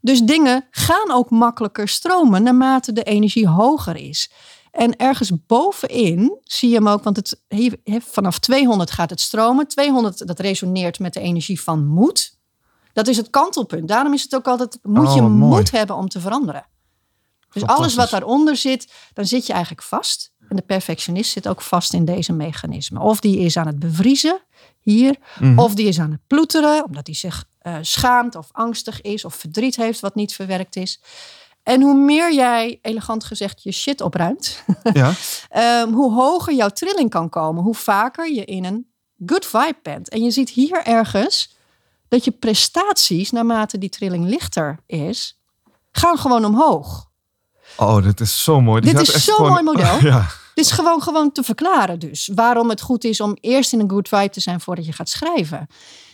Dus 0.02 0.22
dingen 0.22 0.68
gaan 0.72 1.12
ook 1.12 1.30
makkelijker 1.30 1.88
stromen 1.88 2.44
naarmate 2.44 2.94
de 2.94 3.04
energie 3.04 3.48
hoger 3.48 3.96
is. 3.96 4.32
En 4.72 4.96
ergens 4.96 5.32
bovenin 5.46 6.38
zie 6.44 6.70
je 6.70 6.76
hem 6.76 6.88
ook, 6.88 7.04
want 7.04 7.16
het, 7.16 7.42
vanaf 8.04 8.40
200 8.40 8.92
gaat 8.92 9.10
het 9.10 9.22
stromen. 9.22 9.68
200, 9.68 10.28
dat 10.28 10.40
resoneert 10.40 11.00
met 11.00 11.14
de 11.14 11.20
energie 11.20 11.62
van 11.62 11.88
moed. 11.88 12.37
Dat 12.98 13.08
is 13.08 13.18
het 13.18 13.30
kantelpunt. 13.30 13.88
Daarom 13.88 14.14
is 14.14 14.24
het 14.24 14.36
ook 14.36 14.48
altijd, 14.48 14.80
moet 14.82 15.08
Oh, 15.08 15.16
je 15.16 15.22
mooi. 15.22 15.34
moed 15.34 15.72
hebben 15.72 15.96
om 15.96 16.10
te 16.10 16.20
veranderen. 16.20 16.66
Dus 17.52 17.66
alles 17.66 17.96
wat 17.96 18.10
daaronder 18.10 18.56
zit, 18.56 18.92
dan 19.14 19.26
zit 19.26 19.46
je 19.46 19.54
eigenlijk 19.54 19.84
vast. 19.84 20.32
En 20.50 20.56
de 20.56 20.62
perfectionist 20.62 21.32
zit 21.32 21.48
ook 21.48 21.62
vast 21.62 21.94
in 21.94 22.06
deze 22.06 22.34
mechanismen. 22.34 23.02
Of 23.02 23.20
die 23.20 23.38
is 23.40 23.58
aan 23.58 23.68
het 23.68 23.80
bevriezen, 23.80 24.40
hier. 24.80 25.16
Mhm. 25.40 25.60
Of 25.60 25.76
die 25.76 25.88
is 25.88 26.00
aan 26.00 26.12
het 26.12 26.20
ploeteren, 26.28 26.86
omdat 26.86 27.06
hij 27.06 27.16
zich 27.16 27.46
eh, 27.60 27.76
schaamt 27.82 28.36
of 28.36 28.50
angstig 28.52 29.02
is. 29.02 29.26
Of 29.26 29.36
verdriet 29.36 29.76
heeft 29.76 30.00
wat 30.00 30.16
niet 30.16 30.34
verwerkt 30.34 30.76
is. 30.76 31.02
En 31.64 31.82
hoe 31.82 31.96
meer 31.96 32.34
jij, 32.34 32.80
elegant 32.82 33.24
gezegd, 33.24 33.64
je 33.64 33.72
shit 33.72 34.02
opruimt. 34.02 34.64
Ja. 34.94 35.14
Ehm, 35.50 35.92
hoe 35.94 36.14
hoger 36.14 36.54
jouw 36.54 36.70
trilling 36.70 37.10
kan 37.10 37.30
komen, 37.30 37.64
hoe 37.64 37.76
vaker 37.76 38.34
je 38.34 38.46
in 38.46 38.66
een 38.66 38.88
good 39.26 39.46
vibe 39.46 39.80
bent. 39.82 40.10
En 40.10 40.24
je 40.24 40.32
ziet 40.32 40.50
hier 40.50 40.84
ergens 40.84 41.56
dat 42.08 42.26
je 42.26 42.32
prestaties, 42.32 43.32
naarmate 43.32 43.78
die 43.78 43.90
trilling 43.90 44.26
lichter 44.26 44.80
is, 44.86 45.40
gaan 45.92 46.18
gewoon 46.18 46.46
omhoog. 46.46 47.06
Oh, 47.78 48.04
dit 48.04 48.20
is 48.20 48.44
zo 48.44 48.62
mooi. 48.62 48.82
Die 48.82 48.94
Dit 48.94 49.02
is 49.02 49.24
zo'n 49.26 49.36
gewoon- 49.36 49.52
mooi 49.52 49.64
model. 49.64 50.00
Ja. 50.12 50.28
Dit 50.54 50.66
is 50.66 50.72
gewoon, 50.72 51.02
gewoon 51.02 51.32
te 51.32 51.44
verklaren 51.44 52.00
dus. 52.00 52.30
Waarom 52.36 52.70
het 52.70 52.82
goed 52.82 53.04
is 53.04 53.22
om 53.22 53.38
eerst 53.42 53.74
in 53.74 53.80
een 53.80 53.90
good 53.90 54.08
vibe 54.08 54.30
te 54.30 54.40
zijn 54.40 54.60
voordat 54.62 54.86
je 54.86 54.92
gaat 54.92 55.10
schrijven. 55.10 55.68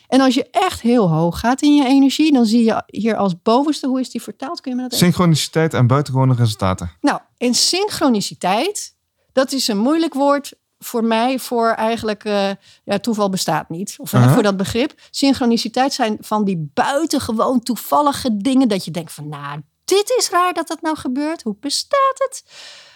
En 0.07 0.21
als 0.21 0.33
je 0.33 0.47
echt 0.51 0.81
heel 0.81 1.09
hoog 1.09 1.39
gaat 1.39 1.61
in 1.61 1.75
je 1.75 1.85
energie, 1.85 2.33
dan 2.33 2.45
zie 2.45 2.63
je 2.63 2.83
hier 2.85 3.15
als 3.17 3.41
bovenste, 3.41 3.87
hoe 3.87 3.99
is 3.99 4.09
die 4.09 4.21
vertaald? 4.21 4.61
Kun 4.61 4.71
je 4.71 4.77
me 4.77 4.83
dat 4.83 4.93
even 4.93 5.05
Synchroniciteit 5.05 5.73
en 5.73 5.87
buitengewone 5.87 6.33
resultaten. 6.33 6.91
Nou, 7.01 7.19
en 7.37 7.53
synchroniciteit, 7.53 8.95
dat 9.33 9.51
is 9.51 9.67
een 9.67 9.77
moeilijk 9.77 10.13
woord 10.13 10.53
voor 10.83 11.03
mij, 11.03 11.39
voor 11.39 11.67
eigenlijk, 11.69 12.23
eh, 12.23 12.49
ja, 12.83 12.99
toeval 12.99 13.29
bestaat 13.29 13.69
niet. 13.69 13.95
Of 13.97 14.13
Uh-huh. 14.13 14.33
voor 14.33 14.43
dat 14.43 14.57
begrip. 14.57 14.93
Synchroniciteit 15.11 15.93
zijn 15.93 16.17
van 16.19 16.43
die 16.45 16.69
buitengewoon 16.73 17.59
toevallige 17.63 18.37
dingen, 18.37 18.67
dat 18.67 18.85
je 18.85 18.91
denkt 18.91 19.11
van, 19.13 19.29
nou, 19.29 19.61
dit 19.85 20.13
is 20.17 20.29
raar 20.29 20.53
dat 20.53 20.67
dat 20.67 20.81
nou 20.81 20.97
gebeurt. 20.97 21.41
Hoe 21.43 21.55
bestaat 21.59 22.13
het? 22.15 22.43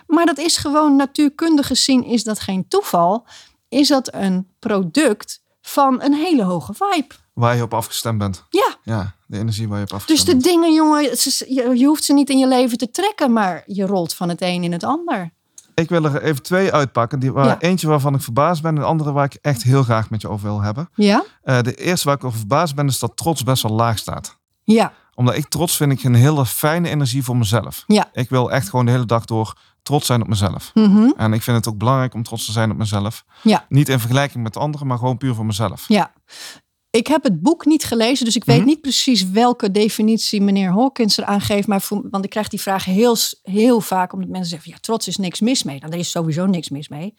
Maar 0.07 0.25
dat 0.25 0.37
is 0.37 0.57
gewoon 0.57 0.95
natuurkundig 0.95 1.67
gezien, 1.67 2.03
is 2.03 2.23
dat 2.23 2.39
geen 2.39 2.67
toeval. 2.67 3.25
Is 3.69 3.87
dat 3.87 4.13
een 4.13 4.47
product 4.59 5.41
van 5.61 6.01
een 6.01 6.13
hele 6.13 6.43
hoge 6.43 6.73
vibe. 6.73 7.15
Waar 7.33 7.55
je 7.55 7.61
op 7.61 7.73
afgestemd 7.73 8.17
bent. 8.17 8.43
Ja, 8.49 8.75
Ja, 8.83 9.15
de 9.27 9.37
energie 9.37 9.67
waar 9.67 9.77
je 9.77 9.83
op 9.83 9.89
dus 9.89 9.97
afgestemd 9.99 10.25
de 10.27 10.31
bent. 10.33 10.43
dingen, 10.61 10.73
jongen, 10.73 11.03
het 11.03 11.25
is- 11.25 11.43
je, 11.47 11.71
je 11.77 11.85
hoeft 11.85 12.03
ze 12.03 12.13
niet 12.13 12.29
in 12.29 12.37
je 12.37 12.47
leven 12.47 12.77
te 12.77 12.91
trekken, 12.91 13.33
maar 13.33 13.63
je 13.65 13.85
rolt 13.85 14.13
van 14.13 14.29
het 14.29 14.41
een 14.41 14.63
in 14.63 14.71
het 14.71 14.83
ander. 14.83 15.31
Ik 15.81 15.89
wil 15.89 16.03
er 16.05 16.21
even 16.21 16.43
twee 16.43 16.73
uitpakken. 16.73 17.19
Die, 17.19 17.31
waar, 17.33 17.45
Ja. 17.45 17.59
Eentje 17.59 17.87
waarvan 17.87 18.15
ik 18.15 18.21
verbaasd 18.21 18.61
ben 18.61 18.75
en 18.75 18.81
de 18.81 18.85
andere 18.87 19.11
waar 19.11 19.25
ik 19.25 19.37
echt 19.41 19.63
heel 19.63 19.83
graag 19.83 20.09
met 20.09 20.21
je 20.21 20.29
over 20.29 20.47
wil 20.47 20.61
hebben. 20.61 20.89
Ja? 20.95 21.23
Eh, 21.43 21.61
de 21.61 21.75
eerste 21.75 22.07
waar 22.07 22.15
ik 22.17 22.23
over 22.23 22.37
verbaasd 22.37 22.75
ben 22.75 22.87
is 22.87 22.99
dat 22.99 23.11
trots 23.17 23.43
best 23.43 23.63
wel 23.63 23.71
laag 23.71 23.97
staat. 23.97 24.37
Ja, 24.63 24.93
Omdat 25.15 25.35
ik 25.35 25.47
trots 25.47 25.75
vind 25.77 25.91
ik 25.91 26.03
een 26.03 26.13
hele 26.13 26.45
fijne 26.45 26.89
energie 26.89 27.23
voor 27.23 27.37
mezelf. 27.37 27.83
ja. 27.87 28.09
Ik 28.13 28.29
wil 28.29 28.51
echt 28.51 28.69
gewoon 28.69 28.85
de 28.85 28.91
hele 28.91 29.05
dag 29.05 29.25
door 29.25 29.53
trots 29.83 30.05
zijn 30.05 30.21
op 30.21 30.27
mezelf. 30.27 30.71
Mhm. 30.73 31.09
En 31.17 31.33
ik 31.33 31.41
vind 31.41 31.57
het 31.57 31.67
ook 31.67 31.77
belangrijk 31.77 32.13
om 32.13 32.23
trots 32.23 32.45
te 32.45 32.51
zijn 32.51 32.71
op 32.71 32.77
mezelf. 32.77 33.23
Ja. 33.43 33.65
Niet 33.69 33.89
in 33.89 33.99
vergelijking 33.99 34.43
met 34.43 34.57
anderen, 34.57 34.87
maar 34.87 34.97
gewoon 34.97 35.17
puur 35.17 35.33
voor 35.35 35.45
mezelf. 35.45 35.85
Ja. 35.87 36.11
Ik 36.97 37.07
heb 37.07 37.23
het 37.23 37.41
boek 37.41 37.65
niet 37.65 37.83
gelezen, 37.83 38.25
dus 38.25 38.35
ik 38.35 38.45
weet 38.45 38.57
Mhm. 38.57 38.65
niet 38.67 38.81
precies 38.81 39.29
welke 39.29 39.71
definitie 39.71 40.41
meneer 40.41 40.71
Hawkins 40.71 41.17
eraan 41.17 41.41
geeft. 41.41 41.67
Maar 41.67 41.81
voor, 41.81 42.07
want 42.11 42.23
ik 42.23 42.29
krijg 42.29 42.47
die 42.47 42.61
vraag 42.61 42.85
heel, 42.85 43.15
heel 43.43 43.81
vaak, 43.81 44.13
omdat 44.13 44.29
mensen 44.29 44.49
zeggen: 44.49 44.71
ja, 44.71 44.77
trots 44.81 45.07
is 45.07 45.17
niks 45.17 45.39
mis 45.39 45.63
mee. 45.63 45.79
Nou, 45.79 45.91
er 45.91 45.99
is 45.99 46.09
sowieso 46.11 46.45
niks 46.45 46.69
mis 46.69 46.87
mee. 46.89 47.15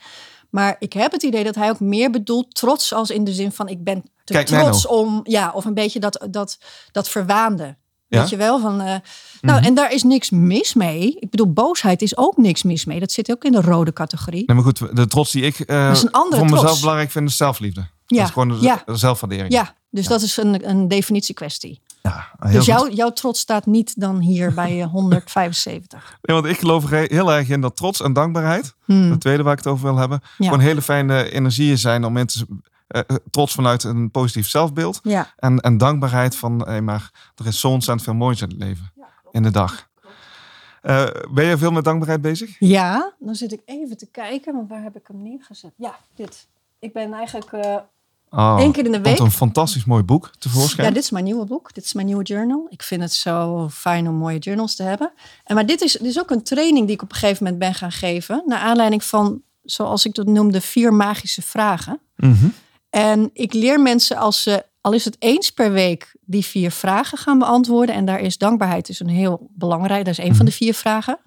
Maar 0.50 0.76
ik 0.78 0.92
heb 0.92 1.12
het 1.12 1.22
idee 1.22 1.44
dat 1.44 1.54
hij 1.54 1.70
ook 1.70 1.80
meer 1.80 2.10
bedoelt 2.10 2.54
trots 2.54 2.92
als 2.92 3.10
in 3.10 3.24
de 3.24 3.32
zin 3.32 3.52
van: 3.52 3.68
ik 3.68 3.84
ben 3.84 4.02
te 4.24 4.32
Kijk 4.32 4.46
trots 4.46 4.86
om, 4.86 5.20
ja, 5.22 5.50
of 5.54 5.64
een 5.64 5.74
beetje 5.74 6.00
dat, 6.00 6.26
dat, 6.30 6.58
dat 6.92 7.08
verwaande. 7.08 7.76
Ja. 8.08 8.20
Weet 8.20 8.30
je 8.30 8.36
wel? 8.36 8.60
Van, 8.60 8.80
eh, 8.80 8.96
nou, 9.40 9.64
en 9.64 9.74
daar 9.74 9.92
is 9.92 10.02
niks 10.02 10.30
mis 10.30 10.74
mee. 10.74 11.16
Ik 11.18 11.30
bedoel, 11.30 11.52
boosheid 11.52 12.02
is 12.02 12.16
ook 12.16 12.36
niks 12.36 12.62
mis 12.62 12.84
mee. 12.84 13.00
Dat 13.00 13.12
zit 13.12 13.30
ook 13.30 13.44
in 13.44 13.52
de 13.52 13.60
rode 13.60 13.92
categorie. 13.92 14.42
Nee, 14.46 14.56
maar 14.56 14.64
goed, 14.64 14.96
de 14.96 15.06
trots 15.06 15.32
die 15.32 15.42
ik 15.42 15.66
Dat 15.66 15.96
is 15.96 16.02
een 16.02 16.10
andere 16.10 16.46
voor 16.46 16.50
mezelf 16.50 16.80
belangrijk 16.80 17.10
vind 17.10 17.28
is 17.28 17.36
zelfliefde. 17.36 17.96
Ja, 18.16 18.16
Dat 18.18 18.26
is 18.26 18.32
gewoon 18.32 18.60
ja. 18.60 18.82
de 18.86 18.96
zelfwaardering. 18.96 19.52
Ja, 19.52 19.74
dus 19.90 20.06
dat 20.06 20.22
is 20.22 20.36
een, 20.36 20.68
een 20.68 20.88
definitiekwestie. 20.88 21.80
Ja, 22.02 22.28
Dus 22.50 22.66
jouw, 22.66 22.88
jouw 22.88 23.10
trots 23.12 23.40
staat 23.40 23.66
niet 23.66 24.00
dan 24.00 24.18
hier 24.18 24.54
bij 24.54 24.80
eh, 24.82 24.90
175. 25.42 26.18
Nee, 26.22 26.36
want 26.40 26.48
ik 26.52 26.58
geloof 26.58 26.84
er 26.84 26.90
he- 26.98 27.14
heel 27.14 27.32
erg 27.32 27.48
in 27.48 27.60
dat 27.60 27.76
trots 27.76 28.00
en 28.02 28.12
dankbaarheid, 28.12 28.74
Hmm. 28.84 29.10
de 29.10 29.18
tweede 29.18 29.42
waar 29.42 29.52
ik 29.52 29.58
het 29.58 29.66
over 29.66 29.84
wil 29.84 29.96
hebben, 29.96 30.20
Ja. 30.38 30.44
gewoon 30.44 30.60
hele 30.60 30.82
fijne 30.82 31.30
energieën 31.30 31.78
zijn 31.78 32.04
om 32.04 32.26
te, 32.26 32.46
eh, 32.86 33.00
eh, 33.06 33.16
trots 33.30 33.54
vanuit 33.54 33.82
een 33.84 34.10
positief 34.10 34.48
zelfbeeld 34.48 35.00
Ja, 35.02 35.32
en, 35.36 35.60
en 35.60 35.78
dankbaarheid 35.78 36.36
van, 36.36 36.62
hey, 36.66 36.80
maar 36.80 37.10
er 37.36 37.46
is 37.46 37.60
zo 37.60 37.68
ontzettend 37.68 38.04
veel 38.06 38.14
moois 38.14 38.40
in 38.42 38.48
het 38.48 38.58
leven, 38.58 38.92
in 39.30 39.42
de 39.42 39.50
dag. 39.50 39.86
Eh, 40.82 41.04
ben 41.30 41.44
je 41.44 41.58
veel 41.58 41.70
met 41.70 41.84
dankbaarheid 41.84 42.20
bezig? 42.20 42.56
ja, 42.58 43.12
dan 43.18 43.34
zit 43.34 43.52
ik 43.52 43.60
even 43.64 43.96
te 43.96 44.06
kijken, 44.10 44.54
want 44.54 44.68
waar 44.68 44.82
heb 44.82 44.96
ik 44.96 45.06
hem 45.06 45.22
neergezet? 45.22 45.72
Ja, 45.76 45.96
dit. 46.14 46.46
Ik 46.78 46.92
ben 46.92 47.12
eigenlijk 47.12 47.52
eh 47.52 47.76
Oh, 48.30 48.56
één 48.58 48.72
keer 48.72 48.84
in 48.84 48.92
de 48.92 49.00
komt 49.00 49.08
week. 49.08 49.18
een 49.18 49.30
fantastisch 49.30 49.84
mooi 49.84 50.02
boek 50.02 50.30
tevoorschijn. 50.38 50.86
Ja, 50.86 50.92
dit 50.92 51.02
is 51.02 51.10
mijn 51.10 51.24
nieuwe 51.24 51.44
boek. 51.44 51.74
Dit 51.74 51.84
is 51.84 51.92
mijn 51.92 52.06
nieuwe 52.06 52.22
journal. 52.22 52.66
Ik 52.68 52.82
vind 52.82 53.02
het 53.02 53.12
zo 53.12 53.68
fijn 53.68 54.08
om 54.08 54.14
mooie 54.14 54.38
journals 54.38 54.74
te 54.74 54.82
hebben. 54.82 55.12
En 55.44 55.54
maar 55.54 55.66
dit 55.66 55.80
is, 55.80 55.92
dit 55.92 56.06
is 56.06 56.18
ook 56.18 56.30
een 56.30 56.42
training 56.42 56.86
die 56.86 56.94
ik 56.94 57.02
op 57.02 57.10
een 57.10 57.16
gegeven 57.16 57.44
moment 57.44 57.62
ben 57.62 57.74
gaan 57.74 57.92
geven. 57.92 58.42
Naar 58.46 58.58
aanleiding 58.58 59.04
van 59.04 59.42
zoals 59.62 60.04
ik 60.04 60.14
dat 60.14 60.26
noemde, 60.26 60.60
vier 60.60 60.92
magische 60.92 61.42
vragen. 61.42 62.00
Mhm. 62.16 62.48
En 62.90 63.30
ik 63.32 63.52
leer 63.52 63.80
mensen 63.80 64.16
als 64.16 64.42
ze, 64.42 64.64
al 64.80 64.92
is 64.92 65.04
het 65.04 65.16
eens 65.18 65.50
per 65.50 65.72
week, 65.72 66.16
die 66.20 66.44
vier 66.44 66.70
vragen 66.70 67.18
gaan 67.18 67.38
beantwoorden. 67.38 67.94
En 67.94 68.04
daar 68.04 68.20
is 68.20 68.38
dankbaarheid 68.38 68.86
dus 68.86 69.00
een 69.00 69.08
heel 69.08 69.50
belangrijk, 69.50 70.04
dat 70.04 70.18
is 70.18 70.24
een 70.24 70.34
van 70.34 70.46
de 70.46 70.52
vier 70.52 70.74
vragen. 70.74 71.18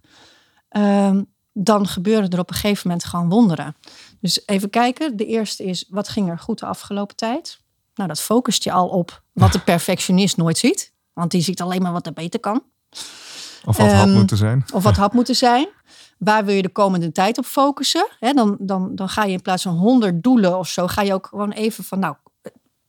Ehm, 0.70 1.22
dan 1.54 1.88
gebeuren 1.88 2.30
er 2.30 2.39
op 2.39 2.49
een 2.49 2.56
gegeven 2.56 2.88
moment 2.88 3.06
gewoon 3.06 3.30
wonderen. 3.30 3.76
Dus 4.22 4.41
even 4.45 4.69
kijken. 4.69 5.17
De 5.17 5.26
eerste 5.26 5.63
is, 5.63 5.86
wat 5.89 6.09
ging 6.09 6.30
er 6.30 6.39
goed 6.39 6.59
de 6.59 6.65
afgelopen 6.65 7.15
tijd? 7.15 7.59
Nou, 7.95 8.09
dat 8.09 8.22
focust 8.22 8.63
je 8.63 8.72
al 8.72 8.88
op 8.88 9.24
wat 9.34 9.51
de 9.51 9.59
perfectionist 9.72 10.38
nooit 10.38 10.57
ziet. 10.57 10.93
Want 11.13 11.32
die 11.32 11.41
ziet 11.41 11.61
alleen 11.61 11.82
maar 11.82 11.91
wat 11.91 12.05
er 12.05 12.13
beter 12.13 12.39
kan. 12.39 12.63
Of 13.65 13.78
wat 13.78 13.91
had 13.91 14.05
Ehm, 14.07 14.13
moeten 14.13 14.38
zijn. 14.38 14.63
Of 14.74 14.84
wat 14.84 14.95
had 15.03 15.13
moeten 15.13 15.36
zijn. 15.36 15.67
Waar 16.17 16.45
wil 16.45 16.55
je 16.55 16.61
de 16.61 16.69
komende 16.69 17.11
tijd 17.11 17.38
op 17.38 17.45
focussen? 17.45 18.07
Dan, 18.19 18.57
dan, 18.59 18.95
dan 18.95 19.09
ga 19.09 19.24
je 19.24 19.32
in 19.32 19.41
plaats 19.41 19.63
van 19.63 19.76
100 19.78 20.24
doelen 20.24 20.57
of 20.57 20.67
zo, 20.67 20.88
ga 20.88 21.01
je 21.01 21.13
ook 21.13 21.28
gewoon 21.28 21.51
even 21.51 21.84
van, 21.84 21.99
nou, 21.99 22.15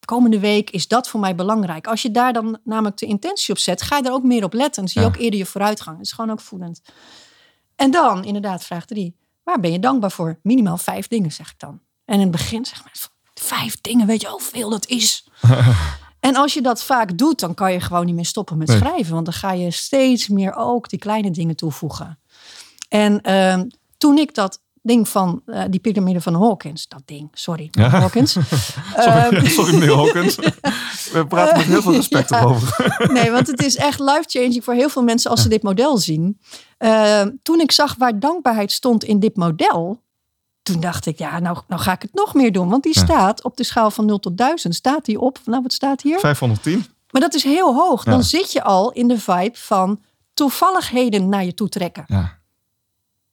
komende 0.04 0.38
week 0.38 0.70
is 0.70 0.88
dat 0.88 1.08
voor 1.08 1.20
mij 1.20 1.34
belangrijk. 1.34 1.86
Als 1.86 2.02
je 2.02 2.10
daar 2.10 2.32
dan 2.32 2.58
namelijk 2.64 2.96
de 2.96 3.06
intentie 3.06 3.54
op 3.54 3.58
zet, 3.60 3.82
ga 3.82 3.96
je 3.96 4.02
er 4.02 4.12
ook 4.12 4.22
meer 4.22 4.44
op 4.44 4.52
letten. 4.52 4.82
Dan 4.82 4.90
zie 4.92 5.00
je 5.00 5.06
Ja. 5.06 5.14
ook 5.14 5.20
eerder 5.20 5.38
je 5.38 5.46
vooruitgang. 5.46 5.96
Dat 5.96 6.06
is 6.06 6.12
gewoon 6.12 6.30
ook 6.30 6.40
voedend. 6.40 6.82
En 7.76 7.90
dan, 7.90 8.24
inderdaad, 8.24 8.64
vraag 8.64 8.84
drie. 8.84 9.16
Waar 9.42 9.60
ben 9.60 9.72
je 9.72 9.78
dankbaar 9.78 10.10
voor? 10.10 10.38
Minimaal 10.42 10.76
vijf 10.78 11.08
dingen, 11.08 11.32
zeg 11.32 11.50
ik 11.50 11.58
dan. 11.58 11.80
En 12.04 12.14
in 12.14 12.20
het 12.20 12.30
begin 12.30 12.64
zeg 12.64 12.84
maar, 12.84 12.92
vijf 13.34 13.80
dingen, 13.80 14.06
weet 14.06 14.20
je 14.20 14.28
hoeveel 14.28 14.70
dat 14.70 14.86
is? 14.86 15.26
En 16.20 16.36
als 16.36 16.54
je 16.54 16.62
dat 16.62 16.84
vaak 16.84 17.18
doet, 17.18 17.40
dan 17.40 17.54
kan 17.54 17.72
je 17.72 17.80
gewoon 17.80 18.06
niet 18.06 18.14
meer 18.14 18.26
stoppen 18.26 18.58
met 18.58 18.68
Nee. 18.68 18.76
schrijven. 18.76 19.12
Want 19.14 19.24
dan 19.24 19.34
ga 19.34 19.52
je 19.52 19.70
steeds 19.70 20.28
meer 20.28 20.54
ook 20.54 20.88
die 20.88 20.98
kleine 20.98 21.30
dingen 21.30 21.56
toevoegen. 21.56 22.18
En 22.88 23.20
ehm, 23.20 23.68
toen 23.98 24.18
ik 24.18 24.34
dat 24.34 24.61
ding 24.82 25.08
van 25.08 25.42
eh, 25.46 25.62
die 25.70 25.80
piramide 25.80 26.20
van 26.20 26.34
Hawkins, 26.34 26.88
dat 26.88 27.02
ding, 27.04 27.28
sorry, 27.32 27.68
Ja. 27.70 27.88
Hawkins. 27.88 28.32
Sorry, 28.96 29.36
Ehm, 29.36 29.46
sorry 29.58 29.72
meneer 29.74 29.94
Hawkins. 29.96 30.36
We 31.12 31.24
praten 31.28 31.56
met 31.56 31.66
heel 31.66 31.82
veel 31.82 31.92
respect 31.92 32.30
erover. 32.30 32.96
nee, 33.12 33.30
want 33.30 33.46
het 33.46 33.62
is 33.62 33.76
echt 33.76 33.98
life-changing 33.98 34.64
voor 34.64 34.74
heel 34.74 34.88
veel 34.88 35.02
mensen 35.02 35.30
als 35.30 35.42
ze 35.42 35.48
dit 35.48 35.62
model 35.62 35.98
zien. 35.98 36.38
Ehm, 36.78 37.30
toen 37.42 37.60
ik 37.60 37.72
zag 37.72 37.94
waar 37.98 38.18
dankbaarheid 38.18 38.72
stond 38.72 39.04
in 39.04 39.20
dit 39.20 39.36
model, 39.36 40.02
toen 40.62 40.80
dacht 40.80 41.06
ik, 41.06 41.18
ja, 41.18 41.38
nou, 41.38 41.58
nou 41.68 41.80
ga 41.80 41.92
ik 41.92 42.02
het 42.02 42.14
nog 42.14 42.34
meer 42.34 42.52
doen. 42.52 42.68
Want 42.68 42.82
die 42.82 42.94
Ja. 42.98 43.04
staat 43.04 43.42
op 43.44 43.56
de 43.56 43.64
schaal 43.64 43.90
van 43.90 44.04
0 44.06 44.18
tot 44.18 44.36
1000, 44.36 44.74
staat 44.74 45.04
die 45.04 45.20
op, 45.20 45.38
nou 45.44 45.62
wat 45.62 45.72
staat 45.72 46.02
hier? 46.02 46.18
510. 46.18 46.86
Maar 47.10 47.20
dat 47.20 47.34
is 47.34 47.42
heel 47.44 47.74
hoog. 47.74 48.04
Dan 48.04 48.14
Ja. 48.16 48.22
zit 48.22 48.52
je 48.52 48.62
al 48.62 48.92
in 48.92 49.08
de 49.08 49.18
vibe 49.18 49.50
van 49.58 50.00
toevalligheden 50.34 51.28
naar 51.28 51.44
je 51.44 51.54
toe 51.54 51.68
trekken. 51.68 52.04
Ja. 52.06 52.40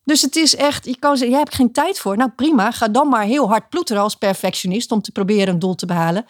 Dus 0.10 0.22
het 0.22 0.36
is 0.36 0.56
echt, 0.56 0.86
je 0.86 1.00
kan 1.00 1.12
zeggen, 1.12 1.30
jij 1.30 1.40
hebt 1.40 1.56
geen 1.56 1.72
tijd 1.72 2.00
voor. 2.00 2.18
Nou 2.18 2.30
prima, 2.36 2.72
ga 2.72 2.88
dan 2.88 3.10
maar 3.10 3.24
heel 3.24 3.48
hard 3.50 3.70
ploeteren 3.70 4.02
als 4.02 4.16
perfectionist 4.16 4.92
om 4.92 5.02
te 5.02 5.12
proberen 5.12 5.54
een 5.54 5.60
doel 5.60 5.76
te 5.76 5.86
behalen. 5.86 6.26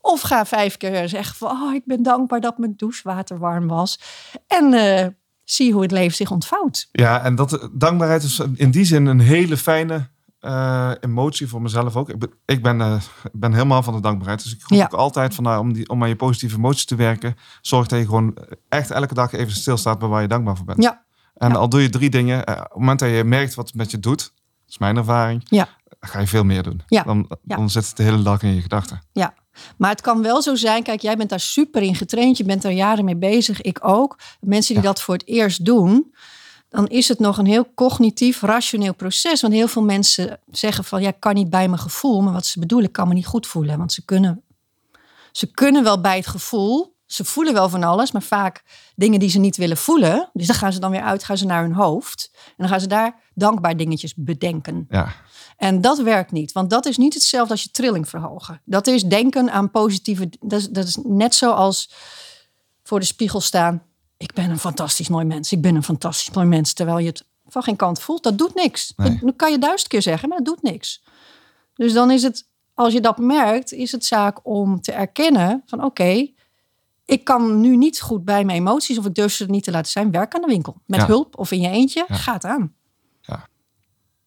Of 0.00 0.20
ga 0.20 0.46
vijf 0.46 0.76
keer 0.76 1.08
zeggen 1.08 1.36
van, 1.36 1.50
oh, 1.50 1.74
ik 1.74 1.82
ben 1.84 2.02
dankbaar 2.02 2.40
dat 2.40 2.58
mijn 2.58 2.74
douchewater 2.76 3.38
warm 3.38 3.68
was. 3.68 4.00
En 4.46 4.72
eh, 4.74 5.06
zie 5.44 5.72
hoe 5.72 5.82
het 5.82 5.90
leven 5.90 6.16
zich 6.16 6.30
ontvouwt. 6.30 6.88
ja, 6.92 7.22
en 7.22 7.34
dat, 7.34 7.68
dankbaarheid 7.72 8.22
is 8.22 8.42
in 8.54 8.70
die 8.70 8.84
zin 8.84 9.06
een 9.06 9.20
hele 9.20 9.56
fijne 9.56 10.08
eh, 10.40 10.90
emotie 11.00 11.48
voor 11.48 11.62
mezelf 11.62 11.96
ook. 11.96 12.08
Ik 12.08 12.18
ben, 12.18 12.30
ik 12.44 12.62
ben, 12.62 12.80
eh, 12.80 13.00
ben 13.32 13.52
helemaal 13.52 13.82
van 13.82 13.94
de 13.94 14.00
dankbaarheid. 14.00 14.42
Dus 14.42 14.52
ik 14.52 14.62
roep 14.62 14.78
Ja. 14.78 14.84
ook 14.84 14.92
altijd 14.92 15.34
van, 15.34 15.44
nou, 15.44 15.60
om, 15.60 15.72
die, 15.72 15.88
om 15.88 16.02
aan 16.02 16.08
je 16.08 16.16
positieve 16.16 16.56
emoties 16.56 16.84
te 16.84 16.94
werken. 16.94 17.36
Zorg 17.60 17.86
dat 17.86 17.98
je 17.98 18.04
gewoon 18.04 18.36
echt 18.68 18.90
elke 18.90 19.14
dag 19.14 19.32
even 19.32 19.52
stilstaat 19.52 19.98
bij 19.98 20.08
waar 20.08 20.22
je 20.22 20.28
dankbaar 20.28 20.56
voor 20.56 20.66
bent. 20.66 20.82
Ja, 20.82 21.04
En 21.40 21.50
Ja. 21.50 21.56
al 21.56 21.68
doe 21.68 21.82
je 21.82 21.88
drie 21.90 22.10
dingen, 22.10 22.44
eh, 22.44 22.54
op 22.54 22.62
het 22.62 22.78
moment 22.78 22.98
dat 22.98 23.10
je 23.10 23.24
merkt 23.24 23.54
wat 23.54 23.66
het 23.66 23.74
met 23.74 23.90
je 23.90 24.00
doet, 24.00 24.18
dat 24.18 24.68
is 24.68 24.78
mijn 24.78 24.96
ervaring, 24.96 25.42
ja, 25.48 25.68
ga 26.00 26.20
je 26.20 26.26
veel 26.26 26.44
meer 26.44 26.62
doen. 26.62 26.82
Ja. 26.86 27.02
Dan, 27.02 27.30
dan 27.42 27.70
zit 27.70 27.86
het 27.86 27.96
de 27.96 28.02
hele 28.02 28.22
dag 28.22 28.42
in 28.42 28.54
je 28.54 28.60
gedachten. 28.60 29.02
ja. 29.12 29.34
Maar 29.76 29.90
het 29.90 30.00
kan 30.00 30.22
wel 30.22 30.42
zo 30.42 30.54
zijn, 30.54 30.82
kijk, 30.82 31.00
jij 31.00 31.16
bent 31.16 31.30
daar 31.30 31.40
super 31.40 31.82
in 31.82 31.94
getraind. 31.94 32.36
Je 32.36 32.44
bent 32.44 32.64
er 32.64 32.70
jaren 32.70 33.04
mee 33.04 33.16
bezig, 33.16 33.60
ik 33.60 33.78
ook. 33.82 34.18
Mensen 34.40 34.74
die 34.74 34.82
dat 34.82 35.00
voor 35.00 35.14
het 35.14 35.26
eerst 35.26 35.64
doen, 35.64 36.14
dan 36.68 36.86
is 36.86 37.08
het 37.08 37.18
nog 37.18 37.38
een 37.38 37.46
heel 37.46 37.74
cognitief, 37.74 38.40
rationeel 38.42 38.94
proces. 38.94 39.40
Want 39.40 39.52
heel 39.52 39.68
veel 39.68 39.82
mensen 39.82 40.40
zeggen 40.50 40.84
van, 40.84 41.02
ja, 41.02 41.08
ik 41.08 41.20
kan 41.20 41.34
niet 41.34 41.50
bij 41.50 41.68
mijn 41.68 41.80
gevoel. 41.80 42.20
Maar 42.20 42.32
wat 42.32 42.46
ze 42.46 42.58
bedoelen, 42.58 42.86
ik 42.86 42.92
kan 42.92 43.08
me 43.08 43.14
niet 43.14 43.26
goed 43.26 43.46
voelen. 43.46 43.78
Want 43.78 43.92
ze 43.92 44.04
kunnen, 44.04 44.42
ze 45.32 45.50
kunnen 45.50 45.82
wel 45.82 46.00
bij 46.00 46.16
het 46.16 46.26
gevoel. 46.26 46.89
Ze 47.12 47.24
voelen 47.24 47.52
wel 47.52 47.68
van 47.68 47.82
alles, 47.82 48.12
maar 48.12 48.22
vaak 48.22 48.62
dingen 48.94 49.20
die 49.20 49.30
ze 49.30 49.38
niet 49.38 49.56
willen 49.56 49.76
voelen. 49.76 50.30
Dus 50.32 50.46
dan 50.46 50.56
gaan 50.56 50.72
ze 50.72 50.78
dan 50.78 50.90
weer 50.90 51.02
uit, 51.02 51.24
gaan 51.24 51.36
ze 51.36 51.46
naar 51.46 51.62
hun 51.62 51.72
hoofd. 51.72 52.30
En 52.34 52.54
dan 52.56 52.68
gaan 52.68 52.80
ze 52.80 52.86
daar 52.86 53.14
dankbaar 53.34 53.76
dingetjes 53.76 54.14
bedenken. 54.14 54.86
Ja, 54.90 55.12
En 55.56 55.80
dat 55.80 55.98
werkt 55.98 56.32
niet, 56.32 56.52
want 56.52 56.70
dat 56.70 56.86
is 56.86 56.96
niet 56.96 57.14
hetzelfde 57.14 57.52
als 57.52 57.62
je 57.62 57.70
trilling 57.70 58.08
verhogen. 58.08 58.60
Dat 58.64 58.86
is 58.86 59.02
denken 59.02 59.50
aan 59.50 59.70
positieve. 59.70 60.28
Dat 60.40 60.60
is, 60.60 60.68
dat 60.68 60.86
is 60.86 60.98
net 61.02 61.34
zoals 61.34 61.92
voor 62.82 63.00
de 63.00 63.06
spiegel 63.06 63.40
staan. 63.40 63.82
Ik 64.16 64.32
ben 64.32 64.50
een 64.50 64.58
fantastisch 64.58 65.08
mooi 65.08 65.24
mens. 65.24 65.52
Ik 65.52 65.60
ben 65.60 65.74
een 65.74 65.82
fantastisch 65.82 66.34
mooi 66.34 66.46
mens. 66.46 66.72
Terwijl 66.72 66.98
je 66.98 67.06
het 67.06 67.24
van 67.46 67.62
geen 67.62 67.76
kant 67.76 68.00
voelt. 68.00 68.22
Dat 68.22 68.38
doet 68.38 68.54
niks. 68.54 68.92
Nee. 68.96 69.10
Dat, 69.10 69.20
dat 69.20 69.36
kan 69.36 69.50
je 69.50 69.58
duizend 69.58 69.88
keer 69.88 70.02
zeggen, 70.02 70.28
maar 70.28 70.38
dat 70.38 70.46
doet 70.46 70.62
niks. 70.62 71.02
Dus 71.74 71.92
dan 71.92 72.10
is 72.10 72.22
het, 72.22 72.46
als 72.74 72.92
je 72.92 73.00
dat 73.00 73.18
merkt, 73.18 73.72
is 73.72 73.92
het 73.92 74.04
zaak 74.04 74.38
om 74.42 74.80
te 74.80 74.92
erkennen 74.92 75.62
van 75.66 75.84
oké, 75.84 76.30
ik 77.10 77.24
kan 77.24 77.60
nu 77.60 77.76
niet 77.76 78.00
goed 78.00 78.24
bij 78.24 78.44
mijn 78.44 78.58
emoties 78.58 78.98
of 78.98 79.06
ik 79.06 79.14
durf 79.14 79.32
ze 79.32 79.44
niet 79.46 79.64
te 79.64 79.70
laten 79.70 79.90
zijn. 79.90 80.10
Werk 80.10 80.34
aan 80.34 80.40
de 80.40 80.46
winkel. 80.46 80.76
Met 80.86 81.00
Ja. 81.00 81.06
hulp 81.06 81.38
of 81.38 81.50
in 81.50 81.60
je 81.60 81.68
eentje. 81.68 82.04
Ja. 82.08 82.14
Gaat 82.14 82.44
aan. 82.44 82.74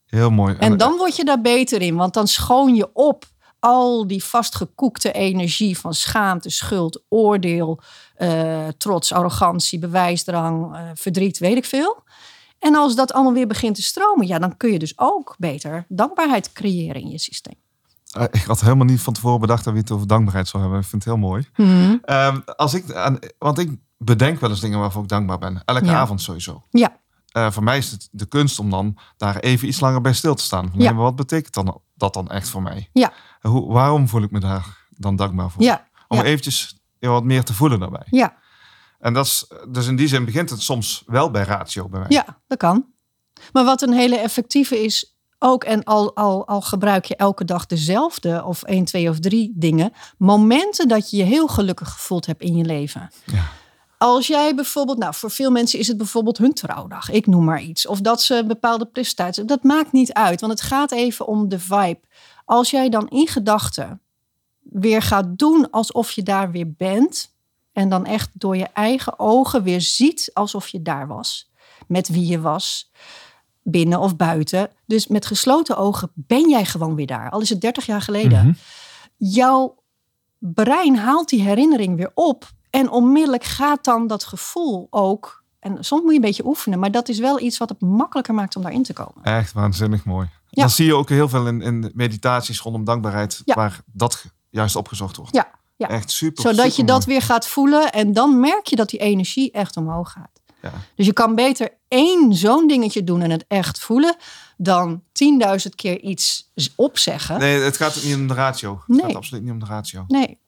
heel 0.06 0.30
mooi. 0.32 0.56
En 0.60 0.78
dan 0.78 0.98
word 0.98 1.16
je 1.16 1.24
daar 1.26 1.42
beter 1.42 1.82
in, 1.82 1.96
want 1.96 2.14
dan 2.14 2.28
schoon 2.28 2.76
je 2.76 2.90
op 2.94 3.26
al 3.60 4.08
die 4.08 4.24
vastgekoekte 4.24 5.12
energie 5.12 5.78
van 5.80 5.94
schaamte, 5.94 6.50
schuld, 6.50 7.04
oordeel, 7.10 7.80
eh, 8.16 8.68
trots, 8.78 9.12
arrogantie, 9.12 9.80
bewijsdrang, 9.80 10.76
eh, 10.76 10.90
verdriet, 10.94 11.38
weet 11.38 11.58
ik 11.58 11.66
veel. 11.66 12.04
En 12.60 12.76
als 12.76 12.96
dat 12.96 13.14
allemaal 13.14 13.34
weer 13.34 13.48
begint 13.48 13.76
te 13.76 13.82
stromen, 13.82 14.28
ja, 14.28 14.40
dan 14.40 14.58
kun 14.58 14.72
je 14.72 14.80
dus 14.80 14.94
ook 14.96 15.36
beter 15.38 15.86
dankbaarheid 15.88 16.52
creëren 16.52 17.02
in 17.02 17.10
je 17.10 17.20
systeem. 17.20 17.63
Eh, 18.14 18.24
ik 18.32 18.44
had 18.44 18.62
helemaal 18.62 18.86
niet 18.86 19.02
van 19.02 19.14
tevoren 19.14 19.40
bedacht 19.40 19.64
dat 19.64 19.74
we 19.74 19.80
het 19.80 19.92
over 19.92 20.08
dankbaarheid 20.08 20.48
zou 20.48 20.64
hebben. 20.64 20.82
Ik 20.82 20.86
vind 20.88 21.04
het 21.04 21.14
heel 21.14 21.22
mooi. 21.22 21.48
Ehm, 22.06 22.40
als 22.56 22.74
ik 22.74 22.94
aan, 22.94 23.20
want 23.38 23.58
ik 23.60 23.78
bedenk 23.98 24.40
wel 24.40 24.50
eens 24.50 24.60
dingen 24.60 24.80
waarvoor 24.80 25.04
ik 25.04 25.10
dankbaar 25.10 25.38
ben. 25.38 25.62
Elke 25.66 25.86
Ja. 25.86 25.94
avond 26.00 26.22
sowieso. 26.22 26.64
Ja, 26.70 27.02
Eh, 27.32 27.52
voor 27.52 27.64
mij 27.64 27.78
is 27.78 27.92
het 27.92 28.08
de 28.12 28.26
kunst 28.26 28.60
om 28.60 28.70
dan 28.70 28.98
daar 29.18 29.38
even 29.40 29.68
iets 29.68 29.80
langer 29.80 30.02
bij 30.02 30.14
stil 30.14 30.36
te 30.36 30.44
staan. 30.44 30.70
Van, 30.70 30.80
Ja. 30.80 30.86
nee, 30.86 30.94
maar 30.94 31.04
wat 31.04 31.16
betekent 31.16 31.54
dan, 31.54 31.82
dat 31.96 32.14
dan 32.14 32.30
echt 32.30 32.50
voor 32.50 32.62
mij? 32.62 32.90
ja, 32.94 33.14
Hoe, 33.42 33.72
waarom 33.74 34.08
voel 34.08 34.22
ik 34.22 34.32
me 34.32 34.40
daar 34.40 34.78
dan 34.90 35.16
dankbaar 35.16 35.52
voor? 35.52 35.62
ja, 35.64 35.88
Om 36.08 36.18
ja. 36.18 36.24
eventjes 36.24 36.80
wat 37.00 37.24
meer 37.24 37.44
te 37.44 37.54
voelen 37.54 37.80
daarbij. 37.80 38.08
ja, 38.10 38.36
En 39.00 39.14
dat 39.14 39.26
is, 39.26 39.52
dus 39.70 39.88
in 39.88 39.96
die 39.96 40.08
zin 40.08 40.26
begint 40.26 40.50
het 40.50 40.62
soms 40.62 41.04
wel 41.06 41.32
bij 41.32 41.44
ratio 41.44 41.90
bij 41.90 42.00
mij. 42.00 42.10
ja, 42.10 42.42
dat 42.48 42.58
kan. 42.58 42.86
Maar 43.54 43.64
wat 43.66 43.82
een 43.82 43.94
hele 43.94 44.18
effectieve 44.18 44.84
is 44.84 45.13
ook, 45.44 45.64
en 45.64 45.84
al, 45.84 46.16
al, 46.16 46.48
al 46.48 46.62
gebruik 46.62 47.06
je 47.06 47.16
elke 47.16 47.46
dag 47.46 47.66
dezelfde 47.66 48.44
of 48.46 48.64
één, 48.64 48.86
twee 48.86 49.10
of 49.10 49.20
drie 49.20 49.52
dingen, 49.56 49.94
momenten 50.18 50.88
dat 50.88 51.10
je 51.10 51.18
je 51.18 51.24
heel 51.24 51.48
gelukkig 51.48 51.90
gevoeld 51.90 52.26
hebt 52.26 52.42
in 52.42 52.56
je 52.56 52.66
leven. 52.66 53.10
Ja. 53.26 53.44
Als 53.98 54.28
jij 54.28 54.56
bijvoorbeeld, 54.56 54.98
nou 54.98 55.14
voor 55.14 55.32
veel 55.32 55.52
mensen 55.52 55.80
is 55.80 55.88
het 55.88 55.98
bijvoorbeeld 55.98 56.38
hun 56.38 56.54
trouwdag, 56.54 57.10
ik 57.10 57.28
noem 57.28 57.44
maar 57.44 57.62
iets. 57.62 57.88
Of 57.88 58.02
dat 58.02 58.22
ze 58.22 58.36
een 58.36 58.48
bepaalde 58.48 58.86
prestatie, 58.86 59.46
dat 59.46 59.64
maakt 59.64 59.92
niet 59.92 60.14
uit, 60.14 60.42
want 60.42 60.54
het 60.54 60.62
gaat 60.62 60.92
even 60.92 61.28
om 61.28 61.50
de 61.50 61.60
vibe. 61.60 62.00
Als 62.46 62.72
jij 62.72 62.90
dan 62.90 63.08
in 63.08 63.28
gedachten 63.28 64.02
weer 64.64 65.02
gaat 65.02 65.38
doen 65.38 65.70
alsof 65.70 66.12
je 66.12 66.24
daar 66.24 66.52
weer 66.52 66.72
bent. 66.72 67.32
En 67.72 67.90
dan 67.90 68.06
echt 68.06 68.30
door 68.34 68.58
je 68.58 68.68
eigen 68.74 69.20
ogen 69.20 69.64
weer 69.64 69.82
ziet 69.82 70.30
alsof 70.34 70.68
je 70.68 70.82
daar 70.82 71.08
was. 71.08 71.52
Met 71.88 72.08
wie 72.08 72.28
je 72.28 72.40
was, 72.40 72.92
binnen 73.64 74.00
of 74.00 74.16
buiten. 74.16 74.70
Dus 74.86 75.08
met 75.08 75.26
gesloten 75.26 75.78
ogen 75.78 76.12
ben 76.14 76.50
jij 76.50 76.66
gewoon 76.66 76.96
weer 76.96 77.08
daar. 77.08 77.30
Al 77.30 77.42
is 77.42 77.50
het 77.50 77.62
30 77.62 77.86
jaar 77.86 78.02
geleden. 78.02 78.46
Mhm. 78.46 78.54
Jouw 79.18 79.84
brein 80.40 80.98
haalt 80.98 81.30
die 81.30 81.42
herinnering 81.42 81.98
weer 81.98 82.12
op. 82.14 82.52
En 82.70 82.90
onmiddellijk 82.90 83.44
gaat 83.44 83.84
dan 83.84 84.08
dat 84.08 84.24
gevoel 84.24 84.88
ook. 84.90 85.44
En 85.60 85.84
soms 85.84 86.02
moet 86.02 86.12
je 86.12 86.16
een 86.16 86.22
beetje 86.26 86.46
oefenen, 86.46 86.80
maar 86.80 86.92
dat 86.92 87.10
is 87.10 87.20
wel 87.20 87.40
iets 87.40 87.58
wat 87.58 87.70
het 87.70 87.82
makkelijker 87.82 88.34
maakt 88.34 88.56
om 88.56 88.62
daarin 88.62 88.84
te 88.84 88.94
komen. 88.94 89.24
Echt 89.24 89.54
waanzinnig 89.54 90.06
mooi. 90.06 90.30
Ja. 90.50 90.62
Dan 90.62 90.70
zie 90.70 90.86
je 90.86 90.96
ook 90.96 91.10
heel 91.10 91.30
veel 91.30 91.48
in, 91.48 91.62
in 91.62 91.92
meditaties 91.94 92.60
rondom 92.60 92.84
dankbaarheid. 92.84 93.42
Ja. 93.46 93.56
Waar 93.56 93.82
dat 93.86 94.26
juist 94.50 94.76
opgezocht 94.76 95.16
wordt. 95.16 95.36
Ja, 95.36 95.52
ja. 95.76 95.88
Echt 95.88 96.12
super. 96.12 96.44
Zodat 96.44 96.76
je 96.76 96.84
dat 96.84 97.06
weer 97.06 97.22
gaat 97.22 97.48
voelen 97.48 97.92
en 97.92 98.14
dan 98.14 98.40
merk 98.40 98.66
je 98.66 98.76
dat 98.76 98.90
die 98.90 99.00
energie 99.00 99.52
echt 99.52 99.78
omhoog 99.78 100.12
gaat. 100.12 100.42
Ja. 100.64 100.72
Dus 100.96 101.06
je 101.06 101.14
kan 101.14 101.36
beter 101.36 101.70
één 101.88 102.34
zo'n 102.34 102.68
dingetje 102.68 103.04
doen 103.04 103.22
en 103.22 103.32
het 103.32 103.46
echt 103.48 103.80
voelen, 103.80 104.16
dan 104.58 105.04
10.000 105.64 105.70
keer 105.76 106.00
iets 106.02 106.52
opzeggen. 106.76 107.40
Nee, 107.40 107.60
het 107.62 107.78
gaat 107.78 108.04
niet 108.04 108.16
om 108.16 108.28
de 108.28 108.34
ratio. 108.34 108.76
Het 108.78 108.88
Nee. 108.88 109.02
gaat 109.06 109.16
absoluut 109.16 109.44
niet 109.44 109.52
om 109.52 109.60
de 109.60 109.66
ratio. 109.66 110.04
Nee. 110.08 110.40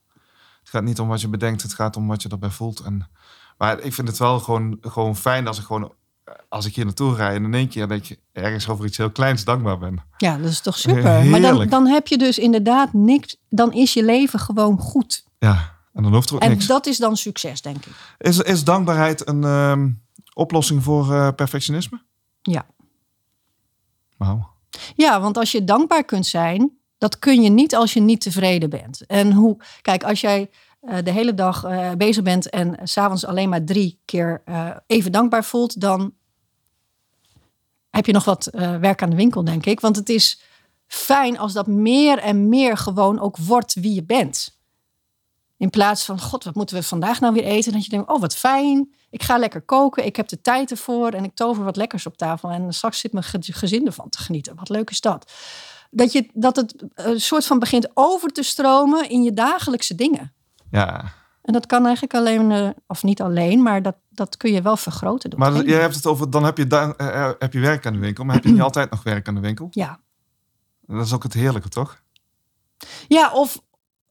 Het 0.60 0.70
gaat 0.70 0.84
niet 0.84 1.00
om 1.00 1.08
wat 1.08 1.22
je 1.22 1.28
bedenkt, 1.28 1.62
het 1.62 1.74
gaat 1.74 1.96
om 1.96 2.08
wat 2.08 2.22
je 2.22 2.30
erbij 2.30 2.50
voelt. 2.50 2.80
En, 2.80 3.10
maar 3.58 3.80
ik 3.80 3.94
vind 3.94 4.08
het 4.08 4.18
wel 4.18 4.40
gewoon, 4.40 4.78
gewoon 4.82 5.16
fijn 5.16 5.48
als 5.48 5.60
ik 5.60 5.66
gewoon 5.66 5.94
als 6.50 6.66
ik 6.66 6.76
hier 6.76 6.86
naartoe 6.86 7.16
rijd 7.16 7.36
en 7.36 7.44
in 7.44 7.54
één 7.54 7.68
keer 7.68 7.88
dat 7.88 8.08
je 8.08 8.20
ergens 8.32 8.68
over 8.70 8.86
iets 8.86 8.98
heel 8.98 9.12
kleins 9.12 9.44
dankbaar 9.44 9.78
bent. 9.78 10.00
Ja, 10.18 10.38
dat 10.38 10.50
is 10.50 10.60
toch 10.62 10.78
super. 10.78 11.26
Maar 11.26 11.42
dan, 11.42 11.68
dan 11.68 11.88
heb 11.88 12.08
je 12.08 12.18
dus 12.18 12.38
inderdaad 12.38 12.94
niks. 12.94 13.38
Dan 13.50 13.74
is 13.74 13.94
je 13.94 14.04
leven 14.04 14.40
gewoon 14.40 14.78
goed. 14.80 15.24
Ja, 15.40 15.74
en 15.94 16.04
dan 16.04 16.14
hoeft 16.14 16.30
er 16.30 16.36
ook 16.36 16.42
En 16.42 16.50
niks. 16.50 16.66
dat 16.68 16.86
is 16.86 16.98
dan 16.98 17.18
succes, 17.18 17.62
denk 17.62 17.86
ik. 17.86 17.94
Is, 18.18 18.38
is 18.40 18.64
dankbaarheid 18.64 19.28
een 19.28 19.44
ehm, 19.44 19.90
oplossing 20.36 20.84
voor 20.84 21.14
eh, 21.14 21.30
perfectionisme? 21.36 22.02
Ja. 22.42 22.66
Wauw. 24.18 24.50
Ja, 24.96 25.22
want 25.22 25.38
als 25.38 25.52
je 25.52 25.64
dankbaar 25.64 26.04
kunt 26.04 26.26
zijn, 26.26 26.78
dat 26.98 27.20
kun 27.20 27.42
je 27.42 27.50
niet 27.50 27.76
als 27.76 27.94
je 27.94 28.00
niet 28.00 28.22
tevreden 28.22 28.70
bent. 28.70 29.06
En 29.06 29.32
hoe, 29.32 29.58
kijk, 29.82 30.04
als 30.04 30.22
jij 30.22 30.50
eh, 30.80 30.98
de 31.04 31.12
hele 31.12 31.34
dag 31.34 31.64
eh, 31.64 31.92
bezig 31.92 32.24
bent 32.24 32.50
en 32.50 32.80
s'avonds 32.84 33.26
alleen 33.26 33.50
maar 33.50 33.64
drie 33.64 34.00
keer 34.06 34.44
even 34.88 35.12
dankbaar 35.12 35.44
voelt, 35.44 35.82
dan 35.82 36.14
heb 37.90 38.06
je 38.06 38.14
nog 38.14 38.26
wat 38.26 38.50
werk 38.80 39.02
aan 39.02 39.10
de 39.10 39.16
winkel, 39.16 39.44
denk 39.44 39.66
ik. 39.66 39.80
Want 39.80 39.96
het 39.96 40.10
is 40.10 40.42
fijn 40.88 41.38
als 41.38 41.54
dat 41.54 41.68
meer 41.68 42.18
en 42.18 42.50
meer 42.50 42.78
gewoon 42.78 43.20
ook 43.20 43.38
wordt 43.38 43.74
wie 43.74 43.94
je 43.94 44.04
bent. 44.04 44.55
In 45.58 45.70
plaats 45.70 46.06
van, 46.06 46.20
god, 46.22 46.44
wat 46.44 46.56
moeten 46.56 46.76
we 46.76 46.84
vandaag 46.84 47.20
nou 47.20 47.34
weer 47.34 47.44
eten? 47.44 47.72
Dat 47.72 47.84
je 47.84 47.90
denkt, 47.90 48.10
oh, 48.10 48.20
wat 48.22 48.36
fijn. 48.36 48.94
Ik 49.10 49.24
ga 49.24 49.38
lekker 49.38 49.62
koken. 49.62 50.06
Ik 50.06 50.16
heb 50.16 50.28
de 50.28 50.42
tijd 50.42 50.72
ervoor. 50.72 51.10
En 51.10 51.24
ik 51.24 51.36
tover 51.36 51.64
wat 51.64 51.76
lekkers 51.76 52.06
op 52.06 52.18
tafel. 52.18 52.50
En 52.50 52.74
straks 52.74 53.00
zit 53.00 53.12
mijn 53.14 53.26
ge- 53.26 53.40
gezin 53.54 53.86
ervan 53.86 54.10
te 54.10 54.18
genieten. 54.18 54.56
Wat 54.56 54.70
leuk 54.70 54.90
is 54.90 55.02
dat. 55.02 55.32
Dat, 55.92 56.12
je, 56.12 56.30
dat 56.34 56.56
het 56.56 56.76
een 56.94 57.20
soort 57.22 57.46
van 57.46 57.60
begint 57.60 57.90
over 57.94 58.30
te 58.30 58.44
stromen 58.44 59.10
in 59.10 59.24
je 59.24 59.34
dagelijkse 59.34 59.96
dingen. 59.96 60.34
Ja, 60.72 61.12
En 61.42 61.54
dat 61.54 61.66
kan 61.66 61.84
eigenlijk 61.84 62.14
alleen, 62.16 62.52
eh, 62.52 62.70
of 62.88 63.04
niet 63.04 63.22
alleen, 63.22 63.64
maar 63.64 63.82
dat, 63.82 63.96
dat 64.10 64.38
kun 64.38 64.52
je 64.52 64.62
wel 64.62 64.78
vergroten. 64.78 65.30
Door 65.30 65.40
maar 65.40 65.66
jij 65.66 65.80
hebt 65.82 65.96
het 65.96 66.06
over, 66.06 66.30
dan 66.30 66.44
heb 66.44 66.58
je, 66.58 66.68
da- 66.68 66.94
eh, 66.98 67.24
eh, 67.28 67.32
heb 67.40 67.54
je 67.54 67.60
werk 67.60 67.86
aan 67.86 67.94
de 67.94 68.00
winkel, 68.00 68.24
maar 68.24 68.36
heb 68.36 68.44
je 68.44 68.52
niet 68.52 68.62
altijd 68.70 68.90
nog 68.92 69.04
werk 69.04 69.28
aan 69.28 69.36
de 69.36 69.42
winkel? 69.42 69.68
Ja. 69.72 70.00
Dat 70.82 71.06
is 71.06 71.14
ook 71.14 71.24
het 71.24 71.34
heerlijke, 71.34 71.70
toch? 71.70 72.02
Ja, 73.08 73.32
of 73.32 73.62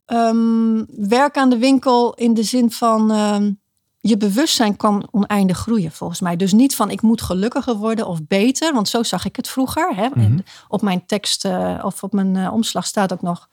ehm, 0.07 0.85
werk 1.09 1.37
aan 1.37 1.51
de 1.51 1.59
winkel 1.59 2.15
in 2.15 2.35
de 2.35 2.43
zin 2.43 2.71
van 2.71 3.11
ehm, 3.11 3.53
je 4.01 4.17
bewustzijn 4.17 4.77
kan 4.77 5.09
oneindig 5.11 5.59
groeien 5.59 5.93
volgens 5.93 6.21
mij. 6.21 6.37
Dus 6.37 6.53
niet 6.53 6.77
van 6.77 6.91
ik 6.91 7.03
moet 7.03 7.23
gelukkiger 7.23 7.77
worden 7.77 8.07
of 8.07 8.27
beter, 8.27 8.73
want 8.73 8.89
zo 8.89 9.03
zag 9.03 9.25
ik 9.25 9.37
het 9.37 9.49
vroeger. 9.49 9.95
Hè. 9.97 10.09
Mhm. 10.15 10.39
Op 10.69 10.83
mijn 10.83 11.07
tekst 11.07 11.45
eh, 11.45 11.79
of 11.83 12.03
op 12.03 12.13
mijn 12.13 12.37
eh, 12.37 12.53
omslag 12.53 12.87
staat 12.87 13.13
ook 13.13 13.23
nog 13.23 13.49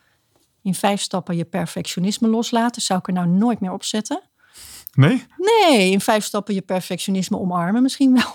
in 0.62 0.76
vijf 0.76 1.02
stappen 1.02 1.36
je 1.36 1.46
perfectionisme 1.46 2.28
loslaten. 2.28 2.82
Zou 2.82 3.00
ik 3.00 3.08
er 3.08 3.14
nou 3.14 3.28
nooit 3.28 3.60
meer 3.60 3.72
opzetten? 3.72 4.22
Nee? 4.94 5.26
Nee, 5.38 5.92
in 5.92 6.02
vijf 6.02 6.24
stappen 6.24 6.54
je 6.54 6.62
perfectionisme 6.62 7.40
omarmen 7.40 7.82
misschien 7.82 8.14
wel. 8.14 8.34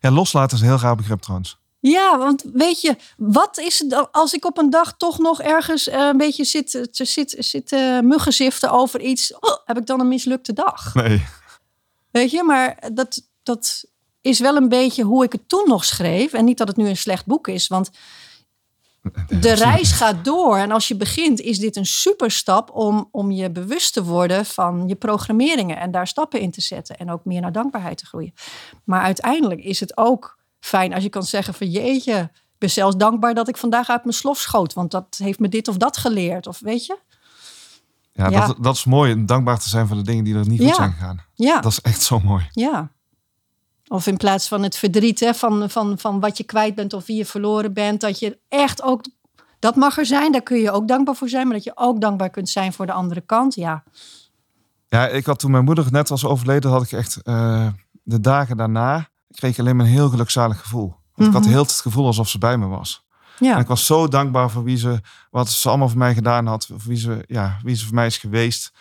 Ja, 0.00 0.10
loslaten 0.10 0.56
is 0.56 0.62
een 0.62 0.68
heel 0.68 0.78
raar 0.78 0.96
begrip 0.96 1.20
trouwens. 1.20 1.58
Ja, 1.80 2.18
want 2.18 2.44
weet 2.52 2.80
je, 2.80 2.96
wat 3.16 3.58
is 3.58 3.78
het 3.78 4.12
als 4.12 4.32
ik 4.32 4.44
op 4.44 4.58
een 4.58 4.70
dag 4.70 4.96
toch 4.96 5.18
nog 5.18 5.42
ergens 5.42 5.88
eh, 5.88 6.06
een 6.06 6.16
beetje 6.16 6.44
zit, 6.44 6.70
te 6.92 7.04
zit, 7.04 7.34
zit 7.38 7.72
eh, 7.72 8.00
muggenziften 8.00 8.70
over 8.70 9.00
iets? 9.00 9.38
Oh, 9.38 9.56
heb 9.64 9.78
ik 9.78 9.86
dan 9.86 10.00
een 10.00 10.08
mislukte 10.08 10.52
dag? 10.52 10.94
Nee. 10.94 11.26
Weet 12.10 12.30
je, 12.30 12.42
maar 12.42 12.90
dat, 12.92 13.28
dat 13.42 13.84
is 14.20 14.38
wel 14.38 14.56
een 14.56 14.68
beetje 14.68 15.02
hoe 15.02 15.24
ik 15.24 15.32
het 15.32 15.48
toen 15.48 15.64
nog 15.66 15.84
schreef. 15.84 16.32
En 16.32 16.44
niet 16.44 16.58
dat 16.58 16.68
het 16.68 16.76
nu 16.76 16.88
een 16.88 16.96
slecht 16.96 17.26
boek 17.26 17.48
is, 17.48 17.66
want 17.66 17.90
de 19.28 19.52
reis 19.52 19.92
gaat 19.92 20.24
door. 20.24 20.56
En 20.56 20.70
als 20.70 20.88
je 20.88 20.96
begint, 20.96 21.40
is 21.40 21.58
dit 21.58 21.76
een 21.76 21.86
superstap 21.86 22.70
om, 22.70 23.08
om 23.10 23.30
je 23.30 23.50
bewust 23.50 23.92
te 23.92 24.04
worden 24.04 24.46
van 24.46 24.84
je 24.86 24.94
programmeringen. 24.94 25.78
En 25.78 25.90
daar 25.90 26.06
stappen 26.06 26.40
in 26.40 26.50
te 26.50 26.60
zetten. 26.60 26.96
En 26.96 27.10
ook 27.10 27.24
meer 27.24 27.40
naar 27.40 27.52
dankbaarheid 27.52 27.98
te 27.98 28.06
groeien. 28.06 28.34
Maar 28.84 29.02
uiteindelijk 29.02 29.60
is 29.60 29.80
het 29.80 29.96
ook 29.96 30.37
fijn 30.60 30.94
als 30.94 31.02
je 31.02 31.08
kan 31.08 31.22
zeggen 31.22 31.54
van 31.54 31.70
jeetje. 31.70 32.18
Ik 32.32 32.58
ben 32.58 32.70
zelfs 32.70 32.96
dankbaar 32.96 33.34
dat 33.34 33.48
ik 33.48 33.56
vandaag 33.56 33.88
uit 33.88 34.04
mijn 34.04 34.16
slof 34.16 34.38
schoot. 34.38 34.72
Want 34.72 34.90
dat 34.90 35.16
heeft 35.22 35.38
me 35.38 35.48
dit 35.48 35.68
of 35.68 35.76
dat 35.76 35.96
geleerd. 35.96 36.46
Of 36.46 36.58
weet 36.60 36.86
je? 36.86 36.98
Ja, 38.12 38.28
Ja. 38.28 38.46
Dat, 38.46 38.56
dat 38.60 38.74
is 38.74 38.84
mooi. 38.84 39.24
Dankbaar 39.24 39.58
te 39.58 39.68
zijn 39.68 39.86
voor 39.86 39.96
de 39.96 40.02
dingen 40.02 40.24
die 40.24 40.34
er 40.34 40.48
niet 40.48 40.58
goed 40.60 40.68
Ja. 40.68 40.74
zijn 40.74 40.92
gegaan. 40.92 41.20
Ja. 41.34 41.60
Dat 41.60 41.72
is 41.72 41.80
echt 41.80 42.02
zo 42.02 42.20
mooi. 42.20 42.48
Ja. 42.50 42.90
Of 43.88 44.06
in 44.06 44.16
plaats 44.16 44.48
van 44.48 44.62
het 44.62 44.76
verdriet 44.76 45.20
hè, 45.20 45.34
van, 45.34 45.70
van, 45.70 45.98
van 45.98 46.20
wat 46.20 46.36
je 46.36 46.44
kwijt 46.44 46.74
bent 46.74 46.92
of 46.92 47.06
wie 47.06 47.16
je 47.16 47.24
verloren 47.26 47.72
bent, 47.72 48.00
dat 48.00 48.18
je 48.18 48.38
echt 48.48 48.82
ook. 48.82 49.04
Dat 49.58 49.76
mag 49.76 49.98
er 49.98 50.06
zijn, 50.06 50.32
daar 50.32 50.42
kun 50.42 50.58
je 50.58 50.70
ook 50.70 50.88
dankbaar 50.88 51.14
voor 51.14 51.28
zijn, 51.28 51.46
maar 51.46 51.56
dat 51.56 51.64
je 51.64 51.72
ook 51.74 52.00
dankbaar 52.00 52.30
kunt 52.30 52.48
zijn 52.48 52.72
voor 52.72 52.86
de 52.86 52.92
andere 52.92 53.20
kant. 53.20 53.54
Ja, 53.54 53.84
Ja, 54.88 55.06
ik 55.08 55.26
had 55.26 55.38
toen 55.38 55.50
mijn 55.50 55.64
moeder 55.64 55.86
net 55.90 56.08
was 56.08 56.24
overleden, 56.24 56.70
had 56.70 56.82
ik 56.82 56.92
echt 56.92 57.22
eh, 57.22 57.66
de 58.02 58.20
dagen 58.20 58.56
daarna 58.56 59.08
kreeg 59.30 59.52
ik 59.52 59.58
alleen 59.58 59.76
maar 59.76 59.86
een 59.86 59.92
heel 59.92 60.08
gelukzalig 60.08 60.60
gevoel. 60.60 60.96
Want 61.14 61.28
ik 61.28 61.34
had 61.34 61.42
Mhm. 61.44 61.52
heel 61.52 61.62
het 61.62 61.72
gevoel 61.72 62.06
alsof 62.06 62.28
ze 62.28 62.38
bij 62.38 62.58
me 62.58 62.66
was. 62.66 63.06
En 63.38 63.46
ja, 63.46 63.58
ik 63.58 63.66
was 63.66 63.86
zo 63.86 64.08
dankbaar 64.08 64.50
voor 64.50 64.62
wie 64.64 64.76
ze, 64.76 65.00
wat 65.30 65.48
ze 65.50 65.68
allemaal 65.68 65.88
voor 65.88 65.98
mij 65.98 66.14
gedaan 66.14 66.46
had, 66.46 66.66
voor 66.66 66.78
wie 66.84 66.96
ze, 66.96 67.24
ja, 67.26 67.58
wie 67.62 67.74
ze 67.76 67.84
voor 67.86 67.94
mij 67.94 68.06
is 68.06 68.16
geweest. 68.16 68.72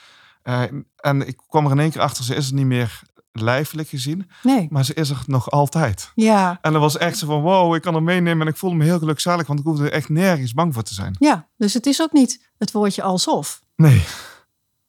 Eh, 0.43 0.61
en 0.95 1.27
ik 1.27 1.39
kwam 1.47 1.65
er 1.65 1.71
in 1.71 1.79
één 1.79 1.91
keer 1.91 2.01
achter, 2.01 2.23
ze 2.23 2.35
is 2.35 2.47
er 2.47 2.53
niet 2.53 2.65
meer 2.65 3.01
lijfelijk 3.31 3.89
gezien, 3.89 4.29
nee. 4.43 4.67
maar 4.69 4.85
ze 4.85 4.93
is 4.93 5.09
er 5.09 5.23
nog 5.25 5.49
altijd. 5.51 6.11
Ja, 6.15 6.57
En 6.61 6.71
dat 6.71 6.81
was 6.81 6.97
echt 6.97 7.17
zo 7.17 7.25
van, 7.27 7.41
wow, 7.41 7.75
ik 7.75 7.81
kan 7.81 7.95
er 7.95 8.03
meenemen 8.03 8.41
en 8.47 8.53
ik 8.53 8.57
voelde 8.59 8.75
me 8.75 8.83
heel 8.83 8.99
gelukzalig, 8.99 9.47
want 9.47 9.59
ik 9.59 9.65
hoefde 9.65 9.83
er 9.85 9.91
echt 9.91 10.09
nergens 10.09 10.53
bang 10.53 10.73
voor 10.73 10.83
te 10.83 10.93
zijn. 10.93 11.15
ja, 11.19 11.47
dus 11.57 11.73
het 11.73 11.85
is 11.85 12.01
ook 12.01 12.11
niet 12.11 12.49
het 12.57 12.71
woordje 12.71 13.01
alsof. 13.01 13.61
Nee, 13.75 14.03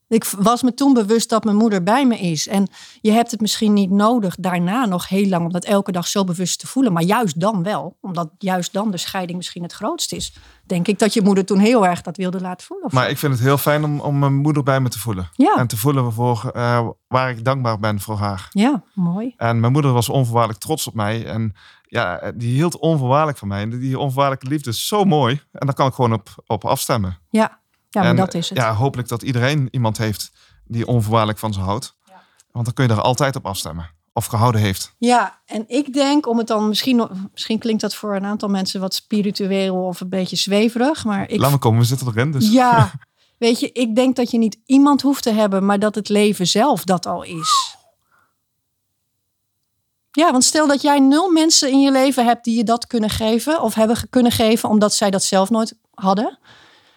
Ik 0.08 0.24
was 0.24 0.62
me 0.62 0.74
toen 0.74 0.94
bewust 0.94 1.28
dat 1.28 1.44
mijn 1.44 1.56
moeder 1.56 1.82
bij 1.82 2.06
me 2.06 2.18
is. 2.18 2.48
En 2.48 2.68
je 3.00 3.10
hebt 3.10 3.30
het 3.30 3.40
misschien 3.40 3.72
niet 3.72 3.90
nodig 3.90 4.36
daarna 4.38 4.86
nog 4.86 5.08
heel 5.08 5.28
lang 5.28 5.44
om 5.44 5.52
dat 5.52 5.64
elke 5.64 5.92
dag 5.92 6.06
zo 6.06 6.24
bewust 6.24 6.58
te 6.58 6.66
voelen. 6.66 6.92
Maar 6.92 7.02
juist 7.02 7.40
dan 7.40 7.62
wel, 7.62 7.96
omdat 8.00 8.30
juist 8.38 8.72
dan 8.72 8.90
de 8.90 8.96
scheiding 8.96 9.38
misschien 9.38 9.62
het 9.62 9.72
grootst 9.72 10.12
is. 10.12 10.36
Denk 10.66 10.88
ik 10.88 10.98
dat 10.98 11.14
je 11.14 11.22
moeder 11.22 11.44
toen 11.44 11.58
heel 11.58 11.86
erg 11.86 12.02
dat 12.02 12.16
wilde 12.16 12.40
laten 12.40 12.66
voelen. 12.66 12.88
maar 12.92 13.10
ik 13.10 13.18
vind 13.18 13.32
het 13.32 13.42
heel 13.42 13.58
fijn 13.58 13.84
om, 13.84 14.00
om 14.00 14.18
mijn 14.18 14.34
moeder 14.34 14.62
bij 14.62 14.80
me 14.80 14.88
te 14.88 14.98
voelen. 14.98 15.28
Ja. 15.32 15.56
En 15.56 15.66
te 15.66 15.76
voelen 15.76 16.12
voor, 16.12 16.50
eh, 16.54 16.88
waar 17.08 17.30
ik 17.30 17.44
dankbaar 17.44 17.78
ben 17.78 18.00
voor 18.00 18.16
haar. 18.16 18.46
Ja, 18.50 18.82
mooi. 18.94 19.34
En 19.36 19.60
mijn 19.60 19.72
moeder 19.72 19.92
was 19.92 20.08
onvoorwaardelijk 20.08 20.60
trots 20.60 20.86
op 20.86 20.94
mij. 20.94 21.26
En 21.26 21.54
ja, 21.82 22.32
die 22.34 22.54
hield 22.54 22.78
onvoorwaardelijk 22.78 23.38
van 23.38 23.48
mij. 23.48 23.62
En 23.62 23.78
die 23.78 23.98
onvoorwaardelijke 23.98 24.48
liefde 24.48 24.70
is 24.70 24.86
zo 24.86 25.04
mooi. 25.04 25.40
En 25.52 25.66
daar 25.66 25.74
kan 25.74 25.86
ik 25.86 25.94
gewoon 25.94 26.12
op, 26.12 26.28
op 26.46 26.64
afstemmen. 26.64 27.18
Ja, 27.30 27.60
ja 27.90 28.00
maar 28.00 28.10
en, 28.10 28.16
dat 28.16 28.34
is 28.34 28.48
het. 28.48 28.58
Ja, 28.58 28.74
hopelijk 28.74 29.08
dat 29.08 29.22
iedereen 29.22 29.68
iemand 29.70 29.98
heeft 29.98 30.30
die 30.64 30.86
onvoorwaardelijk 30.86 31.38
van 31.38 31.52
ze 31.52 31.60
houdt. 31.60 31.96
Want 32.50 32.64
dan 32.64 32.74
kun 32.74 32.86
je 32.86 32.92
er 32.92 33.00
altijd 33.00 33.36
op 33.36 33.46
afstemmen. 33.46 33.90
Of 34.12 34.26
gehouden 34.26 34.60
heeft. 34.60 34.94
Ja, 34.98 35.40
en 35.46 35.64
ik 35.68 35.92
denk 35.92 36.26
om 36.26 36.38
het 36.38 36.46
dan 36.46 36.68
misschien, 36.68 37.08
misschien 37.32 37.58
klinkt 37.58 37.80
dat 37.80 37.94
voor 37.94 38.16
een 38.16 38.24
aantal 38.24 38.48
mensen 38.48 38.80
wat 38.80 38.94
spiritueel 38.94 39.84
of 39.84 40.00
een 40.00 40.08
beetje 40.08 40.36
zweverig, 40.36 41.04
maar 41.04 41.30
ik 41.30 41.38
Laat 41.38 41.50
me 41.50 41.58
komen, 41.58 41.80
we 41.80 41.86
zitten 41.86 42.06
erin. 42.06 42.30
Dus 42.30 42.50
ja, 42.50 42.92
weet 43.38 43.60
je, 43.60 43.72
ik 43.72 43.94
denk 43.94 44.16
dat 44.16 44.30
je 44.30 44.38
niet 44.38 44.58
iemand 44.66 45.02
hoeft 45.02 45.22
te 45.22 45.30
hebben, 45.30 45.66
maar 45.66 45.78
dat 45.78 45.94
het 45.94 46.08
leven 46.08 46.46
zelf 46.46 46.84
dat 46.84 47.06
al 47.06 47.22
is. 47.22 47.76
Ja, 50.10 50.30
want 50.32 50.44
stel 50.44 50.66
dat 50.66 50.82
jij 50.82 50.98
nul 50.98 51.30
mensen 51.30 51.70
in 51.70 51.80
je 51.80 51.90
leven 51.90 52.24
hebt 52.24 52.44
die 52.44 52.56
je 52.56 52.64
dat 52.64 52.86
kunnen 52.86 53.10
geven 53.10 53.62
of 53.62 53.74
hebben 53.74 54.08
kunnen 54.10 54.32
geven 54.32 54.68
omdat 54.68 54.94
zij 54.94 55.10
dat 55.10 55.22
zelf 55.22 55.50
nooit 55.50 55.78
hadden, 55.94 56.38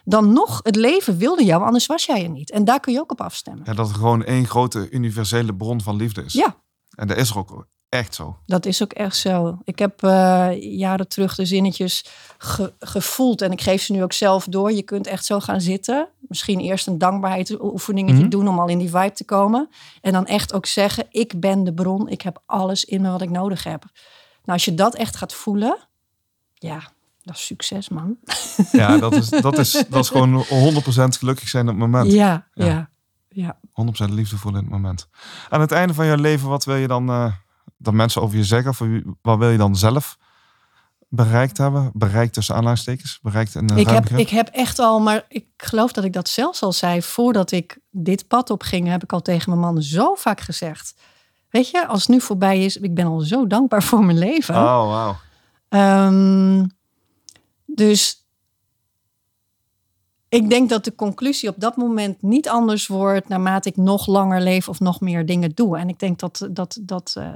dan 0.03 0.33
nog 0.33 0.59
het 0.63 0.75
leven 0.75 1.17
wilde 1.17 1.43
jou, 1.45 1.63
anders 1.63 1.85
was 1.85 2.05
jij 2.05 2.23
er 2.23 2.29
niet. 2.29 2.51
En 2.51 2.65
daar 2.65 2.79
kun 2.79 2.93
je 2.93 2.99
ook 2.99 3.11
op 3.11 3.21
afstemmen. 3.21 3.63
ja, 3.65 3.73
dat 3.73 3.89
er 3.89 3.95
gewoon 3.95 4.23
één 4.23 4.47
grote 4.47 4.89
universele 4.89 5.55
bron 5.55 5.81
van 5.81 5.95
liefde 5.95 6.23
is. 6.23 6.33
Ja, 6.33 6.55
En 6.95 7.07
dat 7.07 7.17
is 7.17 7.29
er 7.29 7.37
ook 7.37 7.67
echt 7.89 8.15
zo. 8.15 8.37
Dat 8.45 8.65
is 8.65 8.83
ook 8.83 8.91
echt 8.93 9.15
zo. 9.17 9.57
Ik 9.63 9.79
heb 9.79 10.03
eh, 10.03 10.49
jaren 10.77 11.07
terug 11.07 11.35
de 11.35 11.45
zinnetjes 11.45 12.05
ge- 12.37 12.73
gevoeld 12.79 13.41
en 13.41 13.51
ik 13.51 13.61
geef 13.61 13.81
ze 13.81 13.91
nu 13.91 14.03
ook 14.03 14.13
zelf 14.13 14.45
door. 14.45 14.71
Je 14.71 14.81
kunt 14.83 15.07
echt 15.07 15.25
zo 15.25 15.39
gaan 15.39 15.61
zitten. 15.61 16.07
Misschien 16.19 16.59
eerst 16.59 16.87
een 16.87 16.97
dankbaarheidsoefeningetje 16.97 18.19
Mhm. 18.21 18.29
doen 18.29 18.47
om 18.47 18.59
al 18.59 18.67
in 18.67 18.77
die 18.77 18.89
vibe 18.89 19.11
te 19.11 19.25
komen. 19.25 19.69
En 20.01 20.11
dan 20.11 20.25
echt 20.25 20.53
ook 20.53 20.65
zeggen, 20.65 21.05
ik 21.09 21.39
ben 21.39 21.63
de 21.63 21.73
bron. 21.73 22.07
Ik 22.09 22.21
heb 22.21 22.41
alles 22.45 22.85
in 22.85 23.01
me 23.01 23.11
wat 23.11 23.21
ik 23.21 23.29
nodig 23.29 23.63
heb. 23.63 23.81
Nou, 23.83 23.93
als 24.57 24.65
je 24.65 24.73
dat 24.75 24.95
echt 24.95 25.15
gaat 25.15 25.33
voelen, 25.33 25.77
ja, 26.53 26.91
dat 27.23 27.35
is 27.35 27.45
succes, 27.45 27.89
man. 27.89 28.17
Ja, 28.71 28.97
dat 28.97 29.13
is, 29.15 29.29
dat 29.29 29.57
is, 29.57 29.83
dat 29.89 30.03
is 30.03 30.09
gewoon 30.09 30.43
100% 30.43 30.47
gelukkig 31.19 31.47
zijn 31.49 31.63
op 31.67 31.69
het 31.69 31.79
moment. 31.79 32.11
Ja, 32.11 32.47
Ja. 32.53 32.65
ja, 32.65 32.89
ja. 33.29 33.57
100% 34.07 34.09
liefde 34.09 34.37
voelen 34.37 34.61
in 34.63 34.67
het 34.71 34.81
moment. 34.81 35.07
Aan 35.49 35.61
het 35.61 35.71
einde 35.71 35.93
van 35.93 36.05
jouw 36.05 36.15
leven, 36.15 36.49
wat 36.49 36.65
wil 36.65 36.75
je 36.75 36.87
dan 36.87 37.09
eh, 37.09 37.33
dat 37.77 37.93
mensen 37.93 38.21
over 38.21 38.37
je 38.37 38.43
zeggen? 38.43 38.69
Of 38.69 38.81
wat 39.21 39.37
wil 39.37 39.49
je 39.49 39.57
dan 39.57 39.75
zelf 39.75 40.17
bereikt 41.09 41.57
hebben? 41.57 41.91
Bereikt 41.93 42.33
tussen 42.33 42.55
aanhalingstekens? 42.55 43.19
Bereikt 43.21 43.55
een 43.55 43.77
Ik 43.77 43.87
heb, 43.87 44.09
ik 44.09 44.29
heb 44.29 44.47
echt 44.47 44.79
al, 44.79 44.99
maar 44.99 45.25
ik 45.27 45.45
geloof 45.57 45.91
dat 45.91 46.03
ik 46.03 46.13
dat 46.13 46.29
zelfs 46.29 46.61
al 46.61 46.71
zei 46.71 47.01
voordat 47.01 47.51
ik 47.51 47.79
dit 47.89 48.27
pad 48.27 48.49
op 48.49 48.61
ging, 48.61 48.87
heb 48.87 49.03
ik 49.03 49.13
al 49.13 49.21
tegen 49.21 49.49
mijn 49.49 49.61
man 49.61 49.81
zo 49.81 50.15
vaak 50.15 50.39
gezegd. 50.41 50.93
Weet 51.49 51.69
je, 51.69 51.87
als 51.87 51.99
het 51.99 52.09
nu 52.09 52.21
voorbij 52.21 52.63
is, 52.63 52.77
ik 52.77 52.95
ben 52.95 53.05
al 53.05 53.19
zo 53.19 53.47
dankbaar 53.47 53.83
voor 53.83 54.05
mijn 54.05 54.17
leven. 54.17 54.55
Oh, 54.55 54.61
wauw. 54.61 55.17
Ehm, 55.69 56.65
dus 57.75 58.25
ik 60.29 60.49
denk 60.49 60.69
dat 60.69 60.83
de 60.83 60.95
conclusie 60.95 61.49
op 61.49 61.55
dat 61.57 61.75
moment 61.75 62.21
niet 62.21 62.49
anders 62.49 62.87
wordt 62.87 63.27
naarmate 63.27 63.69
ik 63.69 63.77
nog 63.77 64.07
langer 64.07 64.41
leef 64.41 64.69
of 64.69 64.79
nog 64.79 64.99
meer 65.01 65.25
dingen 65.25 65.51
doe. 65.55 65.77
En 65.77 65.89
ik 65.89 65.99
denk 65.99 66.19
dat, 66.19 66.47
dat, 66.51 66.79
dat, 66.81 67.13
eh, 67.17 67.33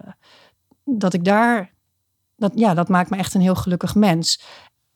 dat 0.84 1.14
ik 1.14 1.26
daar, 1.26 1.74
dat, 2.36 2.52
ja, 2.56 2.74
dat 2.74 2.90
maakt 2.90 3.10
me 3.10 3.18
echt 3.18 3.34
een 3.34 3.42
heel 3.42 3.56
gelukkig 3.56 3.96
mens. 3.96 4.42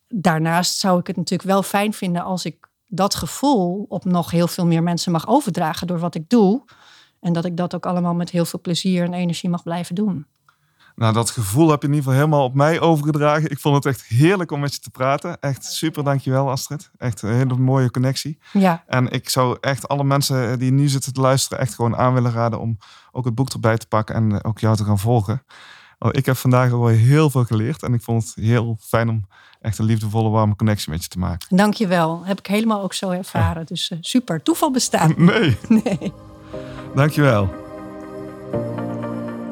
Daarnaast 0.07 0.77
zou 0.77 0.99
ik 0.99 1.07
het 1.07 1.15
natuurlijk 1.15 1.49
wel 1.49 1.63
fijn 1.63 1.93
vinden 1.93 2.23
als 2.23 2.45
ik 2.45 2.69
dat 2.87 3.15
gevoel 3.15 3.85
op 3.89 4.05
nog 4.05 4.31
heel 4.31 4.47
veel 4.47 4.65
meer 4.65 4.83
mensen 4.83 5.11
mag 5.11 5.27
overdragen 5.27 5.87
door 5.87 5.99
wat 5.99 6.15
ik 6.15 6.29
doe. 6.29 6.63
En 7.19 7.33
dat 7.33 7.45
ik 7.45 7.57
dat 7.57 7.75
ook 7.75 7.85
allemaal 7.85 8.13
met 8.13 8.29
heel 8.29 8.45
veel 8.45 8.61
plezier 8.61 9.03
en 9.03 9.13
energie 9.13 9.49
mag 9.49 9.63
blijven 9.63 9.95
doen. 9.95 10.25
Nou, 10.99 11.13
dat 11.13 11.29
gevoel 11.29 11.69
heb 11.69 11.81
je 11.81 11.87
in 11.87 11.93
ieder 11.93 12.09
geval 12.09 12.25
helemaal 12.25 12.45
op 12.45 12.53
mij 12.53 12.79
overgedragen. 12.79 13.51
Ik 13.51 13.59
vond 13.59 13.75
het 13.75 13.85
echt 13.85 14.03
heerlijk 14.03 14.51
om 14.51 14.59
met 14.59 14.73
je 14.73 14.79
te 14.79 14.89
praten. 14.89 15.39
Echt 15.39 15.65
super, 15.65 16.03
dankjewel 16.03 16.49
Astrid. 16.49 16.91
Echt 16.97 17.21
een 17.21 17.33
hele 17.33 17.55
mooie 17.55 17.91
connectie. 17.91 18.39
Ja. 18.53 18.83
En 18.87 19.09
ik 19.09 19.29
zou 19.29 19.57
echt 19.61 19.87
alle 19.87 20.03
mensen 20.03 20.59
die 20.59 20.71
nu 20.71 20.87
zitten 20.87 21.13
te 21.13 21.21
luisteren 21.21 21.59
echt 21.59 21.75
gewoon 21.75 21.95
aan 21.95 22.13
willen 22.13 22.31
raden 22.31 22.59
om 22.59 22.77
ook 23.11 23.25
het 23.25 23.35
boek 23.35 23.49
erbij 23.49 23.77
te 23.77 23.87
pakken 23.87 24.15
en 24.15 24.43
ook 24.43 24.59
jou 24.59 24.75
te 24.75 24.83
gaan 24.83 24.99
volgen. 24.99 25.43
Want 25.97 26.17
ik 26.17 26.25
heb 26.25 26.37
vandaag 26.37 26.71
al 26.71 26.87
heel 26.87 27.29
veel 27.29 27.45
geleerd 27.45 27.83
en 27.83 27.93
ik 27.93 28.01
vond 28.01 28.23
het 28.23 28.45
heel 28.45 28.77
fijn 28.79 29.09
om 29.09 29.27
echt 29.61 29.77
een 29.77 29.85
liefdevolle, 29.85 30.29
warme 30.29 30.55
connectie 30.55 30.91
met 30.91 31.03
je 31.03 31.09
te 31.09 31.19
maken. 31.19 31.57
Dankjewel. 31.57 32.25
Heb 32.25 32.39
ik 32.39 32.47
helemaal 32.47 32.81
ook 32.81 32.93
zo 32.93 33.09
ervaren. 33.09 33.65
Dus 33.65 33.89
uh, 33.89 33.97
super. 34.01 34.43
Toeval 34.43 34.71
bestaat. 34.71 35.17
Nee. 35.17 35.57
Nee. 35.83 36.13
Dankjewel. 36.95 37.49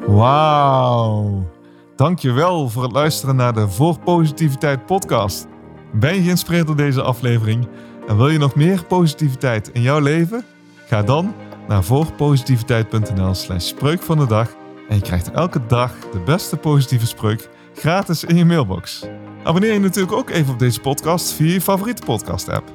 Wauw. 0.08 1.48
Dankjewel 1.96 2.68
voor 2.68 2.82
het 2.82 2.92
luisteren 2.92 3.36
naar 3.36 3.52
de 3.52 3.68
Voor 3.68 3.98
Positiviteit 3.98 4.86
podcast. 4.86 5.46
Ben 5.92 6.14
je 6.14 6.22
geïnspireerd 6.22 6.66
door 6.66 6.76
deze 6.76 7.02
aflevering 7.02 7.68
en 8.06 8.16
wil 8.16 8.28
je 8.28 8.38
nog 8.38 8.54
meer 8.54 8.84
positiviteit 8.84 9.68
in 9.72 9.82
jouw 9.82 10.00
leven? 10.00 10.44
Ga 10.86 11.02
dan 11.02 11.34
naar 11.66 11.84
voorpositiviteit.nl 11.84 13.34
slash 13.34 13.66
spreuk 13.66 14.02
van 14.02 14.18
de 14.18 14.26
dag 14.26 14.54
en 14.88 14.96
je 14.96 15.02
krijgt 15.02 15.30
elke 15.30 15.66
dag 15.66 15.92
de 16.12 16.20
beste 16.20 16.56
positieve 16.56 17.06
spreuk 17.06 17.48
gratis 17.74 18.24
in 18.24 18.36
je 18.36 18.44
mailbox. 18.44 19.06
Abonneer 19.44 19.72
je 19.72 19.80
natuurlijk 19.80 20.16
ook 20.16 20.30
even 20.30 20.52
op 20.52 20.58
deze 20.58 20.80
podcast 20.80 21.32
via 21.32 21.52
je 21.52 21.60
favoriete 21.60 22.02
podcast 22.02 22.48
app. 22.48 22.72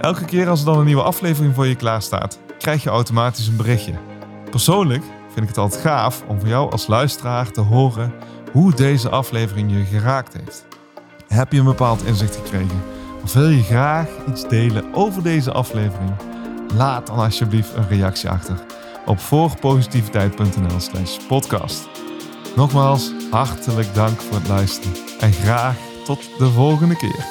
Elke 0.00 0.24
keer 0.24 0.48
als 0.48 0.60
er 0.60 0.66
dan 0.66 0.78
een 0.78 0.86
nieuwe 0.86 1.02
aflevering 1.02 1.54
voor 1.54 1.66
je 1.66 1.76
klaar 1.76 2.02
staat, 2.02 2.40
krijg 2.58 2.82
je 2.82 2.90
automatisch 2.90 3.46
een 3.46 3.56
berichtje. 3.56 3.94
Persoonlijk 4.50 5.02
ik 5.42 5.48
het 5.48 5.58
altijd 5.58 5.82
gaaf 5.82 6.22
om 6.26 6.38
voor 6.38 6.48
jou 6.48 6.70
als 6.70 6.86
luisteraar 6.86 7.50
te 7.50 7.60
horen 7.60 8.12
hoe 8.52 8.74
deze 8.74 9.08
aflevering 9.08 9.72
je 9.72 9.84
geraakt 9.84 10.32
heeft. 10.32 10.66
Heb 11.28 11.52
je 11.52 11.58
een 11.58 11.64
bepaald 11.64 12.04
inzicht 12.04 12.36
gekregen? 12.36 12.82
Of 13.22 13.32
wil 13.32 13.48
je 13.48 13.62
graag 13.62 14.08
iets 14.28 14.48
delen 14.48 14.94
over 14.94 15.22
deze 15.22 15.52
aflevering? 15.52 16.10
Laat 16.74 17.06
dan 17.06 17.16
alsjeblieft 17.16 17.74
een 17.74 17.88
reactie 17.88 18.28
achter 18.28 18.56
op 19.06 19.20
voorpositiviteit.nl/slash 19.20 21.16
podcast. 21.26 21.88
Nogmaals, 22.56 23.12
hartelijk 23.30 23.94
dank 23.94 24.20
voor 24.20 24.36
het 24.36 24.48
luisteren 24.48 24.96
en 25.20 25.32
graag 25.32 25.76
tot 26.04 26.38
de 26.38 26.50
volgende 26.50 26.96
keer. 26.96 27.24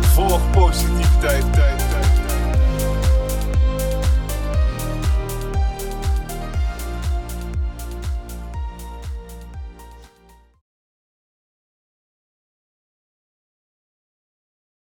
Voor 0.00 0.40
positiviteit. 0.52 1.73